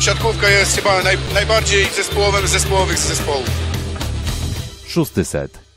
siatkówka 0.00 0.48
jest 0.48 0.76
chyba 0.76 1.02
naj, 1.02 1.18
najbardziej 1.34 1.84
zespołowym 1.96 2.48
zespołowych 2.48 2.98
zespołów. 2.98 3.46
Szósty 4.88 5.24
set. 5.24 5.69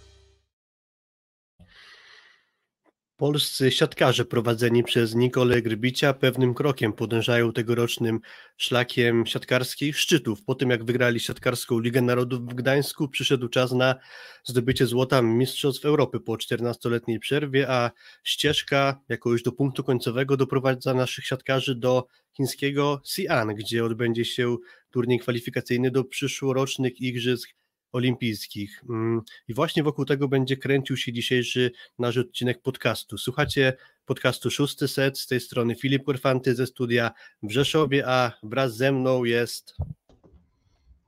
Polscy 3.23 3.71
siatkarze 3.71 4.25
prowadzeni 4.25 4.83
przez 4.83 5.15
Nikolę 5.15 5.61
Grbicia 5.61 6.13
pewnym 6.13 6.53
krokiem 6.53 6.93
podążają 6.93 7.53
tegorocznym 7.53 8.19
szlakiem 8.57 9.25
siatkarskich 9.25 9.97
szczytów. 9.99 10.43
Po 10.43 10.55
tym 10.55 10.69
jak 10.69 10.83
wygrali 10.83 11.19
siatkarską 11.19 11.79
Ligę 11.79 12.01
Narodów 12.01 12.39
w 12.39 12.54
Gdańsku, 12.54 13.07
przyszedł 13.09 13.47
czas 13.47 13.71
na 13.71 13.95
zdobycie 14.43 14.86
złota 14.86 15.21
Mistrzostw 15.21 15.86
Europy 15.86 16.19
po 16.19 16.33
14-letniej 16.33 17.19
przerwie, 17.19 17.69
a 17.69 17.91
ścieżka 18.23 19.01
jako 19.09 19.31
już 19.31 19.43
do 19.43 19.51
punktu 19.51 19.83
końcowego 19.83 20.37
doprowadza 20.37 20.93
naszych 20.93 21.25
siatkarzy 21.25 21.75
do 21.75 22.07
chińskiego 22.37 23.01
Xi'an, 23.05 23.53
gdzie 23.55 23.86
odbędzie 23.86 24.25
się 24.25 24.57
turniej 24.92 25.19
kwalifikacyjny 25.19 25.92
do 25.92 26.03
przyszłorocznych 26.03 27.01
Igrzysk 27.01 27.50
olimpijskich. 27.93 28.83
Mm, 28.89 29.21
I 29.47 29.54
właśnie 29.54 29.83
wokół 29.83 30.06
tego 30.06 30.28
będzie 30.28 30.57
kręcił 30.57 30.97
się 30.97 31.14
dzisiejszy 31.14 31.71
nasz 32.00 32.17
odcinek 32.17 32.61
podcastu. 32.61 33.17
Słuchacie 33.17 33.73
podcastu 34.06 34.52
Szósty 34.52 34.88
Set, 34.88 35.20
z 35.20 35.28
tej 35.28 35.39
strony 35.39 35.75
Filip 35.75 36.03
Korfanty 36.03 36.56
ze 36.56 36.67
studia 36.67 37.11
w 37.44 37.52
Rzeszowie, 37.52 38.08
a 38.08 38.31
wraz 38.44 38.75
ze 38.75 38.92
mną 38.92 39.23
jest... 39.23 39.75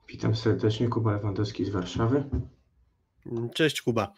Witam 0.08 0.36
serdecznie, 0.36 0.88
Kuba 0.88 1.12
Lewandowski 1.12 1.64
z 1.64 1.70
Warszawy. 1.70 2.24
Cześć 3.54 3.82
Kuba. 3.82 4.12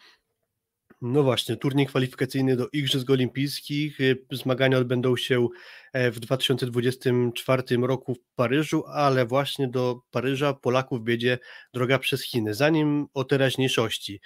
No 1.01 1.23
właśnie, 1.23 1.55
turniej 1.55 1.87
kwalifikacyjny 1.87 2.55
do 2.55 2.67
Igrzysk 2.73 3.09
Olimpijskich. 3.09 4.01
Y, 4.01 4.25
zmagania 4.31 4.77
odbędą 4.77 5.15
się 5.15 5.47
e, 5.93 6.11
w 6.11 6.19
2024 6.19 7.63
roku 7.81 8.15
w 8.15 8.19
Paryżu, 8.35 8.83
ale 8.87 9.25
właśnie 9.25 9.67
do 9.67 10.01
Paryża 10.11 10.53
Polaków 10.53 11.05
wiedzie 11.05 11.37
droga 11.73 11.99
przez 11.99 12.23
Chiny. 12.23 12.53
Zanim 12.53 13.07
o 13.13 13.23
teraźniejszości. 13.23 14.21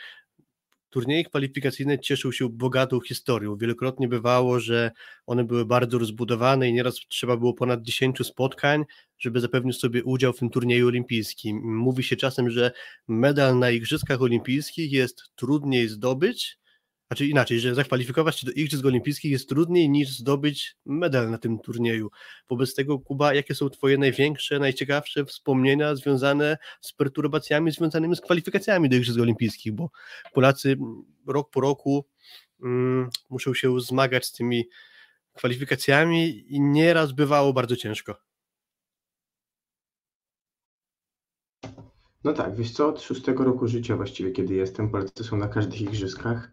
Turnieje 0.89 1.23
kwalifikacyjne 1.23 2.00
cieszył 2.00 2.31
się 2.31 2.50
bogatą 2.50 3.00
historią. 3.02 3.58
Wielokrotnie 3.58 4.08
bywało, 4.08 4.59
że 4.59 4.92
one 5.26 5.44
były 5.44 5.66
bardzo 5.66 5.98
rozbudowane 5.98 6.70
i 6.70 6.73
nieraz 6.73 6.95
trzeba 6.95 7.38
było 7.38 7.53
ponad 7.53 7.81
10 7.81 8.28
spotkań, 8.28 8.83
żeby 9.20 9.39
zapewnić 9.39 9.80
sobie 9.80 10.03
udział 10.03 10.33
w 10.33 10.39
tym 10.39 10.50
turnieju 10.50 10.88
olimpijskim. 10.88 11.78
Mówi 11.78 12.03
się 12.03 12.16
czasem, 12.16 12.50
że 12.50 12.72
medal 13.08 13.59
na 13.59 13.72
Igrzyskach 13.72 14.22
Olimpijskich 14.22 14.92
jest 14.92 15.22
trudniej 15.36 15.88
zdobyć 15.88 16.62
znaczy 17.08 17.28
inaczej, 17.28 17.59
że 17.59 17.76
zakwalifikować 17.76 18.40
się 18.40 18.46
do 18.46 18.52
Igrzysk 18.52 18.86
Olimpijskich 18.86 19.32
jest 19.32 19.50
trudniej 19.50 19.90
niż 19.90 20.09
zdobyć 20.09 20.76
medal 20.86 21.32
na 21.32 21.38
tym 21.38 21.60
turnieju. 21.60 22.10
Wobec 22.50 22.76
tego, 22.76 23.00
Kuba, 23.00 23.34
jakie 23.34 23.56
są 23.56 23.70
Twoje 23.70 23.98
największe, 23.98 24.60
najciekawsze 24.60 25.26
wspomnienia 25.26 25.95
związane 25.95 26.58
z 26.82 26.94
perturbacjami 26.94 27.72
związanymi 27.72 28.16
z 28.16 28.22
kwalifikacjami 28.22 28.90
do 28.90 28.95
Igrzysk 28.95 29.20
Olimpijskich? 29.20 29.73
Bo 29.73 29.90
Polacy 30.34 30.76
rok 31.28 31.50
po 31.50 31.62
roku 31.62 32.06
mm, 32.64 33.10
muszą 33.30 33.54
się 33.54 33.80
zmagać 33.80 34.26
z 34.26 34.32
tymi 34.32 34.70
kwalifikacjami 35.34 36.45
i 36.48 36.62
nieraz 36.62 37.12
bywało 37.12 37.54
bardzo 37.54 37.76
ciężko. 37.76 38.16
No 42.23 42.34
tak, 42.34 42.56
wiesz 42.56 42.72
co, 42.72 42.88
od 42.90 43.02
szóstego 43.02 43.44
roku 43.44 43.67
życia 43.67 43.95
właściwie, 43.95 44.32
kiedy 44.32 44.54
jestem, 44.54 44.90
Polacy 44.90 45.23
są 45.23 45.38
na 45.38 45.48
każdych 45.48 45.82
igrzyskach 45.82 46.52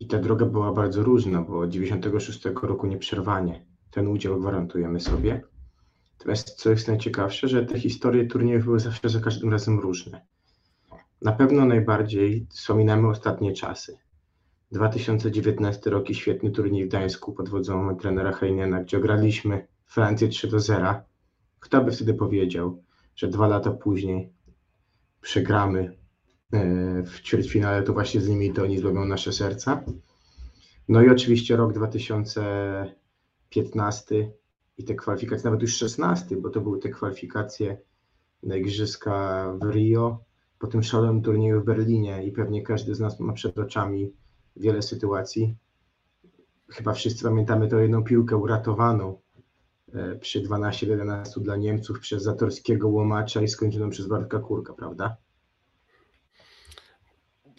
I 0.00 0.06
ta 0.06 0.18
droga 0.18 0.46
była 0.46 0.72
bardzo 0.72 1.02
różna, 1.02 1.42
bo 1.42 1.58
od 1.58 1.70
96 1.70 2.44
roku 2.62 2.86
nieprzerwanie 2.86 3.66
ten 3.90 4.08
udział 4.08 4.40
gwarantujemy 4.40 5.00
sobie. 5.00 5.42
Natomiast 6.18 6.50
co 6.50 6.70
jest 6.70 6.88
najciekawsze, 6.88 7.48
że 7.48 7.66
te 7.66 7.80
historie 7.80 8.26
turniejów 8.26 8.64
były 8.64 8.80
zawsze 8.80 9.08
za 9.08 9.20
każdym 9.20 9.50
razem 9.50 9.80
różne. 9.80 10.26
Na 11.22 11.32
pewno 11.32 11.64
najbardziej 11.64 12.46
wspominamy 12.50 13.08
ostatnie 13.08 13.52
czasy. 13.52 13.98
2019 14.72 15.90
rok 15.90 16.10
i 16.10 16.14
świetny 16.14 16.50
turniej 16.50 16.84
w 16.84 16.88
Gdańsku 16.88 17.32
pod 17.32 17.48
wodzą 17.48 17.96
trenera 17.96 18.32
Heinena, 18.32 18.82
gdzie 18.82 18.96
ograliśmy 18.96 19.66
Francję 19.86 20.28
3 20.28 20.48
do 20.48 20.60
0. 20.60 20.94
Kto 21.60 21.84
by 21.84 21.92
wtedy 21.92 22.14
powiedział, 22.14 22.82
że 23.16 23.28
dwa 23.28 23.46
lata 23.46 23.70
później 23.70 24.32
przegramy 25.20 25.98
E, 26.07 26.07
w 27.04 27.20
ćwierćfinale, 27.22 27.82
to 27.82 27.92
właśnie 27.92 28.20
z 28.20 28.28
nimi 28.28 28.52
to 28.52 28.62
oni 28.62 28.78
złabią 28.78 29.04
nasze 29.04 29.32
serca. 29.32 29.84
No 30.88 31.02
i 31.02 31.08
oczywiście 31.08 31.56
rok 31.56 31.72
2015 31.72 34.32
i 34.78 34.84
te 34.84 34.94
kwalifikacje, 34.94 35.44
nawet 35.44 35.62
już 35.62 35.76
16, 35.76 36.36
bo 36.36 36.50
to 36.50 36.60
były 36.60 36.78
te 36.78 36.88
kwalifikacje 36.88 37.78
na 38.42 38.56
Igrzyska 38.56 39.46
w 39.62 39.70
Rio, 39.70 40.24
po 40.58 40.66
tym 40.66 40.82
szalonym 40.82 41.22
turnieju 41.22 41.60
w 41.60 41.64
Berlinie 41.64 42.24
i 42.24 42.32
pewnie 42.32 42.62
każdy 42.62 42.94
z 42.94 43.00
nas 43.00 43.20
ma 43.20 43.32
przed 43.32 43.58
oczami 43.58 44.12
wiele 44.56 44.82
sytuacji. 44.82 45.56
Chyba 46.68 46.92
wszyscy 46.92 47.24
pamiętamy 47.24 47.68
tę 47.68 47.82
jedną 47.82 48.04
piłkę 48.04 48.36
uratowaną 48.36 49.20
e, 49.94 50.16
przy 50.16 50.42
12-11 50.42 51.40
dla 51.40 51.56
Niemców 51.56 52.00
przez 52.00 52.22
Zatorskiego 52.22 52.88
łomacza 52.88 53.42
i 53.42 53.48
skończoną 53.48 53.90
przez 53.90 54.06
Bartka 54.06 54.38
Kurka, 54.38 54.72
prawda? 54.72 55.16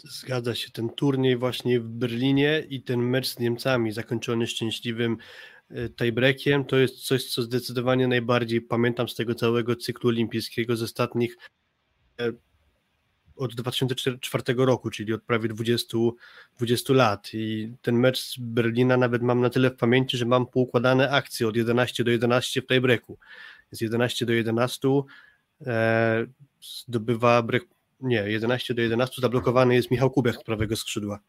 Zgadza 0.03 0.55
się, 0.55 0.71
ten 0.71 0.89
turniej 0.89 1.37
właśnie 1.37 1.79
w 1.79 1.87
Berlinie 1.87 2.65
i 2.69 2.81
ten 2.81 2.99
mecz 2.99 3.27
z 3.27 3.39
Niemcami 3.39 3.91
zakończony 3.91 4.47
szczęśliwym 4.47 5.17
e, 5.69 5.89
tiebreakiem, 5.89 6.65
to 6.65 6.77
jest 6.77 7.05
coś, 7.05 7.25
co 7.25 7.41
zdecydowanie 7.41 8.07
najbardziej 8.07 8.61
pamiętam 8.61 9.09
z 9.09 9.15
tego 9.15 9.35
całego 9.35 9.75
cyklu 9.75 10.09
olimpijskiego 10.09 10.75
z 10.75 10.83
ostatnich 10.83 11.37
e, 12.21 12.31
od 13.35 13.55
2004 13.55 14.43
roku, 14.57 14.89
czyli 14.89 15.13
od 15.13 15.23
prawie 15.23 15.49
20, 15.49 15.97
20 16.57 16.93
lat. 16.93 17.29
I 17.33 17.73
ten 17.81 17.95
mecz 17.95 18.19
z 18.19 18.37
Berlina 18.39 18.97
nawet 18.97 19.21
mam 19.21 19.41
na 19.41 19.49
tyle 19.49 19.69
w 19.69 19.75
pamięci, 19.75 20.17
że 20.17 20.25
mam 20.25 20.45
poukładane 20.45 21.11
akcje 21.11 21.47
od 21.47 21.55
11 21.55 22.03
do 22.03 22.11
11 22.11 22.61
w 22.61 22.67
tiebreaku. 22.67 23.17
Z 23.71 23.81
11 23.81 24.25
do 24.25 24.33
11 24.33 24.87
e, 25.65 26.25
zdobywa 26.61 27.43
break 27.43 27.63
nie, 28.01 28.29
11 28.29 28.73
do 28.73 28.81
11 28.81 29.21
zablokowany 29.21 29.75
jest 29.75 29.91
Michał 29.91 30.11
Kubek 30.11 30.35
z 30.35 30.43
prawego 30.43 30.75
skrzydła. 30.75 31.19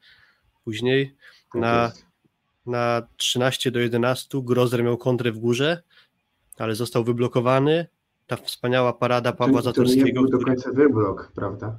Później 0.65 1.17
na, 1.55 1.93
na 2.67 3.03
13 3.17 3.71
do 3.71 3.81
11 3.81 4.29
Grozer 4.43 4.85
miał 4.85 4.99
kontrę 4.99 5.33
w 5.33 5.39
górze, 5.39 5.83
ale 6.59 6.75
został 6.75 7.05
wyblokowany. 7.05 7.87
Ta 8.27 8.37
wspaniała 8.37 8.93
parada 8.93 9.33
Pawła 9.33 9.63
Zatorskiego. 9.63 10.01
To 10.01 10.07
nie 10.07 10.13
był 10.13 10.29
do 10.29 10.45
końca 10.45 10.73
wyblok, 10.73 11.33
prawda? 11.35 11.79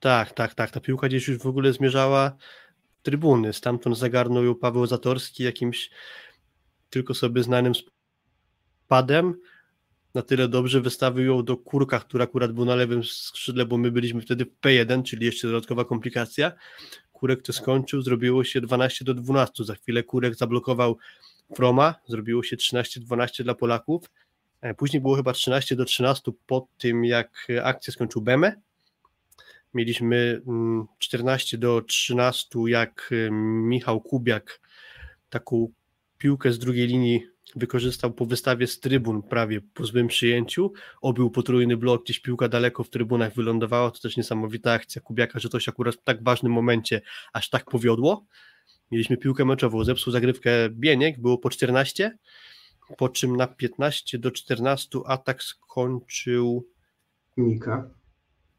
Tak, 0.00 0.32
tak, 0.32 0.54
tak. 0.54 0.70
Ta 0.70 0.80
piłka 0.80 1.08
gdzieś 1.08 1.28
już 1.28 1.38
w 1.38 1.46
ogóle 1.46 1.72
zmierzała 1.72 2.36
w 2.98 3.02
trybuny. 3.02 3.52
Stamtąd 3.52 3.98
zagarnął 3.98 4.44
ją 4.44 4.54
Paweł 4.54 4.86
Zatorski 4.86 5.44
jakimś 5.44 5.90
tylko 6.90 7.14
sobie 7.14 7.42
znanym 7.42 7.72
spadem 8.84 9.34
na 10.16 10.22
tyle 10.22 10.48
dobrze 10.48 10.80
wystawił 10.80 11.24
ją 11.24 11.44
do 11.44 11.56
Kurka, 11.56 12.00
który 12.00 12.24
akurat 12.24 12.52
był 12.52 12.64
na 12.64 12.74
lewym 12.74 13.04
skrzydle, 13.04 13.66
bo 13.66 13.78
my 13.78 13.90
byliśmy 13.90 14.20
wtedy 14.20 14.44
w 14.44 14.60
P1, 14.60 15.02
czyli 15.02 15.26
jeszcze 15.26 15.48
dodatkowa 15.48 15.84
komplikacja. 15.84 16.52
Kurek 17.12 17.42
to 17.42 17.52
skończył, 17.52 18.02
zrobiło 18.02 18.44
się 18.44 18.60
12 18.60 19.04
do 19.04 19.14
12. 19.14 19.64
Za 19.64 19.74
chwilę 19.74 20.02
Kurek 20.02 20.34
zablokował 20.34 20.98
Froma, 21.56 21.94
zrobiło 22.08 22.42
się 22.42 22.56
13-12 22.56 23.42
dla 23.42 23.54
Polaków. 23.54 24.10
E, 24.60 24.74
później 24.74 25.00
było 25.00 25.16
chyba 25.16 25.32
13 25.32 25.76
do 25.76 25.84
13 25.84 26.32
po 26.46 26.68
tym, 26.78 27.04
jak 27.04 27.46
akcję 27.62 27.92
skończył 27.92 28.22
Beme. 28.22 28.60
Mieliśmy 29.74 30.42
14 30.98 31.56
mm, 31.56 31.60
do 31.60 31.82
13, 31.82 32.58
jak 32.66 33.10
e, 33.12 33.30
Michał 33.30 34.00
Kubiak 34.00 34.60
taką 35.30 35.68
piłkę 36.18 36.52
z 36.52 36.58
drugiej 36.58 36.86
linii 36.86 37.35
wykorzystał 37.56 38.12
po 38.12 38.26
wystawie 38.26 38.66
z 38.66 38.80
trybun 38.80 39.22
prawie 39.22 39.60
po 39.60 39.84
złym 39.84 40.08
przyjęciu, 40.08 40.72
obił 41.00 41.30
potrójny 41.30 41.76
blok, 41.76 42.04
gdzieś 42.04 42.20
piłka 42.20 42.48
daleko 42.48 42.84
w 42.84 42.90
trybunach 42.90 43.34
wylądowała, 43.34 43.90
to 43.90 44.00
też 44.00 44.16
niesamowita 44.16 44.72
akcja 44.72 45.02
Kubiaka, 45.02 45.38
że 45.38 45.48
to 45.48 45.60
się 45.60 45.70
akurat 45.70 45.94
w 45.94 46.02
tak 46.02 46.24
ważnym 46.24 46.52
momencie 46.52 47.00
aż 47.32 47.50
tak 47.50 47.64
powiodło. 47.64 48.26
Mieliśmy 48.90 49.16
piłkę 49.16 49.44
meczową, 49.44 49.84
zepsuł 49.84 50.12
zagrywkę 50.12 50.50
Bieniek, 50.70 51.20
było 51.20 51.38
po 51.38 51.50
14, 51.50 52.18
po 52.98 53.08
czym 53.08 53.36
na 53.36 53.46
15 53.46 54.18
do 54.18 54.30
14 54.30 54.98
atak 55.06 55.42
skończył 55.42 56.66
Mika. 57.36 57.90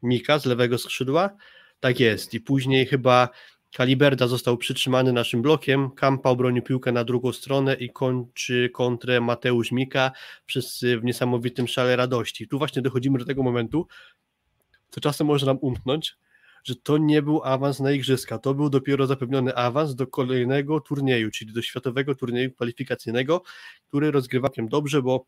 Mika 0.02 0.38
z 0.38 0.46
lewego 0.46 0.78
skrzydła. 0.78 1.36
Tak 1.80 2.00
jest. 2.00 2.34
I 2.34 2.40
później 2.40 2.86
chyba 2.86 3.28
Kaliberda 3.74 4.26
został 4.26 4.56
przytrzymany 4.56 5.12
naszym 5.12 5.42
blokiem, 5.42 5.90
Kampa 5.90 6.30
obronił 6.30 6.62
piłkę 6.62 6.92
na 6.92 7.04
drugą 7.04 7.32
stronę 7.32 7.74
i 7.74 7.90
kończy 7.90 8.70
kontrę 8.74 9.20
Mateusz 9.20 9.72
Mika, 9.72 10.10
wszyscy 10.46 10.98
w 10.98 11.04
niesamowitym 11.04 11.68
szale 11.68 11.96
radości. 11.96 12.48
Tu 12.48 12.58
właśnie 12.58 12.82
dochodzimy 12.82 13.18
do 13.18 13.24
tego 13.24 13.42
momentu, 13.42 13.86
co 14.90 15.00
czasem 15.00 15.26
może 15.26 15.46
nam 15.46 15.58
umknąć, 15.60 16.16
że 16.64 16.76
to 16.76 16.98
nie 16.98 17.22
był 17.22 17.44
awans 17.44 17.80
na 17.80 17.92
igrzyska, 17.92 18.38
to 18.38 18.54
był 18.54 18.70
dopiero 18.70 19.06
zapewniony 19.06 19.54
awans 19.54 19.94
do 19.94 20.06
kolejnego 20.06 20.80
turnieju, 20.80 21.30
czyli 21.30 21.52
do 21.52 21.62
światowego 21.62 22.14
turnieju 22.14 22.52
kwalifikacyjnego, 22.52 23.42
który 23.88 24.10
rozgrywakiem 24.10 24.68
dobrze, 24.68 25.02
bo 25.02 25.26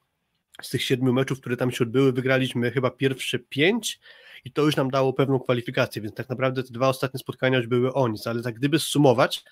z 0.67 0.71
tych 0.71 0.83
siedmiu 0.83 1.12
meczów, 1.12 1.41
które 1.41 1.57
tam 1.57 1.71
się 1.71 1.85
odbyły, 1.85 2.12
wygraliśmy 2.12 2.71
chyba 2.71 2.91
pierwsze 2.91 3.39
pięć 3.39 4.01
i 4.45 4.53
to 4.53 4.62
już 4.62 4.77
nam 4.77 4.91
dało 4.91 5.12
pewną 5.12 5.41
kwalifikację, 5.41 6.03
więc 6.03 6.15
tak 6.15 6.29
naprawdę 6.29 6.62
te 6.62 6.73
dwa 6.73 6.89
ostatnie 6.89 7.21
spotkania 7.21 7.59
już 7.59 7.67
były 7.67 7.93
o 7.95 8.09
nic, 8.09 8.27
ale 8.27 8.43
tak 8.43 8.55
gdyby 8.55 8.79
sumować, 8.79 9.45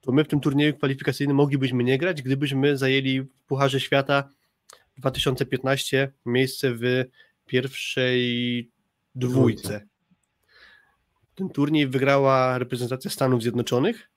to 0.00 0.12
my 0.12 0.24
w 0.24 0.28
tym 0.28 0.40
turnieju 0.40 0.74
kwalifikacyjnym 0.74 1.36
moglibyśmy 1.36 1.84
nie 1.84 1.98
grać, 1.98 2.22
gdybyśmy 2.22 2.76
zajęli 2.76 3.20
w 3.20 3.28
Pucharze 3.46 3.80
Świata 3.80 4.28
2015 4.98 6.12
miejsce 6.26 6.74
w 6.74 7.04
pierwszej 7.46 8.70
dwójce. 9.14 9.86
Ten 11.34 11.48
turniej 11.48 11.88
wygrała 11.88 12.58
reprezentacja 12.58 13.10
Stanów 13.10 13.42
Zjednoczonych. 13.42 14.10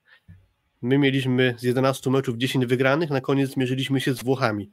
My 0.81 0.98
mieliśmy 0.98 1.56
z 1.57 1.63
11 1.63 2.10
meczów 2.10 2.38
10 2.38 2.66
wygranych, 2.66 3.10
na 3.10 3.22
koniec 3.22 3.51
zmierzyliśmy 3.51 4.01
się 4.01 4.13
z 4.13 4.24
Włochami. 4.24 4.72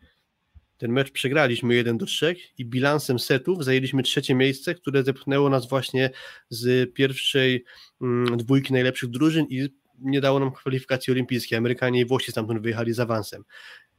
Ten 0.78 0.93
mecz 0.93 1.11
przegraliśmy 1.11 1.75
1 1.75 1.99
do 1.99 2.06
3 2.06 2.37
i 2.58 2.64
bilansem 2.64 3.19
setów 3.19 3.64
zajęliśmy 3.64 4.02
trzecie 4.02 4.34
miejsce, 4.34 4.75
które 4.75 5.02
zepchnęło 5.02 5.50
nas 5.50 5.69
właśnie 5.69 6.11
z 6.49 6.94
pierwszej 6.94 7.64
mm, 8.02 8.37
dwójki 8.37 8.73
najlepszych 8.73 9.11
drużyn 9.11 9.46
i 9.50 9.69
nie 9.99 10.20
dało 10.20 10.40
nam 10.40 10.52
kwalifikacji 10.52 11.12
olimpijskiej. 11.12 11.58
Amerykanie 11.58 12.00
i 12.00 12.05
Włosi 12.05 12.32
stamtąd 12.32 12.62
wyjechali 12.62 12.93
z 12.93 13.00
awansem. 13.00 13.44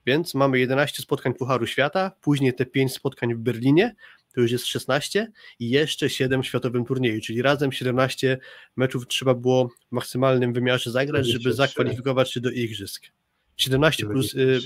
Więc 0.06 0.34
mamy 0.34 0.60
11 0.60 1.04
spotkań 1.04 1.34
Pucharu 1.34 1.68
Świata, 1.68 2.12
później 2.22 2.54
te 2.54 2.66
5 2.66 2.94
spotkań 2.94 3.36
w 3.36 3.38
Berlinie, 3.38 3.96
to 4.34 4.42
już 4.42 4.52
jest 4.52 4.66
16 4.66 5.32
i 5.60 5.70
jeszcze 5.70 6.10
7 6.10 6.44
w 6.44 6.46
światowym 6.46 6.86
turnieju, 6.86 7.22
czyli 7.22 7.42
razem 7.42 7.72
17 7.72 8.38
meczów 8.76 9.08
trzeba 9.08 9.34
było 9.34 9.68
w 9.68 9.92
maksymalnym 9.92 10.54
wymiarze 10.54 10.92
zagrać, 10.92 11.28
żeby 11.28 11.40
23. 11.40 11.74
zakwalifikować 11.74 12.34
się 12.34 12.40
do 12.40 12.52
igrzysk. 12.52 13.06
17 13.57 14.06
plus, 14.06 14.33
y, 14.33 14.59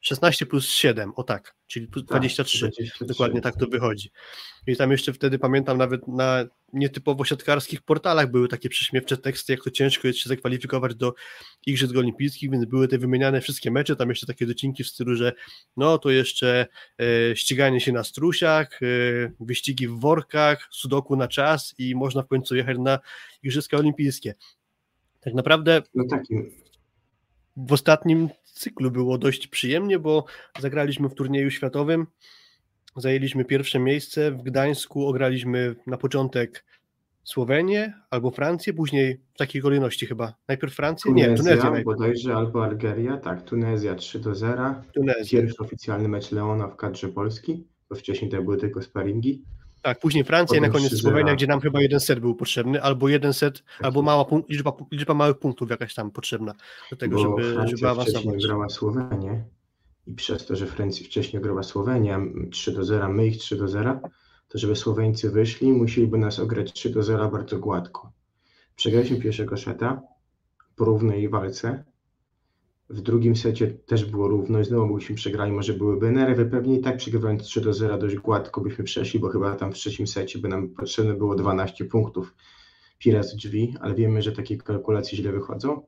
16 0.00 0.46
plus 0.46 0.68
7, 0.68 1.12
o 1.16 1.22
tak, 1.22 1.54
czyli 1.66 1.86
plus 1.88 2.04
23. 2.04 2.58
23. 2.58 3.04
Dokładnie 3.06 3.40
tak 3.40 3.56
to 3.56 3.66
wychodzi. 3.66 4.10
I 4.66 4.76
tam 4.76 4.92
jeszcze 4.92 5.12
wtedy 5.12 5.38
pamiętam 5.38 5.78
nawet 5.78 6.08
na 6.08 6.44
nietypowo 6.72 7.24
siatkarskich 7.24 7.82
portalach 7.82 8.30
były 8.30 8.48
takie 8.48 8.68
prześmiewcze 8.68 9.16
teksty, 9.16 9.52
jak 9.52 9.64
to 9.64 9.70
ciężko 9.70 10.06
jest 10.06 10.18
się 10.18 10.28
zakwalifikować 10.28 10.94
do 10.94 11.14
Igrzysk 11.66 11.96
Olimpijskich, 11.96 12.50
więc 12.50 12.64
były 12.64 12.88
te 12.88 12.98
wymieniane 12.98 13.40
wszystkie 13.40 13.70
mecze, 13.70 13.96
tam 13.96 14.08
jeszcze 14.08 14.26
takie 14.26 14.46
docinki 14.46 14.84
w 14.84 14.88
stylu, 14.88 15.14
że 15.14 15.32
no 15.76 15.98
to 15.98 16.10
jeszcze 16.10 16.66
e, 17.00 17.36
ściganie 17.36 17.80
się 17.80 17.92
na 17.92 18.04
strusiach, 18.04 18.82
e, 18.82 18.86
wyścigi 19.40 19.88
w 19.88 20.00
workach, 20.00 20.68
sudoku 20.70 21.16
na 21.16 21.28
czas 21.28 21.74
i 21.78 21.94
można 21.94 22.22
w 22.22 22.28
końcu 22.28 22.56
jechać 22.56 22.78
na 22.78 22.98
Igrzyska 23.42 23.76
Olimpijskie. 23.76 24.34
Tak 25.20 25.34
naprawdę 25.34 25.82
No 25.94 26.04
takim, 26.10 26.50
w 27.56 27.72
ostatnim 27.72 28.28
cyklu 28.44 28.90
było 28.90 29.18
dość 29.18 29.46
przyjemnie, 29.46 29.98
bo 29.98 30.24
zagraliśmy 30.60 31.08
w 31.08 31.14
turnieju 31.14 31.50
światowym, 31.50 32.06
zajęliśmy 32.96 33.44
pierwsze 33.44 33.78
miejsce, 33.78 34.30
w 34.30 34.42
Gdańsku 34.42 35.06
ograliśmy 35.06 35.76
na 35.86 35.96
początek 35.96 36.64
Słowenię 37.24 37.94
albo 38.10 38.30
Francję, 38.30 38.72
później 38.72 39.20
w 39.34 39.38
takiej 39.38 39.62
kolejności 39.62 40.06
chyba. 40.06 40.34
Najpierw 40.48 40.74
Francję? 40.74 41.12
Nie, 41.12 41.24
Tunezja, 41.24 41.44
Tunezję 41.44 41.70
najpierw. 41.70 41.84
bodajże, 41.84 42.34
albo 42.34 42.64
Algeria, 42.64 43.16
tak, 43.16 43.42
Tunezja 43.42 43.94
3 43.94 44.18
do 44.18 44.34
0. 44.34 44.74
Tunezję. 44.94 45.40
Pierwszy 45.40 45.62
oficjalny 45.62 46.08
mecz 46.08 46.32
Leona 46.32 46.68
w 46.68 46.76
kadrze 46.76 47.08
Polski, 47.08 47.66
bo 47.90 47.96
wcześniej 47.96 48.30
to 48.30 48.42
były 48.42 48.56
tylko 48.56 48.82
sparingi. 48.82 49.42
Tak, 49.86 49.98
później 50.00 50.24
Francja 50.24 50.58
i 50.58 50.60
na 50.60 50.68
koniec 50.68 50.92
3-0. 50.92 50.96
Słowenia, 50.96 51.34
gdzie 51.34 51.46
nam 51.46 51.60
chyba 51.60 51.80
jeden 51.82 52.00
set 52.00 52.20
był 52.20 52.34
potrzebny, 52.34 52.82
albo 52.82 53.08
jeden 53.08 53.32
set, 53.32 53.62
albo 53.82 54.02
mała 54.02 54.24
punk- 54.24 54.48
liczba, 54.48 54.72
liczba 54.92 55.14
małych 55.14 55.38
punktów 55.38 55.70
jakaś 55.70 55.94
tam 55.94 56.10
potrzebna 56.10 56.54
do 56.90 56.96
tego, 56.96 57.16
bo 57.16 57.22
żeby, 57.22 57.42
żeby 57.42 57.54
Francja 57.54 57.76
wcześniej 57.76 57.90
awansować. 57.90 58.44
grała 58.46 58.68
Słowenię 58.68 59.44
i 60.06 60.14
przez 60.14 60.46
to, 60.46 60.56
że 60.56 60.66
Francja 60.66 61.06
wcześniej 61.06 61.42
grała 61.42 61.62
Słowenię, 61.62 62.14
m, 62.14 62.48
3 62.50 62.72
do 62.72 62.84
0, 62.84 63.08
my 63.08 63.26
ich 63.26 63.38
3 63.38 63.56
do 63.56 63.68
0, 63.68 64.00
to 64.48 64.58
żeby 64.58 64.76
Słoweńcy 64.76 65.30
wyszli, 65.30 65.72
musieliby 65.72 66.18
nas 66.18 66.38
ograć 66.38 66.72
3 66.72 66.90
do 66.90 67.02
0 67.02 67.28
bardzo 67.30 67.58
gładko. 67.58 68.12
Przegraliśmy 68.76 69.16
pierwszego 69.20 69.56
seta 69.56 70.02
po 70.76 70.84
równej 70.84 71.28
walce. 71.28 71.84
W 72.90 73.00
drugim 73.00 73.36
secie 73.36 73.66
też 73.66 74.04
było 74.04 74.28
równo 74.28 74.60
i 74.60 74.64
znowu 74.64 74.94
byśmy 74.94 75.14
przegrali, 75.14 75.52
może 75.52 75.72
byłyby 75.72 76.10
nerwy, 76.10 76.46
pewnie 76.46 76.78
i 76.78 76.80
tak 76.80 76.96
przegrywając 76.96 77.42
3 77.42 77.60
do 77.60 77.72
0 77.72 77.98
dość 77.98 78.16
gładko 78.16 78.60
byśmy 78.60 78.84
przeszli, 78.84 79.20
bo 79.20 79.28
chyba 79.28 79.56
tam 79.56 79.72
w 79.72 79.74
trzecim 79.74 80.06
secie 80.06 80.38
by 80.38 80.48
nam 80.48 80.68
potrzebne 80.68 81.14
było 81.14 81.34
12 81.34 81.84
punktów. 81.84 82.34
Pires 82.98 83.36
drzwi, 83.36 83.74
ale 83.80 83.94
wiemy, 83.94 84.22
że 84.22 84.32
takie 84.32 84.56
kalkulacje 84.56 85.18
źle 85.18 85.32
wychodzą. 85.32 85.86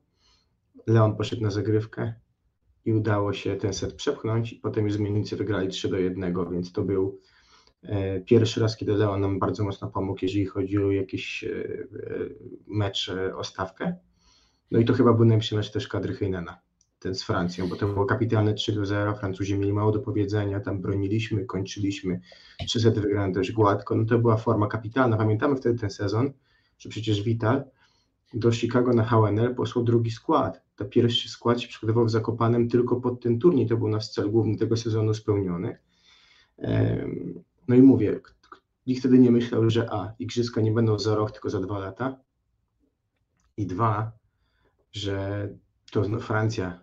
Leon 0.87 1.15
poszedł 1.15 1.41
na 1.41 1.51
zagrywkę 1.51 2.13
i 2.85 2.93
udało 2.93 3.33
się 3.33 3.55
ten 3.55 3.73
set 3.73 3.93
przepchnąć 3.93 4.53
potem 4.53 4.85
już 4.85 4.93
zmiennicy 4.93 5.35
wygrali 5.35 5.67
3 5.67 5.89
do 5.89 5.97
1, 5.97 6.33
więc 6.51 6.71
to 6.71 6.83
był 6.83 7.19
e, 7.83 8.21
pierwszy 8.21 8.61
raz, 8.61 8.77
kiedy 8.77 8.93
Leon 8.93 9.21
nam 9.21 9.39
bardzo 9.39 9.63
mocno 9.63 9.87
pomógł, 9.87 10.19
jeżeli 10.21 10.45
chodzi 10.45 10.77
o 10.77 10.91
jakiś 10.91 11.43
e, 11.43 11.49
e, 11.49 11.85
mecz 12.67 13.11
o 13.35 13.43
stawkę. 13.43 13.95
No 14.71 14.79
i 14.79 14.85
to 14.85 14.93
chyba 14.93 15.13
był 15.13 15.25
najlepszy 15.25 15.55
mecz 15.55 15.71
też 15.71 15.87
kadry 15.87 16.13
Heinena, 16.13 16.61
ten 16.99 17.15
z 17.15 17.23
Francją, 17.23 17.67
bo 17.67 17.75
to 17.75 17.87
było 17.87 18.05
kapitalne 18.05 18.53
3 18.53 18.73
do 18.73 18.85
0, 18.85 19.15
Francuzi 19.15 19.57
mieli 19.57 19.73
mało 19.73 19.91
do 19.91 19.99
powiedzenia, 19.99 20.59
tam 20.59 20.81
broniliśmy, 20.81 21.45
kończyliśmy, 21.45 22.21
trzy 22.67 22.79
sety 22.79 23.01
wygrane 23.01 23.33
dość 23.33 23.51
gładko, 23.51 23.95
no 23.95 24.05
to 24.05 24.19
była 24.19 24.37
forma 24.37 24.67
kapitalna, 24.67 25.17
pamiętamy 25.17 25.55
wtedy 25.55 25.79
ten 25.79 25.89
sezon, 25.89 26.33
że 26.79 26.89
przecież 26.89 27.23
Vital 27.23 27.63
do 28.33 28.51
Chicago 28.51 28.93
na 28.93 29.03
HNL 29.03 29.55
posłał 29.55 29.85
drugi 29.85 30.11
skład. 30.11 30.61
To 30.75 30.85
pierwszy 30.85 31.29
skład 31.29 31.61
się 31.61 31.67
przygotował 31.67 32.05
w 32.05 32.09
Zakopanem 32.09 32.69
tylko 32.69 33.01
pod 33.01 33.21
ten 33.21 33.39
turniej. 33.39 33.67
To 33.67 33.77
był 33.77 33.87
nasz 33.87 34.09
cel 34.09 34.31
główny 34.31 34.57
tego 34.57 34.77
sezonu 34.77 35.13
spełniony. 35.13 35.77
No 37.67 37.75
i 37.75 37.81
mówię, 37.81 38.19
nikt 38.87 38.99
wtedy 38.99 39.19
nie 39.19 39.31
myślał, 39.31 39.69
że 39.69 39.89
a, 39.91 40.13
igrzyska 40.19 40.61
nie 40.61 40.71
będą 40.71 40.99
za 40.99 41.15
rok, 41.15 41.31
tylko 41.31 41.49
za 41.49 41.59
dwa 41.59 41.79
lata. 41.79 42.19
I 43.57 43.67
dwa, 43.67 44.11
że 44.91 45.49
to 45.91 46.09
no, 46.09 46.19
Francja 46.19 46.79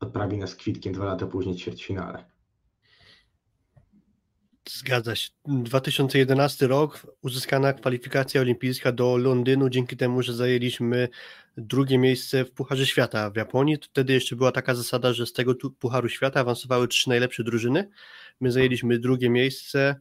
odprawi 0.00 0.38
nas 0.38 0.54
kwitkiem 0.54 0.92
dwa 0.92 1.04
lata 1.04 1.26
później 1.26 1.56
ćwierćfinale. 1.56 2.24
Zgadza 4.68 5.16
się. 5.16 5.30
2011 5.46 6.66
rok, 6.66 7.06
uzyskana 7.22 7.72
kwalifikacja 7.72 8.40
olimpijska 8.40 8.92
do 8.92 9.16
Londynu 9.16 9.68
dzięki 9.70 9.96
temu, 9.96 10.22
że 10.22 10.34
zajęliśmy 10.34 11.08
drugie 11.56 11.98
miejsce 11.98 12.44
w 12.44 12.52
Pucharze 12.52 12.86
Świata 12.86 13.30
w 13.30 13.36
Japonii. 13.36 13.76
Wtedy 13.82 14.12
jeszcze 14.12 14.36
była 14.36 14.52
taka 14.52 14.74
zasada, 14.74 15.12
że 15.12 15.26
z 15.26 15.32
tego 15.32 15.54
Pucharu 15.78 16.08
Świata 16.08 16.40
awansowały 16.40 16.88
trzy 16.88 17.08
najlepsze 17.08 17.44
drużyny. 17.44 17.88
My 18.40 18.52
zajęliśmy 18.52 18.98
drugie 18.98 19.30
miejsce, 19.30 19.96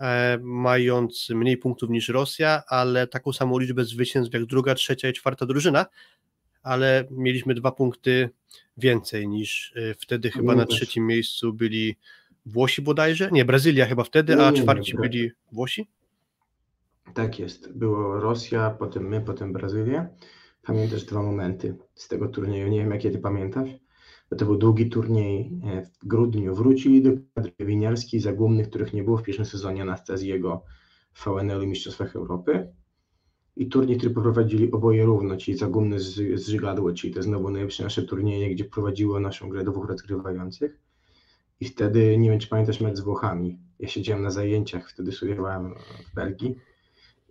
e, 0.00 0.38
mając 0.42 1.30
mniej 1.30 1.56
punktów 1.56 1.90
niż 1.90 2.08
Rosja, 2.08 2.62
ale 2.68 3.06
taką 3.06 3.32
samą 3.32 3.58
liczbę 3.58 3.84
zwycięstw 3.84 4.34
jak 4.34 4.44
druga, 4.44 4.74
trzecia 4.74 5.08
i 5.08 5.12
czwarta 5.12 5.46
drużyna, 5.46 5.86
ale 6.62 7.04
mieliśmy 7.10 7.54
dwa 7.54 7.72
punkty 7.72 8.30
więcej 8.76 9.28
niż 9.28 9.72
e, 9.76 9.94
wtedy 9.94 10.30
chyba 10.30 10.54
na 10.54 10.66
trzecim 10.66 11.06
miejscu 11.06 11.52
byli 11.52 11.96
Włosi 12.46 12.82
bodajże? 12.82 13.28
Nie, 13.32 13.44
Brazylia 13.44 13.86
chyba 13.86 14.04
wtedy, 14.04 14.42
a 14.42 14.52
czwarci 14.52 14.92
nie, 14.96 15.00
byli 15.00 15.30
Włosi? 15.52 15.88
Tak 17.14 17.38
jest. 17.38 17.72
Było 17.72 18.20
Rosja, 18.20 18.70
potem 18.70 19.08
my, 19.08 19.20
potem 19.20 19.52
Brazylia. 19.52 20.08
Pamiętasz 20.62 21.04
dwa 21.04 21.22
momenty 21.22 21.76
z 21.94 22.08
tego 22.08 22.28
turnieju. 22.28 22.68
Nie 22.68 22.80
wiem, 22.80 22.90
jakie 22.90 23.10
ty 23.10 23.18
pamiętasz. 23.18 23.70
Bo 24.30 24.36
to 24.36 24.44
był 24.44 24.56
długi 24.56 24.90
turniej 24.90 25.52
e, 25.64 25.82
w 25.82 26.06
grudniu. 26.06 26.54
Wrócili 26.54 27.02
do 27.02 27.10
kadry 27.34 27.52
winiarskiej 27.66 28.20
zagumnych, 28.20 28.68
których 28.68 28.92
nie 28.92 29.04
było 29.04 29.16
w 29.16 29.22
pierwszym 29.22 29.44
sezonie 29.44 29.82
Anastazjego 29.82 30.64
w 31.12 31.24
VNL-u 31.24 31.62
i 31.62 31.66
Mistrzostwach 31.66 32.16
Europy. 32.16 32.68
I 33.58 33.68
turniej, 33.68 33.98
który 33.98 34.14
poprowadzili 34.14 34.72
oboje 34.72 35.04
równo, 35.04 35.36
czyli 35.36 35.56
zagumny 35.56 36.00
z, 36.00 36.14
z 36.14 36.48
Żygadło, 36.48 36.92
czyli 36.92 37.14
to 37.14 37.22
znowu 37.22 37.50
najlepsze 37.50 37.84
nasze 37.84 38.02
turnieje, 38.02 38.50
gdzie 38.50 38.64
prowadziło 38.64 39.20
naszą 39.20 39.48
grę 39.48 39.64
dwóch 39.64 39.88
rozgrywających. 39.88 40.78
I 41.60 41.64
wtedy, 41.64 42.18
nie 42.18 42.30
wiem, 42.30 42.38
czy 42.38 42.48
pamiętasz 42.48 42.80
mecz 42.80 42.96
z 42.96 43.00
Włochami. 43.00 43.58
Ja 43.78 43.88
siedziałem 43.88 44.22
na 44.22 44.30
zajęciach, 44.30 44.90
wtedy 44.90 45.12
studiowałem 45.12 45.74
w 46.10 46.14
Belgii 46.14 46.54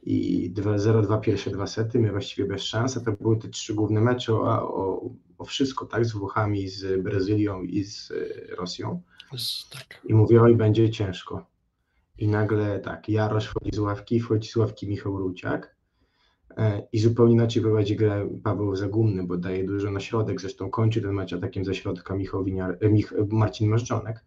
i 0.04 0.54
2-0-2 0.54 1.20
pierwsze 1.20 1.52
dwa 1.52 1.68
sety, 1.68 2.00
my 2.00 2.12
właściwie 2.12 2.48
bez 2.48 2.64
szans, 2.64 2.98
a 2.98 3.00
to 3.00 3.12
były 3.12 3.38
te 3.38 3.48
trzy 3.48 3.74
główne 3.74 4.02
mecze 4.02 4.34
o, 4.34 4.76
o, 4.76 5.10
o 5.38 5.46
wszystko, 5.46 5.86
tak, 5.86 6.06
z 6.06 6.12
Włochami, 6.12 6.68
z 6.68 7.04
Brazylią 7.04 7.62
i 7.64 7.84
z 7.84 8.12
e, 8.12 8.56
Rosją. 8.56 9.02
Tak. 9.70 10.02
I 10.06 10.14
mówię, 10.14 10.42
oj, 10.42 10.56
będzie 10.56 10.90
ciężko. 10.90 11.46
I 12.18 12.28
nagle 12.28 12.80
tak, 12.80 13.10
Jarosz 13.10 13.46
wchodzi 13.46 13.72
z 13.74 13.80
ławki, 13.80 14.20
wchodzi 14.20 14.50
z 14.50 14.56
ławki 14.56 14.88
Michał 14.88 15.18
Ruciak 15.18 15.77
i 16.92 17.00
zupełnie 17.00 17.34
inaczej 17.34 17.62
prowadzi 17.62 17.96
grę 17.96 18.30
Paweł 18.44 18.76
Zagumny, 18.76 19.24
bo 19.24 19.38
daje 19.38 19.64
dużo 19.64 19.92
na 19.92 20.00
środek, 20.00 20.42
zresztą 20.42 20.70
kończy 20.70 21.02
ten 21.02 21.14
mecz 21.14 21.34
atakiem 21.34 21.66
ze 21.66 21.76
środka 21.76 22.16
Michał 22.16 22.44
Winiar, 22.44 22.78
e, 22.82 22.90
Mich, 22.90 23.14
e, 23.14 23.28
Marcin 23.32 23.70
Marzdżonek, 23.70 24.26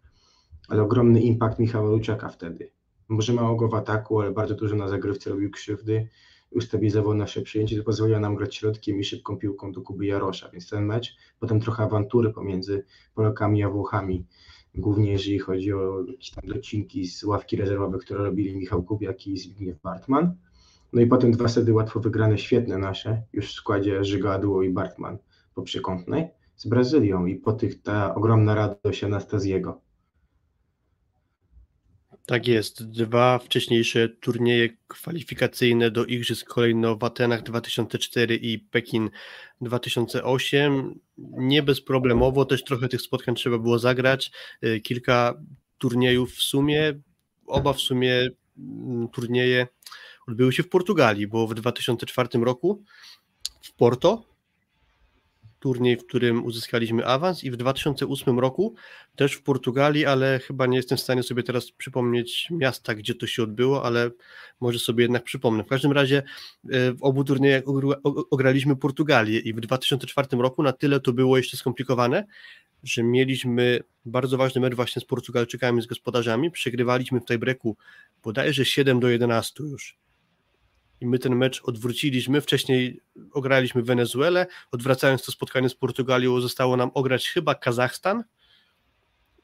ale 0.68 0.82
ogromny 0.82 1.20
impact 1.20 1.58
Michała 1.58 1.90
Ruciaka 1.90 2.28
wtedy. 2.28 2.70
Może 3.08 3.32
mało 3.32 3.56
go 3.56 3.68
w 3.68 3.74
ataku, 3.74 4.20
ale 4.20 4.30
bardzo 4.30 4.54
dużo 4.54 4.76
na 4.76 4.88
zagrywce 4.88 5.30
robił 5.30 5.50
krzywdy 5.50 6.08
ustabilizował 6.50 7.14
nasze 7.14 7.42
przyjęcie, 7.42 7.76
to 7.76 7.82
pozwoliło 7.82 8.20
nam 8.20 8.34
grać 8.34 8.56
środkiem 8.56 9.00
i 9.00 9.04
szybką 9.04 9.36
piłką 9.36 9.72
do 9.72 9.80
Kuby 9.80 10.06
Jarosza, 10.06 10.48
więc 10.48 10.70
ten 10.70 10.84
mecz, 10.84 11.16
potem 11.40 11.60
trochę 11.60 11.82
awantury 11.82 12.32
pomiędzy 12.32 12.84
Polakami 13.14 13.62
a 13.62 13.70
Włochami, 13.70 14.26
głównie 14.74 15.12
jeżeli 15.12 15.38
chodzi 15.38 15.72
o 15.72 16.04
jakieś 16.08 16.30
tam 16.30 16.44
docinki 16.46 17.06
z 17.06 17.24
ławki 17.24 17.56
rezerwowe, 17.56 17.98
które 17.98 18.24
robili 18.24 18.56
Michał 18.56 18.82
Kubiak 18.82 19.26
i 19.26 19.38
Zbigniew 19.38 19.80
Bartman. 19.80 20.36
No 20.92 21.00
i 21.00 21.06
potem 21.06 21.32
dwa 21.32 21.48
sety 21.48 21.72
łatwo 21.72 22.00
wygrane, 22.00 22.38
świetne 22.38 22.78
nasze, 22.78 23.22
już 23.32 23.48
w 23.48 23.52
składzie 23.52 24.04
Żygadło 24.04 24.62
i 24.62 24.70
Bartman 24.70 25.18
po 25.54 25.62
przekątnej, 25.62 26.28
z 26.56 26.66
Brazylią 26.66 27.26
i 27.26 27.36
po 27.36 27.52
tych 27.52 27.82
ta 27.82 28.14
ogromna 28.14 28.54
radość 28.54 29.04
Anastaziego. 29.04 29.80
Tak 32.26 32.48
jest. 32.48 32.90
Dwa 32.90 33.38
wcześniejsze 33.38 34.08
turnieje 34.08 34.68
kwalifikacyjne 34.86 35.90
do 35.90 36.04
Igrzysk 36.04 36.48
kolejno 36.48 36.96
w 36.96 37.04
Atenach 37.04 37.42
2004 37.42 38.36
i 38.36 38.58
Pekin 38.58 39.10
2008. 39.60 41.00
Nie 41.18 41.62
bezproblemowo, 41.62 42.44
też 42.44 42.64
trochę 42.64 42.88
tych 42.88 43.02
spotkań 43.02 43.34
trzeba 43.34 43.58
było 43.58 43.78
zagrać. 43.78 44.30
Y, 44.64 44.80
kilka 44.80 45.34
turniejów 45.78 46.32
w 46.32 46.42
sumie, 46.42 47.00
oba 47.46 47.72
w 47.72 47.80
sumie 47.80 48.28
mm, 48.58 49.08
turnieje 49.08 49.66
odbyły 50.30 50.52
się 50.52 50.62
w 50.62 50.68
Portugalii, 50.68 51.26
bo 51.26 51.46
w 51.46 51.54
2004 51.54 52.28
roku 52.38 52.82
w 53.62 53.72
Porto 53.72 54.30
turniej, 55.60 55.96
w 55.96 56.06
którym 56.06 56.44
uzyskaliśmy 56.44 57.06
awans 57.06 57.44
i 57.44 57.50
w 57.50 57.56
2008 57.56 58.38
roku 58.38 58.74
też 59.16 59.32
w 59.32 59.42
Portugalii, 59.42 60.06
ale 60.06 60.38
chyba 60.38 60.66
nie 60.66 60.76
jestem 60.76 60.98
w 60.98 61.00
stanie 61.00 61.22
sobie 61.22 61.42
teraz 61.42 61.72
przypomnieć 61.72 62.48
miasta, 62.50 62.94
gdzie 62.94 63.14
to 63.14 63.26
się 63.26 63.42
odbyło, 63.42 63.84
ale 63.84 64.10
może 64.60 64.78
sobie 64.78 65.04
jednak 65.04 65.24
przypomnę. 65.24 65.64
W 65.64 65.66
każdym 65.66 65.92
razie 65.92 66.22
e, 66.70 66.92
w 66.92 67.02
obu 67.02 67.24
turniejach 67.24 67.62
ograliśmy 68.30 68.76
Portugalię 68.76 69.38
i 69.38 69.54
w 69.54 69.60
2004 69.60 70.28
roku 70.32 70.62
na 70.62 70.72
tyle 70.72 71.00
to 71.00 71.12
było 71.12 71.36
jeszcze 71.36 71.56
skomplikowane, 71.56 72.26
że 72.82 73.02
mieliśmy 73.02 73.80
bardzo 74.04 74.36
ważny 74.36 74.60
mecz 74.60 74.74
właśnie 74.74 75.02
z 75.02 75.04
Portugalczykami, 75.04 75.82
z 75.82 75.86
gospodarzami, 75.86 76.50
przegrywaliśmy 76.50 77.20
w 77.20 77.24
tiebreaku 77.24 77.76
bodajże 78.22 78.64
7 78.64 79.00
do 79.00 79.08
11 79.08 79.64
już 79.64 79.98
i 81.00 81.06
my 81.06 81.18
ten 81.18 81.36
mecz 81.36 81.62
odwróciliśmy. 81.64 82.40
Wcześniej 82.40 83.00
ograliśmy 83.32 83.82
Wenezuelę, 83.82 84.46
odwracając 84.70 85.24
to 85.24 85.32
spotkanie 85.32 85.68
z 85.68 85.74
Portugalią, 85.74 86.40
zostało 86.40 86.76
nam 86.76 86.90
ograć 86.94 87.28
chyba 87.28 87.54
Kazachstan 87.54 88.24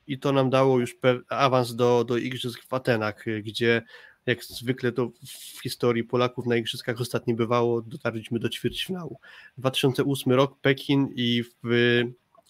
i 0.06 0.18
to 0.18 0.32
nam 0.32 0.50
dało 0.50 0.80
już 0.80 0.96
awans 1.28 1.74
do, 1.74 2.04
do 2.04 2.16
Igrzysk 2.16 2.62
w 2.62 2.74
Atenach, 2.74 3.24
gdzie 3.42 3.82
jak 4.26 4.44
zwykle 4.44 4.92
to 4.92 5.10
w 5.26 5.62
historii 5.62 6.04
Polaków 6.04 6.46
na 6.46 6.56
Igrzyskach 6.56 7.00
ostatnio 7.00 7.34
bywało, 7.34 7.82
dotarliśmy 7.82 8.38
do 8.38 8.48
ćwierćfinału. 8.48 9.18
2008 9.58 10.32
rok, 10.32 10.60
Pekin 10.60 11.08
i 11.14 11.42
w 11.64 12.02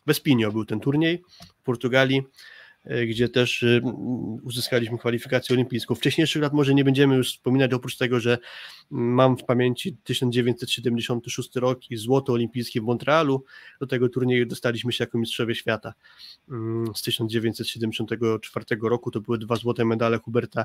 Vespinio 0.07 0.53
był 0.53 0.65
ten 0.65 0.81
turniej 0.81 1.23
w 1.59 1.63
Portugalii. 1.63 2.23
E, 2.85 3.07
gdzie 3.07 3.29
też 3.29 3.65
uzyskaliśmy 4.43 4.99
kwalifikację 4.99 5.55
olimpijską. 5.55 5.95
Wcześniejszych 5.95 6.43
lat 6.43 6.53
może 6.53 6.75
nie 6.75 6.85
będziemy 6.85 7.17
już 7.17 7.33
wspominać, 7.33 7.73
oprócz 7.73 7.97
tego, 7.97 8.21
że 8.21 8.39
mam 8.91 9.37
w 9.37 9.45
pamięci 9.45 9.97
1976 10.05 11.57
rok 11.57 11.91
i 11.91 11.97
złoto 11.97 12.33
olimpijskie 12.33 12.81
w 12.81 12.85
Montrealu. 12.85 13.45
Do 13.81 13.87
tego 13.87 14.09
turnieju 14.09 14.47
dostaliśmy 14.47 14.93
się 14.93 15.05
jako 15.05 15.19
mistrzowie 15.19 15.55
świata. 15.55 15.95
Mm, 16.51 16.95
z 16.95 17.03
1974 17.03 18.65
roku 18.83 19.11
to 19.11 19.21
były 19.21 19.39
dwa 19.39 19.57
złote 19.57 19.85
medale 19.85 20.19
Huberta 20.19 20.65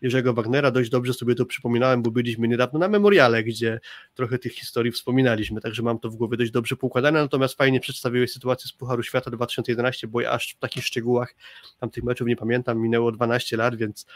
Jerzego 0.00 0.34
Wagnera. 0.34 0.70
Dość 0.70 0.90
dobrze 0.90 1.14
sobie 1.14 1.34
to 1.34 1.46
przypominałem, 1.46 2.02
bo 2.02 2.10
byliśmy 2.10 2.48
niedawno 2.48 2.78
na 2.78 2.88
memoriale, 2.88 3.44
gdzie 3.44 3.80
trochę 4.14 4.38
tych 4.38 4.52
historii 4.52 4.92
wspominaliśmy, 4.92 5.60
także 5.60 5.82
mam 5.82 5.98
to 5.98 6.10
w 6.10 6.16
głowie 6.16 6.36
dość 6.36 6.50
dobrze 6.50 6.76
poukładane, 6.76 7.22
natomiast 7.22 7.54
fajnie 7.54 7.80
przedstawiłeś 7.80 8.32
sytuację 8.32 8.68
z 8.68 8.72
Pucharu 8.72 9.02
Świata 9.02 9.30
2011, 9.30 10.08
bo 10.08 10.20
ja 10.20 10.30
aż 10.30 10.54
w 10.56 10.58
takich 10.58 10.84
szczegółach 10.84 11.34
tam 11.80 11.90
tych 11.90 12.04
meczów 12.04 12.28
nie 12.28 12.36
pamiętam, 12.36 12.80
minęło 12.80 13.12
12 13.12 13.56
lat, 13.56 13.76
więc 13.76 14.06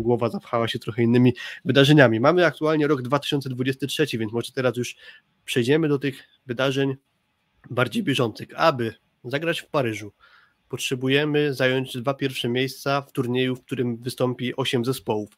głowa 0.00 0.30
zapchała 0.30 0.68
się 0.68 0.78
trochę 0.78 1.02
innymi 1.02 1.34
wydarzeniami. 1.64 2.20
Mamy 2.20 2.46
aktualnie 2.46 2.86
rok 2.86 3.02
2023, 3.02 4.06
więc 4.18 4.32
może 4.32 4.52
teraz 4.52 4.76
już 4.76 4.96
przejdziemy 5.44 5.88
do 5.88 5.98
tych 5.98 6.28
wydarzeń 6.46 6.96
bardziej 7.70 8.02
bieżących. 8.02 8.48
Aby 8.56 8.94
zagrać 9.24 9.60
w 9.60 9.66
Paryżu, 9.66 10.12
potrzebujemy 10.68 11.54
zająć 11.54 11.96
dwa 11.96 12.14
pierwsze 12.14 12.48
miejsca 12.48 13.02
w 13.02 13.12
turnieju, 13.12 13.56
w 13.56 13.64
którym 13.64 13.96
wystąpi 13.96 14.56
8 14.56 14.84
zespołów. 14.84 15.30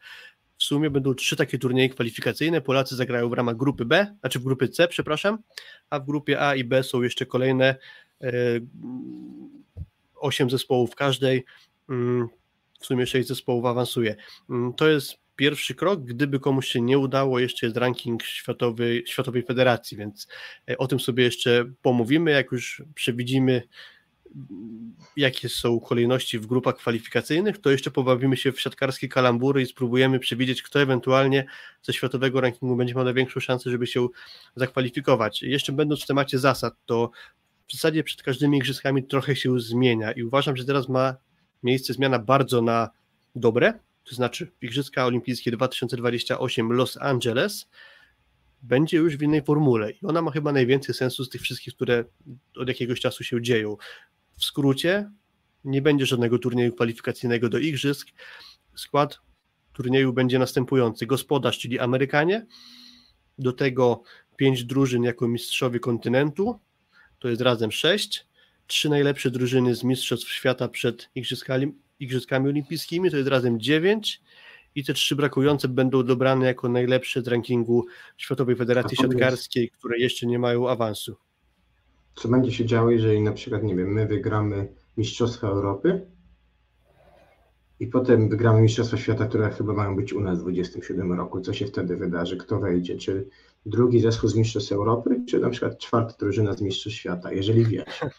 W 0.59 0.65
sumie 0.65 0.91
będą 0.91 1.15
trzy 1.15 1.37
takie 1.37 1.59
turnieje 1.59 1.89
kwalifikacyjne. 1.89 2.61
Polacy 2.61 2.97
zagrają 2.97 3.29
w 3.29 3.33
ramach 3.33 3.57
grupy 3.57 3.85
B, 3.85 4.17
znaczy 4.21 4.39
w 4.39 4.43
grupie 4.43 4.69
C, 4.69 4.89
przepraszam, 4.89 5.39
a 5.91 6.01
w 6.01 6.07
grupie 6.07 6.41
A 6.41 6.55
i 6.55 6.65
B 6.65 6.83
są 6.83 7.03
jeszcze 7.03 7.27
kolejne 7.27 7.77
e, 8.21 8.33
8 10.15 10.51
zespołów 10.51 10.95
każdej, 10.95 11.45
mm, 11.89 12.29
w 12.83 12.87
sumie 12.87 13.07
6 13.07 13.29
zespołów 13.29 13.65
awansuje. 13.65 14.17
Mm, 14.51 14.73
to 14.75 14.89
jest 14.89 15.15
pierwszy 15.37 15.75
krok, 15.75 16.05
gdyby 16.05 16.41
komuś 16.41 16.69
się 16.69 16.81
nie 16.81 16.99
udało, 16.99 17.39
jeszcze 17.39 17.67
jest 17.67 17.77
ranking 17.77 18.23
światowy, 18.23 19.03
Światowej 19.07 19.43
Federacji, 19.43 19.97
więc 19.97 20.29
e, 20.71 20.79
o 20.79 20.87
tym 20.87 21.01
sobie 21.01 21.25
jeszcze 21.25 21.65
pomówimy, 21.83 22.31
jak 22.31 22.53
już 22.53 22.83
przewidzimy 22.95 23.63
jakie 25.17 25.49
są 25.49 25.81
kolejności 25.81 26.39
w 26.39 26.47
grupach 26.47 26.77
kwalifikacyjnych, 26.77 27.59
to 27.59 27.71
jeszcze 27.71 27.91
pobawimy 27.91 28.37
się 28.37 28.53
w 28.53 28.61
siatkarskie 28.61 29.09
kalambury 29.09 29.63
i 29.63 29.67
spróbujemy 29.67 30.19
przewidzieć, 30.19 30.63
kto 30.63 30.81
ewentualnie 30.81 31.47
ze 31.83 31.93
światowego 31.93 32.41
rankingu 32.41 32.77
będzie 32.77 32.95
miał 32.95 33.05
największą 33.05 33.41
szansę, 33.41 33.71
żeby 33.71 33.87
się 33.87 34.09
zakwalifikować. 34.57 35.43
Jeszcze 35.43 35.73
będąc 35.73 36.03
w 36.03 36.07
temacie 36.07 36.39
zasad, 36.39 36.75
to 36.87 37.11
w 37.69 37.73
zasadzie 37.73 38.05
przed 38.05 38.23
każdymi 38.23 38.59
igrzyskami 38.59 39.05
trochę 39.05 39.37
się 39.37 39.61
zmienia 39.61 40.13
i 40.13 40.23
uważam, 40.23 40.57
że 40.57 40.65
teraz 40.65 40.89
ma 40.89 41.17
miejsce 41.63 41.93
zmiana 41.93 42.19
bardzo 42.19 42.63
na 42.63 42.91
dobre, 43.35 43.73
to 44.05 44.15
znaczy 44.15 44.53
Igrzyska 44.63 45.07
Olimpijskie 45.07 45.51
2028 45.51 46.73
Los 46.73 46.97
Angeles 46.97 47.69
będzie 48.63 48.97
już 48.97 49.17
w 49.17 49.23
innej 49.23 49.43
formule 49.43 49.91
i 49.91 50.07
ona 50.07 50.23
ma 50.23 50.31
chyba 50.31 50.53
najwięcej 50.53 50.95
sensu 50.95 51.25
z 51.25 51.29
tych 51.29 51.41
wszystkich, 51.41 51.75
które 51.75 52.05
od 52.57 52.69
jakiegoś 52.69 53.01
czasu 53.01 53.25
się 53.25 53.43
dzieją. 53.43 53.77
W 54.39 54.45
skrócie 54.45 55.11
nie 55.65 55.83
będzie 55.83 56.07
żadnego 56.07 56.39
turnieju 56.39 56.73
kwalifikacyjnego 56.73 57.49
do 57.49 57.59
Igrzysk. 57.59 58.09
Skład 58.75 59.19
turnieju 59.73 60.13
będzie 60.13 60.39
następujący. 60.39 61.07
Gospodarz, 61.07 61.59
czyli 61.59 61.79
Amerykanie, 61.79 62.47
do 63.39 63.53
tego 63.53 64.03
pięć 64.37 64.65
drużyn 64.65 65.03
jako 65.03 65.29
mistrzowie 65.29 65.81
kontynentu, 65.81 66.61
to 67.19 67.29
jest 67.29 67.43
razem 67.43 67.73
sześć. 67.73 68.27
Trzy 68.67 68.89
najlepsze 68.89 69.31
drużyny 69.31 69.75
z 69.75 69.85
Mistrzostw 69.85 70.31
Świata 70.31 70.69
przed 70.69 71.11
Igrzyskami, 71.15 71.75
Igrzyskami 72.01 72.49
Olimpijskimi, 72.49 73.11
to 73.11 73.17
jest 73.17 73.29
razem 73.29 73.61
dziewięć. 73.61 74.23
I 74.75 74.85
te 74.85 74.95
trzy 74.95 75.17
brakujące 75.17 75.69
będą 75.69 76.03
dobrane 76.03 76.47
jako 76.47 76.69
najlepsze 76.69 77.23
z 77.23 77.29
rankingu 77.29 77.87
Światowej 78.17 78.57
Federacji 78.57 78.97
Siatkarskiej, 78.97 79.71
które 79.71 79.99
jeszcze 79.99 80.27
nie 80.27 80.39
mają 80.39 80.69
awansu. 80.69 81.17
Co 82.15 82.29
będzie 82.29 82.53
się 82.53 82.67
działo, 82.67 82.91
jeżeli 82.91 83.21
na 83.21 83.33
przykład, 83.33 83.63
nie 83.63 83.77
wiem, 83.77 83.89
my 83.89 84.07
wygramy 84.07 84.69
Mistrzostwa 84.97 85.49
Europy 85.49 86.07
i 87.81 87.87
potem 87.87 88.29
wygramy 88.29 88.63
Mistrzostwa 88.63 88.97
Świata, 88.97 89.27
które 89.27 89.51
chyba 89.51 89.73
mają 89.73 89.97
być 89.97 90.13
u 90.13 90.21
nas 90.21 90.39
w 90.39 90.43
27 90.43 91.13
roku. 91.13 91.41
Co 91.41 91.53
się 91.53 91.67
wtedy 91.67 91.97
wydarzy? 91.97 92.37
Kto 92.37 92.61
wejdzie? 92.61 92.97
Czy 92.97 93.29
drugi 93.67 94.01
zespół 94.01 94.29
z 94.29 94.35
Mistrzostw 94.35 94.73
Europy, 94.73 95.21
czy 95.29 95.39
na 95.39 95.51
przykład 95.51 95.79
czwarta 95.79 96.15
drużyna 96.19 96.53
z 96.53 96.61
Mistrzostw 96.61 96.99
Świata, 96.99 97.33
jeżeli 97.33 97.67
wiesz? 97.67 98.01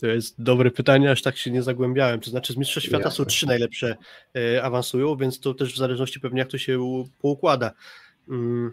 To 0.00 0.06
jest 0.06 0.42
dobre 0.42 0.70
pytanie, 0.70 1.10
aż 1.10 1.22
tak 1.22 1.36
się 1.36 1.50
nie 1.50 1.62
zagłębiałem. 1.62 2.20
To 2.20 2.30
znaczy, 2.30 2.52
z 2.52 2.56
Mistrzostw 2.56 2.88
Świata 2.88 3.04
Jasne. 3.04 3.16
są 3.16 3.24
trzy 3.24 3.46
najlepsze 3.46 3.96
e, 4.36 4.62
awansują, 4.62 5.16
więc 5.16 5.40
to 5.40 5.54
też 5.54 5.74
w 5.74 5.76
zależności 5.76 6.20
pewnie 6.20 6.38
jak 6.38 6.48
to 6.48 6.58
się 6.58 7.04
poukłada. 7.20 7.72
Mm, 8.28 8.72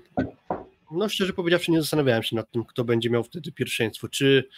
no, 0.92 1.10
szczerze 1.10 1.34
powiedziawszy, 1.34 1.72
nie 1.72 1.82
zastanawiałem 1.82 2.24
się 2.24 2.36
nad 2.36 2.52
tym, 2.52 2.66
kto 2.66 2.84
będzie 2.84 3.10
miał 3.10 3.24
wtedy 3.24 3.52
pierwszeństwo. 3.52 4.10
Czy 4.10 4.50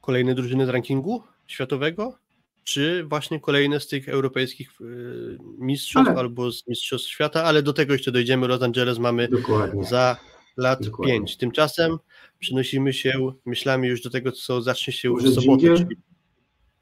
kolejne 0.00 0.34
drużyny 0.34 0.66
z 0.66 0.68
rankingu 0.68 1.22
światowego, 1.46 2.18
czy 2.66 3.04
właśnie 3.04 3.40
kolejne 3.40 3.80
z 3.80 3.86
tych 3.86 4.08
europejskich 4.08 4.80
y, 4.80 5.38
mistrzostw 5.58 6.10
ale... 6.10 6.20
albo 6.20 6.52
z 6.52 6.66
mistrzostw 6.66 7.08
świata, 7.08 7.44
ale 7.44 7.62
do 7.62 7.72
tego 7.72 7.92
jeszcze 7.92 8.12
dojdziemy. 8.12 8.48
Los 8.48 8.62
Angeles 8.62 8.98
mamy 8.98 9.28
Dokładnie. 9.28 9.84
za 9.84 10.16
lat 10.56 10.84
Dokładnie. 10.84 11.14
5. 11.14 11.36
Tymczasem 11.36 11.98
przenosimy 12.38 12.92
się 12.92 13.32
myślami 13.44 13.88
już 13.88 14.02
do 14.02 14.10
tego, 14.10 14.32
co 14.32 14.62
zacznie 14.62 14.92
się 14.92 15.08
już 15.08 15.24
w 15.24 15.34
sobotę, 15.34 15.76
czyli 15.76 15.96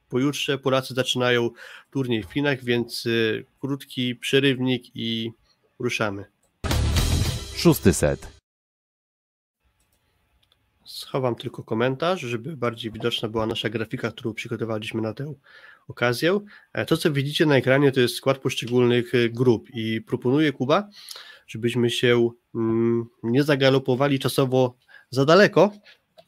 pojutrze 0.08 0.58
Polacy 0.58 0.94
zaczynają 0.94 1.50
turniej 1.90 2.22
w 2.22 2.32
Chinach, 2.32 2.64
więc 2.64 3.06
y, 3.06 3.44
krótki 3.60 4.16
przerywnik 4.16 4.96
i 4.96 5.32
ruszamy. 5.78 6.24
Szósty 7.56 7.94
set. 7.94 8.34
Schowam 10.84 11.34
tylko 11.34 11.62
komentarz, 11.62 12.20
żeby 12.20 12.56
bardziej 12.56 12.92
widoczna 12.92 13.28
była 13.28 13.46
nasza 13.46 13.68
grafika, 13.68 14.10
którą 14.10 14.34
przygotowaliśmy 14.34 15.02
na 15.02 15.14
tę 15.14 15.34
okazję. 15.88 16.40
E, 16.72 16.84
to, 16.84 16.96
co 16.96 17.12
widzicie 17.12 17.46
na 17.46 17.56
ekranie, 17.56 17.92
to 17.92 18.00
jest 18.00 18.14
skład 18.16 18.38
poszczególnych 18.38 19.14
e, 19.14 19.28
grup 19.28 19.68
i 19.74 20.00
proponuję 20.00 20.52
Kuba, 20.52 20.88
żebyśmy 21.46 21.90
się 21.90 22.30
mm, 22.54 23.06
nie 23.22 23.42
zagalopowali 23.42 24.18
czasowo 24.18 24.76
za 25.10 25.24
daleko. 25.24 25.72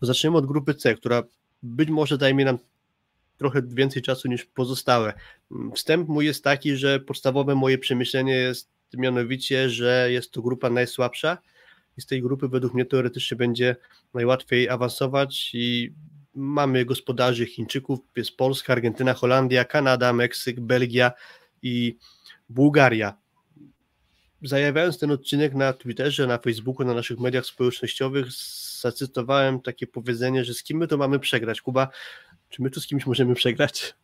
Zaczniemy 0.01 0.37
od 0.37 0.47
grupy 0.47 0.75
C, 0.75 0.95
która 0.95 1.23
być 1.63 1.89
może 1.89 2.17
zajmie 2.17 2.45
nam 2.45 2.59
trochę 3.39 3.63
więcej 3.63 4.03
czasu 4.03 4.29
niż 4.29 4.45
pozostałe. 4.45 5.13
Wstęp 5.75 6.09
mój 6.09 6.27
jest 6.27 6.45
taki, 6.45 6.77
że 6.77 7.01
podstawowe 7.01 7.55
moje 7.55 7.79
przemyślenie 7.79 8.35
jest 8.35 8.71
mianowicie, 8.95 9.71
że 9.71 10.09
jest 10.11 10.31
to 10.31 10.43
grupa 10.43 10.71
najsłabsza 10.71 11.39
i 11.97 12.01
z 12.01 12.07
tej 12.07 12.23
grupy 12.23 12.49
według 12.49 12.75
mnie 12.75 12.85
teoretycznie 12.85 13.37
będzie 13.37 13.77
najłatwiej 14.15 14.69
awansować 14.69 15.51
i 15.55 15.93
mamy 16.37 16.85
gospodarzy 16.85 17.47
Chińczyków, 17.47 17.99
jest 18.17 18.37
Polska, 18.37 18.73
Argentyna, 18.73 19.15
Holandia, 19.15 19.65
Kanada, 19.65 20.13
Meksyk, 20.13 20.61
Belgia 20.61 21.13
i 21.63 21.99
Bułgaria. 22.49 23.17
Zajawiając 24.43 24.99
ten 24.99 25.11
odcinek 25.11 25.55
na 25.55 25.73
Twitterze, 25.73 26.27
na 26.27 26.39
Facebooku, 26.39 26.87
na 26.87 26.95
naszych 26.95 27.19
mediach 27.19 27.47
społecznościowych, 27.47 28.27
zacytowałem 28.81 29.61
takie 29.61 29.87
powiedzenie, 29.87 30.45
że 30.45 30.55
z 30.55 30.63
kim 30.63 30.79
my 30.79 30.87
to 30.87 30.97
mamy 30.97 31.19
przegrać. 31.19 31.61
Kuba, 31.61 31.89
czy 32.49 32.63
my 32.63 32.71
tu 32.71 32.81
z 32.81 32.87
kimś 32.87 33.07
możemy 33.07 33.35
przegrać? 33.35 33.95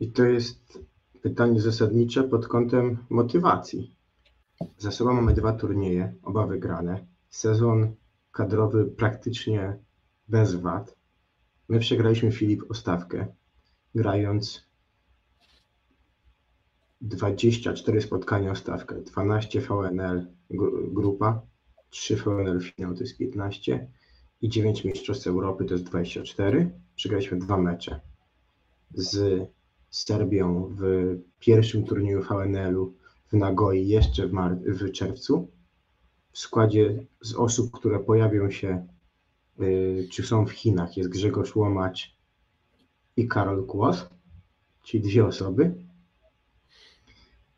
I 0.00 0.12
to 0.12 0.24
jest 0.24 0.78
pytanie 1.22 1.60
zasadnicze 1.60 2.24
pod 2.24 2.48
kątem 2.48 2.98
motywacji. 3.10 3.96
Za 4.78 4.90
sobą 4.90 5.14
mamy 5.14 5.34
dwa 5.34 5.52
turnieje, 5.52 6.14
oba 6.22 6.46
wygrane. 6.46 7.06
Sezon 7.30 7.94
kadrowy 8.32 8.84
praktycznie 8.84 9.78
bez 10.28 10.54
wad. 10.54 10.96
My 11.68 11.78
przegraliśmy 11.78 12.32
Filip 12.32 12.70
Ostawkę, 12.70 13.26
grając 13.94 14.66
24 17.00 18.02
spotkania 18.02 18.50
o 18.50 18.56
stawkę, 18.56 19.02
12 19.02 19.60
VNL 19.60 20.26
grupa, 20.92 21.42
3 21.90 22.16
VNL 22.16 22.60
finał 22.60 22.94
to 22.94 23.00
jest 23.00 23.18
15 23.18 23.90
i 24.42 24.48
9 24.48 24.84
Mistrzostw 24.84 25.26
Europy 25.26 25.64
to 25.64 25.74
jest 25.74 25.84
24. 25.84 26.70
Przegraliśmy 26.94 27.38
dwa 27.38 27.58
mecze 27.58 28.00
z 28.94 29.42
Serbią 29.90 30.74
w 30.78 30.84
pierwszym 31.38 31.84
turnieju 31.84 32.22
VNL-u 32.22 32.94
w 33.28 33.32
Nagoi 33.32 33.88
jeszcze 33.88 34.28
w, 34.28 34.32
w 34.66 34.92
czerwcu. 34.92 35.50
W 36.32 36.38
składzie 36.38 37.06
z 37.20 37.34
osób, 37.34 37.70
które 37.72 37.98
pojawią 37.98 38.50
się 38.50 38.86
czy 40.10 40.22
są 40.22 40.46
w 40.46 40.50
Chinach 40.50 40.96
jest 40.96 41.10
Grzegorz 41.10 41.56
Łomacz 41.56 42.16
i 43.16 43.28
Karol 43.28 43.66
Kłos, 43.66 44.08
czyli 44.82 45.02
dwie 45.02 45.26
osoby. 45.26 45.74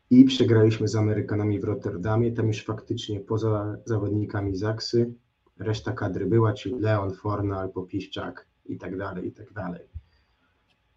I 0.09 0.25
przegraliśmy 0.25 0.87
z 0.87 0.95
Amerykanami 0.95 1.59
w 1.59 1.63
Rotterdamie. 1.63 2.31
Tam 2.31 2.47
już 2.47 2.63
faktycznie 2.63 3.19
poza 3.19 3.77
zawodnikami 3.85 4.55
Zaksy 4.55 5.13
reszta 5.59 5.91
kadry 5.91 6.25
była, 6.25 6.53
czyli 6.53 6.79
Leon, 6.79 7.13
Fornal, 7.13 7.71
Popiszczak 7.71 8.47
i 8.65 8.77
tak 8.77 8.97
dalej, 8.97 9.27
i 9.27 9.31
tak 9.31 9.53
dalej. 9.53 9.81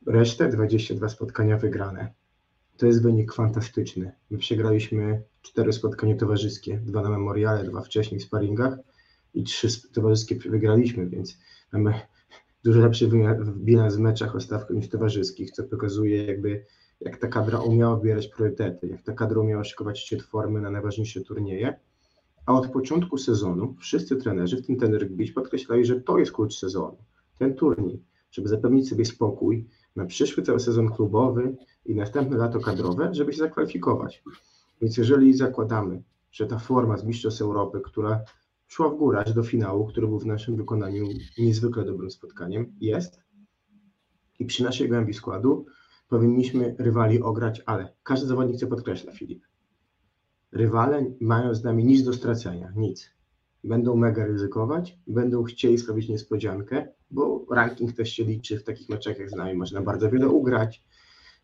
Resztę 0.07 0.49
22 0.49 1.09
spotkania 1.09 1.57
wygrane. 1.57 2.13
To 2.77 2.87
jest 2.87 3.03
wynik 3.03 3.33
fantastyczny. 3.33 4.13
My 4.31 4.39
przegraliśmy 4.39 5.23
cztery 5.43 5.73
spotkania 5.73 6.17
towarzyskie, 6.17 6.77
dwa 6.77 7.03
na 7.03 7.11
memoriale, 7.11 7.65
dwa 7.65 7.83
wcześniej 7.83 8.21
w 8.21 8.25
sparingach 8.25 8.79
i 9.35 9.45
trzy 9.45 9.93
towarzyskie 9.93 10.37
wygraliśmy, 10.37 11.07
więc 11.07 11.39
mamy 11.73 11.95
dużo 12.65 12.81
lepszy 12.81 13.09
bilans 13.57 13.97
w 13.97 13.99
meczach 13.99 14.37
o 14.37 14.41
stawkę 14.41 14.75
niż 14.75 14.89
towarzyskich, 14.89 15.51
co 15.51 15.65
pokazuje 15.65 16.27
jakby 16.27 16.65
jak 17.01 17.17
ta 17.17 17.29
kadra 17.29 17.59
umiała 17.61 17.97
wybierać 17.97 18.29
priorytety, 18.29 18.89
jak 18.89 19.03
ta 19.03 19.13
kadra 19.13 19.41
umiała 19.41 19.65
szykować 19.65 19.99
szczyt 19.99 20.23
formy 20.23 20.61
na 20.61 20.71
najważniejsze 20.71 21.21
turnieje, 21.21 21.81
a 22.47 22.53
od 22.53 22.69
początku 22.69 23.19
sezonu 23.19 23.75
wszyscy 23.81 24.17
trenerzy, 24.17 24.57
w 24.57 24.67
tym 24.67 24.77
ten 24.77 24.95
rugby, 24.95 25.33
podkreślali, 25.35 25.85
że 25.85 26.01
to 26.01 26.19
jest 26.19 26.33
klucz 26.33 26.55
sezonu, 26.55 26.97
ten 27.39 27.55
turniej, 27.55 28.03
żeby 28.31 28.49
zapewnić 28.49 28.89
sobie 28.89 29.05
spokój 29.05 29.67
na 29.97 30.07
przyszły 30.07 30.43
cały 30.43 30.61
sezon 30.61 30.89
klubowy 30.89 31.57
i 31.87 31.95
następne 31.95 32.37
lato 32.37 32.61
kadrowe, 32.61 33.15
żeby 33.15 33.33
się 33.33 33.39
zakwalifikować. 33.39 34.23
Więc 34.81 34.97
jeżeli 34.97 35.35
zakładamy, 35.35 36.03
że 36.33 36.47
ta 36.47 36.59
forma 36.59 36.97
z 36.97 37.05
Mistrzostw 37.05 37.43
Europy, 37.43 37.81
która 37.85 38.25
szła 38.69 38.89
w 38.89 38.97
górę 38.97 39.19
aż 39.19 39.33
do 39.33 39.43
finału, 39.43 39.87
który 39.87 40.07
był 40.07 40.19
w 40.19 40.27
naszym 40.27 40.57
wykonaniu 40.57 41.05
niezwykle 41.39 41.85
dobrym 41.85 42.11
spotkaniem, 42.11 42.75
jest 42.81 43.21
i 44.39 44.45
przy 44.45 44.65
naszej 44.65 44.89
głębi 44.89 45.15
składu 45.15 45.67
powinniśmy 46.09 46.77
rywali 46.79 47.23
ograć, 47.23 47.63
ale 47.67 47.95
każdy 48.03 48.27
zawodnik 48.27 48.57
chce 48.57 48.67
podkreśla, 48.67 49.13
Filip. 49.13 49.45
Rywale 50.53 51.15
mają 51.21 51.55
z 51.55 51.65
nami 51.65 51.85
nic 51.85 52.05
do 52.05 52.13
stracenia, 52.13 52.73
nic. 52.77 53.11
Będą 53.65 53.97
mega 53.97 54.27
ryzykować, 54.27 54.99
będą 55.07 55.45
chcieli 55.45 55.79
sprawić 55.79 56.09
niespodziankę, 56.09 56.89
bo 57.11 57.47
ranking 57.51 57.93
też 57.93 58.13
się 58.13 58.25
liczy 58.25 58.59
w 58.59 58.65
takich 58.65 58.89
meczach 58.89 59.19
jak 59.19 59.31
z 59.31 59.35
nami, 59.35 59.55
można 59.55 59.81
bardzo 59.81 60.11
wiele 60.11 60.29
ugrać, 60.29 60.85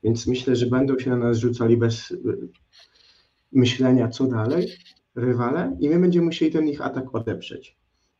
więc 0.02 0.26
myślę, 0.26 0.56
że 0.56 0.66
będą 0.66 0.98
się 0.98 1.10
na 1.10 1.16
nas 1.16 1.36
rzucali 1.38 1.76
bez 1.76 2.10
y, 2.10 2.48
myślenia, 3.52 4.08
co 4.08 4.26
dalej, 4.26 4.72
rywale, 5.16 5.76
i 5.80 5.88
my 5.88 5.98
będziemy 5.98 6.26
musieli 6.26 6.52
ten 6.52 6.68
ich 6.68 6.80
atak 6.80 7.14
odeprzeć. 7.14 7.78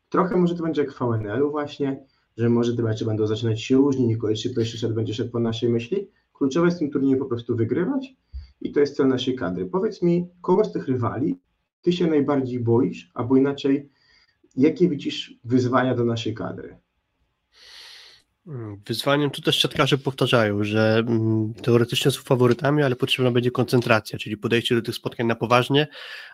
Trochę 0.09 0.37
może 0.37 0.55
to 0.55 0.63
będzie 0.63 0.81
jak 0.81 0.93
VNL-u 0.93 1.51
właśnie, 1.51 2.05
że 2.37 2.49
może 2.49 2.75
te 2.75 2.83
mecze 2.83 3.05
będą 3.05 3.27
zaczynać 3.27 3.61
się 3.61 3.75
różnie, 3.75 4.07
niekoniecznie 4.07 4.53
pierwszy 4.53 4.77
set 4.77 4.93
będzie 4.93 5.13
szedł 5.13 5.31
po 5.31 5.39
naszej 5.39 5.69
myśli, 5.69 6.07
Kluczowe 6.37 6.67
jest 6.67 6.77
w 6.77 6.79
tym 6.79 6.91
turnieju 6.91 7.17
po 7.17 7.25
prostu 7.25 7.55
wygrywać 7.55 8.15
i 8.61 8.71
to 8.71 8.79
jest 8.79 8.95
cel 8.95 9.07
naszej 9.07 9.35
kadry. 9.35 9.65
Powiedz 9.65 10.01
mi, 10.01 10.29
kogo 10.41 10.63
z 10.63 10.71
tych 10.71 10.87
rywali 10.87 11.39
ty 11.81 11.91
się 11.91 12.07
najbardziej 12.07 12.59
boisz, 12.59 13.11
albo 13.13 13.37
inaczej, 13.37 13.89
jakie 14.57 14.89
widzisz 14.89 15.39
wyzwania 15.43 15.95
do 15.95 16.05
naszej 16.05 16.33
kadry? 16.33 16.77
Mm, 18.47 18.81
wyzwaniem 18.85 19.29
tu 19.29 19.41
też 19.41 19.61
siatkarze 19.61 19.97
powtarzają, 19.97 20.63
że 20.63 21.03
mm, 21.07 21.53
teoretycznie 21.53 22.11
są 22.11 22.21
faworytami, 22.21 22.83
ale 22.83 22.95
potrzebna 22.95 23.31
będzie 23.31 23.51
koncentracja, 23.51 24.19
czyli 24.19 24.37
podejście 24.37 24.75
do 24.75 24.81
tych 24.81 24.95
spotkań 24.95 25.27
na 25.27 25.35
poważnie, 25.35 25.87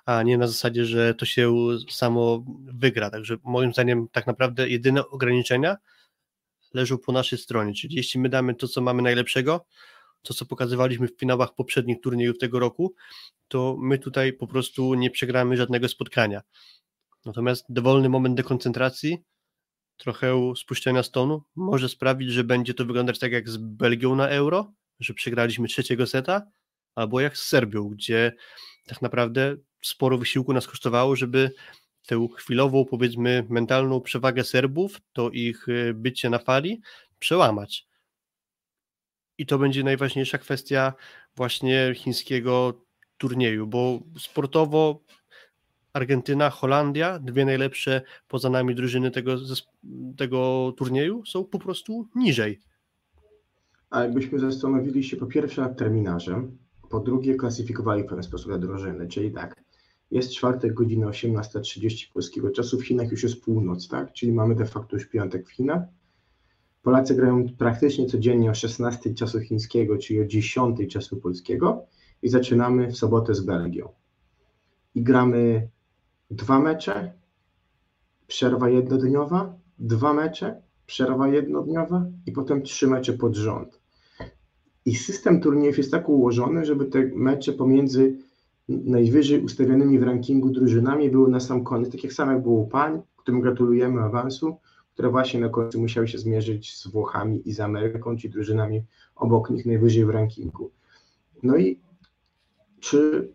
a 0.06 0.24
nie 0.24 0.38
na 0.38 0.48
zasadzie, 0.48 0.86
że 0.86 1.16
to 1.16 1.26
się 1.26 1.54
samo 1.90 2.46
wygra. 2.74 3.10
Także 3.10 3.38
moim 3.44 3.74
zdaniem 3.74 4.08
tak 4.12 4.28
naprawdę 4.28 4.70
jedyne 4.70 5.08
ograniczenia 5.08 5.78
leżą 6.74 6.98
po 6.98 7.12
naszej 7.12 7.40
stronie. 7.40 7.74
Czyli 7.74 7.96
jeśli 7.96 8.20
my 8.20 8.30
damy 8.30 8.56
to, 8.56 8.68
co 8.68 8.82
mamy 8.82 9.02
najlepszego, 9.02 9.66
to, 10.22 10.34
co 10.34 10.46
pokazywaliśmy 10.46 11.08
w 11.08 11.20
finałach 11.20 11.56
poprzednich 11.56 12.02
turniejów 12.02 12.38
tego 12.38 12.60
roku, 12.60 12.94
to 13.48 13.78
my 13.80 14.00
tutaj 14.00 14.34
po 14.34 14.48
prostu 14.48 14.94
nie 14.94 15.10
przegramy 15.10 15.58
żadnego 15.58 15.88
spotkania. 15.88 16.42
Natomiast 17.26 17.66
dowolny 17.70 18.10
moment 18.10 18.36
dekoncentracji, 18.36 19.24
trochę 20.02 20.54
spuszczenia 20.58 21.04
stonu, 21.04 21.44
może 21.56 21.90
sprawić, 21.90 22.32
że 22.32 22.44
będzie 22.44 22.74
to 22.74 22.86
wyglądać 22.86 23.20
tak 23.20 23.32
jak 23.32 23.50
z 23.50 23.58
Belgią 23.58 24.16
na 24.16 24.28
Euro, 24.30 24.74
że 25.00 25.14
przegraliśmy 25.14 25.68
trzeciego 25.68 26.08
seta, 26.08 26.42
albo 26.96 27.20
jak 27.20 27.38
z 27.38 27.48
Serbią, 27.48 27.90
gdzie 27.90 28.36
tak 28.86 29.02
naprawdę 29.02 29.56
sporo 29.82 30.18
wysiłku 30.18 30.54
nas 30.54 30.68
kosztowało, 30.68 31.16
żeby 31.16 31.52
tę 32.08 32.28
chwilową, 32.38 32.86
powiedzmy, 32.86 33.46
mentalną 33.50 34.02
przewagę 34.02 34.44
Serbów, 34.44 35.02
to 35.14 35.30
ich 35.30 35.68
y, 35.68 35.94
bycie 35.94 36.30
na 36.30 36.40
fali, 36.40 36.82
przełamać. 37.20 37.88
I 39.38 39.46
to 39.46 39.58
będzie 39.58 39.84
najważniejsza 39.84 40.38
kwestia 40.38 40.94
właśnie 41.36 41.94
chińskiego 41.96 42.82
turnieju, 43.18 43.68
bo 43.68 44.00
sportowo 44.20 45.04
Argentyna, 45.94 46.50
Holandia, 46.50 47.20
dwie 47.20 47.46
najlepsze 47.46 48.02
poza 48.28 48.50
nami 48.50 48.76
drużyny 48.76 49.12
tego, 49.12 49.36
tego 50.18 50.72
turnieju, 50.78 51.26
są 51.26 51.46
po 51.46 51.60
prostu 51.60 52.08
niżej. 52.16 52.60
A 53.90 54.04
jakbyśmy 54.04 54.40
zastanowili 54.40 55.04
się 55.04 55.18
po 55.18 55.26
pierwsze 55.26 55.62
nad 55.62 55.78
terminarzem, 55.78 56.58
po 56.90 57.00
drugie 57.00 57.36
klasyfikowali 57.36 58.04
w 58.04 58.06
pewien 58.06 58.24
sposób 58.24 58.52
te 58.52 58.60
drużyny, 58.60 59.08
czyli 59.08 59.32
tak, 59.32 59.64
jest 60.12 60.32
czwartek, 60.32 60.74
godzina 60.74 61.08
18.30 61.08 62.14
polskiego 62.14 62.50
czasu, 62.50 62.80
w 62.80 62.86
Chinach 62.86 63.12
już 63.12 63.24
jest 63.24 63.44
północ, 63.44 63.88
tak? 63.88 64.14
Czyli 64.14 64.32
mamy 64.32 64.56
de 64.56 64.66
facto 64.66 64.96
już 64.96 65.06
piątek 65.06 65.48
w 65.48 65.52
Chinach. 65.52 65.84
Polacy 66.82 67.16
grają 67.16 67.46
praktycznie 67.58 68.06
codziennie 68.06 68.52
o 68.52 68.54
16 68.54 69.14
czasu 69.14 69.40
chińskiego, 69.40 69.98
czyli 69.98 70.22
o 70.22 70.26
10 70.26 70.94
czasu 70.94 71.18
polskiego 71.18 71.86
i 72.22 72.30
zaczynamy 72.30 72.88
w 72.88 72.98
sobotę 72.98 73.36
z 73.36 73.42
Belgią. 73.42 73.90
I 74.96 75.04
gramy 75.04 75.70
dwa 76.32 76.60
mecze, 76.60 77.14
przerwa 78.28 78.70
jednodniowa, 78.70 79.54
dwa 79.80 80.14
mecze, 80.14 80.62
przerwa 80.86 81.28
jednodniowa? 81.28 82.06
I 82.26 82.32
potem 82.32 82.62
trzy 82.62 82.88
mecze 82.88 83.14
pod 83.14 83.36
rząd. 83.36 83.82
I 84.86 84.96
system 84.96 85.42
turniejów 85.42 85.78
jest 85.78 85.92
tak 85.92 86.10
ułożony, 86.10 86.66
żeby 86.66 86.86
te 86.86 87.00
mecze 87.16 87.54
pomiędzy 87.54 88.18
najwyżej 88.70 89.44
ustawionymi 89.44 90.00
w 90.00 90.04
rankingu 90.04 90.50
drużynami 90.50 91.10
były 91.10 91.30
na 91.30 91.40
sam 91.40 91.64
koniec, 91.64 91.92
tak 91.92 92.04
jak 92.04 92.14
samo 92.14 92.40
było 92.40 92.60
u 92.60 92.68
pań, 92.68 93.02
którym 93.18 93.42
gratulujemy 93.42 94.02
awansu, 94.02 94.58
które 94.94 95.10
właśnie 95.10 95.40
na 95.40 95.50
końcu 95.50 95.80
musiały 95.80 96.08
się 96.08 96.18
zmierzyć 96.18 96.78
z 96.78 96.88
Włochami 96.88 97.50
i 97.50 97.54
z 97.54 97.60
Ameryką, 97.60 98.18
czy 98.18 98.30
drużynami 98.30 98.84
obok 99.16 99.50
nich 99.50 99.66
najwyżej 99.66 100.06
w 100.06 100.10
rankingu. 100.10 100.72
No 101.44 101.58
i 101.58 101.80
czy 102.80 103.32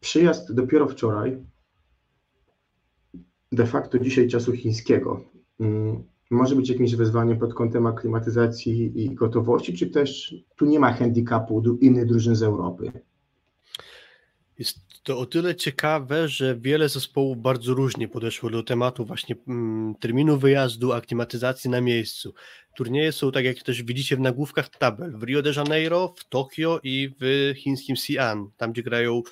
przyjazd 0.00 0.54
dopiero 0.54 0.88
wczoraj, 0.88 1.38
de 3.52 3.66
facto 3.66 3.98
dzisiaj 3.98 4.28
czasu 4.28 4.52
chińskiego, 4.52 5.24
mm, 5.60 6.04
może 6.30 6.56
być 6.56 6.68
jakimś 6.68 6.94
wyzwaniem 6.94 7.38
pod 7.38 7.54
kątem 7.54 7.86
aklimatyzacji 7.86 9.02
i 9.02 9.14
gotowości, 9.14 9.74
czy 9.74 9.86
też 9.86 10.34
tu 10.56 10.64
nie 10.66 10.78
ma 10.78 10.92
handicapu 10.92 11.62
innych 11.80 12.06
drużyn 12.06 12.36
z 12.36 12.42
Europy? 12.42 12.92
Jest 14.58 14.78
to 15.02 15.18
o 15.18 15.26
tyle 15.26 15.54
ciekawe, 15.54 16.28
że 16.28 16.56
wiele 16.56 16.88
zespołów 16.88 17.38
bardzo 17.38 17.74
różnie 17.74 18.08
podeszło 18.08 18.50
do 18.50 18.62
tematu 18.62 19.04
właśnie 19.04 19.36
mm, 19.48 19.94
terminu 19.94 20.38
wyjazdu, 20.38 20.92
aklimatyzacji 20.92 21.70
na 21.70 21.80
miejscu. 21.80 22.34
Turnieje 22.76 23.12
są, 23.12 23.32
tak 23.32 23.44
jak 23.44 23.62
też 23.62 23.82
widzicie 23.82 24.16
w 24.16 24.20
nagłówkach 24.20 24.68
tabel, 24.68 25.18
w 25.18 25.22
Rio 25.22 25.42
de 25.42 25.52
Janeiro, 25.56 26.14
w 26.16 26.28
Tokio 26.28 26.80
i 26.82 27.10
w 27.20 27.52
chińskim 27.56 27.96
Xi'an, 27.96 28.46
tam 28.56 28.72
gdzie 28.72 28.82
grają 28.82 29.22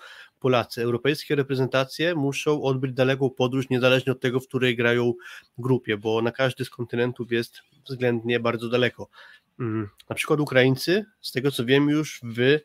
Polacy. 0.40 0.82
Europejskie 0.82 1.34
reprezentacje 1.34 2.14
muszą 2.14 2.62
odbyć 2.62 2.92
daleką 2.92 3.30
podróż, 3.30 3.68
niezależnie 3.70 4.12
od 4.12 4.20
tego, 4.20 4.40
w 4.40 4.48
której 4.48 4.76
grają 4.76 5.12
grupie, 5.58 5.96
bo 5.96 6.22
na 6.22 6.32
każdy 6.32 6.64
z 6.64 6.70
kontynentów 6.70 7.32
jest 7.32 7.60
względnie 7.88 8.40
bardzo 8.40 8.68
daleko. 8.68 9.08
Mm, 9.60 9.88
na 10.08 10.16
przykład 10.16 10.40
Ukraińcy, 10.40 11.04
z 11.20 11.32
tego 11.32 11.50
co 11.50 11.64
wiem, 11.64 11.88
już 11.88 12.20
w 12.24 12.58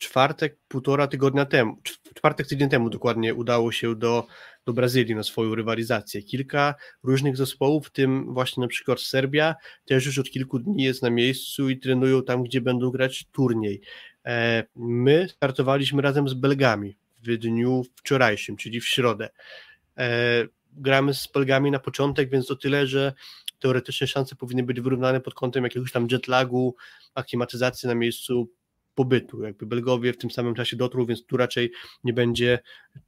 czwartek, 0.00 0.58
półtora 0.68 1.06
tygodnia 1.06 1.46
temu, 1.46 1.76
czwartek 2.14 2.46
tydzień 2.46 2.68
temu 2.68 2.90
dokładnie 2.90 3.34
udało 3.34 3.72
się 3.72 3.96
do, 3.96 4.26
do 4.66 4.72
Brazylii 4.72 5.14
na 5.14 5.22
swoją 5.22 5.54
rywalizację. 5.54 6.22
Kilka 6.22 6.74
różnych 7.02 7.36
zespołów, 7.36 7.86
w 7.86 7.90
tym 7.90 8.34
właśnie 8.34 8.60
na 8.60 8.68
przykład 8.68 9.00
Serbia, 9.00 9.54
też 9.84 10.06
już 10.06 10.18
od 10.18 10.30
kilku 10.30 10.58
dni 10.58 10.82
jest 10.84 11.02
na 11.02 11.10
miejscu 11.10 11.68
i 11.68 11.78
trenują 11.78 12.22
tam, 12.22 12.42
gdzie 12.42 12.60
będą 12.60 12.90
grać 12.90 13.26
turniej. 13.32 13.80
E, 14.26 14.64
my 14.76 15.28
startowaliśmy 15.28 16.02
razem 16.02 16.28
z 16.28 16.34
Belgami 16.34 16.96
w 17.22 17.36
dniu 17.36 17.82
wczorajszym, 17.96 18.56
czyli 18.56 18.80
w 18.80 18.88
środę. 18.88 19.28
E, 19.98 20.46
gramy 20.72 21.14
z 21.14 21.26
Belgami 21.26 21.70
na 21.70 21.78
początek, 21.78 22.30
więc 22.30 22.50
o 22.50 22.56
tyle, 22.56 22.86
że 22.86 23.12
teoretycznie 23.58 24.06
szanse 24.06 24.36
powinny 24.36 24.62
być 24.62 24.80
wyrównane 24.80 25.20
pod 25.20 25.34
kątem 25.34 25.64
jakiegoś 25.64 25.92
tam 25.92 26.06
jetlagu, 26.10 26.76
aklimatyzacji 27.14 27.88
na 27.88 27.94
miejscu 27.94 28.50
pobytu. 28.94 29.42
Jakby 29.42 29.66
Belgowie 29.66 30.12
w 30.12 30.18
tym 30.18 30.30
samym 30.30 30.54
czasie 30.54 30.76
dotrą, 30.76 31.06
więc 31.06 31.26
tu 31.26 31.36
raczej 31.36 31.72
nie 32.04 32.12
będzie 32.12 32.58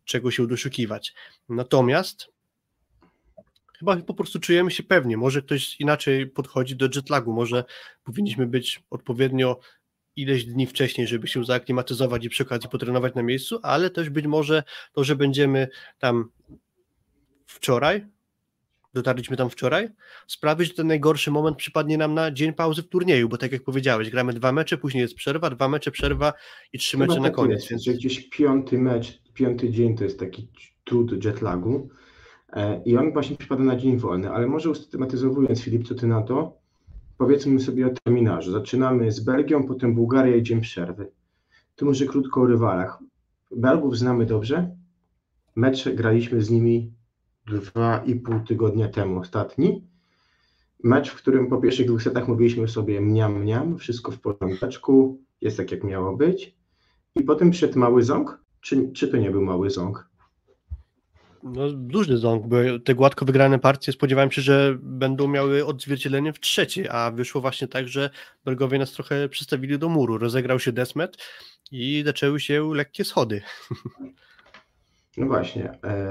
czego 0.04 0.30
się 0.30 0.46
doszukiwać. 0.46 1.14
Natomiast 1.48 2.32
chyba 3.78 3.96
po 3.96 4.14
prostu 4.14 4.40
czujemy 4.40 4.70
się 4.70 4.82
pewnie. 4.82 5.16
Może 5.16 5.42
ktoś 5.42 5.80
inaczej 5.80 6.26
podchodzi 6.26 6.76
do 6.76 6.88
jetlagu, 6.96 7.32
może 7.32 7.64
powinniśmy 8.04 8.46
być 8.46 8.82
odpowiednio 8.90 9.60
ileś 10.16 10.44
dni 10.44 10.66
wcześniej, 10.66 11.06
żeby 11.06 11.28
się 11.28 11.44
zaaklimatyzować 11.44 12.24
i 12.24 12.28
przy 12.28 12.42
okazji 12.42 12.68
potrenować 12.70 13.14
na 13.14 13.22
miejscu, 13.22 13.58
ale 13.62 13.90
też 13.90 14.10
być 14.10 14.26
może 14.26 14.62
to, 14.92 15.04
że 15.04 15.16
będziemy 15.16 15.68
tam 15.98 16.30
wczoraj, 17.46 18.06
dotarliśmy 18.94 19.36
tam 19.36 19.50
wczoraj, 19.50 19.88
sprawi, 20.26 20.64
że 20.64 20.74
ten 20.74 20.86
najgorszy 20.86 21.30
moment 21.30 21.56
przypadnie 21.56 21.98
nam 21.98 22.14
na 22.14 22.30
dzień 22.30 22.52
pauzy 22.52 22.82
w 22.82 22.88
turnieju, 22.88 23.28
bo 23.28 23.38
tak 23.38 23.52
jak 23.52 23.62
powiedziałeś, 23.62 24.10
gramy 24.10 24.32
dwa 24.32 24.52
mecze, 24.52 24.78
później 24.78 25.02
jest 25.02 25.14
przerwa, 25.14 25.50
dwa 25.50 25.68
mecze, 25.68 25.90
przerwa 25.90 26.32
i 26.72 26.78
trzy 26.78 26.96
Chyba 26.96 27.06
mecze 27.06 27.14
tak 27.14 27.22
na 27.22 27.30
koniec. 27.30 27.60
Jest, 27.60 27.70
więc... 27.70 27.82
że 27.82 27.94
gdzieś 27.94 28.28
piąty 28.28 28.78
mecz, 28.78 29.22
piąty 29.34 29.70
dzień 29.70 29.96
to 29.96 30.04
jest 30.04 30.18
taki 30.18 30.48
trud 30.84 31.24
jetlagu 31.24 31.88
e, 32.52 32.82
i 32.84 32.96
on 32.96 33.12
właśnie 33.12 33.36
przypada 33.36 33.64
na 33.64 33.76
dzień 33.76 33.98
wolny, 33.98 34.30
ale 34.30 34.46
może 34.46 34.70
usystematyzowując 34.70 35.62
Filip, 35.62 35.88
co 35.88 35.94
ty 35.94 36.06
na 36.06 36.22
to, 36.22 36.61
powiedzmy 37.22 37.60
sobie 37.60 37.86
o 37.86 37.90
terminarzu. 38.04 38.52
Zaczynamy 38.52 39.12
z 39.12 39.20
Belgią, 39.20 39.66
potem 39.66 39.94
Bułgaria 39.94 40.36
i 40.36 40.42
dzień 40.42 40.60
przerwy. 40.60 41.10
Tu 41.76 41.86
może 41.86 42.06
krótko 42.06 42.40
o 42.40 42.46
rywalach. 42.46 42.98
Belgów 43.56 43.98
znamy 43.98 44.26
dobrze, 44.26 44.76
mecze 45.56 45.94
graliśmy 45.94 46.42
z 46.42 46.50
nimi 46.50 46.92
dwa 47.46 48.02
i 48.06 48.14
pół 48.14 48.40
tygodnia 48.40 48.88
temu 48.88 49.20
ostatni. 49.20 49.84
Mecz, 50.84 51.10
w 51.10 51.16
którym 51.16 51.46
po 51.46 51.58
pierwszych 51.58 51.86
dwóch 51.86 52.02
setach 52.02 52.28
mówiliśmy 52.28 52.68
sobie 52.68 53.00
mniam, 53.00 53.40
mniam, 53.40 53.78
wszystko 53.78 54.12
w 54.12 54.20
porządku, 54.20 55.20
jest 55.40 55.56
tak 55.56 55.72
jak 55.72 55.84
miało 55.84 56.16
być. 56.16 56.56
I 57.14 57.24
potem 57.24 57.50
przyszedł 57.50 57.78
mały 57.78 58.02
ząg, 58.02 58.44
czy, 58.60 58.92
czy 58.92 59.08
to 59.08 59.16
nie 59.16 59.30
był 59.30 59.42
mały 59.42 59.70
ząg? 59.70 60.10
No, 61.42 61.72
duży 61.72 62.18
ząg, 62.18 62.46
bo 62.46 62.56
te 62.84 62.94
gładko 62.94 63.24
wygrane 63.24 63.58
partie 63.58 63.92
spodziewałem 63.92 64.30
się, 64.30 64.42
że 64.42 64.78
będą 64.82 65.28
miały 65.28 65.66
odzwierciedlenie 65.66 66.32
w 66.32 66.40
trzeciej, 66.40 66.88
a 66.88 67.10
wyszło 67.10 67.40
właśnie 67.40 67.68
tak, 67.68 67.88
że 67.88 68.10
Belgowie 68.44 68.78
nas 68.78 68.92
trochę 68.92 69.28
przystawili 69.28 69.78
do 69.78 69.88
muru. 69.88 70.18
Rozegrał 70.18 70.60
się 70.60 70.72
desmet 70.72 71.16
i 71.72 72.02
zaczęły 72.06 72.40
się 72.40 72.74
lekkie 72.74 73.04
schody. 73.04 73.40
No 75.16 75.26
właśnie, 75.26 75.70
e, 75.70 76.10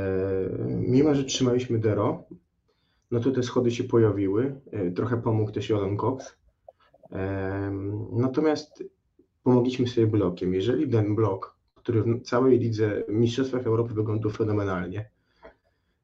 mimo 0.67 1.15
że 1.15 1.23
trzymaliśmy 1.23 1.79
Dero, 1.79 2.23
no 3.11 3.19
to 3.19 3.31
te 3.31 3.43
schody 3.43 3.71
się 3.71 3.83
pojawiły. 3.83 4.61
E, 4.71 4.91
trochę 4.91 5.21
pomógł 5.21 5.51
też 5.51 5.69
Jolan 5.69 5.97
Cox. 5.97 6.35
E, 7.11 7.71
natomiast 8.11 8.83
pomogliśmy 9.43 9.87
sobie 9.87 10.07
blokiem. 10.07 10.53
Jeżeli 10.53 10.89
ten 10.89 11.15
blok, 11.15 11.55
który 11.75 12.03
w 12.03 12.21
całej 12.21 12.59
lidze 12.59 13.03
Mistrzostwach 13.09 13.65
Europy 13.65 13.93
wyglądał 13.93 14.31
fenomenalnie, 14.31 15.09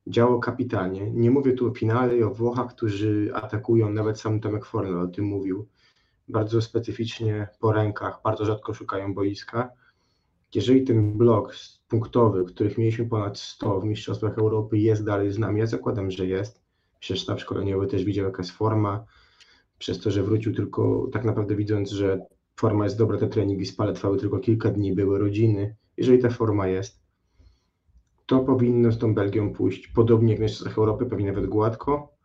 działał 0.09 0.39
kapitalnie. 0.39 1.11
Nie 1.11 1.31
mówię 1.31 1.53
tu 1.53 1.67
o 1.67 1.73
finale 1.73 2.17
i 2.17 2.23
o 2.23 2.33
Włochach, 2.33 2.75
którzy 2.75 3.31
atakują, 3.33 3.89
nawet 3.89 4.19
sam 4.19 4.39
Tomek 4.39 4.65
Fornel 4.65 4.99
o 4.99 5.07
tym 5.07 5.25
mówił, 5.25 5.67
bardzo 6.27 6.61
specyficznie 6.61 7.47
po 7.59 7.71
rękach, 7.71 8.19
bardzo 8.23 8.45
rzadko 8.45 8.73
szukają 8.73 9.13
boiska. 9.13 9.71
Jeżeli 10.55 10.83
ten 10.83 11.17
blok 11.17 11.55
punktowy, 11.87 12.45
których 12.45 12.77
mieliśmy 12.77 13.05
ponad 13.05 13.37
100 13.37 13.79
w 13.79 13.85
Mistrzostwach 13.85 14.37
Europy, 14.37 14.77
jest 14.77 15.05
dalej 15.05 15.31
z 15.31 15.39
nami. 15.39 15.59
Ja 15.59 15.65
zakładam, 15.65 16.11
że 16.11 16.25
jest. 16.25 16.61
Przecież 16.99 17.23
sztab 17.23 17.39
szkoleniowy 17.39 17.87
też 17.87 18.03
widział, 18.03 18.25
jaka 18.25 18.41
jest 18.41 18.51
forma. 18.51 19.05
Przez 19.77 19.99
to, 19.99 20.11
że 20.11 20.23
wrócił 20.23 20.55
tylko 20.55 21.07
tak 21.13 21.25
naprawdę 21.25 21.55
widząc, 21.55 21.91
że 21.91 22.25
forma 22.55 22.83
jest 22.83 22.97
dobra, 22.97 23.17
te 23.17 23.27
treningi 23.27 23.65
spale 23.65 23.93
trwały 23.93 24.17
tylko 24.17 24.39
kilka 24.39 24.69
dni, 24.69 24.95
były 24.95 25.19
rodziny. 25.19 25.75
Jeżeli 25.97 26.19
ta 26.19 26.29
forma 26.29 26.67
jest, 26.67 27.06
to 28.27 28.39
powinno 28.39 28.91
z 28.91 28.97
tą 28.97 29.13
Belgią 29.13 29.53
pójść 29.53 29.87
podobnie 29.87 30.31
jak 30.31 30.39
w 30.39 30.41
Mistrzostwach 30.41 30.77
Europy, 30.77 31.05
pewnie 31.05 31.27
nawet 31.27 31.45
gładko. 31.45 32.17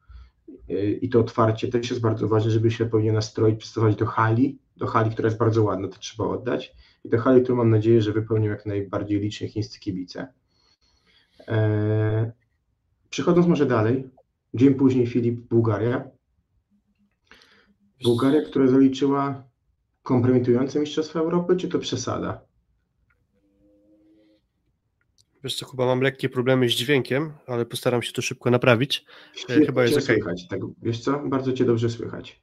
I 1.00 1.08
to 1.08 1.20
otwarcie 1.20 1.68
też 1.68 1.90
jest 1.90 2.02
bardzo 2.02 2.28
ważne, 2.28 2.50
żeby 2.50 2.70
się 2.70 2.86
powinien 2.86 3.14
nastroić, 3.14 3.60
przystosować 3.60 3.96
do 3.96 4.06
hali, 4.06 4.58
do 4.76 4.86
hali, 4.86 5.10
która 5.10 5.26
jest 5.26 5.38
bardzo 5.38 5.64
ładna, 5.64 5.88
to 5.88 5.98
trzeba 5.98 6.28
oddać 6.28 6.74
i 7.04 7.08
to 7.08 7.18
hali, 7.18 7.42
którą 7.42 7.56
mam 7.58 7.70
nadzieję, 7.70 8.02
że 8.02 8.12
wypełnią 8.12 8.50
jak 8.50 8.66
najbardziej 8.66 9.20
liczni 9.20 9.48
chińscy 9.48 9.80
kibice. 9.80 10.32
Eee, 11.46 12.30
przechodząc 13.10 13.46
może 13.46 13.66
dalej, 13.66 14.08
dzień 14.54 14.74
później 14.74 15.06
Filip, 15.06 15.40
Bułgaria. 15.40 16.10
Bułgaria, 18.04 18.42
która 18.42 18.66
zaliczyła 18.66 19.44
kompromitujące 20.02 20.80
Mistrzostwa 20.80 21.20
Europy, 21.20 21.56
czy 21.56 21.68
to 21.68 21.78
przesada? 21.78 22.51
Wiesz 25.44 25.56
co, 25.56 25.66
chyba 25.66 25.86
mam 25.86 26.00
lekkie 26.00 26.28
problemy 26.28 26.68
z 26.68 26.72
dźwiękiem, 26.72 27.32
ale 27.46 27.66
postaram 27.66 28.02
się 28.02 28.12
to 28.12 28.22
szybko 28.22 28.50
naprawić. 28.50 29.04
Świetnie 29.34 29.66
chyba 29.66 29.82
jest 29.82 29.96
ok. 29.96 30.02
Słychać, 30.02 30.48
tak, 30.48 30.60
wiesz 30.82 31.00
co, 31.00 31.18
bardzo 31.28 31.52
Cię 31.52 31.64
dobrze 31.64 31.90
słychać. 31.90 32.40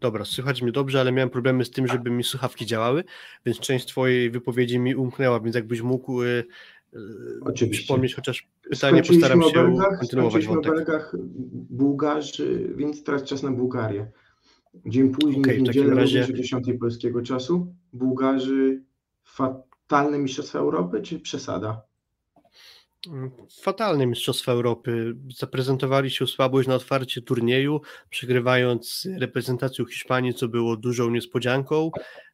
Dobra, 0.00 0.24
słychać 0.24 0.62
mnie 0.62 0.72
dobrze, 0.72 1.00
ale 1.00 1.12
miałem 1.12 1.30
problemy 1.30 1.64
z 1.64 1.70
tym, 1.70 1.86
żeby 1.86 2.10
mi 2.10 2.24
słuchawki 2.24 2.66
działały, 2.66 3.04
więc 3.46 3.60
część 3.60 3.86
Twojej 3.86 4.30
wypowiedzi 4.30 4.78
mi 4.78 4.94
umknęła, 4.94 5.40
więc 5.40 5.56
jakbyś 5.56 5.80
mógł 5.80 6.22
yy, 6.22 6.44
Oczywiście. 7.40 7.82
przypomnieć 7.82 8.14
chociaż 8.14 8.48
pytanie, 8.70 9.02
postaram 9.02 9.42
się 9.42 9.52
Belgach, 9.52 9.98
kontynuować 9.98 10.46
wątek. 10.46 10.72
o 10.72 10.74
Belgach, 10.74 11.16
Bułgarzy, 11.70 12.72
więc 12.76 13.04
teraz 13.04 13.22
czas 13.22 13.42
na 13.42 13.50
Bułgarię. 13.50 14.10
Dzień 14.86 15.10
później, 15.10 15.40
okay, 15.40 15.56
w 15.56 15.62
niedzielę 15.62 15.94
razie... 15.94 16.34
10 16.34 16.66
polskiego 16.80 17.22
czasu, 17.22 17.74
Bułgarzy 17.92 18.82
fatalne 19.24 20.18
Mistrzostwa 20.18 20.58
Europy, 20.58 21.02
czy 21.02 21.20
przesada? 21.20 21.82
Fatalne 23.62 24.06
Mistrzostwa 24.06 24.52
Europy. 24.52 25.16
Zaprezentowali 25.36 26.10
się 26.10 26.26
słabość 26.26 26.68
na 26.68 26.74
otwarcie 26.74 27.22
turnieju, 27.22 27.80
przegrywając 28.10 29.08
reprezentacją 29.18 29.84
Hiszpanii, 29.84 30.34
co 30.34 30.48
było 30.48 30.76
dużą 30.76 31.10
niespodzianką. 31.10 31.90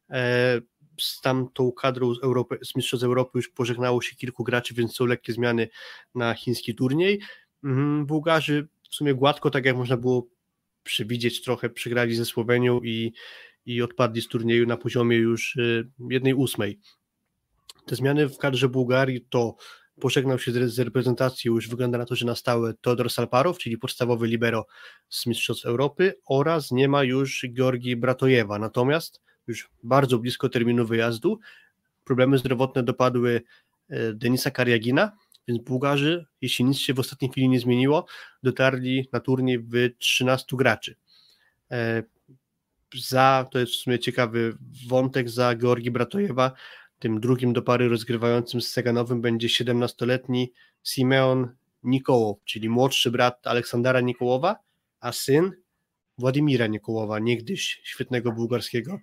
E, 0.09 0.61
z 0.99 1.21
tamtą 1.21 1.71
kadrą 1.71 2.15
z, 2.15 2.23
Europy, 2.23 2.59
z 2.63 2.75
Mistrzostw 2.75 3.05
Europy 3.05 3.31
już 3.35 3.49
pożegnało 3.49 4.01
się 4.01 4.15
kilku 4.15 4.43
graczy, 4.43 4.73
więc 4.73 4.95
są 4.95 5.05
lekkie 5.05 5.33
zmiany 5.33 5.69
na 6.15 6.33
chiński 6.33 6.75
turniej. 6.75 7.21
Mhm, 7.63 8.05
Bułgarzy 8.05 8.67
w 8.91 8.95
sumie 8.95 9.13
gładko, 9.13 9.49
tak 9.49 9.65
jak 9.65 9.75
można 9.75 9.97
było 9.97 10.27
przewidzieć, 10.83 11.41
trochę 11.41 11.69
przegrali 11.69 12.15
ze 12.15 12.25
Słowenią 12.25 12.81
i, 12.81 13.13
i 13.65 13.81
odpadli 13.81 14.21
z 14.21 14.27
turnieju 14.27 14.65
na 14.65 14.77
poziomie 14.77 15.17
już 15.17 15.57
e, 15.57 15.83
jednej 16.09 16.33
ósmej. 16.33 16.79
Te 17.85 17.95
zmiany 17.95 18.29
w 18.29 18.37
kadrze 18.37 18.69
Bułgarii 18.69 19.25
to 19.29 19.55
pożegnał 19.99 20.39
się 20.39 20.69
z, 20.69 20.79
reprezentacji, 20.79 21.47
już 21.47 21.69
wygląda 21.69 21.97
na 21.97 22.05
to, 22.05 22.15
że 22.15 22.25
na 22.25 22.35
stałe 22.35 22.73
Todor 22.73 23.09
Salparow, 23.09 23.57
czyli 23.57 23.77
podstawowy 23.77 24.27
libero 24.27 24.65
z 25.09 25.25
Mistrzostw 25.25 25.65
Europy 25.65 26.13
oraz 26.25 26.71
nie 26.71 26.87
ma 26.87 27.03
już 27.03 27.45
Georgi 27.53 27.95
Bratojewa, 27.95 28.59
natomiast 28.59 29.21
już 29.47 29.69
bardzo 29.83 30.19
blisko 30.19 30.49
terminu 30.49 30.85
wyjazdu 30.85 31.39
problemy 32.03 32.37
zdrowotne 32.37 32.83
dopadły 32.83 33.41
e, 33.89 34.13
Denisa 34.13 34.51
Kariagina, 34.51 35.17
więc 35.47 35.63
Bułgarzy, 35.63 36.25
jeśli 36.41 36.65
nic 36.65 36.77
się 36.77 36.93
w 36.93 36.99
ostatniej 36.99 37.31
chwili 37.31 37.49
nie 37.49 37.59
zmieniło, 37.59 38.05
dotarli 38.43 39.09
na 39.13 39.19
turniej 39.19 39.59
w 39.59 39.73
13 39.97 40.57
graczy. 40.57 40.95
E, 41.71 42.03
za, 42.95 43.47
to 43.51 43.59
jest 43.59 43.71
w 43.71 43.75
sumie 43.75 43.99
ciekawy 43.99 44.57
wątek, 44.87 45.29
za 45.29 45.55
Georgi 45.55 45.91
Bratojewa, 45.91 46.51
tym 47.01 47.19
drugim 47.19 47.53
do 47.53 47.61
pary 47.61 47.89
rozgrywającym 47.89 48.61
z 48.61 48.67
Seganowym 48.67 49.21
będzie 49.21 49.47
17-letni 49.47 50.51
Simeon 50.83 51.47
Nikołow, 51.83 52.37
czyli 52.45 52.69
młodszy 52.69 53.11
brat 53.11 53.47
Aleksandra 53.47 54.01
Nikołowa, 54.01 54.55
a 54.99 55.11
syn 55.11 55.51
Władimira 56.17 56.67
Nikołowa, 56.67 57.19
niegdyś 57.19 57.81
świetnego 57.83 58.31
bułgarskiego 58.31 58.99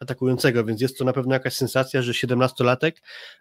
atakującego, 0.00 0.64
więc 0.64 0.80
jest 0.80 0.98
to 0.98 1.04
na 1.04 1.12
pewno 1.12 1.34
jakaś 1.34 1.54
sensacja, 1.54 2.02
że 2.02 2.12
17-latek 2.12 2.92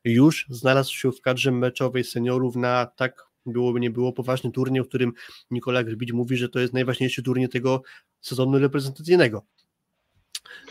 już 0.03 0.45
znalazł 0.49 0.93
się 0.93 1.11
w 1.11 1.21
kadrze 1.21 1.51
meczowej 1.51 2.03
seniorów 2.03 2.55
na 2.55 2.85
tak 2.85 3.29
byłoby 3.45 3.79
nie 3.79 3.89
było 3.89 4.13
poważny 4.13 4.51
turniej, 4.51 4.83
w 4.83 4.87
którym 4.87 5.13
Nikola 5.51 5.83
Grbić 5.83 6.11
mówi, 6.11 6.37
że 6.37 6.49
to 6.49 6.59
jest 6.59 6.73
najważniejszy 6.73 7.23
turniej 7.23 7.49
tego 7.49 7.81
sezonu 8.21 8.59
reprezentacyjnego. 8.59 9.45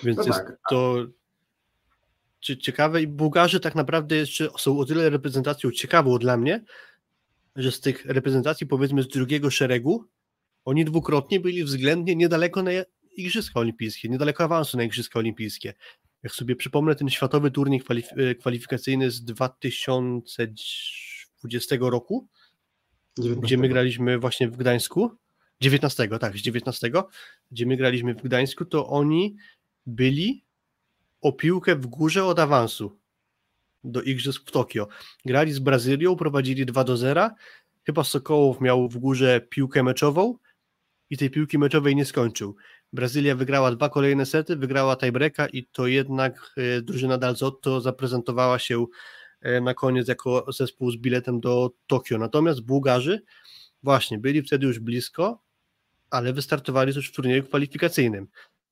Więc 0.02 0.18
no 0.18 0.24
jest 0.24 0.38
tak. 0.38 0.58
to 0.70 1.06
ciekawe 2.40 3.02
i 3.02 3.06
Bułgarzy 3.06 3.60
tak 3.60 3.74
naprawdę 3.74 4.16
jeszcze 4.16 4.48
są 4.58 4.78
o 4.78 4.84
tyle 4.84 5.10
reprezentacją 5.10 5.70
ciekawą 5.70 6.18
dla 6.18 6.36
mnie, 6.36 6.64
że 7.56 7.72
z 7.72 7.80
tych 7.80 8.06
reprezentacji 8.06 8.66
powiedzmy 8.66 9.02
z 9.02 9.08
drugiego 9.08 9.50
szeregu 9.50 10.04
oni 10.64 10.84
dwukrotnie 10.84 11.40
byli 11.40 11.64
względnie 11.64 12.16
niedaleko 12.16 12.62
na 12.62 12.70
Igrzyska 13.16 13.60
Olimpijskie, 13.60 14.08
niedaleko 14.08 14.44
awansu 14.44 14.76
na 14.76 14.82
Igrzyska 14.82 15.18
Olimpijskie. 15.18 15.74
Jak 16.22 16.32
sobie 16.32 16.56
przypomnę 16.56 16.94
ten 16.94 17.08
światowy 17.08 17.50
turniej 17.50 17.82
kwalif- 17.82 18.34
kwalifikacyjny 18.34 19.10
z 19.10 19.24
2020 19.24 21.76
roku, 21.80 22.28
19. 23.18 23.46
gdzie 23.46 23.58
my 23.58 23.68
graliśmy 23.68 24.18
właśnie 24.18 24.48
w 24.48 24.56
Gdańsku, 24.56 25.10
19, 25.60 26.18
tak, 26.18 26.38
z 26.38 26.40
19, 26.40 26.90
gdzie 27.50 27.66
my 27.66 27.76
graliśmy 27.76 28.14
w 28.14 28.22
Gdańsku, 28.22 28.64
to 28.64 28.88
oni 28.88 29.36
byli 29.86 30.44
o 31.20 31.32
piłkę 31.32 31.76
w 31.76 31.86
górze 31.86 32.24
od 32.24 32.38
awansu 32.38 32.98
do 33.84 34.02
Igrzysk 34.02 34.48
w 34.48 34.50
Tokio. 34.50 34.88
Grali 35.24 35.52
z 35.52 35.58
Brazylią, 35.58 36.16
prowadzili 36.16 36.66
2 36.66 36.84
do 36.84 36.96
0. 36.96 37.30
Chyba 37.86 38.04
Sokołow 38.04 38.60
miał 38.60 38.88
w 38.88 38.98
górze 38.98 39.40
piłkę 39.40 39.82
meczową 39.82 40.34
i 41.10 41.16
tej 41.16 41.30
piłki 41.30 41.58
meczowej 41.58 41.96
nie 41.96 42.04
skończył. 42.04 42.56
Brazylia 42.92 43.34
wygrała 43.34 43.70
dwa 43.70 43.88
kolejne 43.88 44.26
sety, 44.26 44.56
wygrała 44.56 44.96
tiebreaka 44.96 45.46
i 45.46 45.66
to 45.66 45.86
jednak 45.86 46.54
e, 46.56 46.82
drużyna 46.82 47.18
Dalzotto 47.18 47.80
zaprezentowała 47.80 48.58
się 48.58 48.86
e, 49.40 49.60
na 49.60 49.74
koniec 49.74 50.08
jako 50.08 50.52
zespół 50.52 50.90
z 50.90 50.96
biletem 50.96 51.40
do 51.40 51.70
Tokio. 51.86 52.18
Natomiast 52.18 52.60
Bułgarzy 52.60 53.22
właśnie 53.82 54.18
byli 54.18 54.42
wtedy 54.42 54.66
już 54.66 54.78
blisko, 54.78 55.42
ale 56.10 56.32
wystartowali 56.32 56.94
też 56.94 57.08
w 57.08 57.14
turnieju 57.14 57.44
kwalifikacyjnym. 57.44 58.28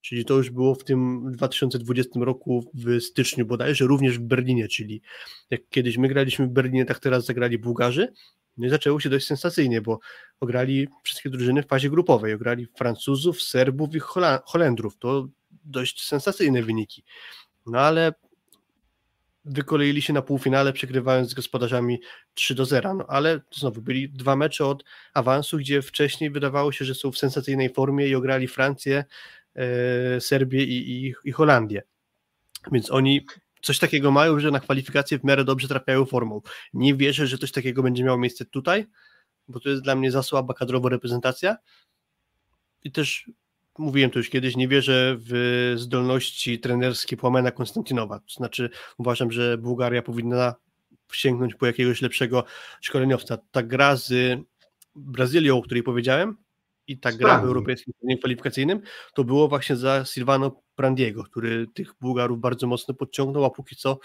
Czyli 0.06 0.24
to 0.24 0.34
już 0.34 0.50
było 0.50 0.74
w 0.74 0.84
tym 0.84 1.30
2020 1.32 2.10
roku 2.20 2.70
w 2.74 3.00
styczniu 3.00 3.46
bodajże, 3.46 3.84
również 3.84 4.18
w 4.18 4.22
Berlinie, 4.22 4.68
czyli 4.68 5.02
jak 5.50 5.60
kiedyś 5.70 5.98
my 5.98 6.08
graliśmy 6.08 6.46
w 6.46 6.50
Berlinie, 6.50 6.84
tak 6.84 6.98
teraz 6.98 7.24
zagrali 7.24 7.58
Bułgarzy, 7.58 8.12
no 8.56 8.66
i 8.66 8.70
zaczęło 8.70 9.00
się 9.00 9.08
dość 9.08 9.26
sensacyjnie, 9.26 9.80
bo 9.80 9.98
ograli 10.40 10.88
wszystkie 11.02 11.30
drużyny 11.30 11.62
w 11.62 11.66
fazie 11.66 11.90
grupowej. 11.90 12.34
Ograli 12.34 12.66
Francuzów, 12.76 13.42
Serbów 13.42 13.94
i 13.94 13.98
Holendrów. 14.44 14.96
To 14.98 15.28
dość 15.64 16.06
sensacyjne 16.06 16.62
wyniki. 16.62 17.04
No 17.66 17.80
ale 17.80 18.12
wykoleili 19.44 20.02
się 20.02 20.12
na 20.12 20.22
półfinale, 20.22 20.72
przegrywając 20.72 21.30
z 21.30 21.34
gospodarzami 21.34 22.00
3 22.34 22.54
do 22.54 22.64
0. 22.64 22.94
No 22.94 23.04
ale 23.08 23.40
znowu 23.52 23.82
byli 23.82 24.08
dwa 24.08 24.36
mecze 24.36 24.66
od 24.66 24.84
awansu, 25.14 25.56
gdzie 25.56 25.82
wcześniej 25.82 26.30
wydawało 26.30 26.72
się, 26.72 26.84
że 26.84 26.94
są 26.94 27.12
w 27.12 27.18
sensacyjnej 27.18 27.72
formie 27.74 28.08
i 28.08 28.14
ograli 28.14 28.48
Francję, 28.48 29.04
Serbię 30.20 30.64
i, 30.64 31.06
i, 31.06 31.14
i 31.24 31.32
Holandię. 31.32 31.82
Więc 32.72 32.90
oni 32.90 33.26
coś 33.62 33.78
takiego 33.78 34.10
mają, 34.10 34.40
że 34.40 34.50
na 34.50 34.60
kwalifikacje 34.60 35.18
w 35.18 35.24
miarę 35.24 35.44
dobrze 35.44 35.68
trafiają 35.68 36.04
formą. 36.04 36.40
Nie 36.74 36.94
wierzę, 36.94 37.26
że 37.26 37.38
coś 37.38 37.52
takiego 37.52 37.82
będzie 37.82 38.04
miało 38.04 38.18
miejsce 38.18 38.44
tutaj, 38.44 38.86
bo 39.48 39.60
to 39.60 39.68
jest 39.68 39.82
dla 39.82 39.94
mnie 39.94 40.10
za 40.10 40.22
słaba 40.22 40.54
kadrowo 40.54 40.88
reprezentacja 40.88 41.56
i 42.84 42.92
też 42.92 43.30
mówiłem 43.78 44.10
to 44.10 44.18
już 44.18 44.28
kiedyś, 44.28 44.56
nie 44.56 44.68
wierzę 44.68 45.16
w 45.18 45.72
zdolności 45.76 46.58
trenerskie 46.60 47.16
Płamena 47.16 47.50
Konstantinowa, 47.50 48.18
to 48.18 48.34
znaczy 48.34 48.70
uważam, 48.98 49.32
że 49.32 49.58
Bułgaria 49.58 50.02
powinna 50.02 50.54
sięgnąć 51.12 51.54
po 51.54 51.66
jakiegoś 51.66 52.02
lepszego 52.02 52.44
szkoleniowca. 52.80 53.38
Ta 53.50 53.62
gra 53.62 53.96
z 53.96 54.38
Brazylią, 54.94 55.58
o 55.58 55.62
której 55.62 55.82
powiedziałem, 55.82 56.36
i 56.88 56.98
ta 56.98 57.12
gra 57.12 57.38
w 57.38 57.44
europejskim 57.44 57.94
turnieju 58.00 58.18
kwalifikacyjnym, 58.18 58.80
to 59.14 59.24
było 59.24 59.48
właśnie 59.48 59.76
za 59.76 60.04
Silvano 60.04 60.62
Prandiego, 60.74 61.24
który 61.24 61.66
tych 61.74 61.94
Bułgarów 62.00 62.40
bardzo 62.40 62.66
mocno 62.66 62.94
podciągnął, 62.94 63.44
a 63.44 63.50
póki 63.50 63.76
co 63.76 63.98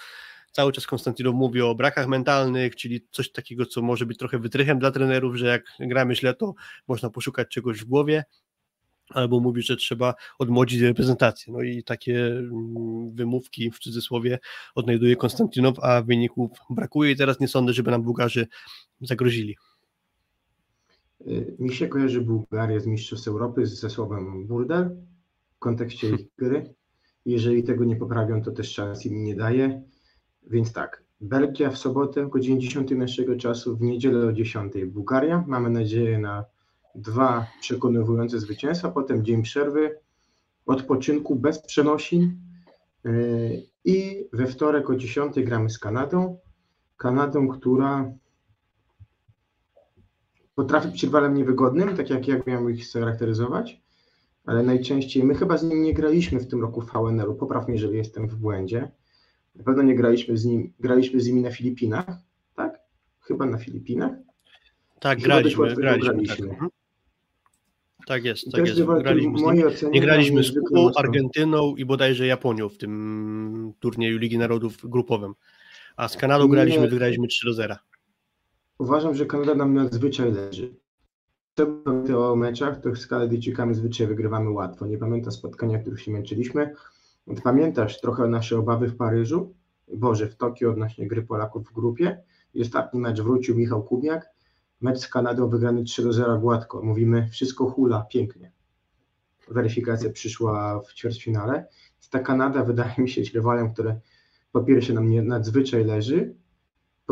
cały 0.52 0.72
czas 0.72 0.88
Konstantinow 0.88 1.36
mówi 1.36 1.62
o 1.62 1.76
brakach 1.76 2.08
mentalnych, 2.08 2.76
czyli 2.76 3.08
coś 3.12 3.32
takiego, 3.32 3.66
co 3.66 3.82
może 3.82 4.06
być 4.06 4.18
trochę 4.18 4.40
wytrychem 4.40 4.80
dla 4.80 4.92
trenerów, 4.92 5.36
że 5.36 5.48
jak 5.48 5.64
gramy 5.80 6.16
źle, 6.16 6.34
to 6.34 6.54
można 6.88 7.10
poszukać 7.10 7.48
czegoś 7.48 7.80
w 7.80 7.86
głowie, 7.86 8.24
albo 9.10 9.40
mówi, 9.40 9.62
że 9.62 9.76
trzeba 9.76 10.14
odmłodzić 10.40 10.82
reprezentację. 10.82 11.54
No 11.54 11.62
i 11.62 11.84
takie 11.84 12.28
mm, 12.28 13.16
wymówki 13.16 13.72
w 13.72 13.80
cudzysłowie 13.80 14.40
odnajduje 14.76 15.16
Konstantinow, 15.16 15.80
a 15.80 16.02
wyników 16.02 16.52
brakuje 16.70 17.12
i 17.12 17.16
teraz 17.16 17.40
nie 17.40 17.48
sądzę, 17.48 17.74
żeby 17.74 17.92
nam 17.92 18.04
Bułgarzy 18.04 18.48
zagrozili. 19.02 19.56
Y, 21.28 21.56
mi 21.60 21.74
się 21.74 21.88
kojarzy 21.88 22.22
Bułgaria 22.22 22.80
z 22.80 22.88
Mistrzostw 22.88 23.28
Europy 23.28 23.66
ze 23.66 23.90
słowem 23.90 24.48
burdel 24.48 24.98
w 25.56 25.60
kontekście 25.60 26.10
ich 26.10 26.28
gry. 26.40 26.74
Jeżeli 27.26 27.64
tego 27.64 27.86
nie 27.86 27.96
poprawią, 27.96 28.42
to 28.42 28.52
też 28.52 28.74
czas 28.74 29.06
im 29.06 29.24
nie 29.24 29.36
daje. 29.36 29.84
Więc 30.50 30.74
tak, 30.74 31.04
Belgia 31.22 31.70
w 31.70 31.78
sobotę 31.78 32.26
o 32.26 32.30
godzinie 32.30 32.60
10 32.60 32.92
naszego 32.92 33.36
czasu, 33.36 33.78
w 33.78 33.82
niedzielę 33.82 34.28
o 34.28 34.34
10 34.34 34.74
Bułgaria. 34.86 35.44
Mamy 35.48 35.70
nadzieję 35.70 36.20
na 36.20 36.46
dwa 36.96 37.48
przekonujące 37.62 38.40
zwycięstwa, 38.40 38.92
potem 38.92 39.26
dzień 39.26 39.42
przerwy, 39.42 40.00
odpoczynku 40.66 41.36
bez 41.36 41.62
przenosin 41.62 42.38
y, 43.06 43.64
i 43.86 44.28
we 44.34 44.48
wtorek 44.48 44.90
o 44.90 44.96
10 44.96 45.36
gramy 45.44 45.70
z 45.70 45.80
Kanadą. 45.80 46.38
Kanadą, 46.98 47.48
która 47.48 48.14
potrafi 50.62 50.88
być 50.88 51.04
rywalem 51.04 51.34
niewygodnym, 51.34 51.98
tak 51.98 52.10
jak 52.10 52.28
ja 52.28 52.42
miałem 52.48 52.72
ich 52.72 52.92
charakteryzować, 52.92 53.82
ale 54.46 54.64
najczęściej 54.64 55.24
my 55.24 55.36
chyba 55.36 55.58
z 55.58 55.64
nim 55.64 55.84
nie 55.84 55.94
graliśmy 55.94 56.40
w 56.40 56.48
tym 56.48 56.62
roku 56.62 56.82
w 56.82 56.92
VNL-u, 56.92 57.36
popraw 57.36 57.68
mnie, 57.68 57.76
jeżeli 57.76 57.98
jestem 57.98 58.28
w 58.28 58.36
błędzie. 58.36 58.92
Na 59.56 59.64
pewno 59.64 59.84
nie 59.84 59.96
graliśmy 59.96 60.38
z 60.38 60.46
nim, 60.46 60.74
graliśmy 60.80 61.22
z 61.22 61.28
nimi 61.28 61.42
na 61.42 61.52
Filipinach, 61.52 62.06
tak? 62.56 62.80
Chyba 63.20 63.46
na 63.46 63.58
Filipinach. 63.58 64.12
Tak, 65.00 65.20
graliśmy, 65.20 65.76
graliśmy. 65.76 66.14
graliśmy. 66.14 66.36
Tak. 66.38 66.54
Mhm. 66.54 66.72
tak. 68.08 68.24
jest, 68.26 68.52
tak 68.52 68.68
jest. 68.68 68.82
Graliśmy 68.84 69.32
nie 69.92 70.02
graliśmy 70.02 70.44
z 70.44 70.52
Kubą, 70.54 70.92
Argentyną 70.96 71.76
i 71.76 71.86
bodajże 71.86 72.28
Japonią 72.28 72.70
w 72.70 72.78
tym 72.78 73.74
turnieju 73.80 74.18
Ligi 74.18 74.38
Narodów 74.38 74.78
grupowym. 74.84 75.34
A 75.96 76.08
z 76.08 76.18
Kanadą 76.18 76.48
graliśmy, 76.48 76.88
wygraliśmy 76.88 77.28
3 77.28 77.46
do 77.46 77.54
0. 77.54 77.76
Uważam, 78.82 79.16
że 79.16 79.26
Kanada 79.26 79.56
nam 79.56 79.74
nadzwyczaj 79.74 80.32
leży. 80.32 80.76
Pamiętam 81.56 82.16
o 82.16 82.36
meczach, 82.36 82.82
to 82.82 82.96
z 82.96 83.08
Kanadyjczykami 83.08 83.76
zwyczaj 83.76 84.08
wygrywamy 84.08 84.50
łatwo. 84.50 84.88
Nie 84.88 84.98
pamiętam 84.98 85.32
spotkania, 85.32 85.80
których 85.80 86.02
się 86.02 86.12
męczyliśmy. 86.12 86.74
Pamiętasz 87.44 88.02
trochę 88.02 88.28
nasze 88.28 88.60
obawy 88.60 88.88
w 88.88 88.96
Paryżu? 88.96 89.54
Boże, 89.96 90.28
w 90.28 90.36
Tokio 90.36 90.70
odnośnie 90.70 91.08
gry 91.08 91.22
Polaków 91.22 91.68
w 91.68 91.74
grupie. 91.74 92.24
I 92.54 92.62
ostatni 92.62 93.00
mecz 93.00 93.22
wrócił 93.22 93.56
Michał 93.56 93.84
Kubiak. 93.84 94.30
Mecz 94.82 95.00
z 95.00 95.08
Kanadą 95.08 95.50
wygrany 95.50 95.84
3 95.84 96.04
do 96.04 96.14
0 96.14 96.40
gładko. 96.40 96.82
Mówimy, 96.84 97.30
wszystko 97.32 97.66
hula, 97.66 98.06
pięknie. 98.10 98.52
Weryfikacja 99.48 100.10
przyszła 100.10 100.80
w 100.80 100.94
ćwierćfinale. 100.94 101.68
Ta 102.10 102.20
Kanada 102.20 102.64
wydaje 102.64 102.94
mi 102.98 103.10
się 103.10 103.22
rywalem, 103.34 103.74
który 103.74 104.00
po 104.52 104.62
pierwsze 104.64 104.94
nam 104.94 105.10
nie 105.10 105.22
nadzwyczaj 105.22 105.86
leży, 105.86 106.41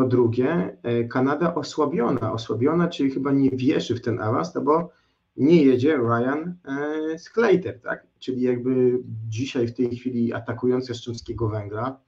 po 0.00 0.06
drugie, 0.06 0.76
e, 0.82 1.04
Kanada 1.04 1.54
osłabiona, 1.54 2.32
osłabiona, 2.32 2.88
czyli 2.88 3.10
chyba 3.10 3.32
nie 3.32 3.50
wierzy 3.50 3.94
w 3.94 4.00
ten 4.00 4.20
awans, 4.20 4.54
no 4.54 4.60
bo 4.60 4.92
nie 5.36 5.64
jedzie 5.64 5.96
Ryan 5.96 6.54
e, 6.64 7.18
Schlater, 7.18 7.80
tak? 7.80 8.06
Czyli 8.18 8.42
jakby 8.42 9.02
dzisiaj 9.28 9.66
w 9.66 9.74
tej 9.74 9.96
chwili 9.96 10.32
atakujący 10.32 10.94
Szcząckiego 10.94 11.48
Węgla, 11.48 12.00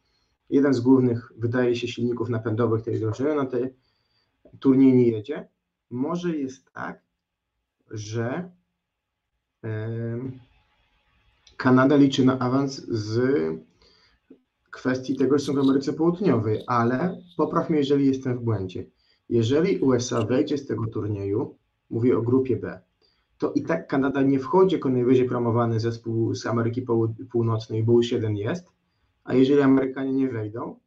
jeden 0.51 0.75
z 0.75 0.81
głównych, 0.81 1.33
wydaje 1.37 1.77
się, 1.77 1.89
silników 1.89 2.29
napędowych 2.29 2.83
tej 2.83 3.01
drużyny, 3.01 3.35
no 3.35 3.47
to 3.47 3.57
turniej 4.61 4.93
nie 4.95 5.09
jedzie, 5.09 5.49
może 5.91 6.37
jest 6.37 6.73
tak, 6.73 7.01
że 7.91 8.51
Kanada 11.57 11.97
liczy 11.97 12.25
na 12.25 12.39
awans 12.39 12.87
z 12.89 13.21
kwestii 14.73 15.17
tego, 15.17 15.39
że 15.39 15.45
są 15.45 15.55
w 15.55 15.59
Ameryce 15.59 15.93
Południowej, 15.93 16.61
ale 16.67 17.17
popraw 17.37 17.71
mnie, 17.71 17.79
jeżeli 17.79 18.07
jestem 18.07 18.39
w 18.39 18.43
błędzie. 18.43 18.87
Jeżeli 19.29 19.79
USA 19.79 20.25
wejdzie 20.25 20.59
z 20.59 20.67
tego 20.67 20.87
turnieju, 20.87 21.57
mówię 21.91 22.19
o 22.19 22.23
grupie 22.23 22.57
B, 22.57 22.81
to 23.39 23.53
i 23.53 23.63
tak 23.63 23.87
Kanada 23.87 24.23
nie 24.23 24.39
wchodzi 24.39 24.75
jako 24.75 24.89
najwyżej 24.89 25.29
promowany 25.29 25.81
zespół 25.81 26.35
z 26.35 26.47
Ameryki 26.47 26.87
Północnej, 27.31 27.85
bo 27.85 27.93
już 27.93 28.13
jeden 28.13 28.37
jest, 28.37 28.73
a 29.25 29.35
jeżeli 29.35 29.61
Amerykanie 29.63 30.13
nie 30.13 30.29
wejdą, 30.29 30.79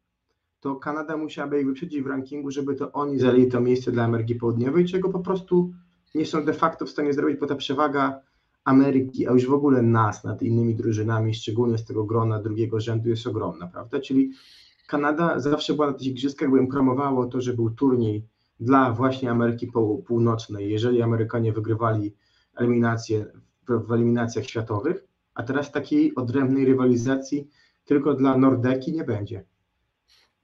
to 0.60 0.76
Kanada 0.76 1.18
musiałaby 1.18 1.60
ich 1.60 1.68
wyprzedzić 1.68 2.02
w 2.02 2.08
rankingu, 2.08 2.52
żeby 2.52 2.76
to 2.76 2.92
oni 2.92 3.20
zajęli 3.20 3.48
to 3.48 3.62
miejsce 3.62 3.92
dla 3.92 4.04
Ameryki 4.04 4.36
Południowej, 4.36 4.86
czego 4.86 5.10
po 5.10 5.20
prostu 5.20 5.74
nie 6.16 6.26
są 6.26 6.46
de 6.46 6.54
facto 6.54 6.86
w 6.86 6.90
stanie 6.90 7.14
zrobić, 7.14 7.40
bo 7.40 7.48
ta 7.48 7.56
przewaga 7.56 8.22
Ameryki, 8.66 9.28
a 9.28 9.32
już 9.32 9.46
w 9.48 9.54
ogóle 9.54 9.82
nas 9.82 10.24
nad 10.24 10.42
innymi 10.42 10.76
drużynami, 10.76 11.34
szczególnie 11.34 11.78
z 11.78 11.86
tego 11.86 12.04
grona 12.04 12.42
drugiego 12.42 12.80
rzędu, 12.80 13.10
jest 13.10 13.28
ogromna, 13.28 13.68
prawda? 13.68 14.00
Czyli 14.00 14.32
Kanada 14.88 15.40
zawsze 15.40 15.74
była 15.74 15.88
na 15.88 15.94
tych 15.94 16.08
igrzyskach, 16.08 16.52
bym 16.52 16.68
promowało 16.68 17.26
to, 17.26 17.42
że 17.42 17.54
był 17.54 17.70
turniej 17.70 18.26
dla 18.60 18.92
właśnie 18.92 19.32
Ameryki 19.32 19.72
Północnej, 20.08 20.72
jeżeli 20.72 21.02
Amerykanie 21.02 21.54
wygrywali 21.54 22.16
eliminację 22.56 23.26
w, 23.68 23.88
w 23.88 23.92
eliminacjach 23.92 24.46
światowych, 24.46 25.08
a 25.34 25.44
teraz 25.44 25.72
takiej 25.72 26.16
odrębnej 26.16 26.66
rywalizacji 26.66 27.50
tylko 27.86 28.14
dla 28.14 28.38
Nordeki 28.38 28.94
nie 28.94 29.04
będzie. 29.04 29.46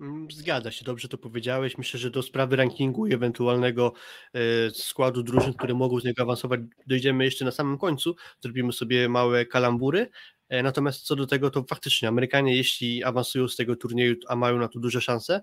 Mm, 0.01 0.31
zgadza 0.31 0.71
się, 0.71 0.85
dobrze 0.85 1.07
to 1.07 1.17
powiedziałeś. 1.17 1.77
Myślę, 1.77 1.99
że 1.99 2.09
do 2.09 2.21
sprawy 2.21 2.55
rankingu 2.55 3.07
i 3.07 3.13
ewentualnego 3.13 3.93
e, 4.33 4.39
składu 4.73 5.23
drużyn, 5.23 5.53
które 5.53 5.73
mogą 5.73 5.99
z 5.99 6.03
niego 6.03 6.23
awansować, 6.23 6.59
dojdziemy 6.87 7.25
jeszcze 7.25 7.45
na 7.45 7.51
samym 7.51 7.77
końcu. 7.77 8.15
Zrobimy 8.41 8.73
sobie 8.73 9.09
małe 9.09 9.45
kalambury. 9.45 10.09
E, 10.49 10.63
natomiast 10.63 11.01
co 11.01 11.15
do 11.15 11.27
tego, 11.27 11.49
to 11.49 11.63
faktycznie 11.69 12.07
Amerykanie, 12.07 12.55
jeśli 12.55 13.03
awansują 13.03 13.47
z 13.47 13.55
tego 13.55 13.75
turnieju, 13.75 14.15
a 14.27 14.35
mają 14.35 14.57
na 14.57 14.67
to 14.67 14.79
duże 14.79 15.01
szanse, 15.01 15.41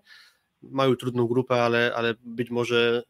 mają 0.63 0.97
trudną 0.97 1.27
grupę, 1.27 1.63
ale, 1.63 1.93
ale 1.95 2.15
być 2.25 2.51
może 2.51 3.03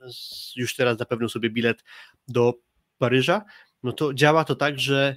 już 0.56 0.76
teraz 0.76 0.98
zapewnią 0.98 1.28
sobie 1.28 1.50
bilet 1.50 1.84
do 2.28 2.54
Paryża, 2.98 3.44
no 3.82 3.92
to 3.92 4.14
działa 4.14 4.44
to 4.44 4.54
tak, 4.54 4.78
że 4.78 5.16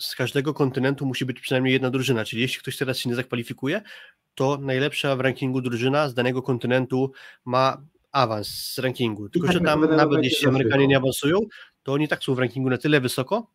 z 0.00 0.14
każdego 0.14 0.54
kontynentu 0.54 1.06
musi 1.06 1.24
być 1.24 1.40
przynajmniej 1.40 1.72
jedna 1.72 1.90
drużyna, 1.90 2.24
czyli 2.24 2.42
jeśli 2.42 2.60
ktoś 2.60 2.76
teraz 2.76 2.98
się 2.98 3.08
nie 3.08 3.14
zakwalifikuje, 3.14 3.82
to 4.36 4.58
najlepsza 4.58 5.16
w 5.16 5.20
rankingu 5.20 5.60
drużyna 5.60 6.08
z 6.08 6.14
danego 6.14 6.42
kontynentu 6.42 7.12
ma 7.44 7.82
awans 8.12 8.48
z 8.48 8.78
rankingu. 8.78 9.28
Tylko, 9.28 9.52
że 9.52 9.60
tam 9.60 9.96
nawet 9.96 10.24
jeśli 10.24 10.48
Amerykanie 10.48 10.86
nie 10.86 10.96
awansują, 10.96 11.40
to 11.82 11.92
oni 11.92 12.08
tak 12.08 12.24
są 12.24 12.34
w 12.34 12.38
rankingu 12.38 12.70
na 12.70 12.78
tyle 12.78 13.00
wysoko, 13.00 13.50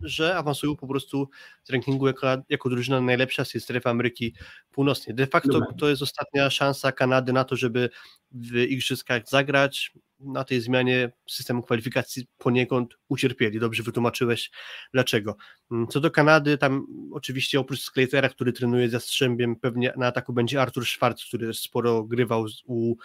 że 0.00 0.36
awansują 0.36 0.76
po 0.76 0.86
prostu 0.86 1.28
z 1.64 1.70
rankingu 1.70 2.06
jako, 2.06 2.26
jako 2.48 2.70
drużyna 2.70 3.00
najlepsza 3.00 3.44
z 3.44 3.50
tej 3.50 3.60
strefy 3.60 3.88
Ameryki 3.88 4.34
Północnej. 4.70 5.14
De 5.14 5.26
facto 5.26 5.60
to 5.78 5.88
jest 5.88 6.02
ostatnia 6.02 6.50
szansa 6.50 6.92
Kanady 6.92 7.32
na 7.32 7.44
to, 7.44 7.56
żeby 7.56 7.90
w 8.32 8.56
igrzyskach 8.56 9.28
zagrać. 9.28 9.92
Na 10.20 10.44
tej 10.44 10.60
zmianie 10.60 11.12
systemu 11.30 11.62
kwalifikacji 11.62 12.26
poniekąd 12.38 12.94
ucierpieli. 13.08 13.60
Dobrze 13.60 13.82
wytłumaczyłeś 13.82 14.50
dlaczego. 14.92 15.36
Mm, 15.70 15.86
co 15.86 16.00
do 16.00 16.10
Kanady, 16.10 16.58
tam 16.58 16.86
oczywiście 17.12 17.60
oprócz 17.60 17.80
Skleitera, 17.80 18.28
który 18.28 18.52
trenuje 18.52 18.88
z 18.88 18.92
Jastrzębiem, 18.92 19.56
pewnie 19.56 19.92
na 19.96 20.06
ataku 20.06 20.32
będzie 20.32 20.62
Artur 20.62 20.86
Schwarz, 20.86 21.26
który 21.28 21.54
sporo 21.54 22.02
grywał 22.04 22.46
u 22.66 22.96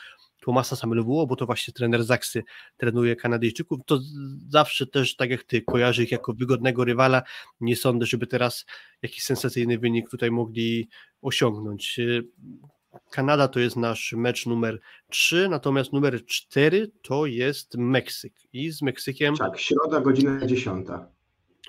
Tomasa 0.41 0.75
Samelowo, 0.75 1.27
bo 1.27 1.35
to 1.35 1.45
właśnie 1.45 1.73
trener 1.73 2.03
Zaksy 2.03 2.43
trenuje 2.77 3.15
Kanadyjczyków, 3.15 3.79
to 3.85 3.99
zawsze 4.49 4.87
też, 4.87 5.15
tak 5.15 5.29
jak 5.29 5.43
ty, 5.43 5.61
kojarzy 5.61 6.03
ich 6.03 6.11
jako 6.11 6.33
wygodnego 6.33 6.85
rywala. 6.85 7.23
Nie 7.59 7.75
sądzę, 7.75 8.05
żeby 8.05 8.27
teraz 8.27 8.65
jakiś 9.01 9.23
sensacyjny 9.23 9.79
wynik 9.79 10.09
tutaj 10.09 10.31
mogli 10.31 10.89
osiągnąć. 11.21 11.99
Kanada 13.11 13.47
to 13.47 13.59
jest 13.59 13.75
nasz 13.75 14.13
mecz 14.17 14.45
numer 14.45 14.79
3, 15.09 15.49
natomiast 15.49 15.93
numer 15.93 16.25
4 16.25 16.91
to 17.01 17.25
jest 17.25 17.77
Meksyk. 17.77 18.33
I 18.53 18.71
z 18.71 18.81
Meksykiem. 18.81 19.35
Tak, 19.35 19.59
środa, 19.59 20.01
godzina 20.01 20.45
10. 20.45 20.87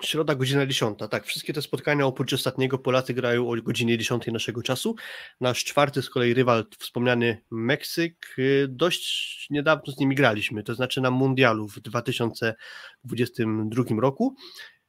Środa, 0.01 0.35
godzina 0.35 0.65
10. 0.65 0.99
Tak, 1.09 1.25
wszystkie 1.25 1.53
te 1.53 1.61
spotkania 1.61 2.05
oprócz 2.05 2.33
ostatniego 2.33 2.77
Polacy 2.77 3.13
grają 3.13 3.49
o 3.49 3.61
godzinie 3.61 3.97
10 3.97 4.27
naszego 4.27 4.63
czasu. 4.63 4.95
Nasz 5.41 5.63
czwarty 5.63 6.01
z 6.01 6.09
kolei 6.09 6.33
rywal, 6.33 6.65
wspomniany 6.79 7.41
Meksyk, 7.51 8.35
y, 8.39 8.67
dość 8.69 9.47
niedawno 9.49 9.93
z 9.93 9.99
nimi 9.99 10.15
graliśmy, 10.15 10.63
to 10.63 10.75
znaczy 10.75 11.01
na 11.01 11.11
Mundialu 11.11 11.67
w 11.67 11.79
2022 11.79 13.99
roku. 13.99 14.35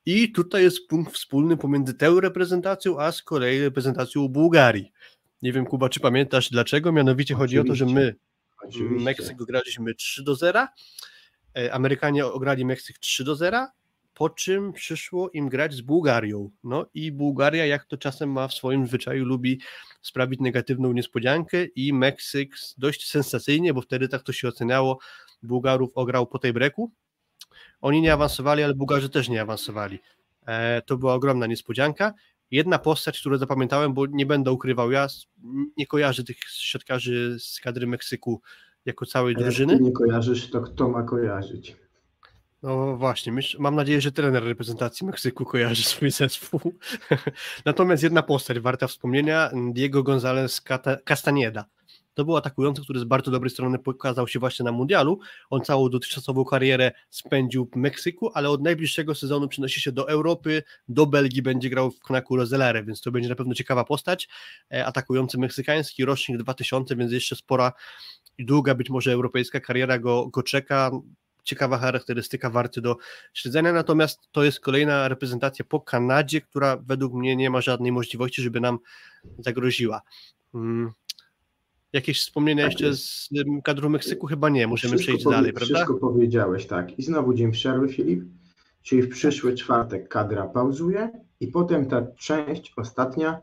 I 0.06 0.32
tutaj 0.32 0.62
jest 0.62 0.88
punkt 0.88 1.14
wspólny 1.14 1.56
pomiędzy 1.56 1.94
tę 1.94 2.14
reprezentacją, 2.20 3.00
a 3.00 3.12
z 3.12 3.22
kolei 3.22 3.60
reprezentacją 3.60 4.28
Bułgarii. 4.28 4.92
Nie 5.44 5.52
wiem, 5.52 5.66
Kuba, 5.66 5.88
czy 5.88 6.00
pamiętasz 6.00 6.50
dlaczego? 6.50 6.92
Mianowicie 6.92 7.34
Oczywiście. 7.34 7.56
chodzi 7.56 7.70
o 7.70 7.72
to, 7.72 7.74
że 7.74 7.86
my 7.86 8.14
Oczywiście. 8.62 9.04
Meksyk 9.04 9.36
graliśmy 9.36 9.94
3 9.94 10.22
do 10.22 10.34
0, 10.34 10.66
e, 11.58 11.72
Amerykanie 11.72 12.26
ograli 12.26 12.64
Meksyk 12.64 12.98
3 12.98 13.24
do 13.24 13.36
0, 13.36 13.66
po 14.14 14.30
czym 14.30 14.72
przyszło 14.72 15.30
im 15.30 15.48
grać 15.48 15.74
z 15.74 15.80
Bułgarią. 15.80 16.50
No 16.64 16.86
i 16.94 17.12
Bułgaria, 17.12 17.66
jak 17.66 17.84
to 17.84 17.96
czasem 17.96 18.32
ma 18.32 18.48
w 18.48 18.54
swoim 18.54 18.86
zwyczaju, 18.86 19.24
lubi 19.24 19.60
sprawić 20.02 20.40
negatywną 20.40 20.92
niespodziankę 20.92 21.64
i 21.64 21.92
Meksyk 21.92 22.54
dość 22.78 23.10
sensacyjnie, 23.10 23.74
bo 23.74 23.80
wtedy 23.80 24.08
tak 24.08 24.22
to 24.22 24.32
się 24.32 24.48
oceniało, 24.48 24.98
Bułgarów 25.42 25.90
ograł 25.94 26.26
po 26.26 26.38
tej 26.38 26.52
breku. 26.52 26.90
Oni 27.80 28.00
nie 28.00 28.12
awansowali, 28.12 28.62
ale 28.62 28.74
Bułgarzy 28.74 29.10
też 29.10 29.28
nie 29.28 29.42
awansowali. 29.42 29.98
E, 30.46 30.82
to 30.82 30.96
była 30.96 31.14
ogromna 31.14 31.46
niespodzianka. 31.46 32.14
Jedna 32.54 32.78
postać, 32.78 33.20
którą 33.20 33.38
zapamiętałem, 33.38 33.94
bo 33.94 34.06
nie 34.06 34.26
będę 34.26 34.52
ukrywał, 34.52 34.90
ja 34.90 35.06
nie 35.76 35.86
kojarzę 35.86 36.24
tych 36.24 36.36
siatkarzy 36.48 37.36
z 37.40 37.60
kadry 37.60 37.86
Meksyku 37.86 38.40
jako 38.84 39.06
całej 39.06 39.34
drużyny. 39.36 39.72
Jak 39.72 39.82
nie 39.82 39.92
kojarzysz, 39.92 40.50
to 40.50 40.60
kto 40.60 40.88
ma 40.88 41.02
kojarzyć? 41.02 41.76
No 42.62 42.96
właśnie, 42.96 43.32
mam 43.58 43.74
nadzieję, 43.74 44.00
że 44.00 44.12
trener 44.12 44.44
reprezentacji 44.44 45.06
Meksyku 45.06 45.44
kojarzy 45.44 45.82
swój 45.82 46.10
zespół. 46.10 46.60
Natomiast 47.64 48.02
jedna 48.02 48.22
postać 48.22 48.60
warta 48.60 48.86
wspomnienia, 48.86 49.50
Diego 49.72 50.02
González 50.02 50.62
Castañeda. 51.04 51.64
To 52.14 52.24
był 52.24 52.36
atakujący, 52.36 52.82
który 52.82 53.00
z 53.00 53.04
bardzo 53.04 53.30
dobrej 53.30 53.50
strony 53.50 53.78
pokazał 53.78 54.28
się 54.28 54.38
właśnie 54.38 54.64
na 54.64 54.72
mundialu. 54.72 55.18
On 55.50 55.60
całą 55.60 55.88
dotychczasową 55.88 56.44
karierę 56.44 56.92
spędził 57.10 57.68
w 57.72 57.76
Meksyku, 57.76 58.30
ale 58.34 58.50
od 58.50 58.62
najbliższego 58.62 59.14
sezonu 59.14 59.48
przenosi 59.48 59.80
się 59.80 59.92
do 59.92 60.08
Europy, 60.08 60.62
do 60.88 61.06
Belgii, 61.06 61.42
będzie 61.42 61.70
grał 61.70 61.90
w 61.90 62.00
Knaku 62.00 62.36
Rozelare, 62.36 62.84
więc 62.84 63.00
to 63.00 63.10
będzie 63.10 63.28
na 63.28 63.34
pewno 63.34 63.54
ciekawa 63.54 63.84
postać. 63.84 64.28
E, 64.72 64.86
atakujący 64.86 65.38
meksykański, 65.38 66.04
rocznik 66.04 66.38
2000, 66.38 66.96
więc 66.96 67.12
jeszcze 67.12 67.36
spora 67.36 67.72
i 68.38 68.44
długa 68.44 68.74
być 68.74 68.90
może 68.90 69.12
europejska 69.12 69.60
kariera 69.60 69.98
go, 69.98 70.28
go 70.28 70.42
czeka 70.42 70.90
ciekawa 71.44 71.78
charakterystyka, 71.78 72.50
warty 72.50 72.80
do 72.80 72.96
śledzenia, 73.34 73.72
natomiast 73.72 74.28
to 74.32 74.44
jest 74.44 74.60
kolejna 74.60 75.08
reprezentacja 75.08 75.64
po 75.64 75.80
Kanadzie, 75.80 76.40
która 76.40 76.76
według 76.76 77.14
mnie 77.14 77.36
nie 77.36 77.50
ma 77.50 77.60
żadnej 77.60 77.92
możliwości, 77.92 78.42
żeby 78.42 78.60
nam 78.60 78.78
zagroziła. 79.38 80.02
Jakieś 81.94 82.20
wspomnienia 82.20 82.64
tak 82.64 82.72
jeszcze 82.72 82.86
jest. 82.86 83.02
z 83.02 83.28
kadru 83.64 83.90
Meksyku? 83.90 84.26
Chyba 84.26 84.48
nie, 84.48 84.66
możemy 84.66 84.96
wszystko 84.96 85.12
przejść 85.12 85.24
dalej, 85.24 85.52
prawda? 85.52 85.74
Wszystko 85.74 85.94
powiedziałeś, 85.94 86.66
tak. 86.66 86.98
I 86.98 87.02
znowu 87.02 87.34
dzień 87.34 87.52
przerwy, 87.52 87.88
Filip, 87.88 88.24
czyli 88.82 89.02
w 89.02 89.08
przyszły 89.08 89.54
czwartek 89.54 90.08
kadra 90.08 90.46
pauzuje 90.46 91.10
i 91.40 91.48
potem 91.48 91.86
ta 91.86 92.06
część 92.06 92.72
ostatnia, 92.76 93.40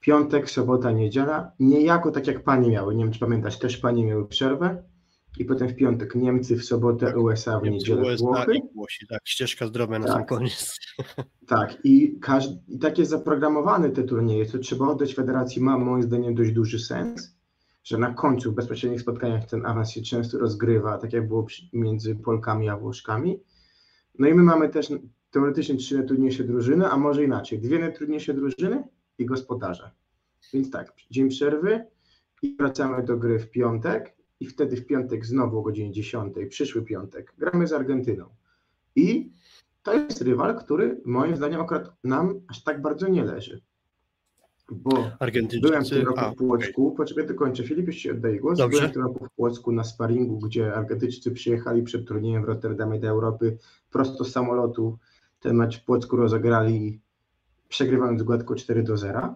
piątek, 0.00 0.50
sobota, 0.50 0.92
niedziela, 0.92 1.52
niejako 1.60 2.10
tak 2.10 2.26
jak 2.26 2.44
panie 2.44 2.70
miały, 2.70 2.94
nie 2.94 3.04
wiem 3.04 3.12
czy 3.12 3.20
pamiętasz, 3.20 3.58
też 3.58 3.76
panie 3.76 4.04
miały 4.04 4.28
przerwę, 4.28 4.82
i 5.38 5.44
potem 5.44 5.68
w 5.68 5.76
piątek 5.76 6.14
Niemcy, 6.14 6.56
w 6.56 6.64
sobotę 6.64 7.06
tak, 7.06 7.16
USA, 7.16 7.60
w 7.60 7.62
Niemcy, 7.62 7.78
niedzielę 7.78 8.02
USA 8.02 8.24
Włochy. 8.24 8.56
I 8.56 8.62
Włosi, 8.74 9.06
tak, 9.06 9.20
ścieżka 9.24 9.66
zdrowia 9.66 9.98
na 9.98 10.06
tak. 10.06 10.14
sam 10.14 10.24
koniec. 10.24 10.78
Tak, 11.46 11.78
i, 11.84 12.18
każdy, 12.20 12.58
i 12.68 12.78
tak 12.78 12.98
jest 12.98 13.10
zaprogramowane 13.10 13.90
te 13.90 14.02
turnieje, 14.02 14.46
co 14.46 14.58
trzeba 14.58 14.88
oddać 14.88 15.14
federacji 15.14 15.62
ma 15.62 15.78
moim 15.78 16.02
zdaniem 16.02 16.34
dość 16.34 16.52
duży 16.52 16.78
sens, 16.78 17.35
że 17.86 17.98
na 17.98 18.14
końcu 18.14 18.52
w 18.52 18.54
bezpośrednich 18.54 19.00
spotkaniach 19.00 19.44
ten 19.44 19.66
awans 19.66 19.90
się 19.90 20.02
często 20.02 20.38
rozgrywa, 20.38 20.98
tak 20.98 21.12
jak 21.12 21.28
było 21.28 21.46
między 21.72 22.14
Polkami 22.14 22.68
a 22.68 22.76
Włoszkami. 22.76 23.40
No 24.18 24.28
i 24.28 24.34
my 24.34 24.42
mamy 24.42 24.68
też 24.68 24.88
teoretycznie 25.30 25.76
trzy 25.76 25.98
najtrudniejsze 25.98 26.44
drużyny, 26.44 26.90
a 26.90 26.96
może 26.96 27.24
inaczej, 27.24 27.58
dwie 27.58 27.78
najtrudniejsze 27.78 28.34
drużyny 28.34 28.84
i 29.18 29.26
gospodarze. 29.26 29.90
Więc 30.52 30.70
tak, 30.70 30.92
dzień 31.10 31.28
przerwy 31.28 31.84
i 32.42 32.56
wracamy 32.56 33.02
do 33.02 33.16
gry 33.16 33.38
w 33.38 33.50
piątek 33.50 34.16
i 34.40 34.46
wtedy 34.46 34.76
w 34.76 34.86
piątek 34.86 35.26
znowu 35.26 35.58
o 35.58 35.62
godzinie 35.62 35.92
10, 35.92 36.34
przyszły 36.48 36.82
piątek, 36.82 37.34
gramy 37.38 37.66
z 37.66 37.72
Argentyną. 37.72 38.26
I 38.96 39.32
to 39.82 39.94
jest 39.94 40.22
rywal, 40.22 40.58
który 40.58 41.00
moim 41.04 41.36
zdaniem 41.36 41.60
akurat 41.60 41.96
nam 42.04 42.40
aż 42.48 42.64
tak 42.64 42.82
bardzo 42.82 43.08
nie 43.08 43.24
leży. 43.24 43.62
Bo 44.72 45.10
byłem 45.62 45.84
w 45.84 45.88
tym 45.88 46.06
roku 46.06 46.20
A, 46.20 46.30
w 46.30 46.34
Płocku, 46.34 46.94
poczekaj, 46.96 47.26
dokończę. 47.26 47.64
Filip, 47.64 47.86
już 47.86 47.96
ci 47.96 48.10
oddaję 48.10 48.40
głos. 48.40 48.58
Dobrze. 48.58 48.78
Byłem 48.78 48.90
w 48.90 48.94
tym 48.94 49.02
roku 49.02 49.24
w 49.24 49.30
Płocku 49.30 49.72
na 49.72 49.84
sparingu, 49.84 50.38
gdzie 50.38 50.74
Argentyńczycy 50.74 51.30
przyjechali 51.30 51.82
przed 51.82 52.08
turniejem 52.08 52.42
w 52.42 52.44
Rotterdamie 52.44 53.00
do 53.00 53.08
Europy 53.08 53.58
prosto 53.90 54.24
z 54.24 54.32
samolotu. 54.32 54.98
Ten 55.40 55.56
mecz 55.56 55.80
w 55.80 55.84
Płocku 55.84 56.16
rozegrali 56.16 57.00
przegrywając 57.68 58.22
gładko 58.22 58.54
4 58.54 58.82
do 58.82 58.96
0. 58.96 59.34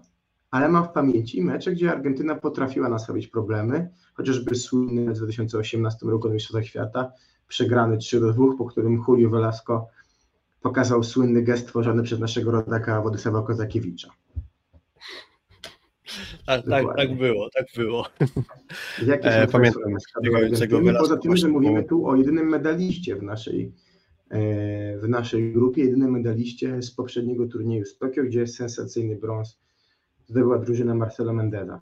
Ale 0.51 0.69
mam 0.69 0.85
w 0.85 0.89
pamięci 0.89 1.43
mecze, 1.43 1.73
gdzie 1.73 1.93
Argentyna 1.93 2.35
potrafiła 2.35 2.89
nas 2.89 3.09
robić 3.09 3.27
problemy, 3.27 3.91
chociażby 4.15 4.55
słynny 4.55 5.15
w 5.15 5.17
2018 5.17 6.07
roku 6.07 6.29
na 6.29 6.35
Mistrzostwach 6.35 6.67
Świata, 6.67 7.13
przegrany 7.49 7.99
3 7.99 8.21
do 8.21 8.33
2, 8.33 8.45
po 8.59 8.65
którym 8.65 9.05
Julio 9.09 9.31
Velasco 9.31 9.89
pokazał 10.61 11.03
słynny 11.03 11.43
gest 11.43 11.67
tworzony 11.67 12.03
przez 12.03 12.21
naszego 12.21 12.51
rodaka 12.51 13.01
Władysława 13.01 13.43
Kozakiewicza. 13.43 14.09
Tak, 16.47 16.67
tak, 16.67 16.87
tak 16.97 17.17
było, 17.17 17.51
tak 17.51 17.67
było. 17.77 18.07
Jakie 19.07 19.25
E, 19.25 19.47
pamiętam 19.47 19.83
biegającego? 20.23 20.81
Poza 20.99 21.17
tym, 21.17 21.37
że 21.37 21.49
mówimy 21.49 21.85
tu 21.85 22.07
o 22.07 22.17
jedynym 22.17 22.49
medaliście 22.49 23.17
w 23.17 23.23
naszej, 23.23 23.73
e, 24.31 24.99
w 24.99 25.09
naszej 25.09 25.53
grupie, 25.53 25.83
jedynym 25.85 26.11
medaliście 26.11 26.83
z 26.83 26.91
poprzedniego 26.91 27.47
turnieju 27.47 27.85
z 27.85 27.99
Tokio, 27.99 28.23
gdzie 28.25 28.41
jest 28.41 28.57
sensacyjny 28.57 29.17
brąz 29.17 29.59
zdobyła 30.29 30.59
drużyna 30.59 30.95
Marcelo 30.95 31.33
Mendeza. 31.33 31.81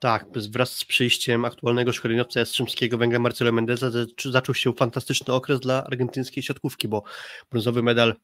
Tak, 0.00 0.26
wraz 0.50 0.72
z 0.76 0.84
przyjściem 0.84 1.44
aktualnego 1.44 1.92
szkoleniowca 1.92 2.40
Jastrzębskiego 2.40 2.98
Węgla 2.98 3.18
Marcelo 3.18 3.52
Mendeza 3.52 3.90
zac- 3.90 4.30
zaczął 4.30 4.54
się 4.54 4.72
fantastyczny 4.72 5.34
okres 5.34 5.60
dla 5.60 5.84
argentyńskiej 5.84 6.42
siatkówki, 6.42 6.88
bo 6.88 7.02
brązowy 7.50 7.82
medal 7.82 8.14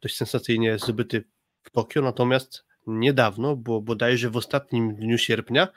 dość 0.00 0.16
sensacyjnie 0.16 0.78
zdobyty 0.78 1.24
w 1.62 1.70
Tokio, 1.70 2.02
natomiast 2.02 2.64
niedawno, 2.86 3.56
bo 3.56 3.80
bodajże 3.80 4.30
w 4.30 4.36
ostatnim 4.36 4.94
dniu 4.94 5.18
sierpnia, 5.18 5.68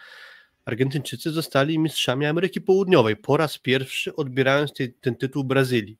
Argentyńczycy 0.65 1.31
zostali 1.31 1.79
mistrzami 1.79 2.25
Ameryki 2.25 2.61
Południowej, 2.61 3.15
po 3.15 3.37
raz 3.37 3.57
pierwszy 3.57 4.15
odbierając 4.15 4.73
te- 4.73 4.87
ten 4.87 5.15
tytuł 5.15 5.43
Brazylii. 5.43 5.97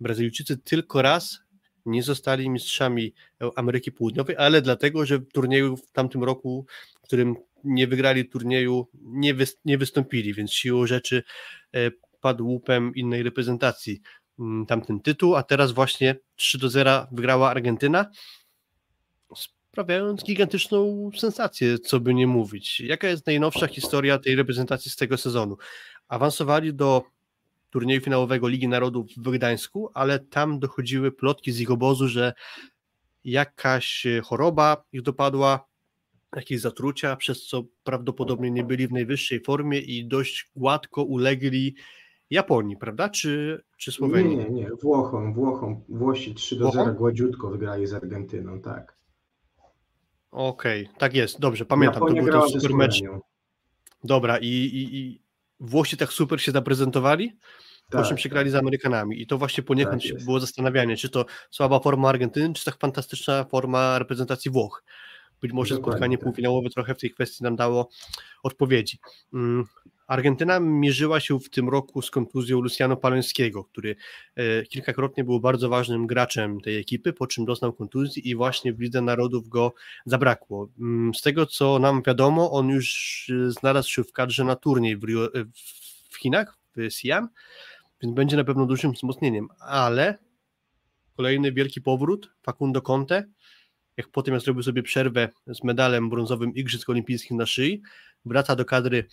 Brazylijczycy 0.00 0.58
tylko 0.58 1.02
raz 1.02 1.40
nie 1.86 2.02
zostali 2.02 2.50
mistrzami 2.50 3.14
Ameryki 3.56 3.92
Południowej, 3.92 4.36
ale 4.36 4.62
dlatego, 4.62 5.06
że 5.06 5.18
w 5.18 5.28
turnieju 5.32 5.76
w 5.76 5.90
tamtym 5.92 6.24
roku, 6.24 6.66
w 6.98 7.00
którym 7.00 7.36
nie 7.64 7.86
wygrali 7.86 8.28
turnieju, 8.28 8.88
nie, 9.02 9.34
wys- 9.34 9.56
nie 9.64 9.78
wystąpili, 9.78 10.34
więc 10.34 10.52
siłą 10.52 10.86
rzeczy 10.86 11.22
e, 11.74 11.90
padł 12.20 12.46
łupem 12.46 12.94
innej 12.94 13.22
reprezentacji 13.22 14.00
mm, 14.38 14.66
tamten 14.66 15.00
tytuł, 15.00 15.36
a 15.36 15.42
teraz 15.42 15.72
właśnie 15.72 16.16
3 16.36 16.58
do 16.58 16.68
0 16.68 17.06
wygrała 17.12 17.50
Argentyna, 17.50 18.10
sprawiając 19.74 20.24
gigantyczną 20.24 21.10
sensację, 21.18 21.78
co 21.78 22.00
by 22.00 22.14
nie 22.14 22.26
mówić. 22.26 22.80
Jaka 22.80 23.08
jest 23.08 23.26
najnowsza 23.26 23.66
historia 23.66 24.18
tej 24.18 24.36
reprezentacji 24.36 24.90
z 24.90 24.96
tego 24.96 25.16
sezonu? 25.16 25.56
Awansowali 26.08 26.74
do 26.74 27.02
turnieju 27.70 28.00
finałowego 28.00 28.48
Ligi 28.48 28.68
Narodów 28.68 29.06
w 29.16 29.30
Gdańsku, 29.30 29.90
ale 29.94 30.18
tam 30.18 30.58
dochodziły 30.58 31.12
plotki 31.12 31.52
z 31.52 31.60
ich 31.60 31.70
obozu, 31.70 32.08
że 32.08 32.32
jakaś 33.24 34.06
choroba 34.24 34.84
ich 34.92 35.02
dopadła, 35.02 35.66
jakieś 36.36 36.60
zatrucia, 36.60 37.16
przez 37.16 37.46
co 37.46 37.62
prawdopodobnie 37.84 38.50
nie 38.50 38.64
byli 38.64 38.88
w 38.88 38.92
najwyższej 38.92 39.40
formie 39.40 39.78
i 39.78 40.08
dość 40.08 40.50
gładko 40.56 41.02
ulegli 41.02 41.74
Japonii, 42.30 42.76
prawda? 42.76 43.08
Czy, 43.08 43.62
czy 43.76 43.90
Nie, 43.90 43.94
Słowenii? 43.94 44.36
nie, 44.36 44.50
nie, 44.50 44.68
Włochom, 44.82 45.34
Włochom, 45.34 45.80
Włosi 45.88 46.34
3 46.34 46.56
do 46.56 46.64
Włochom? 46.64 46.84
0 46.84 46.94
gładziutko 46.94 47.50
wygrali 47.50 47.86
z 47.86 47.94
Argentyną, 47.94 48.60
tak. 48.60 49.03
Okej, 50.34 50.88
tak 50.98 51.14
jest, 51.14 51.40
dobrze, 51.40 51.64
pamiętam, 51.64 52.02
Japonia 52.02 52.32
to 52.32 52.38
był 52.38 52.48
ze 52.48 52.60
super 52.60 52.76
mecz. 52.76 53.02
Dobra, 54.04 54.38
i, 54.38 54.46
i, 54.46 54.96
i 54.96 55.22
Włosi 55.60 55.96
tak 55.96 56.12
super 56.12 56.42
się 56.42 56.52
zaprezentowali, 56.52 57.36
po 57.90 57.98
Tak, 57.98 58.06
czym 58.06 58.16
przegrali 58.16 58.50
z 58.50 58.54
Amerykanami. 58.54 59.22
I 59.22 59.26
to 59.26 59.38
właśnie 59.38 59.62
poniekąd 59.62 60.02
Tak 60.02 60.24
było 60.24 60.40
zastanawianie, 60.40 60.96
czy 60.96 61.10
to 61.10 61.24
słaba 61.50 61.80
forma 61.80 62.08
Argentyny, 62.08 62.54
czy 62.54 62.64
tak 62.64 62.78
fantastyczna 62.78 63.44
forma 63.44 63.98
reprezentacji 63.98 64.50
Włoch. 64.50 64.84
Być 65.40 65.52
może 65.52 65.74
Dokładnie 65.74 65.92
spotkanie 65.92 66.18
tak. 66.18 66.24
półfinałowe 66.24 66.70
trochę 66.70 66.94
w 66.94 66.98
tej 66.98 67.10
kwestii 67.10 67.44
nam 67.44 67.56
dało 67.56 67.88
odpowiedzi. 68.42 68.98
Argentyna 70.06 70.60
mierzyła 70.60 71.20
się 71.20 71.40
w 71.40 71.50
tym 71.50 71.68
roku 71.68 72.02
z 72.02 72.10
kontuzją 72.10 72.60
Luciano 72.60 72.96
Paleńskiego, 72.96 73.64
który 73.64 73.96
e, 74.34 74.62
kilkakrotnie 74.62 75.24
był 75.24 75.40
bardzo 75.40 75.68
ważnym 75.68 76.06
graczem 76.06 76.60
tej 76.60 76.76
ekipy, 76.76 77.12
po 77.12 77.26
czym 77.26 77.44
doznał 77.44 77.72
kontuzji 77.72 78.28
i 78.28 78.34
właśnie 78.34 78.72
w 78.72 78.80
Lidze 78.80 79.00
Narodów 79.00 79.48
go 79.48 79.74
zabrakło. 80.06 80.68
Mm, 80.80 81.14
Z 81.14 81.22
tego 81.22 81.46
co 81.46 81.78
nam 81.78 82.02
wiadomo, 82.06 82.50
on 82.50 82.68
już 82.68 83.30
e, 83.46 83.50
znalazł 83.50 83.90
się 83.90 84.04
w 84.04 84.12
kadrze 84.12 84.44
na 84.44 84.56
turniej 84.56 84.96
w, 84.96 85.04
Rio, 85.04 85.34
e, 85.34 85.44
w 86.08 86.16
Chinach, 86.16 86.58
w 86.76 86.90
Siam, 86.92 87.28
więc 88.02 88.14
będzie 88.14 88.36
na 88.36 88.44
pewno 88.44 88.66
dużym 88.66 88.92
wzmocnieniem, 88.92 89.48
ale 89.60 90.18
kolejny 91.16 91.52
wielki 91.52 91.80
powrót, 91.80 92.30
Facundo 92.42 92.82
Conte, 92.82 93.24
jak 93.96 94.08
potem 94.08 94.34
jak 94.34 94.42
zrobił 94.42 94.62
sobie 94.62 94.82
przerwę 94.82 95.28
z 95.46 95.64
medalem 95.64 96.10
brązowym 96.10 96.54
Igrzysk 96.54 96.88
Olimpijskich 96.88 97.30
na 97.36 97.46
szyi, 97.46 97.82
wraca 98.24 98.56
do 98.56 98.64
kadry 98.64 99.08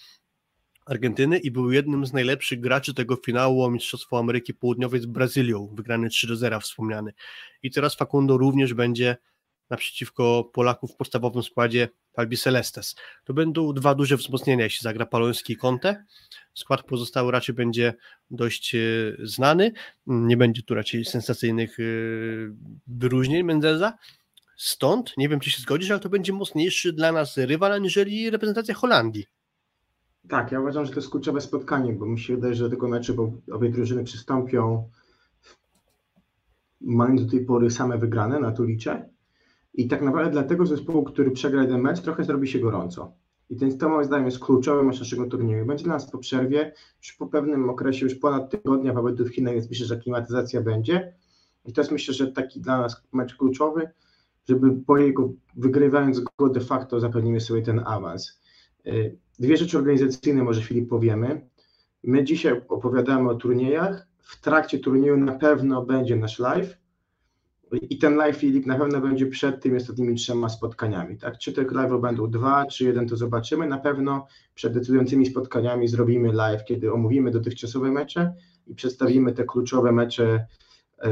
Argentyny 0.85 1.37
i 1.37 1.51
był 1.51 1.71
jednym 1.71 2.05
z 2.05 2.13
najlepszych 2.13 2.59
graczy 2.59 2.93
tego 2.93 3.15
finału 3.15 3.63
o 3.63 3.71
Mistrzostwo 3.71 4.19
Ameryki 4.19 4.53
Południowej 4.53 5.01
z 5.01 5.05
Brazylią, 5.05 5.69
wygrany 5.73 6.09
3 6.09 6.27
do 6.27 6.35
0 6.35 6.59
wspomniany. 6.59 7.13
I 7.63 7.71
teraz 7.71 7.95
Facundo 7.95 8.37
również 8.37 8.73
będzie 8.73 9.17
naprzeciwko 9.69 10.43
Polaków 10.53 10.91
w 10.91 10.95
podstawowym 10.95 11.43
składzie 11.43 11.89
Albi 12.15 12.37
Celestes. 12.37 12.95
To 13.23 13.33
będą 13.33 13.73
dwa 13.73 13.95
duże 13.95 14.17
wzmocnienia, 14.17 14.63
jeśli 14.63 14.83
zagra 14.83 15.05
Paloński 15.05 15.53
i 15.53 15.57
Conte. 15.57 16.05
Skład 16.53 16.83
pozostały 16.83 17.31
raczej 17.31 17.55
będzie 17.55 17.93
dość 18.29 18.75
e, 18.75 18.79
znany. 19.19 19.71
Nie 20.05 20.37
będzie 20.37 20.63
tu 20.63 20.73
raczej 20.73 21.05
sensacyjnych 21.05 21.79
e, 21.79 21.83
wyróżnień 22.87 23.43
Mendeza. 23.43 23.93
Stąd, 24.57 25.13
nie 25.17 25.29
wiem 25.29 25.39
czy 25.39 25.51
się 25.51 25.61
zgodzisz, 25.61 25.91
ale 25.91 25.99
to 25.99 26.09
będzie 26.09 26.33
mocniejszy 26.33 26.93
dla 26.93 27.11
nas 27.11 27.37
rywal 27.37 27.71
aniżeli 27.71 28.29
reprezentacja 28.29 28.73
Holandii. 28.73 29.25
Tak, 30.29 30.51
ja 30.51 30.59
uważam, 30.59 30.85
że 30.85 30.91
to 30.91 30.99
jest 30.99 31.09
kluczowe 31.09 31.41
spotkanie, 31.41 31.93
bo 31.93 32.05
mi 32.05 32.19
się 32.19 32.35
wydaje, 32.35 32.55
że 32.55 32.63
do 32.63 32.69
tego 32.69 32.87
meczu 32.87 33.15
bo 33.15 33.31
obie 33.55 33.69
drużyny 33.69 34.03
przystąpią 34.03 34.89
mając 36.81 37.25
do 37.25 37.31
tej 37.31 37.45
pory 37.45 37.71
same 37.71 37.97
wygrane, 37.97 38.39
na 38.39 38.51
to. 38.51 38.63
I 39.73 39.87
tak 39.87 40.01
naprawdę 40.01 40.31
dla 40.31 40.43
tego 40.43 40.65
zespołu, 40.65 41.03
który 41.03 41.31
przegra 41.31 41.61
jeden 41.61 41.81
mecz, 41.81 42.01
trochę 42.01 42.23
zrobi 42.23 42.47
się 42.47 42.59
gorąco. 42.59 43.13
I 43.49 43.55
ten 43.55 43.77
to 43.77 43.89
moim 43.89 44.05
zdaniem 44.05 44.25
jest 44.25 44.39
kluczowy 44.39 44.83
mecz 44.83 44.99
naszego 44.99 45.25
turnieju. 45.25 45.65
Będzie 45.65 45.83
dla 45.83 45.93
nas 45.93 46.11
po 46.11 46.17
przerwie, 46.17 46.73
już 47.03 47.13
po 47.13 47.27
pewnym 47.27 47.69
okresie, 47.69 48.05
już 48.05 48.15
ponad 48.15 48.49
tygodnia 48.49 48.93
pobytu 48.93 49.25
w 49.25 49.29
Chinach, 49.29 49.53
więc 49.53 49.69
myślę, 49.69 49.85
że 49.85 49.97
klimatyzacja 49.97 50.61
będzie. 50.61 51.13
I 51.65 51.73
to 51.73 51.81
jest 51.81 51.91
myślę, 51.91 52.13
że 52.13 52.31
taki 52.31 52.61
dla 52.61 52.81
nas 52.81 53.03
mecz 53.13 53.35
kluczowy, 53.35 53.89
żeby 54.49 54.71
po 54.71 54.97
jego, 54.97 55.33
wygrywając 55.55 56.19
go 56.19 56.49
de 56.49 56.59
facto 56.59 56.99
zapewnimy 56.99 57.41
sobie 57.41 57.61
ten 57.61 57.81
awans. 57.85 58.40
Y, 58.87 59.17
Dwie 59.41 59.57
rzeczy 59.57 59.77
organizacyjne 59.77 60.43
może 60.43 60.61
Filip 60.61 60.89
powiemy. 60.89 61.41
My 62.03 62.23
dzisiaj 62.23 62.61
opowiadamy 62.67 63.29
o 63.29 63.35
turniejach. 63.35 64.07
W 64.19 64.41
trakcie 64.41 64.79
turnieju 64.79 65.17
na 65.17 65.31
pewno 65.31 65.85
będzie 65.85 66.15
nasz 66.15 66.39
live. 66.39 66.77
I 67.89 67.97
ten 67.97 68.15
live, 68.15 68.37
Filip, 68.37 68.65
na 68.65 68.77
pewno 68.77 69.01
będzie 69.01 69.25
przed 69.25 69.61
tymi 69.61 69.77
ostatnimi 69.77 70.15
trzema 70.15 70.49
spotkaniami. 70.49 71.17
Tak? 71.17 71.37
Czy 71.37 71.53
te 71.53 71.63
live 71.71 72.01
będą 72.01 72.27
dwa, 72.27 72.65
czy 72.65 72.83
jeden, 72.85 73.07
to 73.07 73.17
zobaczymy. 73.17 73.67
Na 73.67 73.77
pewno 73.77 74.27
przed 74.55 74.73
decydującymi 74.73 75.25
spotkaniami 75.25 75.87
zrobimy 75.87 76.33
live, 76.33 76.65
kiedy 76.65 76.93
omówimy 76.93 77.31
dotychczasowe 77.31 77.91
mecze 77.91 78.33
i 78.67 78.75
przedstawimy 78.75 79.33
te 79.33 79.43
kluczowe 79.43 79.91
mecze 79.91 80.45
e, 80.99 81.09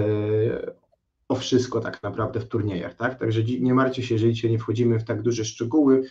o 1.27 1.35
wszystko 1.35 1.79
tak 1.79 2.03
naprawdę 2.03 2.39
w 2.39 2.47
turniejach. 2.47 2.95
Tak? 2.95 3.19
Także 3.19 3.43
nie 3.43 3.73
martwcie 3.73 4.03
się, 4.03 4.15
jeżeli 4.15 4.33
dzisiaj 4.33 4.51
nie 4.51 4.59
wchodzimy 4.59 4.99
w 4.99 5.03
tak 5.03 5.21
duże 5.21 5.45
szczegóły 5.45 6.03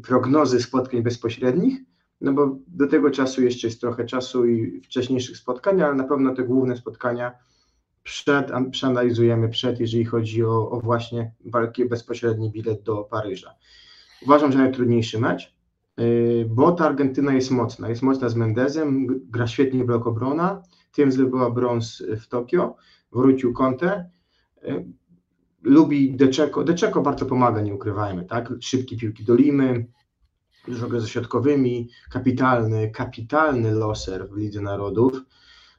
prognozy 0.00 0.62
spotkań 0.62 1.02
bezpośrednich, 1.02 1.80
no 2.20 2.32
bo 2.32 2.58
do 2.66 2.86
tego 2.86 3.10
czasu 3.10 3.42
jeszcze 3.42 3.66
jest 3.66 3.80
trochę 3.80 4.04
czasu 4.04 4.46
i 4.46 4.80
wcześniejszych 4.80 5.36
spotkań, 5.36 5.82
ale 5.82 5.94
na 5.94 6.04
pewno 6.04 6.34
te 6.34 6.42
główne 6.42 6.76
spotkania 6.76 7.32
przed, 8.02 8.50
an- 8.50 8.70
przeanalizujemy 8.70 9.48
przed, 9.48 9.80
jeżeli 9.80 10.04
chodzi 10.04 10.44
o, 10.44 10.70
o 10.70 10.80
właśnie 10.80 11.34
walki 11.44 11.84
bezpośredni 11.84 12.50
bilet 12.50 12.82
do 12.82 13.04
Paryża. 13.04 13.54
Uważam, 14.22 14.52
że 14.52 14.58
najtrudniejszy 14.58 15.18
mecz, 15.20 15.54
yy, 15.96 16.46
bo 16.48 16.72
ta 16.72 16.86
Argentyna 16.86 17.34
jest 17.34 17.50
mocna. 17.50 17.88
Jest 17.88 18.02
mocna 18.02 18.28
z 18.28 18.34
Mendezem, 18.34 19.06
gra 19.30 19.46
świetnie 19.46 19.84
blok 19.84 20.06
obrona, 20.06 20.62
tym 20.92 21.12
zdobyła 21.12 21.50
brąz 21.50 22.02
w 22.20 22.26
Tokio, 22.28 22.76
wrócił 23.12 23.52
Conte. 23.52 24.10
Lubi 25.62 26.16
Deczeko. 26.16 26.64
Deczeko 26.64 27.02
bardzo 27.02 27.26
pomaga, 27.26 27.60
nie 27.60 27.74
ukrywajmy, 27.74 28.24
tak? 28.24 28.52
Szybkie 28.60 28.96
piłki 28.96 29.24
do 29.24 29.34
Limy, 29.34 29.86
dużo 30.68 30.88
gry 30.88 31.00
ze 31.00 31.08
środkowymi, 31.08 31.88
kapitalny, 32.10 32.90
kapitalny 32.90 33.72
loser 33.72 34.28
w 34.28 34.36
Lidze 34.36 34.60
Narodów. 34.60 35.20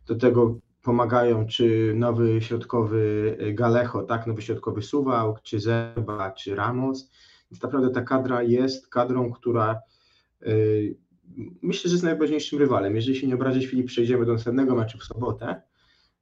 Do 0.08 0.16
tego 0.16 0.60
pomagają 0.82 1.48
czy 1.48 1.94
nowy 1.96 2.42
środkowy 2.42 3.38
Galecho, 3.54 4.04
tak, 4.04 4.28
nowy 4.28 4.42
środkowy 4.42 4.82
Suwałk, 4.82 5.42
czy 5.42 5.60
Zeba, 5.60 6.32
czy 6.32 6.56
Ramos. 6.56 7.12
Więc 7.52 7.64
naprawdę 7.64 7.90
ta 7.90 8.02
kadra 8.02 8.44
jest 8.44 8.88
kadrą, 8.88 9.32
która 9.32 9.80
yy, 10.42 10.96
myślę, 11.62 11.90
że 11.90 11.94
jest 11.94 12.04
najważniejszym 12.04 12.60
rywalem. 12.60 12.96
Jeżeli 12.96 13.16
się 13.16 13.28
nie 13.28 13.36
obrazić, 13.36 13.66
Filip, 13.66 13.88
przejdziemy 13.88 14.26
do 14.26 14.34
następnego 14.34 14.76
meczu 14.76 14.98
w 14.98 15.04
sobotę 15.04 15.62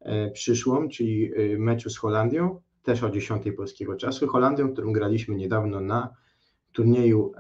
yy, 0.06 0.32
przyszłą, 0.32 0.90
czyli 0.90 1.32
meczu 1.58 1.90
z 1.90 1.98
Holandią, 1.98 2.62
też 2.84 3.04
o 3.04 3.10
10 3.10 3.44
polskiego 3.58 3.96
czasu. 3.96 4.28
Holandią, 4.28 4.74
którym 4.74 4.94
graliśmy 4.94 5.36
niedawno 5.36 5.80
na 5.80 6.16
turnieju 6.72 7.34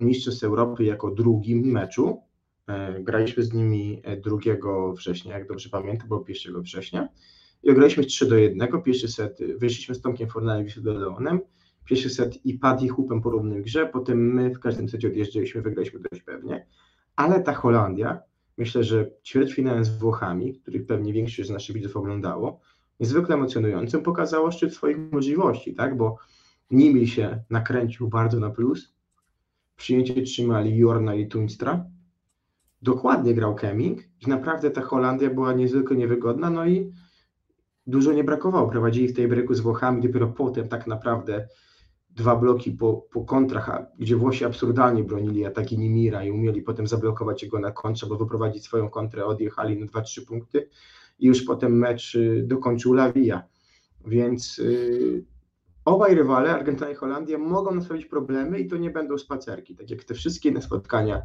Mistrzostw 0.00 0.44
Europy 0.44 0.84
jako 0.84 1.10
drugim 1.10 1.72
meczu. 1.72 2.22
E, 2.66 3.02
graliśmy 3.02 3.42
z 3.42 3.52
nimi 3.52 4.02
2 4.24 4.36
września, 4.92 5.38
jak 5.38 5.48
dobrze 5.48 5.68
pamiętam, 5.68 6.08
bo 6.08 6.24
1 6.28 6.62
września. 6.62 7.08
I 7.62 7.70
ograliśmy 7.70 8.04
3 8.04 8.26
do 8.26 8.36
1. 8.36 8.82
Pierwszy 8.82 9.08
set 9.08 9.38
wyszliśmy 9.56 9.94
z 9.94 10.00
Tomkiem 10.00 10.28
Fornalem 10.28 10.66
i 10.66 10.80
Leonem. 10.84 11.40
Pierwszy 11.84 12.10
set 12.10 12.46
i 12.46 12.54
padł 12.54 12.84
i 12.84 12.88
chłopem 12.88 13.20
po 13.22 13.30
równym 13.30 13.62
grze, 13.62 13.86
potem 13.86 14.34
my 14.34 14.54
w 14.54 14.60
każdym 14.60 14.88
secie 14.88 15.08
odjeżdżaliśmy, 15.08 15.62
wygraliśmy 15.62 16.00
dość 16.10 16.22
pewnie. 16.22 16.66
Ale 17.16 17.40
ta 17.40 17.54
Holandia, 17.54 18.20
myślę, 18.58 18.84
że 18.84 19.10
ćwierćfinałem 19.24 19.84
z 19.84 19.98
Włochami, 19.98 20.54
których 20.54 20.86
pewnie 20.86 21.12
większość 21.12 21.48
z 21.48 21.52
naszych 21.52 21.76
widzów 21.76 21.96
oglądało, 21.96 22.60
niezwykle 23.00 23.34
emocjonującym, 23.34 24.02
pokazało 24.02 24.50
szczyt 24.50 24.74
swoich 24.74 25.12
możliwości, 25.12 25.74
tak? 25.74 25.96
Bo 25.96 26.16
Nimi 26.70 27.08
się 27.08 27.42
nakręcił 27.50 28.08
bardzo 28.08 28.40
na 28.40 28.50
plus. 28.50 28.94
Przyjęcie 29.76 30.22
trzymali 30.22 30.78
Jorna 30.78 31.14
i 31.14 31.28
Tunstra. 31.28 31.84
Dokładnie 32.82 33.34
grał 33.34 33.54
Keming 33.54 34.00
i 34.26 34.28
naprawdę 34.28 34.70
ta 34.70 34.80
Holandia 34.80 35.30
była 35.30 35.52
niezwykle 35.52 35.96
niewygodna, 35.96 36.50
no 36.50 36.66
i 36.66 36.92
dużo 37.86 38.12
nie 38.12 38.24
brakowało. 38.24 38.68
Prowadzili 38.68 39.08
w 39.08 39.16
tej 39.16 39.28
breaku 39.28 39.54
z 39.54 39.60
Włochami, 39.60 40.02
dopiero 40.02 40.28
potem 40.28 40.68
tak 40.68 40.86
naprawdę 40.86 41.48
dwa 42.10 42.36
bloki 42.36 42.72
po, 42.72 42.94
po 42.94 43.24
kontrach, 43.24 43.86
gdzie 43.98 44.16
Włosi 44.16 44.44
absurdalnie 44.44 45.04
bronili 45.04 45.46
ataki 45.46 45.78
Nimira 45.78 46.24
i 46.24 46.30
umieli 46.30 46.62
potem 46.62 46.86
zablokować 46.86 47.42
jego 47.42 47.58
na 47.58 47.72
kontrze, 47.72 48.06
bo 48.06 48.16
wyprowadzić 48.16 48.64
swoją 48.64 48.90
kontrę, 48.90 49.24
odjechali 49.24 49.80
na 49.80 49.86
2-3 49.86 50.26
punkty 50.26 50.68
i 51.18 51.26
już 51.26 51.42
potem 51.42 51.78
mecz 51.78 52.14
y, 52.14 52.44
dokończył 52.46 52.92
Lawija. 52.92 53.42
Więc 54.06 54.58
yy, 54.58 55.24
obaj 55.84 56.14
rywale, 56.14 56.50
Argentyna 56.50 56.90
i 56.90 56.94
Holandia, 56.94 57.38
mogą 57.38 57.74
nastawić 57.74 58.06
problemy 58.06 58.60
i 58.60 58.66
to 58.66 58.76
nie 58.76 58.90
będą 58.90 59.18
spacerki. 59.18 59.76
Tak 59.76 59.90
jak 59.90 60.04
te 60.04 60.14
wszystkie 60.14 60.48
inne 60.48 60.62
spotkania, 60.62 61.22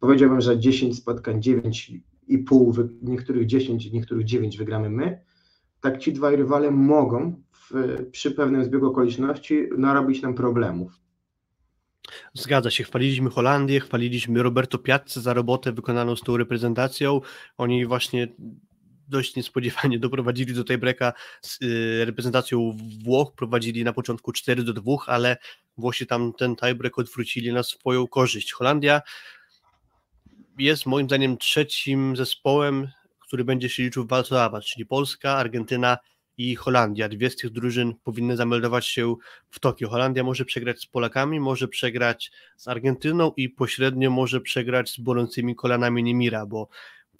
powiedziałbym, 0.00 0.40
że 0.40 0.58
10 0.58 0.98
spotkań, 0.98 1.40
9,5, 1.40 2.88
niektórych 3.02 3.46
10, 3.46 3.92
niektórych 3.92 4.24
9 4.24 4.58
wygramy 4.58 4.90
my, 4.90 5.20
tak 5.80 5.98
ci 5.98 6.12
dwaj 6.12 6.36
rywale 6.36 6.70
mogą 6.70 7.42
w, 7.52 7.96
przy 8.10 8.30
pewnym 8.30 8.64
zbiegu 8.64 8.86
okoliczności 8.86 9.68
narobić 9.78 10.22
nam 10.22 10.34
problemów. 10.34 11.00
Zgadza 12.34 12.70
się, 12.70 12.84
chwaliliśmy 12.84 13.30
Holandię, 13.30 13.80
chwaliliśmy 13.80 14.42
Roberto 14.42 14.78
Piazza 14.78 15.20
za 15.20 15.34
robotę 15.34 15.72
wykonaną 15.72 16.16
z 16.16 16.20
tą 16.20 16.36
reprezentacją. 16.36 17.20
Oni 17.58 17.86
właśnie 17.86 18.28
dość 19.10 19.36
niespodziewanie 19.36 19.98
doprowadzili 19.98 20.54
do 20.54 20.64
tej 20.64 20.78
breka 20.78 21.12
z 21.42 21.62
y, 21.62 22.04
reprezentacją 22.04 22.76
Włoch, 23.04 23.32
prowadzili 23.34 23.84
na 23.84 23.92
początku 23.92 24.32
4 24.32 24.62
do 24.62 24.72
2, 24.72 24.96
ale 25.06 25.36
Włosi 25.76 26.06
tam 26.06 26.32
ten 26.32 26.56
tiebreak 26.56 26.98
odwrócili 26.98 27.52
na 27.52 27.62
swoją 27.62 28.06
korzyść. 28.06 28.52
Holandia 28.52 29.02
jest 30.58 30.86
moim 30.86 31.06
zdaniem 31.06 31.38
trzecim 31.38 32.16
zespołem, 32.16 32.88
który 33.26 33.44
będzie 33.44 33.68
się 33.68 33.82
liczył 33.82 34.04
w 34.04 34.08
walce 34.08 34.42
awans, 34.42 34.64
czyli 34.64 34.86
Polska, 34.86 35.32
Argentyna 35.32 35.98
i 36.36 36.56
Holandia. 36.56 37.08
Dwie 37.08 37.30
z 37.30 37.36
tych 37.36 37.50
drużyn 37.50 37.94
powinny 38.04 38.36
zameldować 38.36 38.86
się 38.86 39.14
w 39.50 39.60
Tokio. 39.60 39.88
Holandia 39.88 40.24
może 40.24 40.44
przegrać 40.44 40.80
z 40.80 40.86
Polakami, 40.86 41.40
może 41.40 41.68
przegrać 41.68 42.30
z 42.56 42.68
Argentyną 42.68 43.32
i 43.36 43.48
pośrednio 43.48 44.10
może 44.10 44.40
przegrać 44.40 44.90
z 44.90 45.00
bolącymi 45.00 45.54
kolanami 45.54 46.02
Niemira, 46.02 46.46
bo 46.46 46.68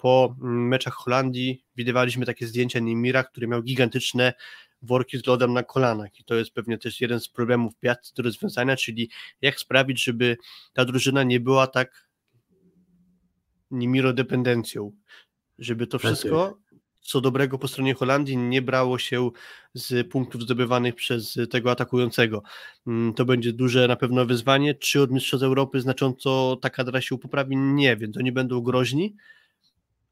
po 0.01 0.35
meczach 0.41 0.93
Holandii 0.93 1.63
widywaliśmy 1.75 2.25
takie 2.25 2.47
zdjęcia 2.47 2.79
Nimira, 2.79 3.23
który 3.23 3.47
miał 3.47 3.63
gigantyczne 3.63 4.33
worki 4.81 5.17
z 5.17 5.27
lodem 5.27 5.53
na 5.53 5.63
kolanach 5.63 6.19
i 6.19 6.23
to 6.23 6.35
jest 6.35 6.53
pewnie 6.53 6.77
też 6.77 7.01
jeden 7.01 7.19
z 7.19 7.29
problemów 7.29 7.73
Piazzy 7.79 8.13
do 8.15 8.23
rozwiązania, 8.23 8.75
czyli 8.75 9.09
jak 9.41 9.59
sprawić, 9.59 10.03
żeby 10.03 10.37
ta 10.73 10.85
drużyna 10.85 11.23
nie 11.23 11.39
była 11.39 11.67
tak 11.67 12.09
Nimiro 13.71 14.13
dependencją, 14.13 14.91
żeby 15.59 15.87
to 15.87 15.99
wszystko 15.99 16.57
co 17.01 17.21
dobrego 17.21 17.57
po 17.57 17.67
stronie 17.67 17.93
Holandii 17.93 18.37
nie 18.37 18.61
brało 18.61 18.97
się 18.97 19.29
z 19.73 20.07
punktów 20.07 20.41
zdobywanych 20.41 20.95
przez 20.95 21.37
tego 21.49 21.71
atakującego. 21.71 22.43
Mm, 22.87 23.13
to 23.13 23.25
będzie 23.25 23.53
duże 23.53 23.87
na 23.87 23.95
pewno 23.95 24.25
wyzwanie. 24.25 24.75
Czy 24.75 25.01
od 25.01 25.11
Mistrzostw 25.11 25.45
Europy 25.45 25.81
znacząco 25.81 26.57
ta 26.61 26.69
kadra 26.69 27.01
się 27.01 27.17
poprawi? 27.17 27.57
Nie, 27.57 27.97
więc 27.97 28.17
oni 28.17 28.31
będą 28.31 28.61
groźni, 28.61 29.15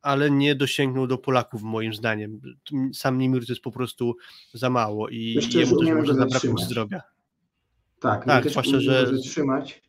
ale 0.01 0.31
nie 0.31 0.55
dosięgnął 0.55 1.07
do 1.07 1.17
Polaków 1.17 1.61
moim 1.61 1.93
zdaniem. 1.93 2.41
Sam 2.93 3.17
Nimir 3.17 3.45
to 3.45 3.51
jest 3.51 3.61
po 3.61 3.71
prostu 3.71 4.15
za 4.53 4.69
mało 4.69 5.09
i 5.09 5.33
Jeszcze 5.33 5.59
jemu 5.59 5.79
też 5.79 5.89
może 5.89 6.13
zabraknąć 6.13 6.61
zdrowia. 6.61 7.01
Tak, 7.99 8.25
tak 8.25 8.49
zwłaszcza, 8.49 8.79
że 8.79 9.17
zatrzymać. 9.17 9.81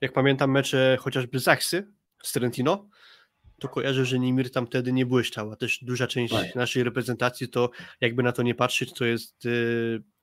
Jak 0.00 0.12
pamiętam 0.12 0.50
mecze 0.50 0.96
chociażby 1.00 1.38
Zachsy 1.38 1.92
z 2.22 2.32
Trentino, 2.32 2.88
to 3.60 3.68
kojarzę, 3.68 4.04
że 4.04 4.18
Nimir 4.18 4.50
tam 4.50 4.66
wtedy 4.66 4.92
nie 4.92 5.06
błyszczał, 5.06 5.52
a 5.52 5.56
też 5.56 5.84
duża 5.84 6.06
część 6.06 6.34
tak. 6.34 6.54
naszej 6.54 6.84
reprezentacji 6.84 7.48
to 7.48 7.70
jakby 8.00 8.22
na 8.22 8.32
to 8.32 8.42
nie 8.42 8.54
patrzeć, 8.54 8.92
to 8.92 9.04
jest 9.04 9.44
yy, 9.44 9.50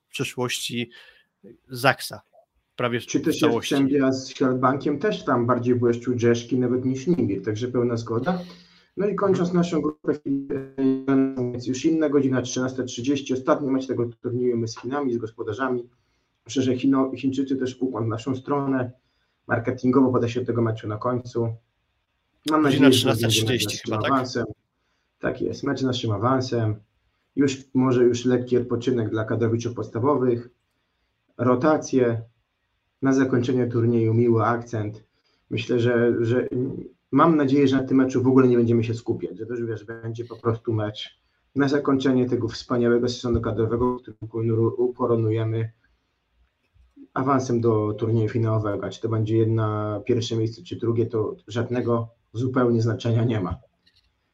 w 0.07 0.09
przeszłości 0.09 0.89
Zaksa 1.69 2.21
prawie 2.75 2.99
Czy 2.99 3.19
też 3.19 3.39
całości. 3.39 3.75
Czy 3.75 4.13
z 4.13 4.29
Światbankiem 4.29 4.99
też 4.99 5.25
tam 5.25 5.45
bardziej 5.45 5.75
błyszczył 5.75 6.15
Drzeszki 6.15 6.59
nawet 6.59 6.85
niż 6.85 7.07
Nimir, 7.07 7.43
także 7.43 7.67
pełna 7.67 7.97
zgoda. 7.97 8.41
No 8.97 9.07
i 9.07 9.15
kończąc 9.15 9.53
naszą 9.53 9.81
grupę, 9.81 10.13
już 11.67 11.85
inna 11.85 12.09
godzina 12.09 12.41
13.30, 12.41 13.33
ostatni 13.33 13.71
mecz 13.71 13.87
tego 13.87 14.09
turnieju 14.21 14.57
my 14.57 14.67
z 14.67 14.79
Chinami, 14.79 15.13
z 15.13 15.17
gospodarzami. 15.17 15.89
Myślę, 16.45 16.63
że 16.63 16.77
Chino, 16.77 17.11
Chińczycy 17.15 17.55
też 17.55 17.77
ukłon 17.81 18.05
w 18.05 18.07
naszą 18.07 18.35
stronę, 18.35 18.91
marketingowo 19.47 20.11
poda 20.11 20.27
się 20.27 20.45
tego 20.45 20.61
meczu 20.61 20.87
na 20.87 20.97
końcu. 20.97 21.55
Mam 22.49 22.61
nadzieję, 22.61 22.93
że 22.93 23.15
będzie 23.15 23.45
mecz 23.45 23.81
chyba, 23.81 23.97
tak? 23.97 24.11
awansem. 24.11 24.45
Tak 25.19 25.41
jest, 25.41 25.63
mecz 25.63 25.81
naszym 25.81 26.11
awansem. 26.11 26.75
Już 27.35 27.57
może 27.73 28.03
już 28.03 28.25
lekki 28.25 28.57
odpoczynek 28.57 29.09
dla 29.09 29.25
kadrowiczów 29.25 29.73
podstawowych, 29.73 30.49
rotacje, 31.37 32.21
na 33.01 33.13
zakończenie 33.13 33.67
turnieju 33.67 34.13
miły 34.13 34.43
akcent. 34.43 35.03
Myślę, 35.49 35.79
że, 35.79 36.25
że 36.25 36.47
mam 37.11 37.35
nadzieję, 37.35 37.67
że 37.67 37.77
na 37.77 37.83
tym 37.83 37.97
meczu 37.97 38.23
w 38.23 38.27
ogóle 38.27 38.47
nie 38.47 38.57
będziemy 38.57 38.83
się 38.83 38.93
skupiać, 38.93 39.37
że 39.37 39.45
to 39.45 39.53
już 39.53 39.65
wiesz, 39.65 39.85
będzie 39.85 40.25
po 40.25 40.35
prostu 40.35 40.73
mecz 40.73 41.21
na 41.55 41.67
zakończenie 41.67 42.29
tego 42.29 42.47
wspaniałego 42.47 43.09
sezonu 43.09 43.41
kadrowego, 43.41 43.99
który 44.29 44.61
ukoronujemy 44.61 45.71
awansem 47.13 47.61
do 47.61 47.93
turnieju 47.93 48.29
finałowego. 48.29 48.89
Czy 48.89 49.01
to 49.01 49.09
będzie 49.09 49.37
jedna 49.37 50.01
pierwsze 50.05 50.35
miejsce, 50.35 50.63
czy 50.63 50.75
drugie, 50.75 51.05
to 51.05 51.35
żadnego 51.47 52.07
zupełnie 52.33 52.81
znaczenia 52.81 53.23
nie 53.23 53.41
ma. 53.41 53.57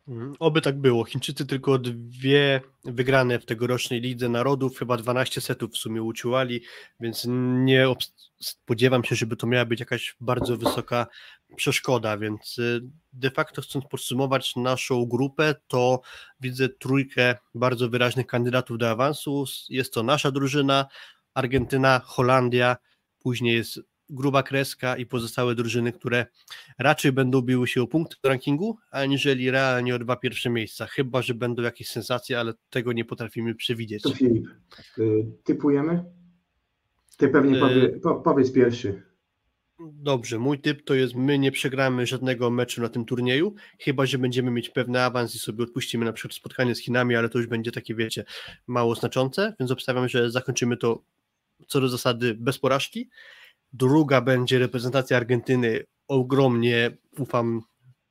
Mhm. 0.08 0.34
Oby 0.40 0.62
tak 0.62 0.80
było. 0.80 1.06
Chińczycy 1.06 1.46
tylko 1.46 1.78
dwie 1.80 2.62
wygrane 2.86 3.40
w 3.40 3.46
tegorocznej 3.46 4.02
Lidze 4.02 4.30
Narodów, 4.30 4.78
chyba 4.78 4.98
12 4.98 5.42
setów 5.42 5.72
w 5.72 5.78
sumie 5.78 6.04
uciułali, 6.04 6.62
więc 7.00 7.26
nie 7.64 7.86
spodziewam 8.40 9.04
się, 9.04 9.16
żeby 9.16 9.36
to 9.36 9.48
miała 9.48 9.66
być 9.66 9.80
jakaś 9.80 10.16
bardzo 10.22 10.58
wysoka 10.58 11.08
przeszkoda, 11.56 12.18
więc 12.18 12.58
y, 12.60 12.82
de 13.14 13.32
facto 13.32 13.62
chcąc 13.62 13.86
podsumować 13.86 14.56
naszą 14.56 15.06
grupę, 15.06 15.56
to 15.68 16.02
widzę 16.40 16.70
trójkę 16.70 17.36
bardzo 17.56 17.90
wyraźnych 17.90 18.28
kandydatów 18.28 18.78
do 18.78 18.90
awansu. 18.90 19.46
Jest 19.70 19.94
to 19.94 20.04
nasza 20.04 20.32
drużyna, 20.32 20.86
Argentyna, 21.34 22.02
Holandia, 22.06 22.78
później 23.20 23.56
jest 23.56 23.80
gruba 24.10 24.44
kreska 24.44 24.98
i 24.98 25.06
pozostałe 25.06 25.56
drużyny, 25.56 25.94
które 25.94 26.26
raczej 26.80 27.12
będą 27.12 27.42
biły 27.42 27.68
się 27.68 27.82
o 27.82 27.88
punkty 27.88 28.16
w 28.24 28.28
rankingu, 28.28 28.78
aniżeli 28.92 29.52
realnie 29.52 29.96
o 29.96 30.00
dwa 30.00 30.16
pierwsze 30.16 30.50
miejsca, 30.50 30.86
chyba, 30.86 31.22
że 31.22 31.34
będą 31.34 31.64
jakieś 31.64 31.90
sensacje, 31.90 32.40
ale 32.40 32.54
tego 32.70 32.94
nie 32.94 33.06
potrafimy 33.06 33.56
przewidzieć. 33.56 34.04
To 34.04 34.14
Filip, 34.14 34.48
y, 34.98 35.26
typujemy? 35.44 36.04
Ty 37.18 37.28
pewnie 37.28 37.58
y, 37.58 37.60
powie, 37.60 37.90
po, 37.90 38.16
powiedz 38.16 38.52
pierwszy. 38.52 39.02
Dobrze, 39.80 40.40
mój 40.40 40.60
typ 40.60 40.84
to 40.84 40.94
jest 40.94 41.16
my 41.16 41.40
nie 41.40 41.52
przegramy 41.52 42.06
żadnego 42.06 42.50
meczu 42.50 42.82
na 42.82 42.90
tym 42.90 43.06
turnieju, 43.06 43.56
chyba 43.80 44.06
że 44.06 44.18
będziemy 44.18 44.52
mieć 44.52 44.70
pewny 44.70 45.02
awans 45.02 45.36
i 45.36 45.40
sobie 45.40 45.64
odpuścimy 45.64 46.06
na 46.06 46.14
przykład 46.14 46.34
spotkanie 46.34 46.76
z 46.76 46.80
Chinami, 46.80 47.16
ale 47.16 47.30
to 47.30 47.38
już 47.38 47.48
będzie 47.48 47.72
takie, 47.72 47.96
wiecie, 47.96 48.26
mało 48.68 48.96
znaczące, 48.96 49.54
więc 49.60 49.72
obstawiam, 49.72 50.10
że 50.10 50.32
zakończymy 50.32 50.78
to 50.78 51.04
co 51.68 51.82
do 51.82 51.90
zasady 51.90 52.36
bez 52.40 52.60
porażki. 52.60 53.10
Druga 53.78 54.22
będzie 54.22 54.60
reprezentacja 54.60 55.18
Argentyny. 55.18 55.84
Ogromnie 56.08 56.98
ufam 57.18 57.62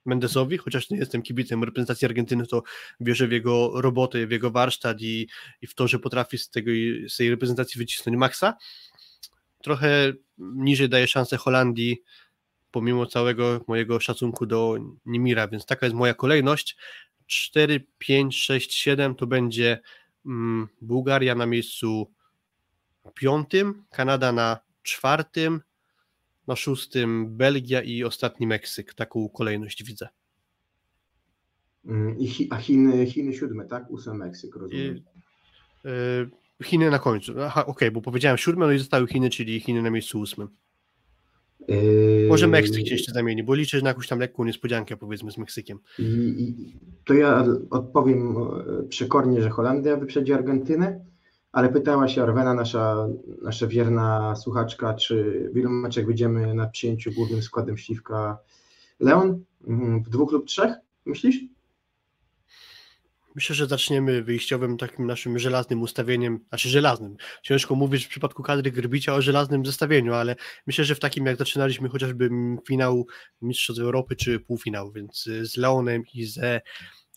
Mendesowi, 0.04 0.58
chociaż 0.58 0.90
nie 0.90 0.98
jestem 0.98 1.22
kibicem 1.22 1.64
reprezentacji 1.64 2.06
Argentyny, 2.06 2.46
to 2.46 2.62
wierzę 3.00 3.28
w 3.28 3.32
jego 3.32 3.80
robotę, 3.80 4.26
w 4.26 4.30
jego 4.30 4.50
warsztat 4.50 5.00
i, 5.00 5.28
i 5.62 5.66
w 5.66 5.74
to, 5.74 5.88
że 5.88 5.98
potrafi 5.98 6.38
z, 6.38 6.50
tego, 6.50 6.70
z 7.08 7.16
tej 7.16 7.30
reprezentacji 7.30 7.78
wycisnąć 7.78 8.18
maksa. 8.18 8.54
trochę 9.62 10.12
niżej 10.38 10.88
daję 10.88 11.06
szansę 11.06 11.36
Holandii, 11.36 12.02
pomimo 12.70 13.06
całego 13.06 13.64
mojego 13.68 14.00
szacunku 14.00 14.46
do 14.46 14.76
Nimira, 15.06 15.48
więc 15.48 15.66
taka 15.66 15.86
jest 15.86 15.96
moja 15.96 16.14
kolejność. 16.14 16.76
4, 17.26 17.86
5, 17.98 18.36
6, 18.36 18.74
7 18.74 19.14
to 19.14 19.26
będzie 19.26 19.80
mm, 20.26 20.68
Bułgaria 20.80 21.34
na 21.34 21.46
miejscu 21.46 22.12
piątym, 23.14 23.84
Kanada 23.90 24.32
na 24.32 24.65
czwartym, 24.86 25.60
na 26.46 26.56
szóstym 26.56 27.36
Belgia 27.36 27.82
i 27.82 28.04
ostatni 28.04 28.46
Meksyk. 28.46 28.94
Taką 28.94 29.28
kolejność 29.28 29.84
widzę. 29.84 30.08
Mm, 31.84 32.18
I 32.18 32.48
a 32.50 32.56
Chiny, 32.56 33.06
Chiny 33.06 33.32
siódme, 33.34 33.64
tak? 33.64 33.90
Ósmy 33.90 34.14
Meksyk, 34.14 34.56
rozumiem. 34.56 34.96
I, 34.96 35.88
y, 35.88 36.64
Chiny 36.64 36.90
na 36.90 36.98
końcu. 36.98 37.32
Aha, 37.42 37.60
okej, 37.60 37.72
okay, 37.72 37.90
bo 37.90 38.02
powiedziałem 38.02 38.38
siódme, 38.38 38.66
no 38.66 38.72
i 38.72 38.78
zostały 38.78 39.06
Chiny, 39.06 39.30
czyli 39.30 39.60
Chiny 39.60 39.82
na 39.82 39.90
miejscu 39.90 40.20
ósmym. 40.20 40.48
Yy, 41.68 42.26
Może 42.28 42.46
Meksyk 42.46 42.86
się 42.86 42.94
jeszcze 42.94 43.12
zamieni, 43.12 43.42
bo 43.42 43.54
liczę 43.54 43.82
na 43.82 43.88
jakąś 43.88 44.08
tam 44.08 44.18
lekką 44.18 44.44
niespodziankę, 44.44 44.96
powiedzmy, 44.96 45.30
z 45.30 45.38
Meksykiem. 45.38 45.78
I, 45.98 46.76
to 47.04 47.14
ja 47.14 47.44
odpowiem 47.70 48.36
przekornie, 48.88 49.42
że 49.42 49.50
Holandia 49.50 49.96
wyprzedzi 49.96 50.32
Argentynę, 50.32 51.04
ale 51.56 51.68
pytała 51.68 52.08
się 52.08 52.22
Arwena, 52.22 52.54
nasza, 52.54 53.08
nasza 53.42 53.66
wierna 53.66 54.36
słuchaczka, 54.36 54.94
czy 54.94 55.48
w 55.54 55.56
ilu 55.56 55.70
meczach 55.70 56.06
będziemy 56.06 56.54
na 56.54 56.66
przyjęciu 56.66 57.12
głównym 57.12 57.42
składem 57.42 57.78
Śliwka 57.78 58.38
Leon? 59.00 59.44
Mhm, 59.66 60.02
w 60.02 60.08
dwóch 60.08 60.32
lub 60.32 60.46
trzech, 60.46 60.74
myślisz? 61.06 61.36
Myślę, 63.34 63.56
że 63.56 63.66
zaczniemy 63.66 64.22
wyjściowym 64.22 64.76
takim 64.76 65.06
naszym 65.06 65.38
żelaznym 65.38 65.82
ustawieniem, 65.82 66.40
znaczy 66.48 66.68
żelaznym. 66.68 67.16
Ciężko 67.42 67.74
mówić 67.74 68.06
w 68.06 68.08
przypadku 68.08 68.42
kadry 68.42 68.70
Grbicia 68.70 69.14
o 69.14 69.22
żelaznym 69.22 69.66
zestawieniu, 69.66 70.14
ale 70.14 70.36
myślę, 70.66 70.84
że 70.84 70.94
w 70.94 71.00
takim 71.00 71.26
jak 71.26 71.36
zaczynaliśmy 71.36 71.88
chociażby 71.88 72.30
finał 72.66 73.06
Mistrzostw 73.42 73.82
Europy 73.82 74.16
czy 74.16 74.40
półfinał, 74.40 74.92
więc 74.92 75.24
z 75.42 75.56
Leonem 75.56 76.02
i 76.14 76.24
ze 76.24 76.60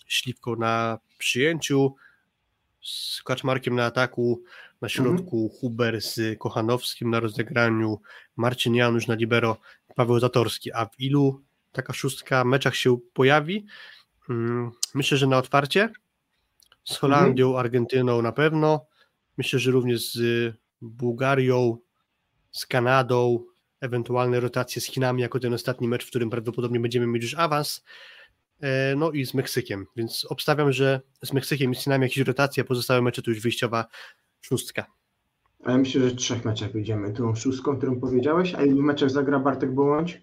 Śliwką 0.07 0.55
na 0.55 0.99
przyjęciu, 1.17 1.95
z 2.81 3.23
Kaczmarkiem 3.23 3.75
na 3.75 3.85
ataku, 3.85 4.43
na 4.81 4.89
środku 4.89 5.43
mhm. 5.43 5.59
Huber 5.59 6.01
z 6.01 6.39
Kochanowskim 6.39 7.09
na 7.09 7.19
rozegraniu, 7.19 8.01
Marcin 8.35 8.75
Janusz 8.75 9.07
na 9.07 9.15
libero, 9.15 9.57
Paweł 9.95 10.19
Zatorski, 10.19 10.73
a 10.73 10.85
w 10.85 10.99
ilu 10.99 11.41
taka 11.71 11.93
szóstka 11.93 12.43
meczach 12.43 12.75
się 12.75 12.97
pojawi? 13.13 13.65
Hmm, 14.21 14.71
myślę, 14.93 15.17
że 15.17 15.27
na 15.27 15.37
otwarcie 15.37 15.89
z 16.83 16.97
Holandią, 16.97 17.47
mhm. 17.47 17.65
Argentyną 17.65 18.21
na 18.21 18.31
pewno. 18.31 18.85
Myślę, 19.37 19.59
że 19.59 19.71
również 19.71 20.13
z 20.13 20.53
Bułgarią, 20.81 21.77
z 22.51 22.65
Kanadą, 22.65 23.43
ewentualne 23.81 24.39
rotacje 24.39 24.81
z 24.81 24.85
Chinami 24.85 25.21
jako 25.21 25.39
ten 25.39 25.53
ostatni 25.53 25.87
mecz, 25.87 26.05
w 26.05 26.09
którym 26.09 26.29
prawdopodobnie 26.29 26.79
będziemy 26.79 27.07
mieć 27.07 27.23
już 27.23 27.35
awans. 27.35 27.83
E, 28.61 28.95
no 28.95 29.11
i 29.11 29.25
z 29.25 29.33
Meksykiem, 29.33 29.85
więc 29.95 30.25
obstawiam, 30.29 30.71
że 30.71 31.01
z 31.23 31.33
Meksykiem 31.33 31.71
i 31.71 31.75
z 31.75 31.83
Chinami 31.83 32.03
jakieś 32.03 32.27
rotacje, 32.27 32.63
a 32.63 32.67
pozostałe 32.67 33.01
mecze 33.01 33.21
to 33.21 33.31
już 33.31 33.41
wyjściowa 33.41 33.85
szóstka. 34.41 34.85
Ja 35.67 35.77
myślę, 35.77 36.01
że 36.01 36.09
w 36.09 36.15
trzech 36.15 36.45
meczach 36.45 36.71
wyjdziemy 36.71 37.13
tą 37.13 37.35
szóstką, 37.35 37.77
którą 37.77 37.99
powiedziałeś, 37.99 38.55
a 38.55 38.63
ilu 38.63 38.81
meczach 38.81 39.09
zagra 39.09 39.39
Bartek 39.39 39.73
Bołądź 39.73 40.21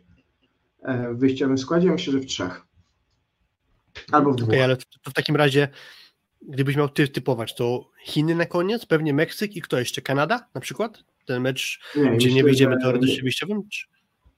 e, 0.83 1.15
w 1.15 1.19
wyjściowym 1.19 1.59
składzie? 1.59 1.91
Myślę, 1.91 2.13
że 2.13 2.19
w 2.19 2.27
trzech. 2.27 2.67
Albo 4.13 4.33
w 4.33 4.37
dwóch. 4.37 4.49
Okay, 4.49 4.65
ale 4.65 4.77
to 4.77 5.11
w 5.11 5.15
takim 5.15 5.37
razie 5.37 5.69
gdybyś 6.49 6.77
miał 6.77 6.89
ty 6.89 7.09
typować, 7.09 7.55
to 7.55 7.91
Chiny 8.05 8.35
na 8.35 8.47
koniec, 8.47 8.87
pewnie 8.87 9.15
Meksyk 9.15 9.57
i 9.57 9.63
kto 9.63 9.79
jeszcze? 9.79 10.03
Kanada 10.03 10.49
na 10.55 10.61
przykład? 10.61 11.05
Ten 11.27 11.43
mecz, 11.43 11.81
nie, 11.97 12.03
gdzie 12.03 12.11
myślę, 12.15 12.31
nie 12.31 12.45
wyjdziemy 12.45 12.77
teoretycznie 12.83 13.23
wyjściowym? 13.23 13.63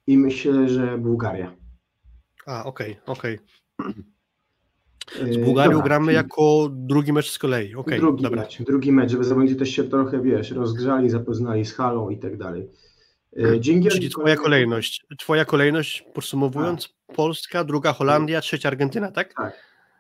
I 0.07 0.19
myślę, 0.19 0.69
że 0.69 0.99
Bułgaria. 0.99 1.57
A, 2.47 2.65
okej, 2.65 2.93
okay, 2.93 3.03
okej. 3.07 3.35
Okay. 3.35 3.47
Z 5.33 5.37
Bułgarią 5.37 5.73
dobra, 5.73 5.85
gramy 5.85 6.13
jako 6.13 6.69
drugi 6.73 7.13
mecz 7.13 7.31
z 7.31 7.39
kolei. 7.39 7.75
Okay, 7.75 7.99
drugi 7.99 8.23
dobra. 8.23 8.43
mecz, 8.43 8.63
drugi 8.63 8.93
mecz, 8.93 9.11
żeby 9.11 9.25
zawodnicy 9.25 9.57
też 9.57 9.71
się 9.71 9.85
trochę, 9.85 10.23
wiesz, 10.23 10.51
rozgrzali, 10.51 11.11
zapoznali 11.11 11.65
z 11.65 11.73
halą 11.73 12.11
i 12.11 12.19
tak 12.19 12.37
dalej. 12.37 12.69
E, 13.37 13.61
Dzięki 13.61 13.89
Czyli 13.89 14.11
twoja 14.11 14.37
kolejność. 14.37 15.07
Twoja 15.19 15.45
kolejność, 15.45 16.05
podsumowując, 16.15 16.95
A. 17.09 17.13
Polska, 17.13 17.65
druga 17.65 17.93
Holandia, 17.93 18.41
trzecia 18.41 18.69
Argentyna, 18.69 19.13
tak? 19.13 19.35
Tak, 19.35 19.55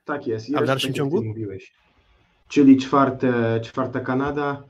tak 0.05 0.27
jest. 0.27 0.55
A 0.55 0.63
w 0.63 0.67
dalszym 0.67 0.91
tak 0.91 0.97
ciągu? 0.97 1.25
Mówiłeś 1.25 1.73
czyli 2.49 2.77
czwarte, 2.77 3.61
czwarta 3.61 4.01
Kanada, 4.01 4.65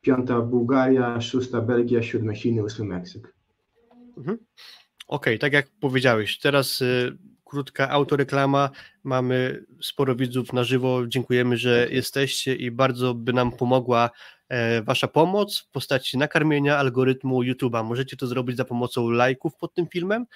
piąta 0.00 0.40
Bułgaria, 0.40 1.20
szósta 1.20 1.60
Belgia, 1.60 2.02
siódma 2.02 2.34
Chiny, 2.34 2.64
ósmy 2.64 2.84
Meksyk. 2.84 3.34
Mhm. 4.16 4.36
Okej, 4.36 5.34
okay, 5.34 5.38
tak 5.38 5.52
jak 5.52 5.66
powiedziałeś, 5.80 6.38
teraz 6.38 6.80
y, 6.80 7.18
krótka 7.50 7.90
autoreklama, 7.90 8.70
mamy 9.04 9.64
sporo 9.82 10.16
widzów 10.16 10.52
na 10.52 10.64
żywo, 10.64 11.06
dziękujemy, 11.06 11.56
że 11.56 11.88
jesteście 11.90 12.54
i 12.54 12.70
bardzo 12.70 13.14
by 13.14 13.32
nam 13.32 13.52
pomogła 13.52 14.10
e, 14.48 14.82
Wasza 14.82 15.08
pomoc 15.08 15.58
w 15.58 15.70
postaci 15.70 16.18
nakarmienia 16.18 16.78
algorytmu 16.78 17.42
YouTube'a. 17.42 17.84
Możecie 17.84 18.16
to 18.16 18.26
zrobić 18.26 18.56
za 18.56 18.64
pomocą 18.64 19.10
lajków 19.10 19.56
pod 19.56 19.74
tym 19.74 19.86
filmem, 19.86 20.26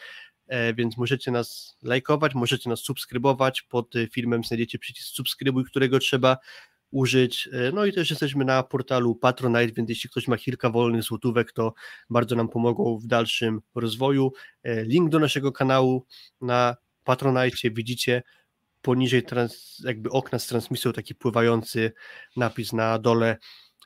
e, 0.47 0.75
więc 0.75 0.97
możecie 0.97 1.31
nas 1.31 1.77
lajkować, 1.83 2.35
możecie 2.35 2.71
nas 2.71 2.81
subskrybować, 2.81 3.63
pod 3.63 3.95
filmem 4.13 4.45
znajdziecie 4.45 4.79
przycisk 4.79 5.09
subskrybuj, 5.09 5.65
którego 5.65 5.99
trzeba 5.99 6.37
użyć. 6.95 7.49
E, 7.53 7.73
no 7.73 7.85
i 7.85 7.93
też 7.93 8.11
jesteśmy 8.11 8.45
na 8.45 8.63
portalu 8.63 9.15
Patronite, 9.15 9.73
więc 9.73 9.89
jeśli 9.89 10.11
ktoś 10.11 10.29
ma 10.29 10.37
kilka 10.37 10.71
wolnych 10.71 11.03
złotówek, 11.03 11.53
to 11.53 11.75
bardzo 12.11 12.37
nam 12.37 12.49
pomogą 12.49 12.99
w 12.99 13.07
dalszym 13.07 13.61
rozwoju. 13.75 14.33
E, 14.63 14.85
link 14.85 15.11
do 15.11 15.19
naszego 15.19 15.53
kanału 15.53 16.07
na 16.41 16.77
Patronite 17.05 17.71
widzicie 17.71 18.23
poniżej 18.83 19.23
trans, 19.23 19.83
jakby 19.85 20.11
okna 20.11 20.39
z 20.39 20.47
transmisją 20.47 20.93
taki 20.93 21.15
pływający 21.15 21.93
napis 22.37 22.73
na 22.73 22.99
dole 22.99 23.37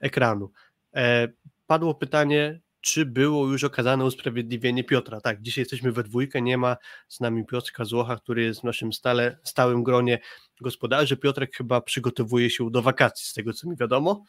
ekranu. 0.01 0.51
E, 0.95 1.29
padło 1.67 1.95
pytanie, 1.95 2.61
czy 2.81 3.07
było 3.07 3.47
już 3.47 3.65
okazane 3.65 4.05
usprawiedliwienie 4.05 4.85
Piotra. 4.85 5.21
Tak, 5.21 5.43
dzisiaj 5.43 5.63
jesteśmy 5.63 5.93
we 5.93 6.03
dwójkę, 6.03 6.43
nie 6.43 6.59
ma 6.59 6.77
z 7.09 7.21
nami 7.21 7.47
Piotrka 7.47 7.85
Złocha, 7.85 8.17
który 8.17 8.43
jest 8.43 8.61
w 8.61 8.65
naszym 8.65 8.93
stale, 8.93 9.39
stałym 9.43 9.83
gronie 9.83 10.19
gospodarzy. 10.61 11.17
Piotrek 11.17 11.57
chyba 11.57 11.81
przygotowuje 11.81 12.51
się 12.51 12.71
do 12.71 12.83
wakacji, 12.83 13.27
z 13.27 13.35
tego 13.35 13.53
co 13.53 13.71
mi 13.71 13.77
wiadomo, 13.77 14.25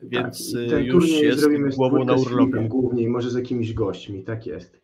więc 0.00 0.54
tak, 0.70 0.84
już 0.84 1.08
jest 1.08 1.46
głową 1.76 2.04
na 2.04 2.14
urlopie. 2.14 2.68
Głównie 2.68 3.08
może 3.08 3.30
z 3.30 3.34
jakimiś 3.34 3.74
gośćmi, 3.74 4.24
tak 4.24 4.46
jest. 4.46 4.81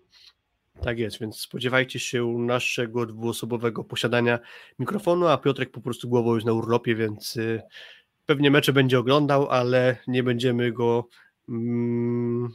Tak 0.83 0.99
jest, 0.99 1.20
więc 1.20 1.41
spodziewajcie 1.41 1.99
się 1.99 2.26
naszego 2.39 3.07
dwuosobowego 3.07 3.85
posiadania 3.85 4.39
mikrofonu, 4.79 5.26
a 5.26 5.39
Piotrek 5.39 5.70
po 5.70 5.81
prostu 5.81 6.09
głową 6.09 6.35
jest 6.35 6.47
na 6.47 6.53
urlopie, 6.53 6.95
więc 6.95 7.37
y, 7.37 7.62
pewnie 8.26 8.51
mecze 8.51 8.72
będzie 8.72 8.99
oglądał, 8.99 9.49
ale 9.49 9.97
nie 10.07 10.22
będziemy 10.22 10.72
go 10.72 11.09
mm, 11.49 12.49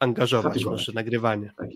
angażować 0.00 0.64
w 0.64 0.70
nasze 0.70 0.92
nagrywanie. 0.92 1.52
Tak 1.56 1.68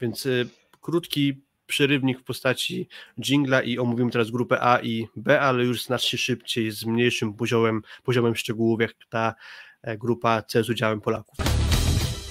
Więc 0.00 0.26
y, 0.26 0.48
krótki 0.80 1.42
przerywnik 1.66 2.20
w 2.20 2.24
postaci 2.24 2.88
jingla 3.18 3.62
i 3.62 3.78
omówimy 3.78 4.10
teraz 4.10 4.30
grupę 4.30 4.60
A 4.60 4.80
i 4.80 5.08
B, 5.16 5.40
ale 5.40 5.64
już 5.64 5.84
znacznie 5.84 6.18
szybciej, 6.18 6.70
z 6.70 6.84
mniejszym 6.84 7.34
poziomem, 7.34 7.82
poziomem 8.02 8.36
szczegółów, 8.36 8.80
jak 8.80 8.94
ta 9.08 9.34
e, 9.82 9.98
grupa 9.98 10.42
C 10.42 10.64
z 10.64 10.70
udziałem 10.70 11.00
Polaków. 11.00 11.38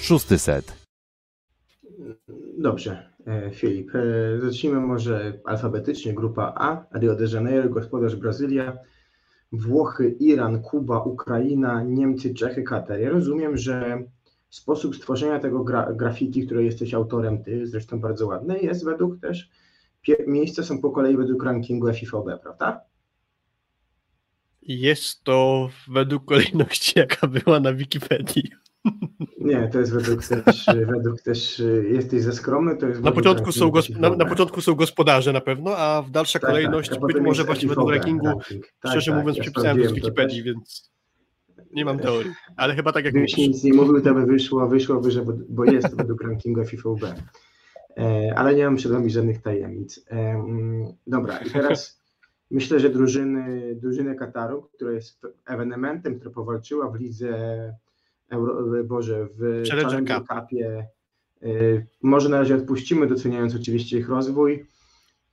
Szósty 0.01 0.39
set. 0.39 0.82
Dobrze, 2.57 3.09
e, 3.27 3.51
Filip. 3.51 3.95
E, 3.95 4.01
zacznijmy 4.41 4.79
może 4.79 5.39
alfabetycznie. 5.45 6.13
Grupa 6.13 6.53
A, 6.55 6.85
Rio 6.99 7.15
de 7.15 7.25
Janeiro, 7.33 7.69
gospodarz 7.69 8.15
Brazylia, 8.15 8.77
Włochy, 9.51 10.15
Iran, 10.19 10.61
Kuba, 10.61 11.03
Ukraina, 11.03 11.83
Niemcy, 11.83 12.33
Czechy, 12.33 12.63
Katar. 12.63 12.99
Ja 12.99 13.09
rozumiem, 13.09 13.57
że 13.57 14.03
sposób 14.49 14.95
stworzenia 14.95 15.39
tego 15.39 15.63
gra, 15.63 15.93
grafiki, 15.93 16.45
której 16.45 16.65
jesteś 16.65 16.93
autorem 16.93 17.43
ty, 17.43 17.67
zresztą 17.67 17.99
bardzo 17.99 18.27
ładne, 18.27 18.59
jest 18.59 18.85
według 18.85 19.19
też, 19.19 19.49
miejsca 20.27 20.63
są 20.63 20.81
po 20.81 20.91
kolei 20.91 21.17
według 21.17 21.43
rankingu 21.43 21.93
FIFOB, 21.93 22.25
prawda? 22.41 22.81
Jest 24.61 25.23
to 25.23 25.69
według 25.87 26.25
kolejności, 26.25 26.99
jaka 26.99 27.27
była 27.27 27.59
na 27.59 27.73
Wikipedii. 27.73 28.43
Nie, 29.39 29.67
to 29.67 29.79
jest 29.79 29.93
według 29.93 30.23
też, 30.25 30.65
według 30.87 31.21
też 31.21 31.63
jesteś 31.89 32.21
ze 32.21 32.33
skromny, 32.33 32.77
to 32.77 32.87
jest 32.87 33.01
na 33.01 33.11
początku, 33.11 33.51
są 33.51 33.71
na, 33.99 34.09
na, 34.09 34.25
początku 34.25 34.61
są 34.61 34.75
gospodarze 34.75 35.33
na 35.33 35.41
pewno, 35.41 35.77
a 35.77 36.01
w 36.01 36.11
dalsza 36.11 36.39
tak, 36.39 36.49
kolejność 36.49 36.89
tak, 36.89 36.99
być 36.99 37.17
może 37.21 37.43
właśnie 37.43 37.69
według 37.69 37.91
rankingu, 37.91 38.25
ranking. 38.25 38.65
Tak, 38.81 38.91
szczerze 38.91 39.11
tak, 39.11 39.19
mówiąc, 39.19 39.37
ja 39.37 39.43
przypisałem 39.43 39.87
z 39.87 39.91
Wikipedii, 39.91 40.43
więc 40.43 40.91
nie 41.73 41.85
mam 41.85 41.99
teorii, 41.99 42.31
ale 42.55 42.75
chyba 42.75 42.91
tak 42.91 43.05
jak 43.05 43.13
Gdybyś 43.13 43.37
nic 43.37 43.63
nie 43.63 43.73
mówił, 43.73 44.01
to 44.01 44.13
by 44.13 44.25
wyszło, 44.25 44.67
wyszło 44.67 45.01
wyżej, 45.01 45.23
bo 45.49 45.65
jest 45.65 45.97
według 45.97 46.23
rankingu 46.23 46.65
FIFUB. 46.65 47.01
E, 47.97 48.33
ale 48.35 48.55
nie 48.55 48.65
mam 48.65 48.75
przed 48.75 48.91
wami 48.91 49.09
żadnych 49.09 49.41
tajemnic. 49.41 50.05
E, 50.11 50.15
mm, 50.15 50.85
dobra, 51.07 51.37
i 51.37 51.49
teraz 51.49 52.01
myślę, 52.51 52.79
że 52.79 52.89
drużyny, 52.89 53.75
drużyny 53.75 54.15
Kataru, 54.15 54.69
która 54.73 54.91
jest 54.91 55.21
ewenementem, 55.45 56.19
która 56.19 56.31
powalczyła 56.31 56.89
w 56.89 56.95
lidze 56.95 57.33
Euro, 58.33 58.83
Boże, 58.83 59.27
w 59.35 59.39
Challenger 59.69 59.91
Challenger 59.91 60.17
Cup. 60.17 60.27
Cupie. 60.27 60.87
Y, 61.43 61.87
Może 62.01 62.29
na 62.29 62.39
razie 62.39 62.55
odpuścimy, 62.55 63.07
doceniając 63.07 63.55
oczywiście 63.55 63.97
ich 63.97 64.09
rozwój. 64.09 64.65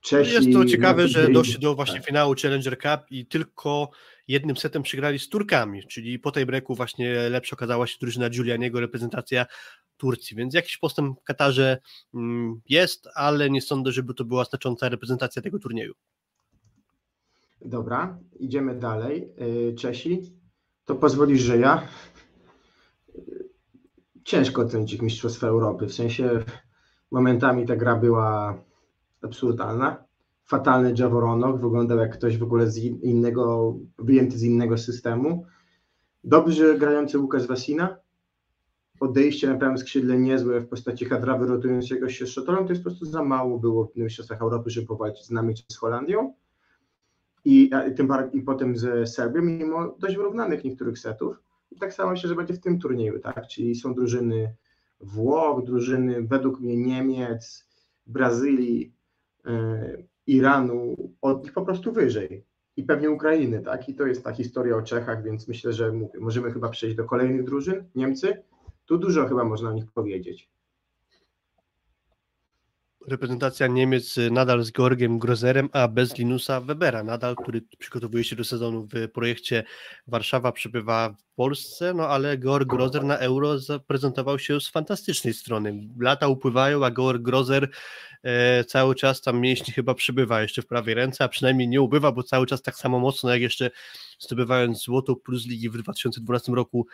Czesi, 0.01 0.33
Jest 0.33 0.53
to 0.53 0.65
ciekawe, 0.65 1.01
no, 1.01 1.07
że 1.07 1.29
doszli 1.29 1.59
do 1.59 1.75
właśnie 1.75 1.95
tak. 1.95 2.05
finału 2.05 2.35
Challenger 2.41 2.77
Cup 2.77 3.11
i 3.11 3.25
tylko 3.25 3.89
jednym 4.27 4.57
setem 4.57 4.83
przegrali 4.83 5.19
z 5.19 5.29
Turkami, 5.29 5.87
czyli 5.87 6.19
po 6.19 6.31
tej 6.31 6.45
breaku 6.45 6.75
właśnie 6.75 7.29
lepsza 7.29 7.55
okazała 7.55 7.87
się 7.87 7.97
drużyna 8.01 8.29
Giulianiego, 8.29 8.79
reprezentacja 8.79 9.45
Turcji, 9.97 10.37
więc 10.37 10.53
jakiś 10.53 10.77
postęp 10.77 11.19
w 11.19 11.23
Katarze 11.23 11.77
mm, 12.13 12.61
jest, 12.69 13.07
ale 13.15 13.49
nie 13.49 13.61
sądzę, 13.61 13.91
żeby 13.91 14.13
to 14.13 14.25
była 14.25 14.45
znacząca 14.45 14.89
reprezentacja 14.89 15.41
tego 15.41 15.59
turnieju. 15.59 15.93
Dobra, 17.65 18.19
idziemy 18.39 18.79
dalej. 18.79 19.29
Y, 19.69 19.75
Czesi, 19.75 20.21
to 20.85 20.95
pozwolisz, 20.95 21.41
że 21.41 21.57
ja. 21.57 21.87
Ciężko 24.23 24.61
ocenić 24.61 25.01
Mistrzostwa 25.01 25.47
Europy. 25.47 25.85
W 25.87 25.93
sensie 25.93 26.43
momentami 27.11 27.65
ta 27.65 27.75
gra 27.75 27.95
była 27.95 28.57
absurdalna. 29.21 30.03
Fatalny 30.45 30.93
Jaworonok 30.97 31.61
wyglądał 31.61 31.97
jak 31.97 32.13
ktoś 32.13 32.37
w 32.37 32.43
ogóle 32.43 32.67
z 32.67 32.77
in- 32.77 33.01
innego, 33.01 33.75
wyjęty 33.99 34.37
z 34.37 34.43
innego 34.43 34.77
systemu. 34.77 35.45
Dobrze 36.23 36.77
grający 36.79 37.19
Łukasz 37.19 37.47
Wasina. 37.47 37.97
Odejście 38.99 39.47
na 39.47 39.57
prawym 39.57 39.77
skrzydle 39.77 40.17
niezłe 40.17 40.59
w 40.59 40.67
postaci 40.67 41.05
Hadrawy 41.05 41.47
rotującego 41.47 42.09
się 42.09 42.25
z 42.25 42.29
Szotorem. 42.29 42.65
To 42.65 42.69
jest 42.69 42.83
po 42.83 42.89
prostu 42.89 43.05
za 43.05 43.23
mało 43.23 43.59
było 43.59 43.85
w 43.85 43.95
Mistrzostwach 43.95 44.41
Europy, 44.41 44.69
żeby 44.69 44.87
powalczyć 44.87 45.25
z 45.25 45.31
nami 45.31 45.55
czy 45.55 45.63
z 45.67 45.77
Holandią 45.77 46.33
i, 47.45 47.71
i 47.91 47.95
tym 47.95 48.09
i 48.33 48.41
potem 48.41 48.77
z 48.77 49.09
Serbią, 49.13 49.41
mimo 49.41 49.95
dość 49.99 50.15
wyrównanych 50.15 50.63
niektórych 50.63 50.99
setów. 50.99 51.35
I 51.71 51.75
tak 51.75 51.93
samo 51.93 52.11
myślę, 52.11 52.29
że 52.29 52.35
będzie 52.35 52.53
w 52.53 52.59
tym 52.59 52.79
turnieju, 52.79 53.19
tak? 53.19 53.47
Czyli 53.47 53.75
są 53.75 53.93
drużyny 53.93 54.55
Włoch, 54.99 55.63
drużyny 55.63 56.21
według 56.21 56.59
mnie 56.59 56.77
Niemiec, 56.77 57.67
Brazylii, 58.07 58.93
e, 59.45 59.97
Iranu, 60.27 60.95
od 61.21 61.43
nich 61.43 61.53
po 61.53 61.65
prostu 61.65 61.91
wyżej. 61.91 62.45
I 62.77 62.83
pewnie 62.83 63.11
Ukrainy, 63.11 63.61
tak? 63.61 63.89
I 63.89 63.95
to 63.95 64.05
jest 64.05 64.23
ta 64.23 64.33
historia 64.33 64.75
o 64.75 64.81
Czechach, 64.81 65.23
więc 65.23 65.47
myślę, 65.47 65.73
że 65.73 65.91
mówię, 65.91 66.19
możemy 66.19 66.51
chyba 66.51 66.69
przejść 66.69 66.95
do 66.95 67.05
kolejnych 67.05 67.43
drużyn. 67.43 67.83
Niemcy, 67.95 68.43
tu 68.85 68.97
dużo 68.97 69.27
chyba 69.27 69.43
można 69.43 69.69
o 69.69 69.73
nich 69.73 69.91
powiedzieć. 69.91 70.49
Reprezentacja 73.07 73.67
Niemiec 73.67 74.17
y, 74.17 74.31
nadal 74.31 74.63
z 74.63 74.71
Georgiem 74.71 75.19
Grozerem, 75.19 75.69
a 75.73 75.87
bez 75.87 76.17
Linusa 76.17 76.61
Webera, 76.61 77.03
nadal, 77.03 77.35
który 77.35 77.61
przygotowuje 77.77 78.23
się 78.23 78.35
do 78.35 78.43
sezonu 78.43 78.87
w 78.93 79.11
projekcie 79.11 79.63
Warszawa, 80.07 80.51
przybywa 80.51 81.09
w 81.09 81.35
Polsce, 81.35 81.93
no 81.93 82.07
ale 82.07 82.37
Georg 82.37 82.69
Grozer 82.69 83.03
na 83.03 83.17
Euro 83.17 83.59
zaprezentował 83.59 84.39
się 84.39 84.61
z 84.61 84.69
fantastycznej 84.69 85.33
strony. 85.33 85.89
Lata 85.99 86.27
upływają, 86.27 86.85
a 86.85 86.91
Georg 86.91 87.21
Grozer 87.21 87.69
e, 88.23 88.63
cały 88.63 88.95
czas 88.95 89.21
tam 89.21 89.39
mięśni 89.39 89.73
chyba 89.73 89.93
przybywa 89.93 90.41
jeszcze 90.41 90.61
w 90.61 90.67
prawej 90.67 90.93
ręce, 90.93 91.23
a 91.23 91.27
przynajmniej 91.27 91.67
nie 91.67 91.81
ubywa, 91.81 92.11
bo 92.11 92.23
cały 92.23 92.45
czas 92.45 92.61
tak 92.61 92.75
samo 92.75 92.99
mocno 92.99 93.29
jak 93.29 93.41
jeszcze 93.41 93.71
zdobywając 94.19 94.83
złoto 94.83 95.15
plus 95.15 95.45
ligi 95.45 95.69
w 95.69 95.77
2012 95.77 96.51
roku 96.51 96.87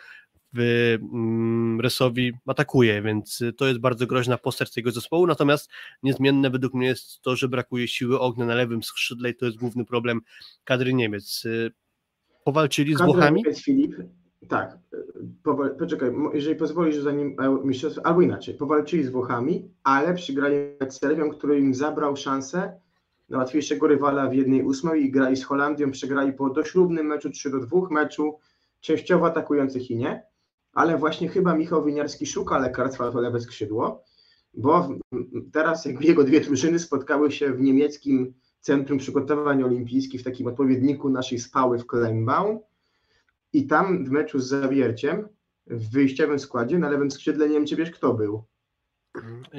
Resowi 1.80 2.32
atakuje, 2.46 3.02
więc 3.02 3.44
to 3.56 3.66
jest 3.66 3.80
bardzo 3.80 4.06
groźna 4.06 4.38
postać 4.38 4.72
tego 4.72 4.90
zespołu, 4.90 5.26
natomiast 5.26 5.70
niezmienne 6.02 6.50
według 6.50 6.74
mnie 6.74 6.86
jest 6.86 7.22
to, 7.22 7.36
że 7.36 7.48
brakuje 7.48 7.88
siły 7.88 8.20
ognia 8.20 8.46
na 8.46 8.54
lewym 8.54 8.82
skrzydle 8.82 9.30
i 9.30 9.34
to 9.34 9.46
jest 9.46 9.58
główny 9.58 9.84
problem 9.84 10.20
kadry 10.64 10.94
Niemiec. 10.94 11.44
Y, 11.44 11.70
Powalczyli 12.44 12.94
z 12.94 12.98
Kadra 12.98 13.12
Włochami? 13.12 13.44
Filip, 13.64 13.96
tak, 14.48 14.78
poczekaj, 15.78 16.12
jeżeli 16.34 16.56
pozwolisz, 16.56 16.96
zanim 16.96 17.36
e, 17.40 17.58
mistrzostwo, 17.64 18.06
albo 18.06 18.22
inaczej, 18.22 18.54
powalczyli 18.54 19.04
z 19.04 19.10
Włochami, 19.10 19.70
ale 19.84 20.14
przegrali 20.14 20.56
z 20.88 20.98
Serbią, 20.98 21.30
który 21.30 21.58
im 21.58 21.74
zabrał 21.74 22.16
szansę 22.16 22.80
na 23.28 23.38
łatwiejszego 23.38 23.86
rywala 23.86 24.28
w 24.28 24.34
jednej 24.34 24.62
ósmej 24.62 25.04
i 25.04 25.10
grali 25.10 25.36
z 25.36 25.44
Holandią, 25.44 25.90
przegrali 25.90 26.32
po 26.32 26.50
doślubnym 26.50 27.06
meczu 27.06 27.30
3 27.30 27.50
do 27.50 27.58
2 27.60 27.80
meczu, 27.90 28.38
częściowo 28.80 29.26
atakujących 29.26 29.90
i 29.90 29.96
nie, 29.96 30.22
ale 30.78 30.98
właśnie 30.98 31.28
chyba 31.28 31.54
Michał 31.54 31.84
Winiarski 31.84 32.26
szuka 32.26 32.58
lekarstwa 32.58 33.12
to 33.12 33.20
lewe 33.20 33.40
skrzydło, 33.40 34.04
bo 34.54 34.88
teraz 35.52 35.84
jakby 35.84 36.04
jego 36.04 36.24
dwie 36.24 36.40
drużyny 36.40 36.78
spotkały 36.78 37.30
się 37.30 37.52
w 37.52 37.60
niemieckim 37.60 38.34
Centrum 38.60 38.98
Przygotowań 38.98 39.62
Olimpijskich, 39.62 40.20
w 40.20 40.24
takim 40.24 40.46
odpowiedniku 40.46 41.10
naszej 41.10 41.38
spały 41.38 41.78
w 41.78 41.86
Kleinbaum 41.86 42.58
i 43.52 43.66
tam 43.66 44.04
w 44.04 44.10
meczu 44.10 44.38
z 44.38 44.46
Zawierciem 44.46 45.28
w 45.66 45.90
wyjściowym 45.90 46.38
składzie 46.38 46.78
na 46.78 46.90
lewym 46.90 47.10
skrzydle 47.10 47.48
nie 47.48 47.54
wiem, 47.54 47.66
czy 47.66 47.76
wiesz 47.76 47.90
kto 47.90 48.14
był. 48.14 48.44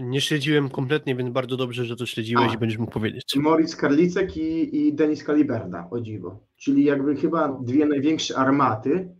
Nie 0.01 0.21
śledziłem 0.21 0.69
kompletnie, 0.69 1.15
więc 1.15 1.29
bardzo 1.29 1.57
dobrze, 1.57 1.85
że 1.85 1.95
to 1.95 2.05
śledziłeś 2.05 2.51
A. 2.51 2.55
i 2.55 2.57
będziesz 2.57 2.79
mógł 2.79 2.91
powiedzieć. 2.91 3.35
Moritz 3.35 3.75
Karlicek 3.75 4.37
i, 4.37 4.77
i 4.77 4.93
Denis 4.93 5.23
Kaliberda, 5.23 5.87
o 5.91 6.01
dziwo. 6.01 6.39
Czyli 6.57 6.83
jakby 6.83 7.15
chyba 7.15 7.59
dwie 7.61 7.85
największe 7.85 8.37
armaty 8.37 9.18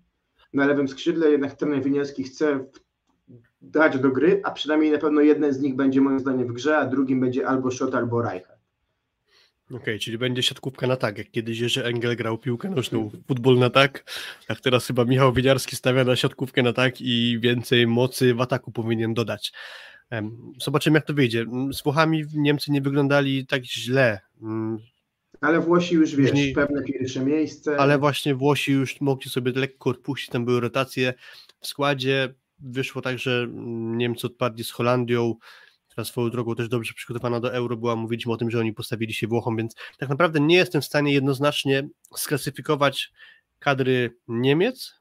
na 0.54 0.66
lewym 0.66 0.88
skrzydle, 0.88 1.32
jednak 1.32 1.54
trener 1.54 1.84
Winiarski 1.84 2.24
chce 2.24 2.66
dać 3.62 4.00
do 4.00 4.10
gry, 4.10 4.41
a 4.43 4.52
przynajmniej 4.52 4.91
na 4.91 4.97
pewno 4.97 5.22
jeden 5.22 5.54
z 5.54 5.60
nich 5.60 5.76
będzie 5.76 6.02
moim 6.02 6.20
zdaniem 6.20 6.47
w 6.47 6.54
grze, 6.54 6.78
a 6.78 6.86
drugim 6.86 7.20
będzie 7.20 7.47
albo 7.47 7.72
Schott, 7.72 7.95
albo 7.95 8.22
Reichert. 8.22 8.60
Okej, 9.72 10.00
czyli 10.00 10.18
będzie 10.18 10.43
siatkówka 10.43 10.88
na 10.88 10.95
tak, 10.95 11.18
jak 11.18 11.32
kiedyś 11.32 11.60
Jerzy 11.60 11.86
Engel 11.86 12.16
grał 12.16 12.38
piłkę 12.38 12.70
nożną, 12.70 13.12
futbol 13.28 13.60
na 13.60 13.70
tak, 13.70 14.12
tak 14.47 14.60
teraz 14.60 14.88
chyba 14.88 15.06
Michał 15.06 15.34
Wiedziarski 15.34 15.76
stawia 15.76 16.04
na 16.04 16.16
siatkówkę 16.16 16.64
na 16.64 16.74
tak 16.74 17.02
i 17.02 17.39
więcej 17.39 17.88
mocy 17.88 18.34
w 18.34 18.41
ataku 18.41 18.72
powinien 18.72 19.14
dodać. 19.14 19.54
Zobaczymy 20.62 20.97
jak 20.97 21.06
to 21.06 21.14
wyjdzie. 21.14 21.45
Z 21.74 21.84
Włochami 21.84 22.24
Niemcy 22.34 22.72
nie 22.72 22.82
wyglądali 22.82 23.45
tak 23.45 23.64
źle, 23.66 24.20
Ale 25.42 25.60
Włosi 25.60 25.96
już 25.96 26.16
wiesz, 26.16 26.30
Później- 26.30 26.54
pewne 26.54 26.84
pierwsze 26.84 27.26
miejsce. 27.26 27.78
ale 27.78 27.98
właśnie 27.98 28.36
Włosi 28.36 28.72
już 28.72 29.02
mogli 29.02 29.30
sobie 29.30 29.52
lekko 29.52 29.90
odpuścić, 29.90 30.30
tam 30.30 30.46
były 30.46 30.60
rotacje 30.60 31.14
w 31.60 31.68
składzie, 31.68 32.34
wyszło 32.60 33.02
tak, 33.02 33.20
że 33.20 33.48
Niemcy 33.98 34.28
odpadli 34.28 34.64
z 34.64 34.72
Holandią, 34.72 35.36
która 35.88 36.06
swoją 36.06 36.30
drogą 36.30 36.56
też 36.56 36.70
dobrze 36.70 36.94
przygotowana 36.94 37.40
do 37.40 37.54
Euro 37.54 37.78
była, 37.78 37.96
mówiliśmy 37.96 38.32
o 38.34 38.38
tym, 38.38 38.52
że 38.52 38.60
oni 38.60 38.74
postawili 38.74 39.14
się 39.14 39.28
Włochom, 39.28 39.58
więc 39.58 39.76
tak 39.98 40.10
naprawdę 40.10 40.40
nie 40.40 40.56
jestem 40.56 40.82
w 40.82 40.86
stanie 40.86 41.14
jednoznacznie 41.14 41.90
sklasyfikować 42.16 43.12
kadry 43.60 44.16
Niemiec 44.28 45.00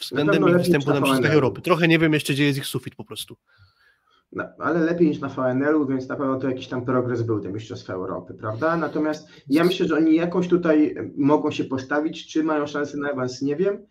względem 0.00 0.48
ich 0.48 0.56
występu 0.56 0.90
na 0.90 1.00
Mistrzostwach. 1.00 1.32
Europy. 1.32 1.60
Trochę 1.60 1.88
nie 1.88 1.98
wiem 1.98 2.12
jeszcze, 2.12 2.32
gdzie 2.32 2.44
jest 2.44 2.58
ich 2.58 2.66
sufit 2.66 2.94
po 2.94 3.04
prostu. 3.04 3.36
No, 4.32 4.44
ale 4.58 4.80
lepiej 4.80 5.08
niż 5.08 5.20
na 5.20 5.28
VNL-u, 5.28 5.86
więc 5.86 6.08
na 6.08 6.16
pewno 6.16 6.38
to 6.38 6.48
jakiś 6.48 6.68
tam 6.68 6.84
progres 6.84 7.22
był 7.22 7.40
te 7.40 7.52
Mistrzostwa 7.52 7.92
Europy, 7.92 8.34
prawda? 8.34 8.76
Natomiast 8.76 9.28
ja 9.48 9.64
myślę, 9.64 9.86
że 9.86 9.96
oni 9.96 10.14
jakąś 10.14 10.48
tutaj 10.48 10.94
mogą 11.16 11.50
się 11.50 11.64
postawić, 11.64 12.32
czy 12.32 12.44
mają 12.44 12.66
szansę 12.66 12.98
na 12.98 13.10
awans, 13.10 13.42
nie 13.42 13.56
wiem, 13.56 13.86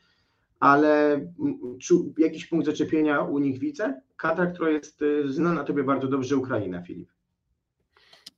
ale 0.60 1.22
jakiś 2.18 2.46
punkt 2.46 2.66
zaczepienia 2.66 3.22
u 3.22 3.40
nich 3.40 3.60
widzę. 3.60 4.02
Kadra, 4.18 4.46
która 4.46 4.70
jest 4.70 5.02
y, 5.02 5.32
znana 5.32 5.64
tobie 5.64 5.84
bardzo 5.84 6.08
dobrze, 6.08 6.38
Ukraina, 6.38 6.82
Filip. 6.82 7.10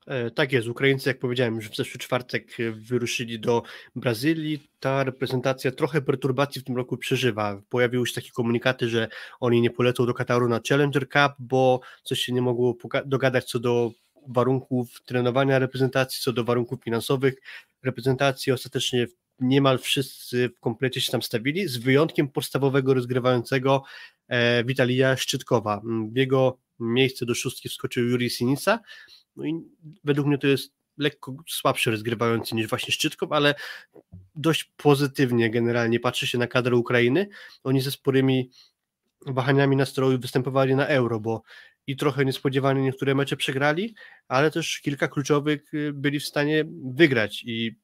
E, 0.07 0.31
Tak 0.31 0.51
jest, 0.51 0.67
Ukraińcy, 0.67 1.09
jak 1.09 1.19
powiedziałem, 1.19 1.55
już 1.55 1.69
w 1.69 1.75
zeszły 1.75 1.99
czwartek 1.99 2.59
e, 2.59 2.71
wyruszyli 2.71 3.39
do 3.39 3.63
Brazylii. 3.95 4.59
Ta 4.79 5.03
reprezentacja 5.03 5.71
trochę 5.71 6.01
perturbacji 6.01 6.61
w 6.61 6.63
tym 6.63 6.77
roku 6.77 6.97
przeżywa. 6.97 7.61
Pojawiły 7.69 8.07
się 8.07 8.13
takie 8.13 8.31
komunikaty, 8.31 8.89
że 8.89 9.07
oni 9.39 9.61
nie 9.61 9.69
polecą 9.69 10.05
do 10.05 10.13
Kataru 10.13 10.49
na 10.49 10.59
Challenger 10.69 11.09
Cup, 11.09 11.33
bo 11.39 11.79
coś 12.03 12.19
się 12.19 12.33
nie 12.33 12.41
mogło 12.41 12.77
dogadać 13.05 13.45
co 13.45 13.59
do 13.59 13.91
warunków 14.27 15.01
trenowania 15.05 15.59
reprezentacji, 15.59 16.21
co 16.21 16.33
do 16.33 16.43
warunków 16.43 16.83
finansowych 16.83 17.35
reprezentacji. 17.83 18.51
Ostatecznie 18.51 19.07
niemal 19.39 19.79
wszyscy 19.79 20.49
w 20.49 20.59
komplecie 20.59 21.01
się 21.01 21.11
tam 21.11 21.21
stawili, 21.21 21.67
z 21.67 21.77
wyjątkiem 21.77 22.27
podstawowego 22.27 22.93
rozgrywającego 22.93 23.83
e, 24.27 24.63
Witalija 24.63 25.17
Szczytkowa. 25.17 25.81
W 26.13 26.17
jego 26.17 26.57
miejsce 26.79 27.25
do 27.25 27.35
szóstki 27.35 27.69
wskoczył 27.69 28.03
Juri 28.05 28.29
Sinica, 28.29 28.79
no 29.35 29.45
i 29.45 29.63
według 30.03 30.27
mnie 30.27 30.37
to 30.37 30.47
jest 30.47 30.73
lekko 30.97 31.35
słabszy 31.47 31.91
rozgrywający 31.91 32.55
niż 32.55 32.67
właśnie 32.67 32.93
Szczytkow, 32.93 33.31
ale 33.31 33.55
dość 34.35 34.71
pozytywnie 34.77 35.49
generalnie 35.49 35.99
patrzy 35.99 36.27
się 36.27 36.37
na 36.37 36.47
kadrę 36.47 36.75
Ukrainy. 36.75 37.29
Oni 37.63 37.81
ze 37.81 37.91
sporymi 37.91 38.49
wahaniami 39.25 39.75
nastroju 39.75 40.19
występowali 40.19 40.75
na 40.75 40.87
Euro, 40.87 41.19
bo 41.19 41.41
i 41.87 41.95
trochę 41.95 42.25
niespodziewanie 42.25 42.81
niektóre 42.81 43.15
mecze 43.15 43.37
przegrali, 43.37 43.95
ale 44.27 44.51
też 44.51 44.79
kilka 44.81 45.07
kluczowych 45.07 45.73
y, 45.73 45.93
byli 45.93 46.19
w 46.19 46.25
stanie 46.25 46.65
wygrać 46.83 47.43
i 47.43 47.75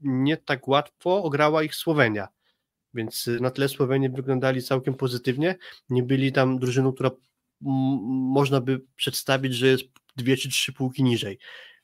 nie 0.00 0.36
tak 0.36 0.68
łatwo 0.68 1.22
ograła 1.22 1.62
ich 1.62 1.74
Słowenia. 1.74 2.28
Więc 2.94 3.28
y, 3.28 3.40
na 3.40 3.50
tle 3.50 3.68
Słowenii 3.68 4.10
wyglądali 4.10 4.62
całkiem 4.62 4.94
pozytywnie. 4.94 5.56
Nie 5.90 6.02
byli 6.02 6.32
tam 6.32 6.58
drużyną, 6.58 6.92
która 6.92 7.10
można 8.10 8.60
by 8.60 8.80
przedstawić, 8.96 9.54
że 9.54 9.66
jest 9.66 9.84
dwie 10.16 10.36
czy 10.36 10.48
trzy 10.48 10.72
półki 10.72 11.02
niżej. 11.02 11.38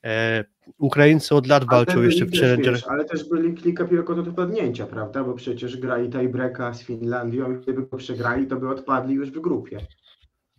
E, 0.04 0.44
Ukraińcy 0.78 1.34
od 1.34 1.46
lat 1.46 1.64
walczą 1.64 2.02
jeszcze 2.02 2.26
w 2.26 2.32
Challenger. 2.32 2.74
Wiesz, 2.74 2.86
ale 2.88 3.04
też 3.04 3.28
byli 3.28 3.54
kilka 3.54 3.84
piłek 3.84 4.10
od 4.10 4.18
odpadnięcia, 4.18 4.86
prawda? 4.86 5.24
Bo 5.24 5.34
przecież 5.34 5.76
grali 5.76 6.10
tiebreaka 6.10 6.74
z 6.74 6.82
Finlandią 6.82 7.52
i 7.52 7.62
gdyby 7.62 7.86
go 7.86 7.96
przegrali, 7.96 8.46
to 8.46 8.56
by 8.56 8.68
odpadli 8.68 9.14
już 9.14 9.30
w 9.30 9.40
grupie. 9.40 9.86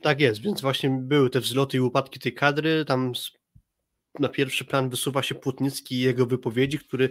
Tak 0.02 0.22
jest, 0.22 0.42
więc 0.42 0.62
właśnie 0.62 0.90
były 0.90 1.30
te 1.30 1.40
wzloty 1.40 1.78
i 1.78 1.80
upadki 1.80 2.20
tej 2.20 2.34
kadry. 2.34 2.86
Tam 2.86 3.14
na 4.20 4.30
pierwszy 4.30 4.66
plan 4.66 4.90
wysuwa 4.90 5.24
się 5.24 5.36
Płotnicki 5.36 5.96
i 5.96 6.02
jego 6.02 6.26
wypowiedzi, 6.26 6.80
który 6.80 7.10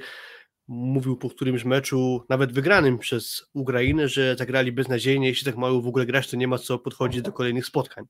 mówił 0.68 1.16
po 1.16 1.30
którymś 1.30 1.64
meczu, 1.64 2.22
nawet 2.28 2.52
wygranym 2.52 2.98
przez 2.98 3.50
Ukrainę, 3.54 4.08
że 4.08 4.36
zagrali 4.36 4.72
beznadziejnie, 4.72 5.28
jeśli 5.28 5.44
tak 5.44 5.56
mają 5.56 5.80
w 5.80 5.86
ogóle 5.86 6.06
grać, 6.06 6.30
to 6.30 6.36
nie 6.36 6.48
ma 6.48 6.58
co 6.58 6.78
podchodzić 6.78 7.22
do 7.22 7.32
kolejnych 7.32 7.66
spotkań. 7.66 8.04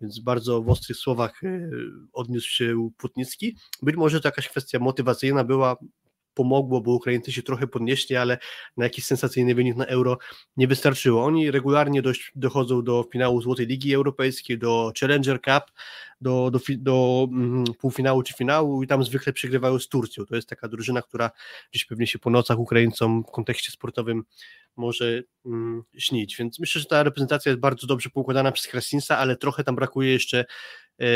Więc 0.00 0.20
bardzo 0.20 0.62
w 0.62 0.68
ostrych 0.68 0.96
słowach 0.98 1.44
e, 1.44 1.70
odniósł 2.12 2.48
się 2.48 2.90
Płotnicki. 2.96 3.56
Być 3.82 3.96
może 3.96 4.20
to 4.20 4.28
jakaś 4.28 4.48
kwestia 4.48 4.78
motywacyjna 4.78 5.44
była, 5.44 5.76
pomogło, 6.38 6.80
bo 6.80 6.94
Ukraińcy 6.94 7.32
się 7.32 7.42
trochę 7.42 7.66
podnieśli, 7.66 8.16
ale 8.16 8.38
na 8.76 8.84
jakiś 8.84 9.04
sensacyjny 9.04 9.54
wynik 9.54 9.76
na 9.76 9.86
Euro 9.86 10.18
nie 10.56 10.68
wystarczyło. 10.68 11.24
Oni 11.24 11.50
regularnie 11.50 12.02
dość 12.02 12.32
dochodzą 12.34 12.82
do 12.82 13.04
finału 13.12 13.42
Złotej 13.42 13.66
Ligi 13.66 13.94
Europejskiej, 13.94 14.58
do 14.58 14.92
Challenger 15.00 15.40
Cup, 15.40 15.72
do, 16.20 16.50
do, 16.50 16.60
do 16.78 17.28
mm, 17.32 17.64
półfinału 17.78 18.22
czy 18.22 18.34
finału 18.34 18.82
i 18.82 18.86
tam 18.86 19.04
zwykle 19.04 19.32
przegrywają 19.32 19.78
z 19.78 19.88
Turcją. 19.88 20.26
To 20.26 20.36
jest 20.36 20.48
taka 20.48 20.68
drużyna, 20.68 21.02
która 21.02 21.30
gdzieś 21.70 21.84
pewnie 21.84 22.06
się 22.06 22.18
po 22.18 22.30
nocach 22.30 22.58
Ukraińcom 22.58 23.24
w 23.28 23.30
kontekście 23.30 23.72
sportowym 23.72 24.24
może 24.76 25.22
mm, 25.46 25.82
śnić. 25.98 26.36
Więc 26.36 26.58
myślę, 26.58 26.80
że 26.80 26.86
ta 26.86 27.02
reprezentacja 27.02 27.50
jest 27.50 27.60
bardzo 27.60 27.86
dobrze 27.86 28.10
poukładana 28.10 28.52
przez 28.52 28.66
Krasinsa, 28.66 29.18
ale 29.18 29.36
trochę 29.36 29.64
tam 29.64 29.76
brakuje 29.76 30.12
jeszcze 30.12 30.44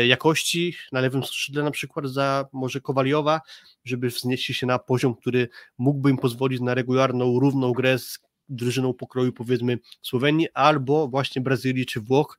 jakości 0.06 0.74
na 0.92 1.00
lewym 1.00 1.24
skrzydle 1.24 1.62
na 1.62 1.70
przykład 1.70 2.06
za 2.06 2.48
może 2.52 2.80
Kowaliowa, 2.80 3.40
żeby 3.84 4.08
wznieść 4.08 4.46
się 4.46 4.66
na 4.66 4.78
poziom, 4.78 5.14
który 5.14 5.48
mógłby 5.78 6.10
im 6.10 6.18
pozwolić 6.18 6.60
na 6.60 6.74
regularną, 6.74 7.40
równą 7.40 7.72
grę 7.72 7.98
z 7.98 8.18
drużyną 8.48 8.94
pokroju 8.94 9.32
powiedzmy 9.32 9.78
Słowenii 10.02 10.48
albo 10.54 11.08
właśnie 11.08 11.42
Brazylii 11.42 11.86
czy 11.86 12.00
Włoch, 12.00 12.38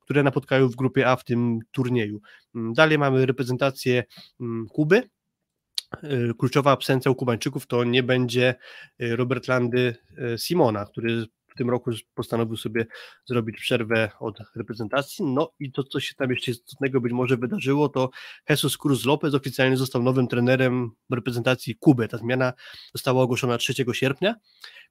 które 0.00 0.22
napotkają 0.22 0.68
w 0.68 0.76
grupie 0.76 1.08
A 1.08 1.16
w 1.16 1.24
tym 1.24 1.58
turnieju. 1.70 2.20
Mm, 2.54 2.72
dalej 2.72 2.98
mamy 2.98 3.26
reprezentację 3.26 4.04
mm, 4.40 4.66
Kuby. 4.68 5.02
Y, 6.04 6.34
kluczowa 6.38 6.70
absencja 6.70 7.10
u 7.10 7.14
Kubańczyków 7.14 7.66
to 7.66 7.84
nie 7.84 8.02
będzie 8.02 8.54
y, 9.02 9.16
Robert 9.16 9.48
Landy 9.48 9.96
Simona, 10.36 10.84
który 10.84 11.26
w 11.50 11.54
tym 11.54 11.70
roku 11.70 11.90
postanowił 12.14 12.56
sobie 12.56 12.86
zrobić 13.24 13.56
przerwę 13.56 14.10
od 14.20 14.38
reprezentacji. 14.56 15.24
No 15.24 15.52
i 15.60 15.72
to, 15.72 15.84
co 15.84 16.00
się 16.00 16.14
tam 16.14 16.30
jeszcze 16.30 16.50
istotnego 16.50 17.00
być 17.00 17.12
może 17.12 17.36
wydarzyło, 17.36 17.88
to 17.88 18.10
Jesus 18.48 18.76
Cruz 18.76 19.04
Lopez 19.04 19.34
oficjalnie 19.34 19.76
został 19.76 20.02
nowym 20.02 20.28
trenerem 20.28 20.90
reprezentacji 21.10 21.76
Kuby. 21.76 22.08
Ta 22.08 22.18
zmiana 22.18 22.52
została 22.94 23.22
ogłoszona 23.22 23.58
3 23.58 23.74
sierpnia, 23.92 24.34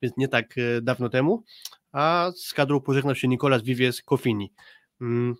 więc 0.01 0.18
nie 0.18 0.28
tak 0.28 0.55
dawno 0.82 1.10
temu, 1.10 1.43
a 1.91 2.32
z 2.36 2.53
kadrą 2.53 2.80
pożegnał 2.80 3.16
się 3.16 3.28
Nicolas 3.28 3.64
Vivies 3.64 4.01
Kofini. 4.01 4.53
Mm, 5.01 5.36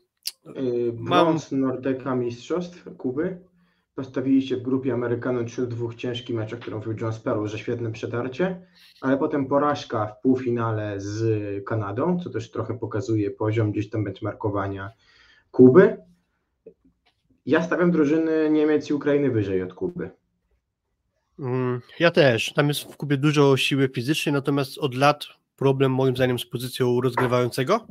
Brąz 0.94 1.52
mam... 1.52 1.62
Nordeka 1.62 2.16
Mistrzostw 2.16 2.84
Kuby. 2.98 3.50
Postawili 4.00 4.42
się 4.42 4.58
w 4.58 4.62
grupie 4.62 4.94
Amerykanów 4.94 5.52
3 5.52 5.68
dwóch 5.68 5.96
ciężkich 5.96 6.36
meczach, 6.36 6.60
którą 6.60 6.78
mówił 6.78 6.96
John 7.02 7.14
Sparrow, 7.14 7.50
że 7.50 7.60
świetne 7.60 7.92
przetarcie, 7.92 8.62
ale 9.02 9.18
potem 9.18 9.46
porażka 9.46 10.06
w 10.06 10.22
półfinale 10.22 11.00
z 11.00 11.66
Kanadą, 11.66 12.20
co 12.20 12.30
też 12.30 12.52
trochę 12.52 12.80
pokazuje 12.80 13.32
poziom 13.32 13.72
gdzieś 13.72 13.90
tam 13.90 14.04
benchmarkowania 14.04 14.92
Kuby. 15.52 15.98
Ja 17.46 17.64
stawiam 17.64 17.92
drużyny 17.92 18.50
Niemiec 18.50 18.90
i 18.90 18.94
Ukrainy 18.94 19.32
wyżej 19.32 19.64
od 19.64 19.74
Kuby. 19.74 20.10
Mm, 21.40 21.82
ja 22.00 22.12
też. 22.12 22.54
Tam 22.54 22.68
jest 22.68 22.94
w 22.94 22.98
Kubie 22.98 23.18
dużo 23.18 23.58
siły 23.58 23.90
fizycznej, 23.96 24.34
natomiast 24.34 24.78
od 24.78 24.96
lat 24.96 25.26
problem 25.56 25.92
moim 25.92 26.16
zdaniem 26.16 26.40
z 26.40 26.46
pozycją 26.46 27.02
rozgrywającego. 27.02 27.88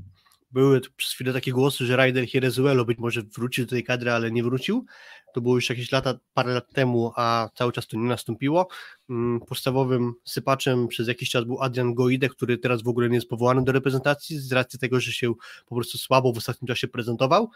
Były 0.53 0.81
przez 0.97 1.13
chwilę 1.13 1.33
takie 1.33 1.53
głosy, 1.53 1.87
że 1.87 1.97
Ryder 1.97 2.27
Hierezuelo 2.27 2.85
być 2.85 2.99
może 2.99 3.23
wróci 3.23 3.63
do 3.63 3.69
tej 3.69 3.85
kadry, 3.85 4.11
ale 4.11 4.31
nie 4.31 4.43
wrócił. 4.43 4.87
To 5.35 5.41
było 5.41 5.55
już 5.55 5.71
jakieś 5.71 5.93
lata, 5.93 6.15
parę 6.35 6.55
lat 6.55 6.73
temu, 6.73 7.13
a 7.17 7.49
cały 7.55 7.73
czas 7.73 7.87
to 7.87 7.97
nie 7.97 8.09
nastąpiło. 8.09 8.69
Mm, 9.11 9.41
podstawowym 9.41 10.15
sypaczem 10.25 10.89
przez 10.89 11.09
jakiś 11.09 11.31
czas 11.31 11.45
był 11.45 11.63
Adrian 11.63 11.95
Goide, 11.95 12.29
który 12.29 12.59
teraz 12.59 12.83
w 12.83 12.89
ogóle 12.89 13.09
nie 13.09 13.15
jest 13.15 13.29
powołany 13.29 13.65
do 13.65 13.73
reprezentacji 13.73 14.39
z 14.39 14.53
racji 14.53 14.79
tego, 14.79 15.01
że 15.01 15.13
się 15.13 15.35
po 15.67 15.75
prostu 15.75 15.99
słabo 15.99 16.33
w 16.33 16.37
ostatnim 16.37 16.67
czasie 16.67 16.89
prezentował. 16.89 17.51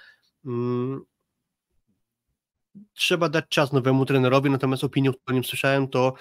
Mm, 0.47 1.05
trzeba 2.95 3.29
dać 3.29 3.45
czas 3.49 3.73
nowemu 3.73 4.07
trenerowi, 4.07 4.51
natomiast 4.51 4.85
opinię, 4.85 5.11
którą 5.12 5.35
nim 5.35 5.45
słyszałem, 5.45 5.89
to 5.89 6.14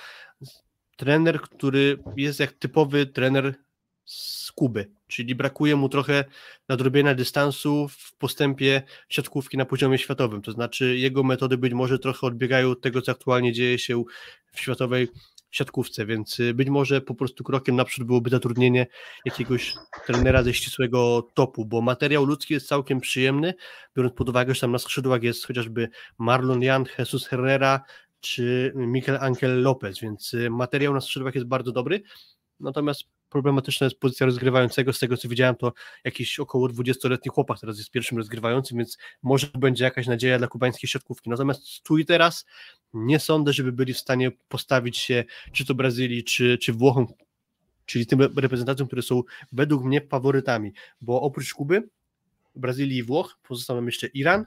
trener, 0.98 1.42
który 1.42 2.04
jest 2.16 2.40
jak 2.40 2.54
typowy 2.54 3.06
trener 3.06 3.56
z 4.06 4.52
Kuby, 4.52 4.92
czyli 5.08 5.36
brakuje 5.36 5.76
mu 5.76 5.90
trochę 5.90 6.26
nadrobienia 6.70 7.16
dystansu 7.16 7.88
w 7.88 8.16
postępie 8.18 8.82
siatkówki 9.10 9.58
na 9.58 9.66
poziomie 9.66 9.98
światowym, 9.98 10.42
to 10.42 10.52
znaczy 10.52 10.98
jego 10.98 11.24
metody 11.24 11.58
być 11.58 11.74
może 11.74 12.00
trochę 12.00 12.28
odbiegają 12.28 12.72
od 12.72 12.82
tego, 12.82 13.02
co 13.02 13.12
aktualnie 13.12 13.54
dzieje 13.54 13.80
się 13.80 14.04
w 14.54 14.60
światowej 14.60 15.08
siatkówce, 15.52 16.06
więc 16.06 16.40
y, 16.40 16.54
być 16.54 16.70
może 16.70 17.02
po 17.02 17.16
prostu 17.16 17.44
krokiem 17.44 17.76
naprzód 17.76 18.08
byłoby 18.08 18.30
zatrudnienie 18.30 18.88
jakiegoś 19.26 19.76
trenera 20.06 20.44
ze 20.44 20.54
ścisłego 20.54 21.28
topu, 21.34 21.66
bo 21.66 21.82
materiał 21.82 22.26
ludzki 22.26 22.54
jest 22.54 22.68
całkiem 22.68 23.02
przyjemny, 23.02 23.54
biorąc 23.98 24.16
pod 24.16 24.30
uwagę, 24.30 24.56
że 24.56 24.62
tam 24.62 24.72
na 24.72 24.80
skrzydłach 24.80 25.24
jest 25.24 25.48
chociażby 25.48 25.90
Marlon 26.18 26.62
Jan, 26.62 26.86
Jesus 27.00 27.28
Herrera 27.28 27.82
czy 28.20 28.72
Mikel 28.76 29.18
Angel 29.22 29.62
Lopez, 29.62 30.00
więc 30.00 30.34
y, 30.34 30.50
materiał 30.50 30.94
na 30.94 31.02
skrzydłach 31.02 31.36
jest 31.36 31.48
bardzo 31.48 31.72
dobry, 31.72 32.02
natomiast 32.60 33.04
problematyczna 33.32 33.86
jest 33.86 34.00
pozycja 34.00 34.26
rozgrywającego. 34.26 34.94
Z 34.94 35.00
tego 35.00 35.18
co 35.18 35.30
widziałem, 35.30 35.56
to 35.56 35.74
jakiś 36.04 36.40
około 36.40 36.68
20-letni 36.68 37.30
chłopak 37.30 37.60
teraz 37.60 37.78
jest 37.78 37.92
pierwszym 37.92 38.18
rozgrywającym, 38.18 38.78
więc 38.78 38.98
może 39.24 39.48
będzie 39.58 39.84
jakaś 39.84 40.08
nadzieja 40.08 40.38
dla 40.38 40.48
kubańskiej 40.48 40.90
środkówki. 40.90 41.30
Natomiast 41.30 41.84
tu 41.84 41.98
i 41.98 42.06
teraz 42.06 42.46
nie 42.94 43.20
sądzę, 43.20 43.54
żeby 43.54 43.72
byli 43.72 43.94
w 43.94 44.00
stanie 44.00 44.32
postawić 44.48 44.98
się 44.98 45.24
czy 45.52 45.66
to 45.66 45.76
Brazylii, 45.76 46.24
czy, 46.24 46.58
czy 46.58 46.74
Włochom, 46.74 47.08
czyli 47.86 48.06
tym 48.06 48.22
reprezentacjom, 48.22 48.88
które 48.88 49.02
są 49.02 49.22
według 49.52 49.84
mnie 49.84 50.02
faworytami, 50.02 50.74
bo 51.02 51.22
oprócz 51.22 51.54
Kuby, 51.54 51.90
Brazylii 52.56 52.98
i 52.98 53.04
Włoch 53.04 53.40
pozostał 53.44 53.76
nam 53.76 53.86
jeszcze 53.86 54.08
Iran, 54.08 54.46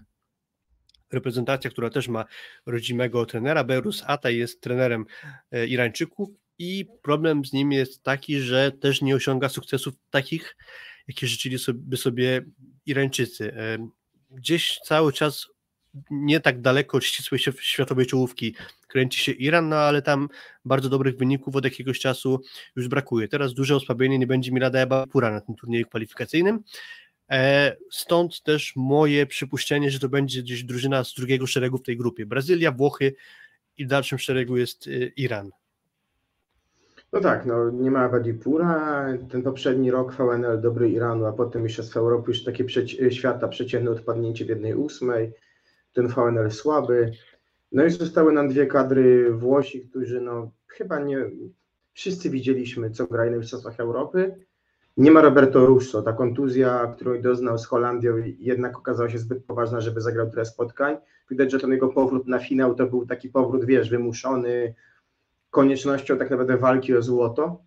reprezentacja, 1.13 1.71
która 1.71 1.91
też 1.91 2.09
ma 2.09 2.25
rodzimego 2.67 3.27
trenera, 3.27 3.65
Berus 3.65 4.05
Ataj 4.07 4.37
jest 4.37 4.61
trenerem 4.61 5.07
e, 5.53 5.67
Irańczyków 5.67 6.44
i 6.59 6.87
problem 7.03 7.45
z 7.45 7.53
nim 7.53 7.73
jest 7.73 8.03
taki, 8.03 8.41
że 8.41 8.73
też 8.73 9.03
nie 9.03 9.15
osiąga 9.15 9.49
sukcesów 9.49 9.95
takich, 10.11 10.57
jakie 11.09 11.27
życzyli 11.27 11.59
sobie, 11.59 11.97
sobie 11.97 12.45
Irańczycy. 12.87 13.55
Gdzieś 14.31 14.79
cały 14.79 15.13
czas 15.13 15.47
nie 16.11 16.41
tak 16.41 16.61
daleko 16.61 16.97
od 16.97 17.05
ścisłej 17.05 17.41
światowej 17.61 18.07
czołówki 18.07 18.55
kręci 18.89 19.21
się 19.21 19.33
Iran, 19.33 19.69
no 19.69 19.77
ale 19.77 20.03
tam 20.03 20.29
bardzo 20.65 20.89
dobrych 20.89 21.17
wyników 21.17 21.57
od 21.57 21.65
jakiegoś 21.65 21.99
czasu 21.99 22.41
już 22.77 22.89
brakuje. 22.89 23.29
Teraz 23.29 23.55
duże 23.55 23.77
osłabienie 23.77 24.19
nie 24.19 24.27
będzie 24.27 24.53
Milada 24.53 24.79
Ebapura 24.79 25.31
na 25.31 25.41
tym 25.41 25.55
turnieju 25.55 25.87
kwalifikacyjnym. 25.87 26.65
E, 27.31 27.77
stąd 27.91 28.43
też 28.43 28.73
moje 28.77 29.27
przypuszczenie, 29.27 29.91
że 29.91 29.99
to 29.99 30.09
będzie 30.09 30.43
gdzieś 30.43 30.65
drużyna 30.65 31.05
z 31.05 31.15
drugiego 31.15 31.47
szeregu 31.47 31.79
w 31.79 31.83
tej 31.83 31.97
grupie. 31.97 32.27
Brazylia, 32.27 32.73
Włochy 32.73 33.15
i 33.77 33.85
w 33.85 33.89
dalszym 33.89 34.19
szeregu 34.19 34.57
jest 34.57 34.87
y, 34.87 35.13
Iran. 35.17 35.51
No 37.15 37.21
tak, 37.21 37.47
no 37.47 37.71
nie 37.71 37.91
ma 37.91 38.09
Wadipura, 38.09 39.07
ten 39.31 39.43
poprzedni 39.43 39.91
rok 39.91 40.15
VNL 40.15 40.61
dobry 40.61 40.91
Iranu, 40.91 41.27
a 41.27 41.33
potem 41.33 41.63
Mistrzostwa 41.63 42.01
Europy 42.01 42.31
już 42.31 42.45
takie 42.45 42.65
przeci 42.65 43.11
świata 43.11 43.49
przeciętne 43.49 43.91
odpadnięcie 43.91 44.45
w 44.45 44.49
jednej 44.49 44.75
ósmej, 44.75 45.33
ten 45.93 46.09
VNL 46.09 46.51
słaby. 46.51 47.13
No 47.73 47.85
i 47.85 47.91
zostały 47.91 48.33
nam 48.33 48.49
dwie 48.49 48.67
kadry 48.67 49.33
Włosi, 49.33 49.81
którzy 49.81 50.21
no 50.21 50.51
chyba 50.67 50.99
nie, 50.99 51.31
wszyscy 51.93 52.31
widzieliśmy 52.31 52.91
co 52.91 53.07
grają 53.07 53.31
na 53.31 53.37
Mistrzostwach 53.37 53.81
Europy. 53.81 54.35
Nie 54.97 55.11
ma 55.11 55.23
Roberto 55.23 55.67
Russo, 55.67 56.03
ta 56.03 56.13
kontuzja, 56.13 56.95
którą 56.97 57.23
doznał 57.23 57.59
z 57.59 57.67
Holandią 57.67 58.15
jednak 58.39 58.79
okazała 58.79 59.11
się 59.11 59.19
zbyt 59.19 59.45
poważna, 59.45 59.81
żeby 59.81 60.01
zagrał 60.01 60.31
tyle 60.31 60.45
spotkań. 60.45 60.97
Widać, 61.31 61.53
że 61.53 61.61
ten 61.61 61.71
jego 61.71 61.89
powrót 61.89 62.27
na 62.27 62.39
finał 62.39 62.75
to 62.75 62.87
był 62.87 63.07
taki 63.07 63.29
powrót, 63.29 63.65
wiesz, 63.65 63.91
wymuszony, 63.91 64.75
koniecznością 65.55 66.19
tak 66.19 66.31
naprawdę 66.31 66.57
walki 66.57 66.97
o 66.97 67.03
złoto. 67.03 67.63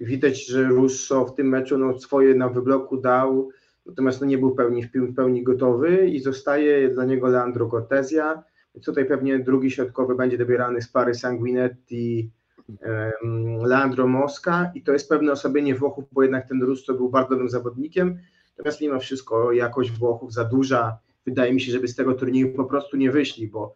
Widać, 0.00 0.46
że 0.46 0.64
Russo 0.64 1.24
w 1.24 1.34
tym 1.34 1.48
meczu 1.48 1.78
no, 1.78 1.98
swoje 1.98 2.34
na 2.34 2.48
wybloku 2.48 2.96
dał, 2.96 3.48
natomiast 3.86 4.20
no, 4.20 4.26
nie 4.26 4.38
był 4.38 4.54
pełni, 4.54 4.82
w 4.82 5.14
pełni 5.14 5.42
gotowy 5.42 6.08
i 6.08 6.20
zostaje 6.20 6.88
dla 6.88 7.04
niego 7.04 7.28
Leandro 7.28 7.68
Cortezia. 7.68 8.42
Tutaj 8.84 9.04
pewnie 9.04 9.38
drugi 9.38 9.70
środkowy 9.70 10.14
będzie 10.14 10.38
dobierany 10.38 10.82
z 10.82 10.88
pary 10.88 11.14
Sanguinetti, 11.14 12.30
um, 12.68 13.56
Leandro 13.64 14.06
Mosca 14.06 14.72
i 14.74 14.82
to 14.82 14.92
jest 14.92 15.08
pewne 15.08 15.32
osobienie 15.32 15.74
Włochów, 15.74 16.04
bo 16.12 16.22
jednak 16.22 16.48
ten 16.48 16.62
Russo 16.62 16.94
był 16.94 17.10
bardzo 17.10 17.30
dobrym 17.30 17.48
zawodnikiem, 17.48 18.18
natomiast 18.58 18.80
mimo 18.80 18.98
wszystko 19.00 19.52
jakość 19.52 19.90
Włochów 19.92 20.32
za 20.32 20.44
duża. 20.44 20.98
Wydaje 21.26 21.52
mi 21.52 21.60
się, 21.60 21.72
żeby 21.72 21.88
z 21.88 21.96
tego 21.96 22.14
turnieju 22.14 22.54
po 22.54 22.64
prostu 22.64 22.96
nie 22.96 23.10
wyszli, 23.10 23.48
bo 23.48 23.74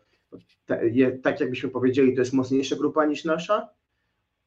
tak 1.22 1.40
jakbyśmy 1.40 1.70
powiedzieli, 1.70 2.14
to 2.14 2.20
jest 2.20 2.32
mocniejsza 2.32 2.76
grupa 2.76 3.06
niż 3.06 3.24
nasza, 3.24 3.68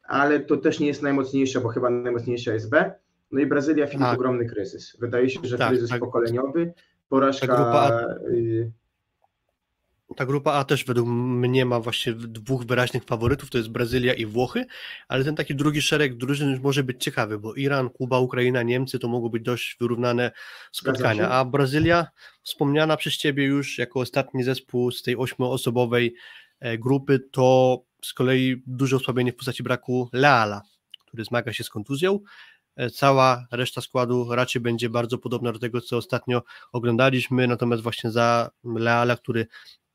ale 0.04 0.40
to 0.40 0.58
też 0.58 0.80
nie 0.80 0.88
jest 0.88 1.02
najmocniejsza, 1.02 1.62
bo 1.62 1.70
chyba 1.70 1.90
najmocniejsza 1.90 2.54
jest 2.54 2.70
B. 2.70 2.94
No 3.32 3.40
i 3.40 3.46
Brazylia, 3.46 3.88
Filip, 3.88 4.06
tak. 4.06 4.16
ogromny 4.16 4.46
kryzys. 4.46 4.98
Wydaje 5.00 5.30
się, 5.30 5.40
że 5.44 5.58
tak, 5.58 5.70
kryzys 5.70 5.90
tak. 5.90 6.00
pokoleniowy, 6.00 6.74
porażka... 7.10 7.48
Grupa, 7.48 8.06
y, 8.30 8.72
ta 10.16 10.26
grupa 10.26 10.54
A 10.54 10.64
też 10.64 10.86
według 10.86 11.08
mnie 11.10 11.66
ma 11.66 11.80
właśnie 11.80 12.14
dwóch 12.14 12.66
wyraźnych 12.66 13.04
faworytów, 13.04 13.50
to 13.50 13.58
jest 13.58 13.70
Brazylia 13.70 14.14
i 14.14 14.26
Włochy, 14.26 14.66
ale 15.08 15.24
ten 15.24 15.36
taki 15.36 15.56
drugi 15.56 15.82
szereg 15.82 16.18
drużyn 16.18 16.60
może 16.64 16.84
być 16.84 17.04
ciekawy, 17.04 17.40
bo 17.40 17.54
Iran, 17.54 17.90
Kuba, 17.90 18.20
Ukraina, 18.20 18.64
Niemcy 18.64 19.00
to 19.00 19.08
mogą 19.08 19.30
być 19.30 19.44
dość 19.44 19.78
wyrównane 19.80 20.32
spotkania, 20.72 21.30
a 21.30 21.46
Brazylia, 21.46 22.08
wspomniana 22.44 22.98
przez 22.98 23.18
Ciebie 23.18 23.46
już 23.46 23.78
jako 23.78 24.00
ostatni 24.00 24.44
zespół 24.44 24.92
z 24.92 25.02
tej 25.02 25.18
ośmioosobowej 25.18 26.16
e, 26.60 26.78
grupy, 26.78 27.20
to 27.32 27.80
z 28.04 28.14
kolei 28.14 28.64
duże 28.68 28.96
osłabienie 28.96 29.32
w 29.32 29.36
postaci 29.36 29.64
braku 29.64 30.10
Leala, 30.14 30.62
który 31.08 31.26
zmaga 31.26 31.54
się 31.54 31.64
z 31.64 31.70
kontuzją, 31.70 32.20
e, 32.76 32.90
cała 32.90 33.48
reszta 33.52 33.82
składu 33.82 34.36
raczej 34.36 34.62
będzie 34.62 34.90
bardzo 34.90 35.18
podobna 35.18 35.52
do 35.52 35.60
tego, 35.60 35.82
co 35.82 35.98
ostatnio 35.98 36.44
oglądaliśmy, 36.72 37.48
natomiast 37.48 37.84
właśnie 37.84 38.12
za 38.12 38.50
Leala, 38.64 39.18
który 39.18 39.48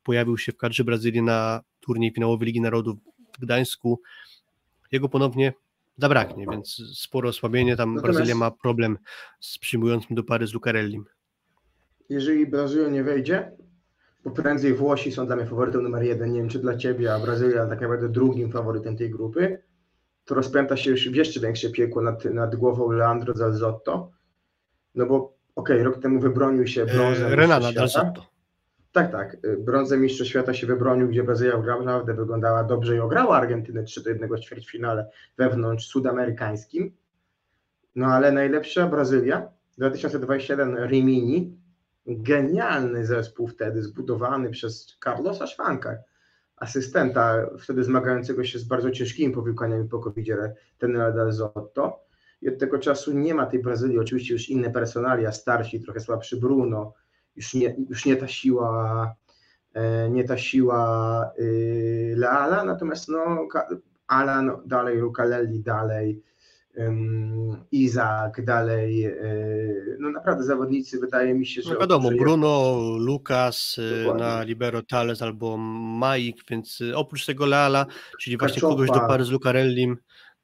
pojawił 0.03 0.37
się 0.37 0.51
w 0.51 0.57
kadrze 0.57 0.83
Brazylii 0.83 1.21
na 1.21 1.61
turniej 1.79 2.13
finałowy 2.13 2.45
Ligi 2.45 2.61
Narodów 2.61 2.97
w 3.37 3.41
Gdańsku. 3.41 4.01
Jego 4.91 5.09
ponownie 5.09 5.53
zabraknie, 5.97 6.45
więc 6.51 6.81
sporo 6.95 7.29
osłabienie. 7.29 7.75
Tam 7.75 7.95
Natomiast 7.95 8.17
Brazylia 8.17 8.35
ma 8.35 8.51
problem 8.51 8.97
z 9.39 9.57
przyjmującym 9.57 10.15
do 10.15 10.23
pary 10.23 10.47
z 10.47 10.53
Lucarellim. 10.53 11.05
Jeżeli 12.09 12.47
Brazylia 12.47 12.89
nie 12.89 13.03
wejdzie, 13.03 13.51
bo 14.23 14.31
prędzej 14.31 14.73
Włosi 14.73 15.11
są 15.11 15.25
dla 15.25 15.35
mnie 15.35 15.45
faworytem 15.45 15.83
numer 15.83 16.03
jeden, 16.03 16.31
nie 16.31 16.39
wiem 16.39 16.49
czy 16.49 16.59
dla 16.59 16.77
Ciebie, 16.77 17.13
a 17.13 17.19
Brazylia 17.19 17.67
tak 17.67 17.81
naprawdę 17.81 18.09
drugim 18.09 18.51
faworytem 18.51 18.97
tej 18.97 19.09
grupy, 19.09 19.63
to 20.25 20.35
rozpęta 20.35 20.77
się 20.77 20.91
już 20.91 21.09
w 21.09 21.15
jeszcze 21.15 21.39
większe 21.39 21.69
piekło 21.69 22.01
nad, 22.01 22.25
nad 22.25 22.55
głową 22.55 22.91
Leandro 22.91 23.33
Zalzotto, 23.33 24.11
no 24.95 25.05
bo 25.05 25.15
okej, 25.55 25.75
okay, 25.75 25.83
rok 25.83 26.01
temu 26.01 26.19
wybronił 26.19 26.67
się 26.67 26.85
brązem. 26.85 27.33
Renana 27.33 27.71
Zalzotto. 27.71 28.30
Tak, 28.91 29.11
tak. 29.11 29.37
Brązę 29.59 29.97
Mistrzostw 29.97 30.29
Świata 30.31 30.53
się 30.53 30.67
wybronił, 30.67 31.07
gdzie 31.07 31.23
Brazylia 31.23 31.57
naprawdę 31.57 32.13
wyglądała 32.13 32.63
dobrze 32.63 32.95
i 32.95 32.99
ograła 32.99 33.37
Argentynę 33.37 33.83
3 33.83 34.03
do 34.03 34.09
1 34.09 34.29
w 34.29 34.39
ćwierćfinale 34.39 35.09
wewnątrz 35.37 35.87
sudamerykańskim. 35.87 36.91
No 37.95 38.05
ale 38.05 38.31
najlepsza 38.31 38.87
Brazylia 38.87 39.47
2021 39.77 40.87
Rimini, 40.87 41.57
genialny 42.07 43.05
zespół 43.05 43.47
wtedy 43.47 43.83
zbudowany 43.83 44.49
przez 44.49 44.97
Carlosa 45.03 45.47
Szwanka, 45.47 45.97
asystenta 46.55 47.49
wtedy 47.59 47.83
zmagającego 47.83 48.43
się 48.43 48.59
z 48.59 48.63
bardzo 48.63 48.91
ciężkimi 48.91 49.33
powiłkaniami 49.33 49.89
po 49.89 49.99
covid 49.99 50.27
ten 50.77 50.93
del 50.93 51.31
Zotto. 51.31 52.05
I 52.41 52.49
od 52.49 52.59
tego 52.59 52.79
czasu 52.79 53.13
nie 53.13 53.33
ma 53.33 53.45
tej 53.45 53.59
Brazylii, 53.59 53.99
oczywiście 53.99 54.33
już 54.33 54.49
inne 54.49 54.69
personalia, 54.69 55.31
starsi, 55.31 55.81
trochę 55.81 55.99
słabszy 55.99 56.37
Bruno, 56.37 56.93
już 57.35 57.53
nie, 57.53 57.75
już 57.89 58.05
nie 58.05 58.15
ta 58.15 58.27
siła, 58.27 59.15
e, 59.73 60.09
nie 60.09 60.23
ta 60.23 60.37
siła 60.37 61.31
y, 61.39 62.13
Leala, 62.17 62.63
natomiast 62.63 63.09
no, 63.09 63.47
Alan 64.07 64.51
dalej, 64.65 64.97
Lukaleli 64.97 65.59
dalej, 65.59 66.23
Izak 67.71 68.45
dalej, 68.45 69.05
y, 69.05 69.97
no 69.99 70.09
naprawdę 70.09 70.43
zawodnicy 70.43 70.99
wydaje 70.99 71.33
mi 71.33 71.45
się, 71.45 71.61
że... 71.61 71.73
No 71.73 71.79
wiadomo, 71.79 72.09
Bruno, 72.09 72.79
Lukas, 72.97 73.79
Dokładnie. 73.99 74.23
na 74.23 74.43
libero 74.43 74.81
Tales 74.81 75.21
albo 75.21 75.57
Maik, 75.57 76.43
więc 76.49 76.79
oprócz 76.95 77.25
tego 77.25 77.45
Leala, 77.45 77.85
czyli 78.19 78.37
właśnie 78.37 78.61
kogoś 78.61 78.89
do 78.89 78.99
pary 78.99 79.23
z 79.23 79.29
Lucarellim, 79.29 79.97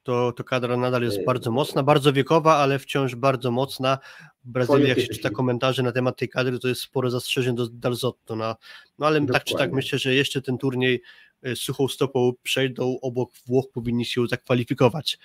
to, 0.08 0.32
to 0.32 0.44
kadra 0.44 0.76
nadal 0.76 1.02
jest 1.02 1.24
bardzo 1.24 1.50
mocna, 1.50 1.82
bardzo 1.82 2.12
wiekowa, 2.12 2.56
ale 2.56 2.78
wciąż 2.78 3.14
bardzo 3.14 3.50
mocna. 3.50 3.98
W 4.44 4.50
Brazylii, 4.50 4.88
jak 4.88 5.00
się 5.00 5.06
czyta 5.08 5.30
komentarze 5.30 5.82
na 5.82 5.92
temat 5.92 6.16
tej 6.16 6.28
kadry, 6.28 6.58
to 6.58 6.68
jest 6.68 6.80
sporo 6.80 7.10
zastrzeżeń 7.10 7.56
do 7.56 7.68
Dalzotto. 7.68 8.36
No, 8.36 8.56
no 8.98 9.06
ale 9.06 9.20
Dokładnie. 9.20 9.32
tak 9.32 9.44
czy 9.44 9.54
tak 9.54 9.72
myślę, 9.72 9.98
że 9.98 10.14
jeszcze 10.14 10.42
ten 10.42 10.58
turniej 10.58 11.02
y, 11.46 11.56
suchą 11.56 11.88
stopą 11.88 12.32
przejdą, 12.42 12.98
obok 13.02 13.30
Włoch 13.46 13.64
powinni 13.72 14.04
się 14.04 14.26
zakwalifikować. 14.26 15.18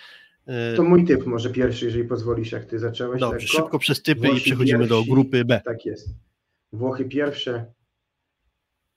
Y, 0.74 0.78
to 0.78 0.84
mój 0.84 1.06
typ 1.06 1.26
może 1.26 1.50
pierwszy, 1.50 1.86
jeżeli 1.86 2.04
pozwolisz, 2.04 2.52
jak 2.52 2.66
ty 2.66 2.80
zacząłeś. 2.80 3.20
Dobrze, 3.20 3.38
lekko. 3.38 3.58
szybko 3.58 3.80
przez 3.80 4.02
typy 4.02 4.28
Włosi 4.28 4.40
i 4.40 4.42
przechodzimy 4.42 4.80
pierwsi, 4.80 4.90
do 4.90 5.14
grupy 5.14 5.46
B. 5.46 5.62
Tak 5.66 5.86
jest. 5.86 6.10
Włochy 6.74 7.06
pierwsze, 7.06 7.66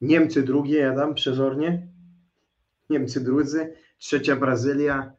Niemcy 0.00 0.42
drugie, 0.42 0.78
ja 0.78 0.94
dam 0.94 1.14
przezornie. 1.14 1.86
Niemcy 2.90 3.24
drudzy, 3.24 3.74
trzecia 3.98 4.36
Brazylia, 4.36 5.15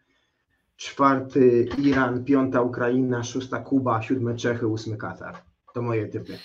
czwarty 0.78 1.70
Iran, 1.78 2.26
piąta 2.26 2.62
Ukraina, 2.62 3.24
szósta 3.24 3.60
Kuba, 3.60 4.02
siódme 4.02 4.36
Czechy, 4.36 4.68
ósmy 4.68 4.98
Katar. 4.98 5.36
To 5.74 5.82
moje 5.82 6.08
typy. 6.08 6.38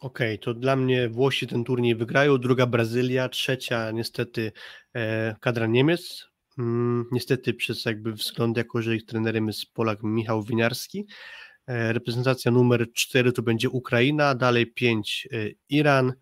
Okej, 0.00 0.34
okay, 0.34 0.38
to 0.38 0.54
dla 0.54 0.76
mnie 0.76 1.08
Włosi 1.08 1.46
ten 1.46 1.64
turniej 1.64 1.96
wygrają, 1.96 2.38
druga 2.38 2.66
Brazylia, 2.66 3.28
trzecia 3.28 3.90
niestety 3.90 4.52
e, 4.94 5.34
kadra 5.40 5.66
Niemiec. 5.66 6.28
Mm, 6.58 7.04
niestety 7.12 7.54
przez 7.54 7.84
jakby 7.84 8.12
wzgląd, 8.12 8.56
jako 8.56 8.82
że 8.82 8.96
ich 8.96 9.06
trenerem 9.06 9.46
jest 9.46 9.72
Polak 9.74 10.02
Michał 10.02 10.42
Winiarski. 10.42 11.06
E, 11.66 11.92
reprezentacja 11.92 12.50
numer 12.50 12.92
cztery 12.92 13.32
to 13.32 13.42
będzie 13.42 13.70
Ukraina, 13.70 14.34
dalej 14.34 14.72
pięć 14.72 15.28
e, 15.32 15.36
Iran, 15.68 16.12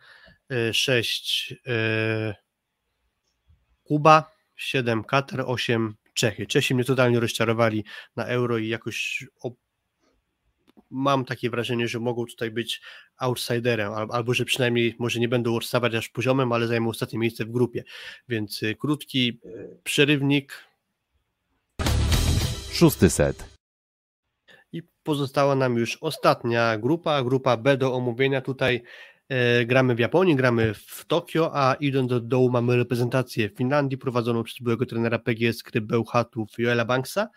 e, 0.51 0.75
sześć 0.75 1.55
e, 1.67 2.35
Kuba, 3.85 4.31
siedem 4.57 5.05
Katar, 5.05 5.41
osiem 5.47 5.95
Czechy. 6.17 6.47
Czesi 6.47 6.75
mnie 6.75 6.85
totalnie 6.85 7.21
rozczarowali 7.21 7.85
na 8.17 8.25
euro 8.25 8.59
i 8.59 8.69
jakoś 8.69 9.27
mam 10.91 11.25
takie 11.25 11.51
wrażenie, 11.51 11.89
że 11.89 12.01
mogą 12.01 12.27
tutaj 12.27 12.51
być 12.51 12.81
outsiderem, 13.19 13.93
albo 13.93 14.35
że 14.35 14.45
przynajmniej 14.45 14.95
może 14.99 15.21
nie 15.21 15.29
będą 15.29 15.57
odstawać 15.57 15.95
aż 15.95 16.09
poziomem, 16.09 16.53
ale 16.53 16.67
zajmą 16.67 16.91
ostatnie 16.91 17.19
miejsce 17.19 17.45
w 17.45 17.51
grupie. 17.51 17.85
Więc 18.29 18.63
y, 18.63 18.75
krótki 18.75 19.41
przerywnik. 19.85 20.65
Szósty 22.73 23.11
set. 23.11 23.59
I 24.73 24.83
pozostała 25.03 25.55
nam 25.55 25.77
już 25.77 25.99
ostatnia 26.01 26.79
grupa, 26.79 27.23
grupa 27.23 27.57
B 27.57 27.77
do 27.77 27.95
omówienia. 27.95 28.41
Tutaj 28.41 28.83
gramy 29.67 29.95
w 29.95 29.99
Japonii, 29.99 30.37
gramy 30.37 30.75
w 30.75 31.05
Tokio, 31.05 31.51
a 31.55 31.75
idąc 31.75 32.09
do 32.09 32.21
dołu 32.21 32.51
mamy 32.51 32.77
reprezentację 32.77 33.49
Finlandii 33.49 33.99
prowadzoną 33.99 34.43
przez 34.43 34.61
byłego 34.61 34.87
trenera 34.87 35.19
PGS 35.19 35.63
Krybełchatów 35.63 36.49
Joela 36.59 36.85
Banksa. 36.85 37.29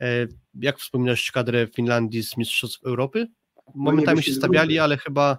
E, 0.00 0.26
jak 0.54 0.78
wspominasz 0.78 1.32
kadrę 1.32 1.66
Finlandii 1.66 2.22
z 2.22 2.36
Mistrzostw 2.36 2.84
Europy? 2.84 3.26
Momentami 3.74 4.22
się 4.22 4.32
stawiali, 4.32 4.78
ale 4.78 4.96
chyba 4.96 5.38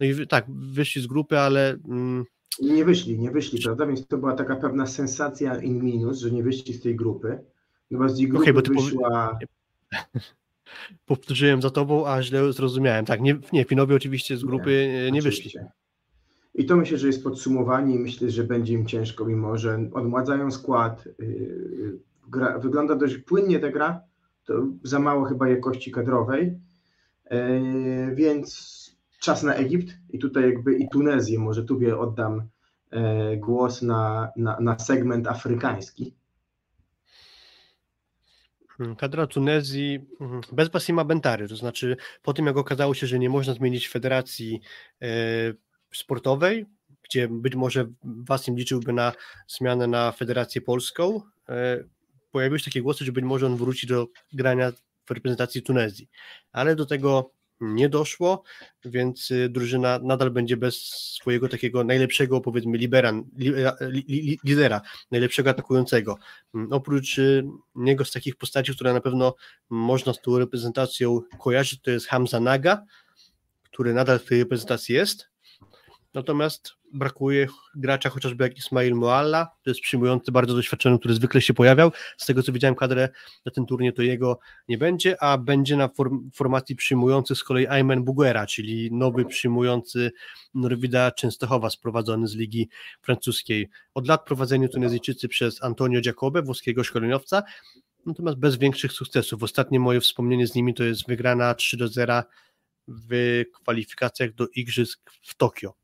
no 0.00 0.06
i, 0.06 0.26
tak, 0.26 0.44
wyszli 0.48 1.02
z 1.02 1.06
grupy, 1.06 1.38
ale 1.38 1.76
mm, 1.88 2.24
nie 2.62 2.84
wyszli, 2.84 3.18
nie 3.18 3.30
wyszli, 3.30 3.62
prawda? 3.62 3.86
Więc 3.86 4.06
to 4.06 4.18
była 4.18 4.34
taka 4.34 4.56
pewna 4.56 4.86
sensacja 4.86 5.62
in 5.62 5.84
minus, 5.84 6.18
że 6.18 6.30
nie 6.30 6.42
wyszli 6.42 6.74
z 6.74 6.82
tej 6.82 6.96
grupy. 6.96 7.44
No 7.90 7.98
bo 7.98 8.08
z 8.08 8.16
tej 8.16 8.28
grupy 8.28 8.50
okay, 8.50 8.74
wyszła... 8.74 9.38
powtórzyłem 11.06 11.62
za 11.62 11.70
tobą, 11.70 12.06
a 12.06 12.22
źle 12.22 12.52
zrozumiałem. 12.52 13.04
Tak, 13.04 13.20
nie, 13.20 13.36
nie 13.52 13.64
Finowie 13.64 13.96
oczywiście 13.96 14.36
z 14.36 14.44
grupy 14.44 14.88
nie, 15.04 15.10
nie 15.10 15.22
wyszli. 15.22 15.50
I 16.54 16.66
to 16.66 16.76
myślę, 16.76 16.98
że 16.98 17.06
jest 17.06 17.24
podsumowanie 17.24 17.94
i 17.94 17.98
myślę, 17.98 18.30
że 18.30 18.44
będzie 18.44 18.74
im 18.74 18.86
ciężko, 18.86 19.24
mimo 19.24 19.58
że 19.58 19.90
odmładzają 19.92 20.50
skład. 20.50 21.04
Yy, 21.18 21.98
gra, 22.28 22.58
wygląda 22.58 22.94
dość 22.94 23.16
płynnie 23.18 23.60
ta 23.60 23.70
gra, 23.70 24.00
to 24.44 24.66
za 24.82 24.98
mało 24.98 25.24
chyba 25.24 25.48
jakości 25.48 25.90
kadrowej, 25.90 26.58
yy, 27.30 28.14
więc 28.14 28.74
czas 29.20 29.42
na 29.42 29.54
Egipt 29.54 29.94
i 30.10 30.18
tutaj 30.18 30.44
jakby 30.44 30.74
i 30.74 30.88
Tunezję, 30.88 31.38
może 31.38 31.64
tu 31.64 31.78
oddam 31.98 32.42
yy, 32.92 33.36
głos 33.36 33.82
na, 33.82 34.28
na, 34.36 34.60
na 34.60 34.78
segment 34.78 35.26
afrykański 35.26 36.14
kadra 38.98 39.26
Tunezji 39.26 40.06
mhm, 40.20 40.40
bez 40.52 40.68
Basima 40.68 41.04
Bentary, 41.04 41.48
to 41.48 41.56
znaczy 41.56 41.96
po 42.22 42.32
tym 42.32 42.46
jak 42.46 42.56
okazało 42.56 42.94
się, 42.94 43.06
że 43.06 43.18
nie 43.18 43.30
można 43.30 43.54
zmienić 43.54 43.88
federacji 43.88 44.60
e, 45.02 45.06
sportowej, 45.92 46.66
gdzie 47.02 47.28
być 47.28 47.54
może 47.54 47.86
Wasim 48.04 48.56
liczyłby 48.56 48.92
na 48.92 49.12
zmianę 49.48 49.86
na 49.86 50.12
federację 50.12 50.60
polską, 50.60 51.20
e, 51.48 51.84
pojawiły 52.30 52.58
się 52.58 52.64
takie 52.64 52.82
głosy, 52.82 53.04
że 53.04 53.12
być 53.12 53.24
może 53.24 53.46
on 53.46 53.56
wróci 53.56 53.86
do 53.86 54.06
grania 54.32 54.72
w 55.06 55.10
reprezentacji 55.10 55.62
Tunezji, 55.62 56.08
ale 56.52 56.76
do 56.76 56.86
tego 56.86 57.30
nie 57.72 57.88
doszło, 57.88 58.42
więc 58.84 59.30
y, 59.30 59.48
drużyna 59.48 60.00
nadal 60.02 60.30
będzie 60.30 60.56
bez 60.56 60.76
swojego 61.20 61.48
takiego 61.48 61.84
najlepszego, 61.84 62.40
powiedzmy, 62.40 62.78
libera, 62.78 63.12
li, 63.90 64.38
lidera, 64.44 64.80
najlepszego 65.10 65.50
atakującego. 65.50 66.18
Mm, 66.54 66.72
oprócz 66.72 67.18
y, 67.18 67.44
niego 67.74 68.04
z 68.04 68.12
takich 68.12 68.36
postaci, 68.36 68.74
które 68.74 68.92
na 68.92 69.00
pewno 69.00 69.34
można 69.70 70.12
z 70.12 70.20
tą 70.20 70.38
reprezentacją 70.38 71.20
kojarzyć, 71.38 71.80
to 71.80 71.90
jest 71.90 72.06
Hamza 72.06 72.40
Naga, 72.40 72.84
który 73.64 73.94
nadal 73.94 74.18
w 74.18 74.24
tej 74.24 74.38
reprezentacji 74.38 74.94
jest. 74.94 75.33
Natomiast 76.14 76.72
brakuje 76.92 77.46
gracza 77.74 78.10
chociażby 78.10 78.44
jak 78.44 78.56
Ismail 78.56 78.94
Moalla, 78.94 79.50
to 79.62 79.70
jest 79.70 79.80
przyjmujący, 79.80 80.32
bardzo 80.32 80.54
doświadczony, 80.54 80.98
który 80.98 81.14
zwykle 81.14 81.40
się 81.40 81.54
pojawiał. 81.54 81.92
Z 82.16 82.26
tego 82.26 82.42
co 82.42 82.52
widziałem 82.52 82.74
kadrę 82.74 83.08
na 83.46 83.52
ten 83.52 83.66
turniej, 83.66 83.92
to 83.92 84.02
jego 84.02 84.38
nie 84.68 84.78
będzie, 84.78 85.22
a 85.22 85.38
będzie 85.38 85.76
na 85.76 85.88
form 85.88 86.30
formacji 86.34 86.76
przyjmujący 86.76 87.34
z 87.34 87.44
kolei 87.44 87.66
Ayman 87.66 88.04
Buguera, 88.04 88.46
czyli 88.46 88.92
nowy 88.92 89.24
przyjmujący 89.24 90.12
Norwida 90.54 91.10
Częstochowa, 91.10 91.70
sprowadzony 91.70 92.28
z 92.28 92.34
ligi 92.34 92.68
francuskiej. 93.02 93.68
Od 93.94 94.08
lat 94.08 94.24
prowadzeni 94.24 94.68
Tunezyjczycy 94.68 95.28
przez 95.28 95.62
Antonio 95.62 96.00
Giacobbe, 96.00 96.42
włoskiego 96.42 96.84
szkoleniowca, 96.84 97.42
natomiast 98.06 98.38
bez 98.38 98.56
większych 98.56 98.92
sukcesów. 98.92 99.42
Ostatnie 99.42 99.80
moje 99.80 100.00
wspomnienie 100.00 100.46
z 100.46 100.54
nimi 100.54 100.74
to 100.74 100.84
jest 100.84 101.06
wygrana 101.08 101.54
3 101.54 101.76
do 101.76 101.88
0 101.88 102.22
w 102.88 103.42
kwalifikacjach 103.54 104.34
do 104.34 104.46
Igrzysk 104.54 105.10
w 105.22 105.34
Tokio 105.34 105.83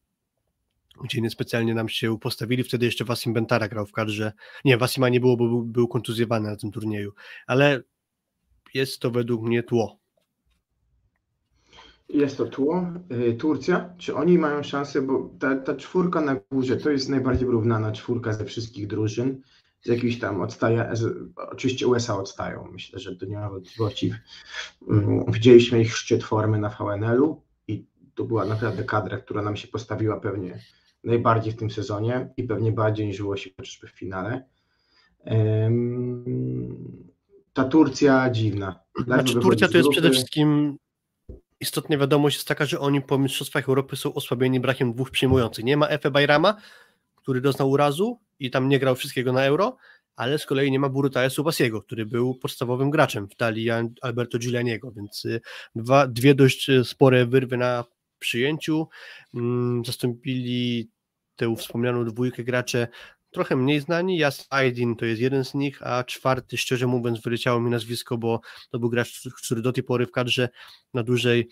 gdzie 1.05 1.21
niespecjalnie 1.21 1.75
nam 1.75 1.89
się 1.89 2.19
postawili. 2.19 2.65
Wtedy 2.65 2.87
jeszcze 2.87 3.05
Wasim 3.05 3.33
Bentara 3.33 3.69
grał 3.69 3.87
w 3.87 3.93
kadrze. 3.93 4.33
Nie, 4.65 4.79
Wasima 4.79 5.09
nie 5.09 5.21
było, 5.21 5.37
bo 5.37 5.49
był, 5.49 5.63
był 5.63 5.89
kontuzjowany 5.89 6.51
na 6.51 6.57
tym 6.57 6.71
turnieju, 6.71 7.13
ale 7.47 7.83
jest 8.75 9.01
to 9.01 9.11
według 9.11 9.43
mnie 9.43 9.63
tło. 9.63 10.01
Jest 12.09 12.37
to 12.37 12.47
tło. 12.47 12.87
Y, 13.29 13.35
Turcja, 13.35 13.95
czy 13.99 14.15
oni 14.15 14.39
mają 14.39 14.63
szansę, 14.63 15.03
bo 15.03 15.31
ta, 15.39 15.57
ta 15.57 15.77
czwórka 15.77 16.21
na 16.21 16.37
górze 16.51 16.77
to 16.77 16.91
jest 16.91 17.09
najbardziej 17.09 17.47
wyrównana 17.47 17.93
czwórka 17.93 18.33
ze 18.33 18.45
wszystkich 18.45 18.87
drużyn. 18.87 19.41
Z 19.83 19.89
jakiś 19.89 20.19
tam 20.19 20.41
odstaje, 20.41 20.93
oczywiście 21.37 21.87
USA 21.87 22.17
odstają, 22.17 22.69
myślę, 22.73 22.99
że 22.99 23.17
to 23.17 23.27
nie 23.27 23.37
ma 23.37 23.51
wątpliwości. 23.51 24.15
Mm, 24.89 25.25
widzieliśmy 25.33 25.81
ich 25.81 25.97
szczyt 25.97 26.25
formy 26.25 26.59
na 26.59 26.69
VNL-u 26.69 27.43
i 27.69 27.87
to 28.15 28.25
była 28.25 28.45
naprawdę 28.45 28.85
kadra, 28.85 29.19
która 29.19 29.43
nam 29.43 29.57
się 29.57 29.69
postawiła 29.69 30.21
pewnie 30.21 30.61
najbardziej 31.05 31.53
w 31.53 31.57
tym 31.57 31.71
sezonie 31.71 32.29
i 32.37 32.45
pewnie 32.45 32.73
bardziej 32.73 33.07
niż 33.07 33.23
Włosi 33.23 33.55
chociażby 33.57 33.87
w 33.87 33.91
finale. 33.91 34.45
Ta 37.53 37.65
Turcja 37.65 38.31
dziwna. 38.31 38.81
Znaczy, 39.05 39.41
Turcja 39.41 39.69
to 39.69 39.77
jest 39.77 39.91
przede 39.91 40.11
wszystkim 40.11 40.77
istotna 41.61 41.99
wiadomość 41.99 42.37
jest 42.37 42.49
taka, 42.49 42.67
że 42.67 42.81
oni 42.81 43.03
po 43.03 43.19
Mistrzostwach 43.19 43.69
Europy 43.69 43.97
są 43.97 44.15
osłabieni 44.15 44.61
brakiem 44.61 44.93
dwóch 44.93 45.11
przyjmujących. 45.11 45.65
Nie 45.65 45.77
ma 45.77 45.87
Efe 45.87 46.11
Bajrama, 46.11 46.57
który 47.17 47.41
doznał 47.41 47.71
urazu 47.71 48.21
i 48.39 48.51
tam 48.51 48.69
nie 48.69 48.79
grał 48.79 48.97
wszystkiego 48.97 49.33
na 49.33 49.45
euro, 49.45 49.77
ale 50.17 50.39
z 50.39 50.47
kolei 50.47 50.71
nie 50.71 50.79
ma 50.79 50.89
Burutaja 50.89 51.31
Subasiego, 51.31 51.83
który 51.83 52.07
był 52.07 52.35
podstawowym 52.35 52.91
graczem 52.91 53.29
w 53.29 53.35
talii 53.37 53.71
Alberto 54.03 54.39
Giulianiego, 54.39 54.93
więc 54.93 55.25
y, 55.25 55.41
dwa, 55.75 56.07
dwie 56.07 56.35
dość 56.35 56.71
y, 56.71 56.85
spore 56.85 57.27
wyrwy 57.27 57.57
na 57.57 57.85
przyjęciu. 58.21 58.89
Mm, 59.35 59.85
zastąpili 59.85 60.91
tę 61.37 61.57
wspomnianą 61.57 62.05
dwójkę 62.05 62.45
gracze 62.45 62.89
trochę 63.31 63.57
mniej 63.57 63.81
znani. 63.81 64.19
Jas 64.19 64.47
Aydin 64.51 64.97
to 64.97 65.05
jest 65.05 65.21
jeden 65.21 65.45
z 65.45 65.55
nich, 65.55 65.83
a 65.83 66.05
czwarty, 66.05 66.57
szczerze 66.57 66.87
mówiąc, 66.87 67.21
wyleciało 67.21 67.61
mi 67.61 67.71
nazwisko, 67.71 68.19
bo 68.19 68.41
to 68.71 68.79
był 68.79 68.91
gracz, 68.91 69.29
który 69.45 69.63
do 69.63 69.73
tej 69.73 69.85
pory 69.85 70.07
w 70.07 70.11
kadrze 70.11 70.49
na 70.95 71.03
dłużej 71.03 71.49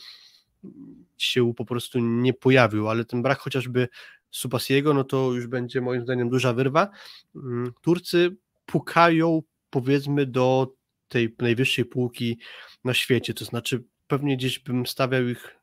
się 1.16 1.54
po 1.54 1.64
prostu 1.64 1.98
nie 1.98 2.34
pojawił, 2.34 2.88
ale 2.88 3.04
ten 3.04 3.22
brak 3.22 3.38
chociażby 3.38 3.88
Subasiego, 4.30 4.94
no 4.94 5.04
to 5.04 5.32
już 5.32 5.46
będzie 5.46 5.80
moim 5.80 6.02
zdaniem 6.02 6.30
duża 6.30 6.52
wyrwa. 6.52 6.88
Mm, 7.36 7.72
Turcy 7.82 8.36
pukają 8.66 9.42
powiedzmy 9.70 10.26
do 10.26 10.72
tej 11.08 11.34
najwyższej 11.38 11.84
półki 11.84 12.38
na 12.84 12.94
świecie, 12.94 13.34
to 13.34 13.44
znaczy 13.44 13.84
pewnie 14.06 14.36
gdzieś 14.36 14.58
bym 14.58 14.86
stawiał 14.86 15.28
ich 15.28 15.57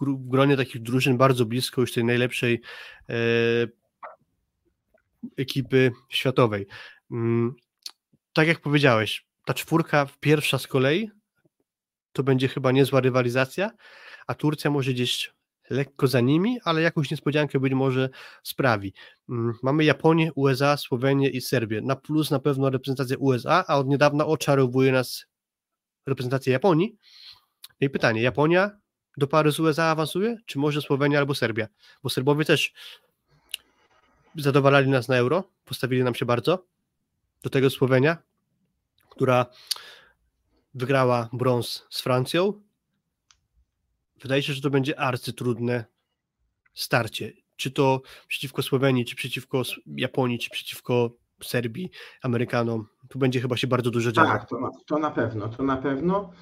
w 0.00 0.28
gronie 0.28 0.56
takich 0.56 0.82
drużyn 0.82 1.16
bardzo 1.16 1.44
blisko 1.44 1.80
już 1.80 1.92
tej 1.92 2.04
najlepszej 2.04 2.60
e, 3.08 3.14
ekipy 5.36 5.92
światowej. 6.08 6.66
Mm, 7.10 7.54
tak 8.32 8.48
jak 8.48 8.60
powiedziałeś, 8.60 9.26
ta 9.44 9.54
czwórka 9.54 10.06
pierwsza 10.20 10.58
z 10.58 10.66
kolei 10.66 11.10
to 12.12 12.22
będzie 12.22 12.48
chyba 12.48 12.72
niezła 12.72 13.00
rywalizacja, 13.00 13.70
a 14.26 14.34
Turcja 14.34 14.70
może 14.70 14.92
gdzieś 14.92 15.32
lekko 15.70 16.06
za 16.06 16.20
nimi, 16.20 16.58
ale 16.64 16.82
jakąś 16.82 17.10
niespodziankę 17.10 17.60
być 17.60 17.72
może 17.72 18.08
sprawi. 18.42 18.94
Mm, 19.28 19.54
mamy 19.62 19.84
Japonię, 19.84 20.32
USA, 20.34 20.76
Słowenię 20.76 21.28
i 21.28 21.40
Serbię. 21.40 21.80
Na 21.80 21.96
plus 21.96 22.30
na 22.30 22.38
pewno 22.38 22.70
reprezentacja 22.70 23.16
USA, 23.18 23.64
a 23.68 23.78
od 23.78 23.88
niedawna 23.88 24.26
oczarowuje 24.26 24.92
nas 24.92 25.26
reprezentacja 26.06 26.52
Japonii. 26.52 26.96
No 27.80 27.86
I 27.86 27.90
pytanie, 27.90 28.22
Japonia 28.22 28.79
do 29.16 29.26
pary 29.26 29.52
z 29.52 29.60
USA 29.60 29.84
awansuje, 29.84 30.36
czy 30.46 30.58
może 30.58 30.82
Słowenia 30.82 31.18
albo 31.18 31.34
Serbia? 31.34 31.66
Bo 32.02 32.10
Serbowie 32.10 32.44
też 32.44 32.72
zadowalali 34.36 34.90
nas 34.90 35.08
na 35.08 35.16
euro, 35.16 35.44
postawili 35.64 36.04
nam 36.04 36.14
się 36.14 36.26
bardzo. 36.26 36.64
Do 37.42 37.50
tego 37.50 37.70
Słowenia, 37.70 38.16
która 39.10 39.46
wygrała 40.74 41.28
brąz 41.32 41.86
z 41.90 42.00
Francją. 42.00 42.62
Wydaje 44.22 44.42
się, 44.42 44.52
że 44.52 44.60
to 44.60 44.70
będzie 44.70 45.00
arcytrudne 45.00 45.84
starcie. 46.74 47.32
Czy 47.56 47.70
to 47.70 48.02
przeciwko 48.28 48.62
Słowenii, 48.62 49.04
czy 49.04 49.16
przeciwko 49.16 49.62
Japonii, 49.86 50.38
czy 50.38 50.50
przeciwko 50.50 51.10
Serbii, 51.42 51.90
Amerykanom. 52.22 52.86
Tu 53.08 53.18
będzie 53.18 53.40
chyba 53.40 53.56
się 53.56 53.66
bardzo 53.66 53.90
dużo 53.90 54.12
działo. 54.12 54.28
Tak, 54.28 54.48
to, 54.48 54.70
to 54.86 54.98
na 54.98 55.10
pewno, 55.10 55.48
to 55.48 55.62
na 55.62 55.76
pewno. 55.76 56.32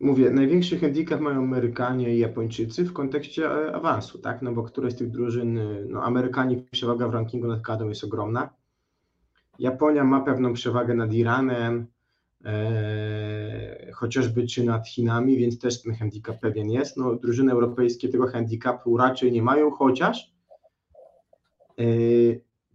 Mówię, 0.00 0.30
największy 0.30 0.78
handicap 0.78 1.20
mają 1.20 1.38
Amerykanie 1.38 2.16
i 2.16 2.18
Japończycy 2.18 2.84
w 2.84 2.92
kontekście 2.92 3.46
e, 3.46 3.74
awansu, 3.74 4.18
tak? 4.18 4.42
No 4.42 4.52
bo 4.52 4.62
któreś 4.62 4.92
z 4.92 4.96
tych 4.96 5.10
drużyn, 5.10 5.58
e, 5.58 5.84
no 5.88 6.02
Amerykanie 6.02 6.62
przewaga 6.70 7.08
w 7.08 7.14
rankingu 7.14 7.46
nad 7.46 7.62
Kadą 7.62 7.88
jest 7.88 8.04
ogromna. 8.04 8.50
Japonia 9.58 10.04
ma 10.04 10.20
pewną 10.20 10.52
przewagę 10.52 10.94
nad 10.94 11.12
Iranem, 11.12 11.86
e, 12.44 13.92
chociażby 13.92 14.46
czy 14.46 14.64
nad 14.64 14.88
Chinami, 14.88 15.36
więc 15.36 15.58
też 15.58 15.82
ten 15.82 15.94
handicap 15.94 16.40
pewien 16.40 16.70
jest. 16.70 16.96
No, 16.96 17.14
drużyny 17.14 17.52
europejskie 17.52 18.08
tego 18.08 18.26
handicapu 18.26 18.96
raczej 18.96 19.32
nie 19.32 19.42
mają, 19.42 19.70
chociaż 19.70 20.32
e, 21.78 21.84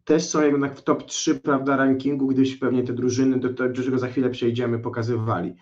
też 0.03 0.26
są 0.26 0.41
jednak 0.41 0.76
w 0.76 0.84
top 0.84 1.05
3 1.05 1.36
prawda, 1.36 1.78
rankingu, 1.78 2.28
gdyż 2.28 2.55
pewnie 2.55 2.84
te 2.84 2.93
drużyny, 2.93 3.39
do, 3.39 3.49
do 3.49 3.84
czego 3.84 3.99
za 3.99 4.07
chwilę 4.07 4.30
przejdziemy, 4.30 4.80
pokazywali. 4.80 5.55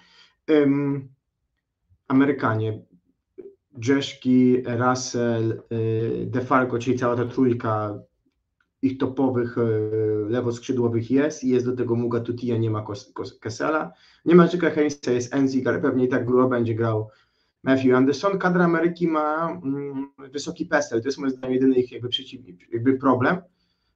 Amerykanie, 2.11 2.81
Jeszki, 3.87 4.63
Russell, 4.65 5.61
y, 5.71 6.25
DeFalco, 6.25 6.79
czyli 6.79 6.99
cała 6.99 7.15
ta 7.15 7.25
trójka 7.25 7.99
ich 8.81 8.97
topowych 8.97 9.57
y, 9.57 9.61
lewoskrzydłowych 10.29 11.11
jest 11.11 11.43
i 11.43 11.49
jest 11.49 11.65
do 11.65 11.75
tego 11.75 11.95
Muga 11.95 12.19
Tutia, 12.19 12.57
nie 12.57 12.69
ma 12.69 12.85
Kessela, 13.41 13.93
nie 14.25 14.35
ma 14.35 14.43
Jacka 14.43 14.69
Heinza, 14.69 15.11
jest 15.11 15.33
Enzik, 15.33 15.67
ale 15.67 15.81
pewnie 15.81 16.05
i 16.05 16.07
tak 16.07 16.25
grubo 16.25 16.47
będzie 16.47 16.75
grał 16.75 17.09
Matthew 17.63 17.95
Anderson. 17.95 18.37
Kadra 18.37 18.65
Ameryki 18.65 19.07
ma 19.07 19.51
mm, 19.63 20.09
wysoki 20.31 20.65
pestel, 20.65 21.01
to 21.01 21.07
jest 21.07 21.17
moim 21.17 21.31
zdaniem 21.31 21.53
jedyny 21.53 21.75
ich 21.75 21.91
jakby, 21.91 22.09
przeciw, 22.09 22.41
jakby 22.73 22.97
problem 22.97 23.37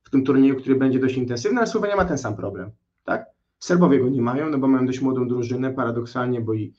w 0.04 0.10
tym 0.10 0.26
turnieju, 0.26 0.56
który 0.56 0.76
będzie 0.76 1.00
dość 1.00 1.18
intensywny, 1.18 1.62
a 1.62 1.66
Słowenia 1.66 1.96
ma 1.96 2.06
ten 2.06 2.18
sam 2.18 2.36
problem, 2.36 2.72
tak? 3.04 3.26
Serbowie 3.60 4.00
go 4.00 4.10
nie 4.10 4.22
mają, 4.22 4.50
no 4.50 4.58
bo 4.58 4.68
mają 4.68 4.86
dość 4.86 5.02
młodą 5.02 5.28
drużynę, 5.28 5.74
paradoksalnie, 5.74 6.42
bo 6.42 6.54
i 6.54 6.74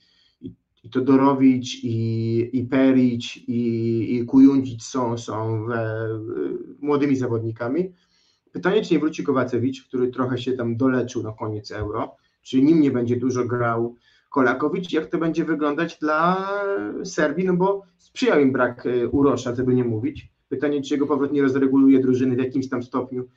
i 0.83 0.89
Todorowicz, 0.89 1.83
i, 1.83 2.49
i 2.53 2.65
Perić, 2.65 3.37
i, 3.37 4.15
i 4.15 4.25
Kujundzic 4.25 4.83
są, 4.83 5.17
są 5.17 5.65
we, 5.65 6.07
młodymi 6.79 7.15
zawodnikami. 7.15 7.93
Pytanie, 8.51 8.81
czy 8.81 8.93
nie 8.93 8.99
wróci 8.99 9.23
Kowacewicz, 9.23 9.87
który 9.87 10.07
trochę 10.07 10.37
się 10.37 10.53
tam 10.53 10.77
doleczył 10.77 11.23
na 11.23 11.31
koniec 11.31 11.71
Euro, 11.71 12.15
czy 12.41 12.61
nim 12.61 12.81
nie 12.81 12.91
będzie 12.91 13.15
dużo 13.15 13.45
grał 13.45 13.95
Kolakowicz, 14.29 14.93
jak 14.93 15.05
to 15.05 15.17
będzie 15.17 15.45
wyglądać 15.45 15.97
dla 15.99 16.49
Serbii, 17.03 17.45
no 17.45 17.53
bo 17.53 17.83
sprzyjał 17.97 18.39
im 18.39 18.51
brak 18.51 18.85
e, 18.85 19.07
Urosza, 19.07 19.55
żeby 19.55 19.75
nie 19.75 19.83
mówić. 19.83 20.29
Pytanie, 20.49 20.81
czy 20.81 20.93
jego 20.93 21.07
powrót 21.07 21.31
nie 21.31 21.41
rozreguluje 21.41 21.99
drużyny 21.99 22.35
w 22.35 22.39
jakimś 22.39 22.69
tam 22.69 22.83
stopniu 22.83 23.27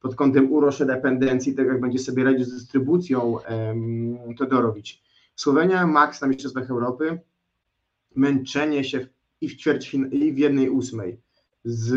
pod 0.00 0.14
kątem 0.14 0.52
Urosza 0.52 0.84
dependencji, 0.84 1.54
tak 1.54 1.66
jak 1.66 1.80
będzie 1.80 1.98
sobie 1.98 2.24
radzić 2.24 2.46
z 2.46 2.54
dystrybucją 2.54 3.38
um, 3.50 4.34
Todorowicz. 4.38 5.02
Słowenia 5.40 5.86
max 5.86 6.20
na 6.20 6.28
Mistrzostwach 6.28 6.70
Europy, 6.70 7.20
męczenie 8.16 8.84
się 8.84 9.06
i 9.40 9.48
w 9.48 9.56
ćwierćfin 9.56 10.06
i 10.06 10.32
w 10.32 10.38
jednej 10.38 10.70
ósmej 10.70 11.20
z, 11.64 11.92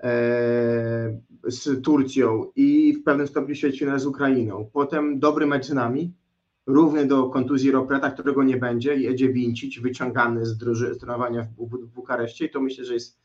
e, 0.00 1.20
z 1.44 1.82
Turcją 1.84 2.50
i 2.56 2.96
w 2.96 3.04
pewnym 3.04 3.26
stopniu 3.26 3.54
ćwierćfinale 3.54 4.00
z 4.00 4.06
Ukrainą. 4.06 4.70
Potem 4.72 5.18
dobry 5.18 5.46
mecz 5.46 5.66
z 5.66 5.72
nami, 5.72 6.14
równy 6.66 7.06
do 7.06 7.28
kontuzji 7.28 7.70
Ropreta, 7.70 8.10
którego 8.10 8.42
nie 8.42 8.56
będzie, 8.56 8.96
jedzie 8.96 9.32
Wincić, 9.32 9.80
wyciągany 9.80 10.46
z, 10.46 10.56
druży, 10.56 10.96
trenowania 10.96 11.42
w, 11.42 11.68
w, 11.68 11.86
w 11.86 11.86
Bukareszcie 11.86 12.46
i 12.46 12.50
to 12.50 12.60
myślę, 12.60 12.84
że 12.84 12.94
jest 12.94 13.18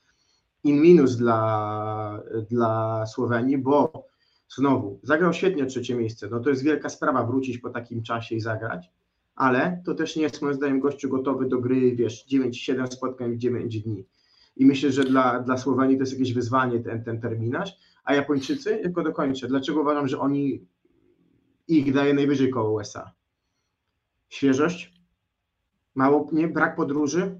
in 0.63 0.81
minus 0.81 1.15
dla, 1.15 2.23
dla 2.49 3.05
Słowenii, 3.05 3.57
bo 3.57 4.08
Znowu, 4.55 4.99
zagrał 5.03 5.33
świetnie 5.33 5.65
trzecie 5.65 5.95
miejsce. 5.95 6.27
No 6.31 6.39
to 6.39 6.49
jest 6.49 6.63
wielka 6.63 6.89
sprawa 6.89 7.23
wrócić 7.23 7.57
po 7.57 7.69
takim 7.69 8.03
czasie 8.03 8.35
i 8.35 8.39
zagrać, 8.39 8.91
ale 9.35 9.81
to 9.85 9.95
też 9.95 10.15
nie 10.15 10.23
jest 10.23 10.41
moim 10.41 10.53
zdaniem 10.53 10.79
gościu 10.79 11.09
gotowy 11.09 11.45
do 11.47 11.59
gry, 11.59 11.95
wiesz, 11.95 12.25
9-7 12.31 12.87
spotkań 12.87 13.33
w 13.33 13.37
9 13.37 13.79
dni. 13.79 14.05
i 14.55 14.65
myślę, 14.65 14.91
że 14.91 15.03
dla, 15.03 15.39
dla 15.39 15.57
Słowenii 15.57 15.97
to 15.97 16.01
jest 16.01 16.13
jakieś 16.13 16.33
wyzwanie 16.33 16.79
ten, 16.79 17.03
ten 17.03 17.21
terminarz, 17.21 17.75
a 18.03 18.15
Japończycy, 18.15 18.79
tylko 18.83 19.03
dokończę, 19.03 19.47
dlaczego 19.47 19.81
uważam, 19.81 20.07
że 20.07 20.19
oni 20.19 20.65
ich 21.67 21.93
daje 21.93 22.13
najwyżej 22.13 22.49
koło 22.49 22.71
USA? 22.71 23.11
Świeżość, 24.29 24.93
mało, 25.95 26.29
nie, 26.31 26.47
brak 26.47 26.75
podróży, 26.75 27.39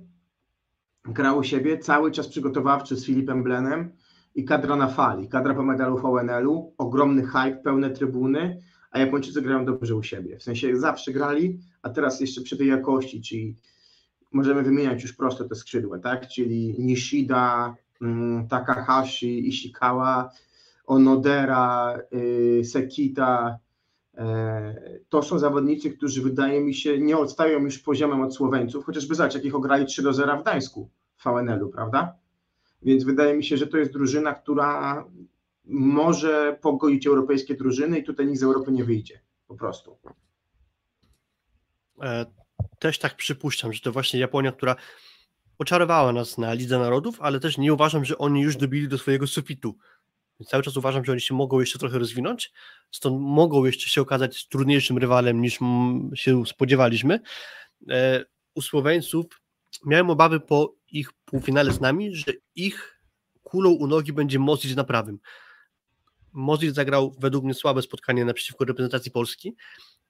grał 1.06 1.38
u 1.38 1.44
siebie, 1.44 1.78
cały 1.78 2.12
czas 2.12 2.28
przygotowawczy 2.28 2.96
z 2.96 3.06
Filipem 3.06 3.44
Blenem 3.44 3.92
i 4.36 4.46
kadra 4.46 4.76
na 4.76 4.88
fali, 4.88 5.28
kadra 5.28 5.54
po 5.54 5.64
medalu 5.64 5.98
VNL-u, 5.98 6.74
ogromny 6.78 7.24
hype, 7.24 7.62
pełne 7.64 7.90
trybuny, 7.90 8.62
a 8.92 9.00
Japończycy 9.00 9.42
grają 9.42 9.66
dobrze 9.66 9.96
u 9.96 10.04
siebie. 10.04 10.38
W 10.38 10.44
sensie 10.44 10.76
zawsze 10.76 11.12
grali, 11.12 11.60
a 11.82 11.90
teraz 11.90 12.22
jeszcze 12.22 12.42
przy 12.42 12.58
tej 12.58 12.68
jakości, 12.68 13.22
czyli 13.22 13.56
możemy 14.32 14.64
wymieniać 14.64 15.02
już 15.02 15.14
prosto 15.14 15.44
te 15.44 15.56
skrzydła, 15.56 16.00
tak? 16.00 16.28
Czyli 16.28 16.76
Nishida, 16.80 17.76
mm, 18.02 18.48
Takahashi, 18.48 19.48
Ishikawa, 19.48 20.32
Onodera, 20.86 22.00
y, 22.14 22.62
Sekita. 22.66 23.60
E, 24.18 25.00
to 25.10 25.24
są 25.24 25.40
zawodnicy, 25.40 25.92
którzy 25.92 26.22
wydaje 26.22 26.62
mi 26.62 26.74
się 26.74 26.98
nie 26.98 27.18
odstają 27.18 27.60
już 27.60 27.80
poziomem 27.80 28.22
od 28.22 28.36
Słoweńców, 28.36 28.86
chociażby 28.86 29.16
zobacz, 29.16 29.36
jakich 29.36 29.56
ograli 29.56 29.86
3 29.86 30.02
do 30.02 30.14
0 30.14 30.38
w 30.38 30.42
Gdańsku 30.42 30.90
w 31.16 31.24
VNL-u, 31.24 31.70
prawda? 31.70 32.16
Więc 32.82 33.04
wydaje 33.04 33.38
mi 33.38 33.44
się, 33.44 33.58
że 33.58 33.68
to 33.68 33.78
jest 33.78 33.94
drużyna, 33.94 34.34
która 34.34 35.06
może 35.66 36.58
pogodzić 36.62 37.08
europejskie 37.08 37.56
drużyny 37.56 38.00
i 38.00 38.04
tutaj 38.04 38.28
nikt 38.28 38.40
z 38.40 38.44
Europy 38.44 38.72
nie 38.72 38.84
wyjdzie, 38.84 39.22
po 39.48 39.56
prostu. 39.56 39.98
E, 42.02 42.26
też 42.80 43.00
tak 43.00 43.16
przypuszczam, 43.16 43.74
że 43.74 43.82
to 43.82 43.92
właśnie 43.92 44.20
Japonia, 44.20 44.52
która 44.52 44.76
oczarowała 45.58 46.14
nas 46.14 46.38
na 46.38 46.54
Lidze 46.54 46.80
Narodów, 46.80 47.22
ale 47.22 47.40
też 47.40 47.58
nie 47.58 47.74
uważam, 47.74 48.06
że 48.06 48.18
oni 48.18 48.42
już 48.42 48.58
dobili 48.58 48.88
do 48.88 48.98
swojego 48.98 49.28
sufitu. 49.28 49.78
Cały 50.46 50.64
czas 50.64 50.78
uważam, 50.78 51.06
że 51.06 51.12
oni 51.12 51.22
się 51.22 51.36
mogą 51.36 51.60
jeszcze 51.60 51.80
trochę 51.80 52.00
rozwinąć, 52.00 52.52
stąd 52.92 53.22
mogą 53.22 53.66
jeszcze 53.66 53.90
się 53.90 54.02
okazać 54.02 54.48
trudniejszym 54.48 54.98
rywalem 54.98 55.42
niż 55.42 55.60
się 56.14 56.46
spodziewaliśmy. 56.46 57.20
E, 57.90 58.26
u 58.56 58.62
Słoweńców 58.62 59.26
miałem 59.86 60.10
obawy 60.10 60.40
po 60.40 60.76
ich 60.92 61.14
półfinale 61.26 61.72
z 61.72 61.82
nami, 61.82 62.16
że 62.16 62.34
ich 62.56 63.00
kulą 63.44 63.70
u 63.70 63.88
nogi 63.88 64.14
będzie 64.14 64.40
Mozic 64.40 64.76
na 64.76 64.84
prawym. 64.84 65.20
Mozic 66.34 66.76
zagrał 66.76 67.16
według 67.20 67.44
mnie 67.44 67.54
słabe 67.54 67.82
spotkanie 67.82 68.26
naprzeciwko 68.26 68.66
reprezentacji 68.66 69.12
Polski, 69.12 69.56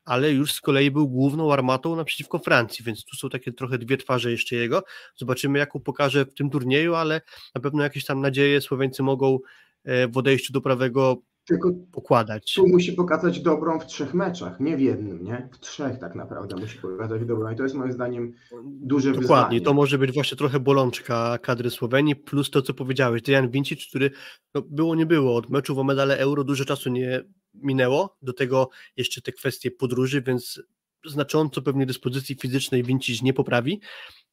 ale 0.05 0.31
już 0.31 0.53
z 0.53 0.61
kolei 0.61 0.91
był 0.91 1.09
główną 1.09 1.53
armatą 1.53 1.95
naprzeciwko 1.95 2.39
Francji, 2.39 2.85
więc 2.85 3.05
tu 3.05 3.15
są 3.15 3.29
takie 3.29 3.51
trochę 3.51 3.77
dwie 3.77 3.97
twarze 3.97 4.31
jeszcze 4.31 4.55
jego. 4.55 4.83
Zobaczymy, 5.15 5.59
jaką 5.59 5.79
pokaże 5.79 6.25
w 6.25 6.33
tym 6.33 6.49
turnieju, 6.49 6.95
ale 6.95 7.21
na 7.55 7.61
pewno 7.61 7.83
jakieś 7.83 8.05
tam 8.05 8.21
nadzieje 8.21 8.61
Słoweńcy 8.61 9.03
mogą 9.03 9.39
e, 9.83 10.07
w 10.07 10.17
odejściu 10.17 10.53
do 10.53 10.61
prawego 10.61 11.21
tylko 11.49 11.71
pokładać. 11.91 12.53
Tu 12.53 12.67
musi 12.67 12.93
pokazać 12.93 13.39
dobrą 13.39 13.79
w 13.79 13.85
trzech 13.85 14.13
meczach, 14.13 14.59
nie 14.59 14.77
w 14.77 14.81
jednym, 14.81 15.23
nie? 15.23 15.49
W 15.51 15.59
trzech 15.59 15.99
tak 15.99 16.15
naprawdę 16.15 16.55
musi 16.55 16.77
pokazać 16.77 17.25
dobrą 17.25 17.51
i 17.51 17.55
to 17.55 17.63
jest 17.63 17.75
moim 17.75 17.91
zdaniem 17.91 18.33
duże 18.63 19.09
Dokładnie, 19.09 19.21
wyzwanie. 19.21 19.41
Dokładnie, 19.41 19.61
to 19.61 19.73
może 19.73 19.97
być 19.97 20.11
właśnie 20.11 20.37
trochę 20.37 20.59
bolączka 20.59 21.37
kadry 21.37 21.69
Słowenii, 21.69 22.15
plus 22.15 22.49
to, 22.49 22.61
co 22.61 22.73
powiedziałeś, 22.73 23.21
Dejan 23.21 23.49
Vincic, 23.49 23.85
który 23.85 24.11
no, 24.53 24.61
było 24.61 24.95
nie 24.95 25.05
było, 25.05 25.35
od 25.35 25.49
meczu 25.49 25.79
o 25.79 25.83
medale 25.83 26.17
Euro 26.17 26.43
dużo 26.43 26.65
czasu 26.65 26.89
nie 26.89 27.23
minęło, 27.53 28.17
do 28.21 28.33
tego 28.33 28.69
jeszcze 28.97 29.21
te 29.21 29.31
kwestie 29.31 29.71
podróży, 29.71 30.21
więc 30.21 30.61
znacząco 31.05 31.61
pewnie 31.61 31.85
dyspozycji 31.85 32.35
fizycznej 32.35 32.83
Vincic 32.83 33.21
nie 33.21 33.33
poprawi, 33.33 33.81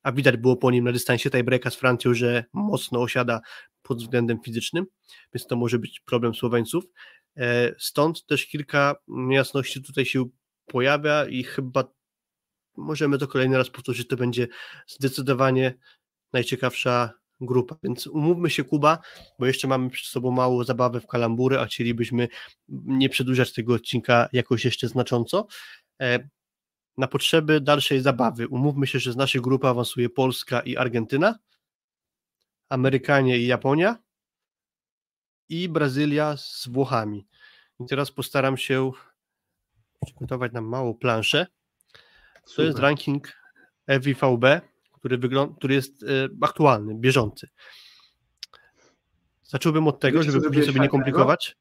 a 0.02 0.12
widać 0.12 0.36
było 0.36 0.56
po 0.56 0.70
nim 0.70 0.84
na 0.84 0.93
dystansie 0.93 1.30
tiebreaka 1.30 1.70
z 1.70 1.76
Francją, 1.76 2.14
że 2.14 2.44
mocno 2.52 3.01
osiada 3.01 3.40
pod 3.82 3.98
względem 3.98 4.40
fizycznym, 4.44 4.86
więc 5.34 5.47
to 5.47 5.56
może 5.56 5.78
być 5.78 6.01
problem 6.01 6.34
Słoweńców. 6.34 6.84
E, 7.36 7.74
stąd 7.78 8.26
też 8.26 8.47
kilka 8.47 8.94
niejasności 9.09 9.82
tutaj 9.82 10.05
się 10.05 10.24
pojawia 10.66 11.26
i 11.26 11.44
chyba 11.44 11.84
możemy 12.76 13.18
to 13.18 13.28
kolejny 13.28 13.56
raz 13.56 13.70
powtórzyć, 13.70 14.09
to 14.09 14.16
będzie 14.16 14.48
zdecydowanie 14.86 15.74
najciekawsza 16.32 17.12
grupa. 17.40 17.76
Więc 17.82 18.06
umówmy 18.06 18.51
się, 18.51 18.64
Kuba, 18.64 18.98
bo 19.38 19.47
jeszcze 19.47 19.68
mamy 19.68 19.90
przed 19.90 20.06
sobą 20.06 20.30
mało 20.30 20.64
zabawy 20.64 21.01
w 21.01 21.06
kalambury, 21.06 21.59
a 21.59 21.66
chcielibyśmy 21.66 22.28
nie 22.68 23.09
przedłużać 23.09 23.52
tego 23.52 23.74
odcinka 23.74 24.28
jakoś 24.32 24.64
jeszcze 24.64 24.88
znacząco. 24.88 25.47
Na 26.98 27.09
potrzeby 27.09 27.60
dalszej 27.60 28.01
zabawy 28.01 28.48
umówmy 28.48 28.86
się, 28.86 28.98
że 28.98 29.12
z 29.12 29.16
naszej 29.16 29.40
grupy 29.40 29.66
awansuje 29.66 30.10
Polska 30.10 30.60
i 30.60 30.77
Argentyna, 30.77 31.39
Amerykanie 32.68 33.39
i 33.39 33.47
Japonia 33.47 33.98
i 35.48 35.68
Brazylia 35.68 36.36
z 36.36 36.68
Włochami. 36.68 37.27
I 37.81 37.86
teraz 37.86 38.10
postaram 38.10 38.56
się 38.56 38.93
przygotować 40.06 40.52
nam 40.52 40.64
małą 40.64 40.94
planszę. 40.94 41.47
To 42.43 42.51
Super. 42.51 42.64
jest 42.64 42.78
ranking 42.78 43.32
FIVB, 44.02 44.44
który, 44.93 45.18
wygląda, 45.18 45.55
który 45.56 45.74
jest 45.74 46.02
e, 46.02 46.06
aktualny, 46.40 46.94
bieżący. 46.94 47.48
Zacząłbym 49.43 49.89
od 49.89 50.01
tego, 50.01 50.18
Wiesz, 50.18 50.32
żeby 50.32 50.64
sobie 50.64 50.81
nie 50.81 50.89
komplikować. 50.89 51.56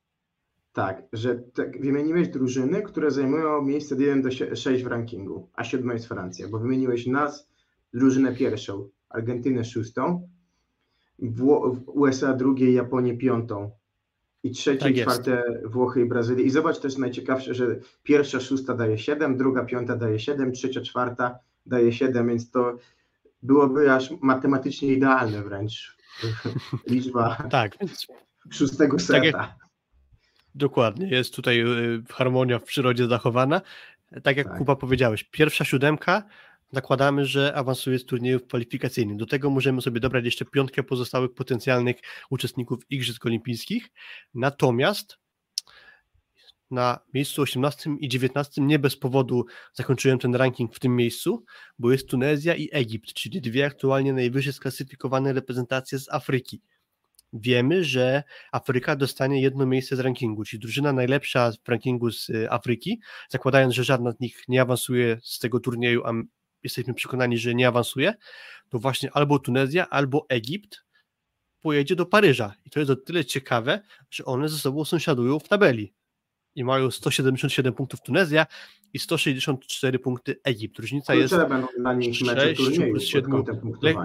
Tak, 0.76 1.04
że 1.14 1.36
tak, 1.36 1.82
wymieniłeś 1.82 2.28
drużyny, 2.28 2.82
które 2.82 3.12
zajmują 3.12 3.62
miejsce 3.62 3.96
od 3.96 4.02
1 4.02 4.22
do 4.22 4.32
6 4.56 4.84
w 4.84 4.88
rankingu, 4.88 5.50
a 5.54 5.64
siódma 5.64 5.94
jest 5.94 6.08
Francja, 6.08 6.48
bo 6.48 6.60
wymieniłeś 6.60 7.08
nas, 7.08 7.50
drużynę 7.94 8.36
pierwszą, 8.36 8.90
Argentynę 9.10 9.66
szóstą, 9.66 10.30
Wło 11.20 11.78
USA 11.86 12.34
drugiej, 12.34 12.74
Japonię 12.74 13.18
piątą 13.18 13.72
i 14.44 14.52
trzecie, 14.52 14.86
tak 14.86 14.96
czwarte 14.96 15.44
Włochy 15.66 16.02
i 16.02 16.06
Brazylię. 16.06 16.44
I 16.44 16.50
zobacz 16.50 16.80
też 16.80 16.98
najciekawsze, 16.98 17.54
że 17.54 17.80
pierwsza, 18.04 18.40
szósta 18.40 18.74
daje 18.74 18.98
7, 18.98 19.38
druga, 19.38 19.66
piąta 19.66 19.96
daje 19.96 20.20
7, 20.20 20.52
trzecia, 20.52 20.82
czwarta 20.82 21.40
daje 21.66 21.94
7, 21.94 22.28
więc 22.28 22.52
to 22.52 22.78
byłoby 23.44 23.92
aż 23.92 24.12
matematycznie 24.22 24.94
idealne 24.94 25.44
wręcz 25.44 25.98
liczba 26.88 27.48
tak, 27.52 27.78
szóstego 28.50 29.00
seta. 29.00 29.14
Tak 29.14 29.26
jak, 29.26 29.65
dokładnie, 30.56 31.08
jest 31.08 31.36
tutaj 31.36 31.62
y, 31.62 32.04
harmonia 32.10 32.60
w 32.60 32.64
przyrodzie 32.64 33.08
zachowana. 33.08 33.62
Tak 34.24 34.38
jak 34.38 34.48
tak. 34.48 34.58
Kuba 34.58 34.76
powiedziałeś, 34.76 35.24
pierwsza 35.24 35.66
siódemka 35.66 36.24
zakładamy, 36.72 37.26
że 37.26 37.56
awansuje 37.56 38.00
z 38.00 38.06
turniejów 38.06 38.48
kwalifikacyjnych. 38.48 39.18
Do 39.18 39.26
tego 39.26 39.50
możemy 39.50 39.82
sobie 39.82 40.00
dobrać 40.00 40.26
jeszcze 40.26 40.46
piątkę 40.46 40.84
pozostałych 40.84 41.34
potencjalnych 41.34 41.96
uczestników 42.30 42.80
Igrzysk 42.90 43.26
Olimpijskich. 43.26 43.92
Natomiast 44.34 45.18
na 46.72 47.00
miejscu 47.14 47.42
18 47.42 47.90
i 48.00 48.10
19 48.10 48.62
nie 48.62 48.80
bez 48.80 48.96
powodu 48.98 49.46
zakończyłem 49.74 50.20
ten 50.20 50.36
ranking 50.36 50.76
w 50.76 50.80
tym 50.80 50.96
miejscu, 50.96 51.44
bo 51.80 51.92
jest 51.92 52.10
Tunezja 52.10 52.56
i 52.56 52.70
Egipt, 52.72 53.14
czyli 53.14 53.42
dwie 53.42 53.66
aktualnie 53.66 54.14
najwyżej 54.14 54.54
sklasyfikowane 54.54 55.34
reprezentacje 55.34 56.00
z 56.00 56.10
Afryki. 56.10 56.62
Wiemy, 57.40 57.84
że 57.84 58.24
Afryka 58.52 58.96
dostanie 58.96 59.42
jedno 59.42 59.66
miejsce 59.66 59.96
z 59.96 60.00
rankingu, 60.00 60.44
czyli 60.44 60.60
drużyna 60.60 60.94
najlepsza 60.94 61.52
w 61.64 61.70
rankingu 61.70 62.12
z 62.12 62.30
y, 62.30 62.52
Afryki, 62.52 63.00
zakładając, 63.30 63.74
że 63.74 63.84
żadna 63.84 64.12
z 64.12 64.20
nich 64.20 64.44
nie 64.48 64.62
awansuje 64.62 65.18
z 65.24 65.40
tego 65.40 65.60
turnieju, 65.60 66.04
a 66.06 66.12
jesteśmy 66.64 66.94
przekonani, 66.94 67.38
że 67.38 67.56
nie 67.56 67.68
awansuje, 67.68 68.14
to 68.70 68.80
właśnie 68.80 69.12
albo 69.14 69.40
Tunezja, 69.40 69.90
albo 69.90 70.26
Egipt 70.30 70.86
pojedzie 71.62 71.96
do 71.96 72.06
Paryża. 72.06 72.54
I 72.66 72.70
to 72.70 72.80
jest 72.80 72.92
o 72.92 72.96
tyle 72.96 73.26
ciekawe, 73.26 73.82
że 74.10 74.26
one 74.26 74.50
ze 74.50 74.58
sobą 74.58 74.86
sąsiadują 74.86 75.40
w 75.40 75.48
tabeli. 75.48 75.94
I 76.56 76.64
mają 76.64 76.92
177 76.92 77.74
punktów 77.74 78.02
Tunezja 78.02 78.46
i 78.94 79.00
164 79.00 80.00
punkty 80.00 80.40
Egipt. 80.44 80.80
Różnica 80.80 81.16
jest 81.16 81.36
6 82.56 82.80
plus 82.92 83.04
7, 83.04 83.44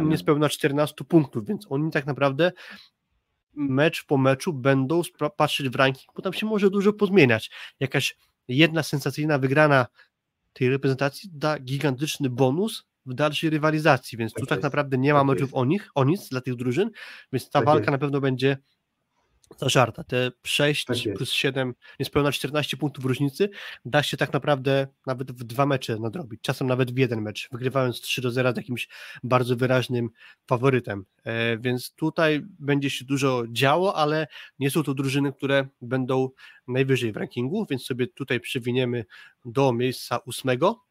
niespełna 0.08 0.48
14 0.48 1.04
punktów, 1.04 1.46
więc 1.46 1.66
oni 1.68 1.90
tak 1.90 2.06
naprawdę 2.06 2.52
mecz 3.54 4.04
po 4.04 4.18
meczu 4.18 4.52
będą 4.52 5.02
patrzeć 5.36 5.68
w 5.68 5.74
ranking, 5.74 6.14
bo 6.16 6.22
tam 6.22 6.32
się 6.32 6.46
może 6.46 6.70
dużo 6.70 6.92
pozmieniać. 6.92 7.50
Jakaś 7.80 8.16
jedna 8.48 8.82
sensacyjna 8.82 9.38
wygrana 9.38 9.86
tej 10.52 10.70
reprezentacji 10.70 11.30
da 11.32 11.58
gigantyczny 11.58 12.30
bonus 12.30 12.84
w 13.06 13.14
dalszej 13.14 13.50
rywalizacji, 13.50 14.18
więc 14.18 14.32
tak 14.32 14.40
tu 14.40 14.46
tak 14.46 14.62
naprawdę 14.62 14.98
nie 14.98 15.12
ma 15.12 15.20
tak 15.20 15.26
meczów 15.26 15.54
o 15.54 15.64
nich, 15.64 15.90
o 15.94 16.04
nic 16.04 16.28
dla 16.28 16.40
tych 16.40 16.54
drużyn, 16.54 16.90
więc 17.32 17.50
ta 17.50 17.58
tak 17.58 17.66
walka 17.66 17.80
jest. 17.80 17.90
na 17.90 17.98
pewno 17.98 18.20
będzie 18.20 18.58
zażarta. 19.58 20.04
Te 20.04 20.32
6 20.42 20.84
tak 20.84 20.96
plus 21.16 21.32
7, 21.32 21.74
niespełna 22.00 22.32
14 22.32 22.76
punktów 22.76 23.04
różnicy 23.04 23.50
da 23.84 24.02
się 24.02 24.16
tak 24.16 24.32
naprawdę 24.32 24.86
nawet 25.06 25.32
w 25.32 25.44
dwa 25.44 25.66
mecze 25.66 25.98
nadrobić, 25.98 26.40
czasem 26.42 26.66
nawet 26.66 26.94
w 26.94 26.98
jeden 26.98 27.22
mecz, 27.22 27.48
wygrywając 27.52 28.00
3 28.00 28.22
do 28.22 28.30
0 28.30 28.52
z 28.52 28.56
jakimś 28.56 28.88
bardzo 29.22 29.56
wyraźnym 29.56 30.10
faworytem. 30.46 31.04
E, 31.24 31.58
więc 31.58 31.94
tutaj 31.94 32.42
będzie 32.58 32.90
się 32.90 33.04
dużo 33.04 33.44
działo, 33.48 33.96
ale 33.96 34.26
nie 34.58 34.70
są 34.70 34.82
to 34.82 34.94
drużyny, 34.94 35.32
które 35.32 35.68
będą 35.82 36.28
najwyżej 36.68 37.12
w 37.12 37.16
rankingu, 37.16 37.66
więc 37.70 37.84
sobie 37.84 38.06
tutaj 38.06 38.40
przywiniemy 38.40 39.04
do 39.44 39.72
miejsca 39.72 40.18
ósmego 40.18 40.90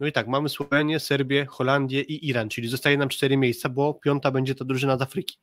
No 0.00 0.06
i 0.06 0.12
tak, 0.12 0.28
mamy 0.28 0.48
Słowenię, 0.48 1.00
Serbię, 1.00 1.46
Holandię 1.46 2.00
i 2.00 2.28
Iran, 2.28 2.48
czyli 2.48 2.68
zostaje 2.68 2.98
nam 2.98 3.08
cztery 3.08 3.36
miejsca, 3.36 3.68
bo 3.68 3.94
piąta 3.94 4.30
będzie 4.30 4.54
to 4.54 4.64
drużyna 4.64 4.96
z 4.96 5.02
Afryki. 5.02 5.38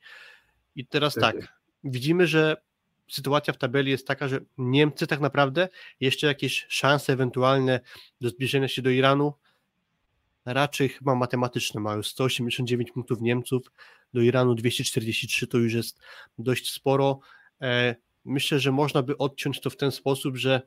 I 0.76 0.86
teraz 0.86 1.14
tak, 1.16 1.61
widzimy, 1.84 2.28
że 2.28 2.62
sytuacja 3.10 3.54
w 3.54 3.58
tabeli 3.58 3.92
jest 3.92 4.08
taka, 4.08 4.28
że 4.28 4.40
Niemcy 4.58 5.08
tak 5.08 5.20
naprawdę 5.20 5.70
jeszcze 6.00 6.28
jakieś 6.28 6.66
szanse 6.70 7.14
ewentualne 7.14 7.80
do 8.22 8.30
zbliżenia 8.30 8.68
się 8.68 8.82
do 8.82 8.90
Iranu 8.90 9.34
raczej 10.46 10.90
chyba 10.90 11.16
matematyczne 11.16 11.82
mają 11.82 12.04
189 12.04 12.92
punktów 12.92 13.22
Niemców, 13.22 13.72
do 14.14 14.22
Iranu 14.22 14.56
243 14.56 15.48
to 15.48 15.58
już 15.58 15.74
jest 15.74 16.00
dość 16.38 16.74
sporo. 16.74 17.20
E, 17.62 17.96
myślę, 18.26 18.60
że 18.60 18.72
można 18.72 19.02
by 19.02 19.18
odciąć 19.18 19.62
to 19.62 19.70
w 19.70 19.78
ten 19.78 19.92
sposób, 19.92 20.38
że 20.38 20.62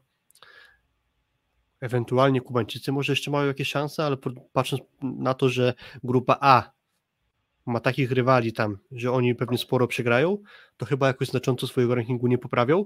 ewentualnie 1.81 2.41
Kubańczycy 2.41 2.93
może 2.93 3.13
jeszcze 3.13 3.31
mają 3.31 3.47
jakieś 3.47 3.69
szanse, 3.69 4.05
ale 4.05 4.17
patrząc 4.53 4.83
na 5.03 5.35
to, 5.35 5.49
że 5.49 5.75
grupa 6.05 6.37
A 6.41 6.71
ma 7.67 7.81
takich 7.81 8.13
rywali 8.13 8.53
tam, 8.53 8.79
że 8.93 9.13
oni 9.13 9.35
pewnie 9.35 9.59
sporo 9.59 9.87
przegrają, 9.87 10.39
to 10.77 10.87
chyba 10.87 11.07
jakoś 11.07 11.29
znacząco 11.29 11.67
swojego 11.67 11.95
rankingu 11.95 12.27
nie 12.27 12.39
poprawią. 12.39 12.85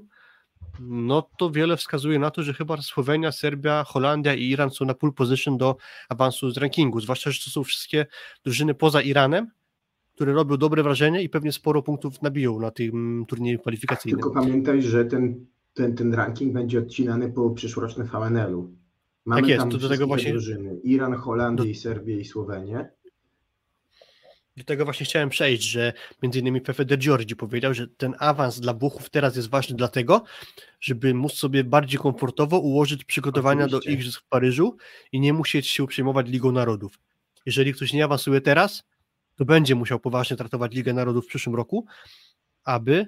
No 0.80 1.30
to 1.38 1.50
wiele 1.50 1.76
wskazuje 1.76 2.18
na 2.18 2.30
to, 2.30 2.42
że 2.42 2.54
chyba 2.54 2.76
Słowenia, 2.76 3.32
Serbia, 3.32 3.84
Holandia 3.84 4.34
i 4.34 4.50
Iran 4.50 4.70
są 4.70 4.84
na 4.84 4.94
pole 4.94 5.12
position 5.12 5.58
do 5.58 5.76
awansu 6.08 6.50
z 6.50 6.56
rankingu, 6.56 7.00
zwłaszcza, 7.00 7.30
że 7.30 7.44
to 7.44 7.50
są 7.50 7.64
wszystkie 7.64 8.06
drużyny 8.44 8.74
poza 8.74 9.02
Iranem, 9.02 9.50
które 10.14 10.32
robią 10.32 10.56
dobre 10.56 10.82
wrażenie 10.82 11.22
i 11.22 11.28
pewnie 11.28 11.52
sporo 11.52 11.82
punktów 11.82 12.22
nabiją 12.22 12.60
na 12.60 12.70
tym 12.70 13.24
turnieju 13.28 13.58
kwalifikacyjnym. 13.58 14.20
Tylko 14.20 14.40
pamiętaj, 14.40 14.82
że 14.82 15.04
ten, 15.04 15.46
ten, 15.74 15.96
ten 15.96 16.14
ranking 16.14 16.52
będzie 16.52 16.78
odcinany 16.78 17.32
po 17.32 17.50
przyszłorocznym 17.50 18.06
VNL-u. 18.06 18.78
Mamy 19.24 19.42
tak 19.42 19.48
jest, 19.48 19.60
tam 19.60 19.70
to 19.70 19.78
do 19.78 19.88
tego 19.88 20.06
właśnie 20.06 20.32
drużyny. 20.32 20.80
Iran, 20.82 21.14
Holandię, 21.14 21.74
do... 21.74 21.80
Serbię 21.80 22.20
i 22.20 22.24
Słowenię. 22.24 22.90
Do 24.58 24.64
tego 24.64 24.84
właśnie 24.84 25.06
chciałem 25.06 25.28
przejść, 25.28 25.62
że 25.62 25.92
między 26.22 26.38
innymi 26.38 26.60
Pepe 26.60 26.84
de 26.84 26.96
Giorgi 26.96 27.36
powiedział, 27.36 27.74
że 27.74 27.88
ten 27.88 28.14
awans 28.18 28.60
dla 28.60 28.74
Buchów 28.74 29.10
teraz 29.10 29.36
jest 29.36 29.50
ważny 29.50 29.76
dlatego, 29.76 30.24
żeby 30.80 31.14
móc 31.14 31.32
sobie 31.32 31.64
bardziej 31.64 32.00
komfortowo 32.00 32.58
ułożyć 32.58 33.04
przygotowania 33.04 33.64
Oczywiście. 33.64 33.90
do 33.90 33.94
Igrzysk 33.94 34.20
w 34.20 34.28
Paryżu 34.28 34.76
i 35.12 35.20
nie 35.20 35.32
musieć 35.32 35.66
się 35.66 35.86
przejmować 35.86 36.28
Ligą 36.28 36.52
Narodów. 36.52 36.98
Jeżeli 37.46 37.74
ktoś 37.74 37.92
nie 37.92 38.04
awansuje 38.04 38.40
teraz, 38.40 38.82
to 39.36 39.44
będzie 39.44 39.74
musiał 39.74 40.00
poważnie 40.00 40.36
traktować 40.36 40.74
Ligę 40.74 40.92
Narodów 40.92 41.24
w 41.24 41.28
przyszłym 41.28 41.56
roku, 41.56 41.86
aby 42.64 43.06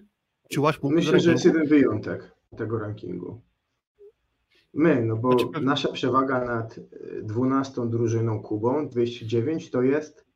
czułać 0.50 0.78
punkt 0.78 0.96
Myślę, 0.96 1.20
że 1.20 1.32
jest 1.32 1.44
jeden 1.44 1.66
wyjątek 1.66 2.30
tego 2.56 2.78
rankingu. 2.78 3.40
My, 4.74 5.04
no 5.04 5.16
bo 5.16 5.38
znaczy, 5.38 5.64
nasza 5.64 5.92
przewaga 5.92 6.44
nad 6.44 6.80
12 7.22 7.90
drużyną 7.90 8.42
Kubą, 8.42 8.88
209, 8.88 9.70
to 9.70 9.82
jest 9.82 10.29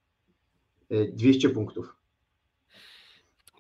200 0.91 1.49
punktów. 1.49 1.97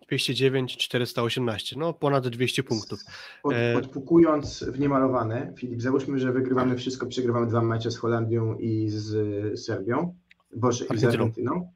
209, 0.08 0.76
418, 0.76 1.76
no 1.78 1.92
ponad 1.92 2.28
200 2.28 2.62
punktów. 2.62 3.00
Od, 3.42 3.52
e, 3.52 3.76
odpukując 3.76 4.64
w 4.64 4.78
niemalowane, 4.78 5.52
Filip, 5.58 5.82
załóżmy, 5.82 6.18
że 6.18 6.32
wygrywamy 6.32 6.76
wszystko, 6.76 7.06
przegrywamy 7.06 7.46
dwa 7.46 7.62
mecze 7.62 7.90
z 7.90 7.96
Holandią 7.96 8.58
i 8.58 8.88
z 8.88 9.60
Serbią, 9.60 10.14
boże, 10.56 10.84
i 10.94 10.98
z 10.98 11.04
Argentyną, 11.04 11.72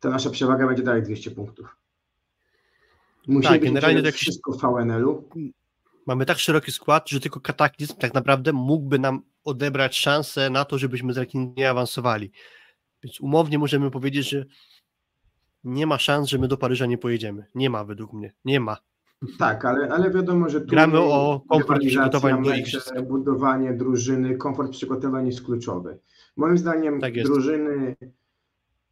to 0.00 0.10
nasza 0.10 0.30
przewaga 0.30 0.66
będzie 0.66 0.82
dalej 0.82 1.02
200 1.02 1.30
punktów. 1.30 1.76
Musimy 3.26 3.54
tak, 3.54 3.64
generalnie 3.64 4.02
tak 4.02 4.14
wszystko 4.14 4.52
w 4.52 4.60
VNL-u. 4.60 5.28
Mamy 6.06 6.26
tak 6.26 6.38
szeroki 6.38 6.72
skład, 6.72 7.10
że 7.10 7.20
tylko 7.20 7.40
kataklizm 7.40 7.94
tak 7.96 8.14
naprawdę 8.14 8.52
mógłby 8.52 8.98
nam 8.98 9.22
odebrać 9.44 9.98
szansę 9.98 10.50
na 10.50 10.64
to, 10.64 10.78
żebyśmy 10.78 11.12
z 11.12 11.16
rankingu 11.16 11.54
nie 11.56 11.70
awansowali. 11.70 12.32
Więc 13.02 13.20
umownie 13.20 13.58
możemy 13.58 13.90
powiedzieć, 13.90 14.30
że 14.30 14.44
nie 15.64 15.86
ma 15.86 15.98
szans, 15.98 16.28
że 16.28 16.38
my 16.38 16.48
do 16.48 16.56
Paryża 16.56 16.86
nie 16.86 16.98
pojedziemy. 16.98 17.46
Nie 17.54 17.70
ma 17.70 17.84
według 17.84 18.12
mnie. 18.12 18.32
Nie 18.44 18.60
ma. 18.60 18.76
Tak, 19.38 19.64
ale, 19.64 19.88
ale 19.88 20.10
wiadomo, 20.10 20.48
że 20.48 20.60
tu 20.60 20.66
gramy 20.66 20.98
o 20.98 21.42
komfort 21.48 21.80
przygotowań 21.80 22.44
do 22.44 22.54
igrzysk. 22.54 23.00
Budowanie 23.00 23.72
drużyny, 23.72 24.36
komfort 24.36 24.70
przygotowań 24.72 25.26
jest 25.26 25.42
kluczowy. 25.42 25.98
Moim 26.36 26.58
zdaniem 26.58 27.00
tak 27.00 27.22
drużyny 27.22 27.96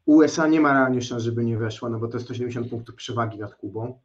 USA 0.04 0.46
nie 0.46 0.60
ma 0.60 0.72
realnie 0.72 1.02
szans, 1.02 1.22
żeby 1.22 1.44
nie 1.44 1.58
weszła, 1.58 1.88
no 1.88 1.98
bo 1.98 2.08
to 2.08 2.16
jest 2.16 2.26
170 2.26 2.70
punktów 2.70 2.94
przewagi 2.94 3.38
nad 3.38 3.54
Kubą. 3.54 4.00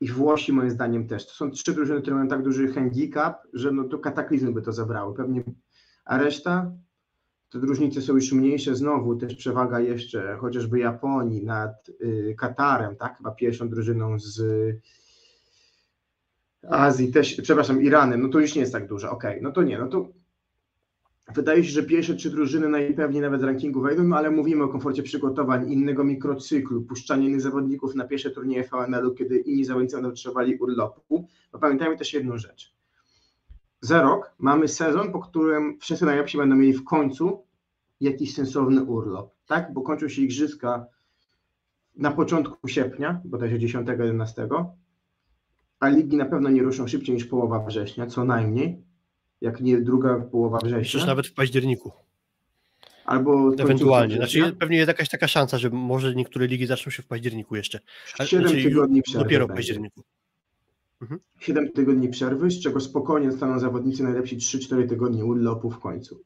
I 0.00 0.08
Włosi 0.08 0.52
moim 0.52 0.70
zdaniem 0.70 1.08
też. 1.08 1.26
To 1.26 1.32
są 1.32 1.50
trzy 1.50 1.74
drużyny, 1.74 2.00
które 2.00 2.16
mają 2.16 2.28
tak 2.28 2.42
duży 2.42 2.72
handicap, 2.72 3.42
że 3.52 3.72
no 3.72 3.84
to 3.84 3.98
kataklizmy 3.98 4.52
by 4.52 4.62
to 4.62 4.72
zabrały. 4.72 5.14
Pewnie, 5.14 5.42
a 6.04 6.18
reszta 6.18 6.72
te 7.50 7.58
różnice 7.58 8.02
są 8.02 8.14
już 8.14 8.32
mniejsze. 8.32 8.76
Znowu 8.76 9.16
też 9.16 9.34
przewaga 9.34 9.80
jeszcze 9.80 10.36
chociażby 10.40 10.78
Japonii 10.78 11.44
nad 11.44 11.88
y, 11.88 12.34
Katarem, 12.38 12.96
tak? 12.96 13.16
Chyba 13.16 13.30
pierwszą 13.30 13.68
drużyną 13.68 14.18
z 14.18 14.42
Azji 16.68 17.12
też, 17.12 17.40
przepraszam, 17.42 17.82
Iranem, 17.82 18.22
no 18.22 18.28
to 18.28 18.40
już 18.40 18.54
nie 18.54 18.60
jest 18.60 18.72
tak 18.72 18.88
dużo. 18.88 19.10
Okej, 19.10 19.30
okay, 19.30 19.42
no 19.42 19.52
to 19.52 19.62
nie, 19.62 19.78
no 19.78 19.88
to 19.88 20.08
wydaje 21.34 21.64
się, 21.64 21.70
że 21.70 21.82
pierwsze 21.82 22.14
trzy 22.14 22.30
drużyny 22.30 22.68
najpewniej 22.68 23.22
nawet 23.22 23.40
z 23.40 23.44
rankingu 23.44 23.80
wejdą, 23.80 24.04
no 24.04 24.16
ale 24.16 24.30
mówimy 24.30 24.64
o 24.64 24.68
komforcie 24.68 25.02
przygotowań, 25.02 25.72
innego 25.72 26.04
mikrocyklu, 26.04 26.82
puszczanie 26.82 27.26
innych 27.26 27.40
zawodników 27.40 27.94
na 27.94 28.04
pierwsze 28.04 28.30
turnieje 28.30 28.64
VNL-u, 28.64 29.14
kiedy 29.14 29.38
inni 29.38 29.64
zawodnicy 29.64 29.96
będą 29.96 30.10
potrzebowali 30.10 30.56
urlopu. 30.56 31.28
No 31.52 31.58
pamiętajmy 31.58 31.96
też 31.96 32.14
jedną 32.14 32.38
rzecz 32.38 32.79
za 33.80 34.02
rok 34.02 34.34
mamy 34.38 34.68
sezon, 34.68 35.12
po 35.12 35.20
którym 35.20 35.78
wszyscy 35.80 36.04
najlepsi 36.04 36.38
będą 36.38 36.56
mieli 36.56 36.72
w 36.72 36.84
końcu 36.84 37.44
jakiś 38.00 38.34
sensowny 38.34 38.84
urlop, 38.84 39.34
tak? 39.46 39.72
Bo 39.72 39.82
kończą 39.82 40.08
się 40.08 40.22
igrzyska 40.22 40.86
na 41.96 42.10
początku 42.10 42.68
sierpnia, 42.68 43.20
bodajże 43.24 43.58
10-11, 43.58 44.64
a 45.80 45.88
ligi 45.88 46.16
na 46.16 46.24
pewno 46.24 46.48
nie 46.48 46.62
ruszą 46.62 46.86
szybciej 46.88 47.14
niż 47.14 47.24
połowa 47.24 47.66
września, 47.66 48.06
co 48.06 48.24
najmniej, 48.24 48.82
jak 49.40 49.60
nie 49.60 49.80
druga 49.80 50.20
połowa 50.20 50.58
września. 50.58 50.82
Przecież 50.82 51.06
nawet 51.06 51.26
w 51.26 51.34
październiku. 51.34 51.92
Albo 53.04 53.52
ewentualnie. 53.58 54.16
Znaczy, 54.16 54.56
pewnie 54.58 54.76
jest 54.76 54.88
jakaś 54.88 55.08
taka 55.08 55.28
szansa, 55.28 55.58
że 55.58 55.70
może 55.70 56.14
niektóre 56.14 56.46
ligi 56.46 56.66
zaczną 56.66 56.92
się 56.92 57.02
w 57.02 57.06
październiku 57.06 57.56
jeszcze. 57.56 57.80
7 58.16 58.48
znaczy, 58.48 58.62
tygodni 58.62 59.02
przerwy. 59.02 59.24
Dopiero 59.24 59.46
w 59.46 59.50
październiku. 59.50 60.02
Mhm. 61.02 61.20
7 61.38 61.72
tygodni 61.72 62.08
przerwy, 62.08 62.50
z 62.50 62.60
czego 62.60 62.80
spokojnie 62.80 63.30
dostaną 63.30 63.58
zawodnicy 63.58 64.02
najlepsi 64.02 64.36
3-4 64.36 64.88
tygodnie 64.88 65.24
urlopu 65.24 65.70
w 65.70 65.78
końcu. 65.78 66.20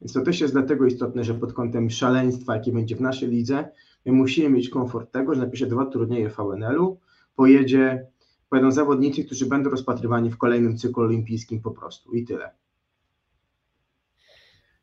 Więc 0.00 0.12
to 0.12 0.20
też 0.20 0.40
jest 0.40 0.54
dlatego 0.54 0.86
istotne, 0.86 1.24
że 1.24 1.34
pod 1.34 1.52
kątem 1.52 1.90
szaleństwa, 1.90 2.54
jakie 2.54 2.72
będzie 2.72 2.96
w 2.96 3.00
naszej 3.00 3.28
lidze, 3.28 3.68
my 4.06 4.12
musimy 4.12 4.48
mieć 4.48 4.68
komfort 4.68 5.12
tego, 5.12 5.34
że 5.34 5.40
napisze 5.40 5.66
dwa 5.66 5.86
turnieje 5.86 6.28
VNL-u, 6.28 7.00
pojedzie, 7.36 8.06
pojedą 8.48 8.72
zawodnicy, 8.72 9.24
którzy 9.24 9.46
będą 9.46 9.70
rozpatrywani 9.70 10.30
w 10.30 10.38
kolejnym 10.38 10.76
cyklu 10.76 11.02
olimpijskim 11.02 11.60
po 11.60 11.70
prostu 11.70 12.14
i 12.14 12.24
tyle. 12.24 12.50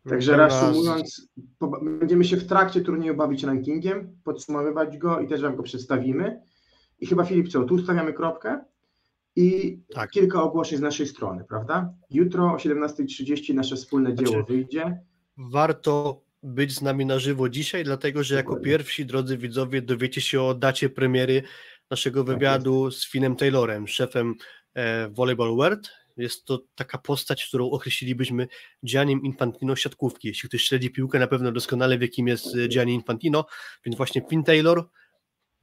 Także 0.10 0.32
Teraz... 0.32 0.54
reasumując, 0.54 1.30
będziemy 2.00 2.26
się 2.26 2.38
w 2.38 2.48
trakcie 2.48 2.82
turnieju 2.82 3.16
bawić 3.16 3.44
rankingiem, 3.44 4.18
podsumowywać 4.24 4.98
go 4.98 5.20
i 5.20 5.28
też 5.28 5.42
Wam 5.42 5.56
go 5.56 5.64
przedstawimy. 5.64 6.42
I 7.00 7.06
chyba 7.06 7.24
Filip, 7.24 7.50
co, 7.50 7.64
tu 7.64 7.80
stawiamy 7.80 8.14
kropkę? 8.14 8.66
I 9.36 9.80
tak. 9.94 10.10
kilka 10.10 10.44
ogłoszeń 10.44 10.78
z 10.78 10.82
naszej 10.82 11.08
strony, 11.08 11.44
prawda? 11.50 11.94
Jutro 12.10 12.54
o 12.54 12.56
17.30 12.56 13.54
nasze 13.54 13.76
wspólne 13.76 14.16
dzieło 14.16 14.32
znaczy, 14.32 14.54
wyjdzie. 14.54 15.00
Warto 15.38 16.22
być 16.44 16.76
z 16.76 16.82
nami 16.82 17.06
na 17.06 17.20
żywo 17.20 17.50
dzisiaj, 17.50 17.84
dlatego 17.84 18.24
że 18.24 18.36
jako 18.36 18.56
pierwsi, 18.56 19.06
drodzy 19.06 19.38
widzowie, 19.38 19.82
dowiecie 19.82 20.22
się 20.22 20.42
o 20.42 20.54
dacie 20.54 20.90
premiery 20.90 21.44
naszego 21.90 22.24
tak 22.24 22.34
wywiadu 22.34 22.90
tak 22.90 23.00
z 23.00 23.12
Finem 23.12 23.36
Taylorem, 23.36 23.88
szefem 23.88 24.34
e, 24.74 25.10
Volleyball 25.10 25.56
World. 25.56 25.90
Jest 26.18 26.46
to 26.46 26.64
taka 26.76 26.98
postać, 26.98 27.46
którą 27.46 27.70
określilibyśmy 27.70 28.48
Giannim 28.86 29.24
Infantino 29.24 29.76
siatkówki. 29.76 30.28
Jeśli 30.28 30.50
ktoś 30.50 30.64
śledzi 30.64 30.92
piłkę, 30.92 31.20
na 31.20 31.28
pewno 31.28 31.52
doskonale 31.52 31.98
wie, 31.98 32.08
kim 32.08 32.28
jest 32.28 32.58
Gianni 32.68 32.94
Infantino, 32.94 33.46
więc 33.86 33.98
właśnie 33.98 34.22
Finn 34.30 34.44
Taylor 34.44 34.90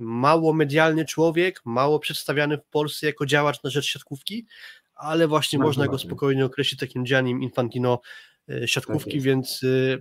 mało 0.03 0.53
medialny 0.53 1.05
człowiek, 1.05 1.61
mało 1.65 1.99
przedstawiany 1.99 2.59
w 2.59 2.65
Polsce 2.65 3.07
jako 3.07 3.27
działacz 3.27 3.62
na 3.62 3.70
rzecz 3.70 3.85
siatkówki, 3.85 4.47
ale 4.95 5.29
właśnie 5.29 5.59
Bardzo 5.59 5.69
można 5.69 5.87
go 5.87 5.99
spokojnie 5.99 6.45
określić 6.45 6.81
takim 6.81 7.05
Giannim 7.05 7.43
Infantino 7.43 8.01
e, 8.49 8.69
siatkówki, 8.69 9.12
tak 9.12 9.20
więc 9.20 9.61
e, 9.65 9.99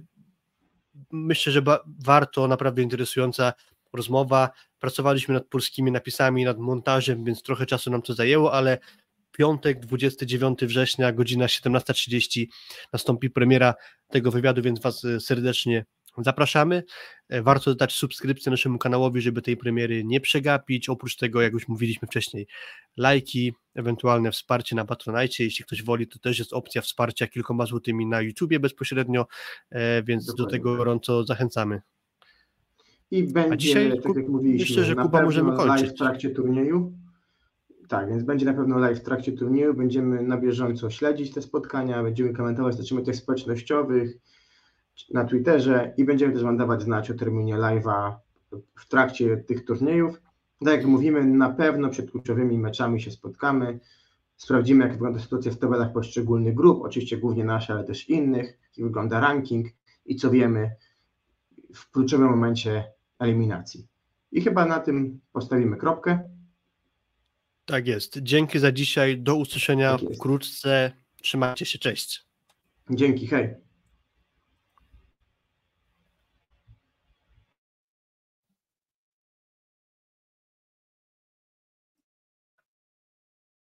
myślę, 1.12 1.54
że 1.54 1.62
warto, 2.06 2.48
naprawdę 2.48 2.82
interesująca 2.82 3.54
rozmowa. 3.94 4.50
Pracowaliśmy 4.80 5.34
nad 5.34 5.48
polskimi 5.48 5.92
napisami, 5.92 6.46
nad 6.46 6.58
montażem, 6.58 7.24
więc 7.24 7.44
trochę 7.44 7.66
czasu 7.66 7.92
nam 7.92 8.02
to 8.02 8.14
zajęło, 8.14 8.54
ale 8.54 8.78
piątek, 9.32 9.80
29 9.80 10.60
września, 10.62 11.12
godzina 11.12 11.46
17.30 11.46 12.46
nastąpi 12.94 13.30
premiera 13.30 13.74
tego 14.08 14.32
wywiadu, 14.32 14.62
więc 14.62 14.80
Was 14.80 15.06
serdecznie 15.20 15.86
Zapraszamy. 16.18 16.84
E, 17.30 17.42
warto 17.42 17.76
dać 17.76 17.94
subskrypcję 17.94 18.50
naszemu 18.50 18.78
kanałowi, 18.78 19.22
żeby 19.22 19.42
tej 19.42 19.58
premiery 19.58 20.04
nie 20.04 20.22
przegapić. 20.22 20.90
Oprócz 20.90 21.16
tego, 21.16 21.42
jak 21.42 21.54
już 21.54 21.68
mówiliśmy 21.68 22.08
wcześniej, 22.08 22.48
lajki, 22.98 23.54
ewentualne 23.76 24.32
wsparcie 24.32 24.76
na 24.76 24.86
Patronite. 24.86 25.44
Jeśli 25.44 25.66
ktoś 25.66 25.84
woli, 25.84 26.08
to 26.08 26.20
też 26.20 26.40
jest 26.40 26.54
opcja 26.54 26.82
wsparcia 26.82 27.28
kilkoma 27.28 27.66
złotymi 27.66 28.06
na 28.06 28.22
YouTubie 28.22 28.60
bezpośrednio, 28.60 29.28
e, 29.70 30.04
więc 30.04 30.26
Dokładnie. 30.26 30.46
do 30.46 30.52
tego 30.52 30.70
tak. 30.70 30.78
gorąco 30.78 31.24
zachęcamy. 31.24 31.82
I 33.12 33.24
będzie, 33.24 33.58
dzisiaj, 33.58 34.02
tak 34.02 34.16
jak 34.16 34.28
mówiliśmy, 34.28 34.66
myślę, 34.70 34.84
że 34.84 34.96
Kuba 34.96 35.22
możemy 35.22 35.58
kończyć. 35.58 35.82
live 35.82 35.92
w 35.92 35.98
trakcie 35.98 36.30
turnieju. 36.30 36.94
Tak, 37.88 38.10
więc 38.10 38.24
będzie 38.24 38.46
na 38.46 38.54
pewno 38.54 38.80
live 38.80 39.00
w 39.00 39.04
trakcie 39.04 39.32
turnieju. 39.32 39.74
Będziemy 39.74 40.24
na 40.24 40.38
bieżąco 40.38 40.90
śledzić 40.90 41.34
te 41.34 41.42
spotkania, 41.42 42.04
będziemy 42.04 42.34
komentować 42.34 42.92
na 42.92 43.02
tych 43.02 43.16
społecznościowych, 43.16 44.18
na 45.10 45.26
Twitterze 45.26 45.94
i 45.98 46.06
będziemy 46.06 46.34
też 46.34 46.44
Wam 46.44 46.58
dawać 46.58 46.82
znać 46.82 47.12
o 47.12 47.14
terminie 47.14 47.56
live'a 47.56 48.16
w 48.76 48.88
trakcie 48.90 49.38
tych 49.38 49.66
turniejów. 49.66 50.22
Tak 50.66 50.74
jak 50.74 50.86
mówimy, 50.86 51.26
na 51.26 51.50
pewno 51.50 51.90
przed 51.90 52.12
kluczowymi 52.12 52.58
meczami 52.58 53.02
się 53.02 53.12
spotkamy. 53.12 53.80
Sprawdzimy, 54.38 54.84
jak 54.84 54.94
wygląda 54.94 55.20
sytuacja 55.20 55.52
w 55.52 55.58
tabelach 55.58 55.94
poszczególnych 55.94 56.56
grup, 56.56 56.82
oczywiście 56.84 57.18
głównie 57.18 57.44
nasze, 57.44 57.74
ale 57.74 57.84
też 57.84 58.10
innych, 58.10 58.60
jak 58.78 58.88
wygląda 58.88 59.20
ranking 59.20 59.68
i 60.06 60.16
co 60.16 60.32
wiemy 60.32 60.76
w 61.74 61.92
kluczowym 61.92 62.30
momencie 62.30 62.84
eliminacji. 63.20 63.88
I 64.32 64.42
chyba 64.42 64.66
na 64.66 64.80
tym 64.80 65.20
postawimy 65.32 65.78
kropkę. 65.78 66.20
Tak 67.66 67.88
jest. 67.88 68.18
Dzięki 68.18 68.60
za 68.60 68.72
dzisiaj. 68.72 69.18
Do 69.18 69.36
usłyszenia 69.36 69.98
tak 69.98 70.16
wkrótce. 70.16 70.92
Trzymajcie 71.22 71.66
się. 71.66 71.80
Cześć. 71.80 72.26
Dzięki. 72.90 73.28
Hej. 73.28 73.56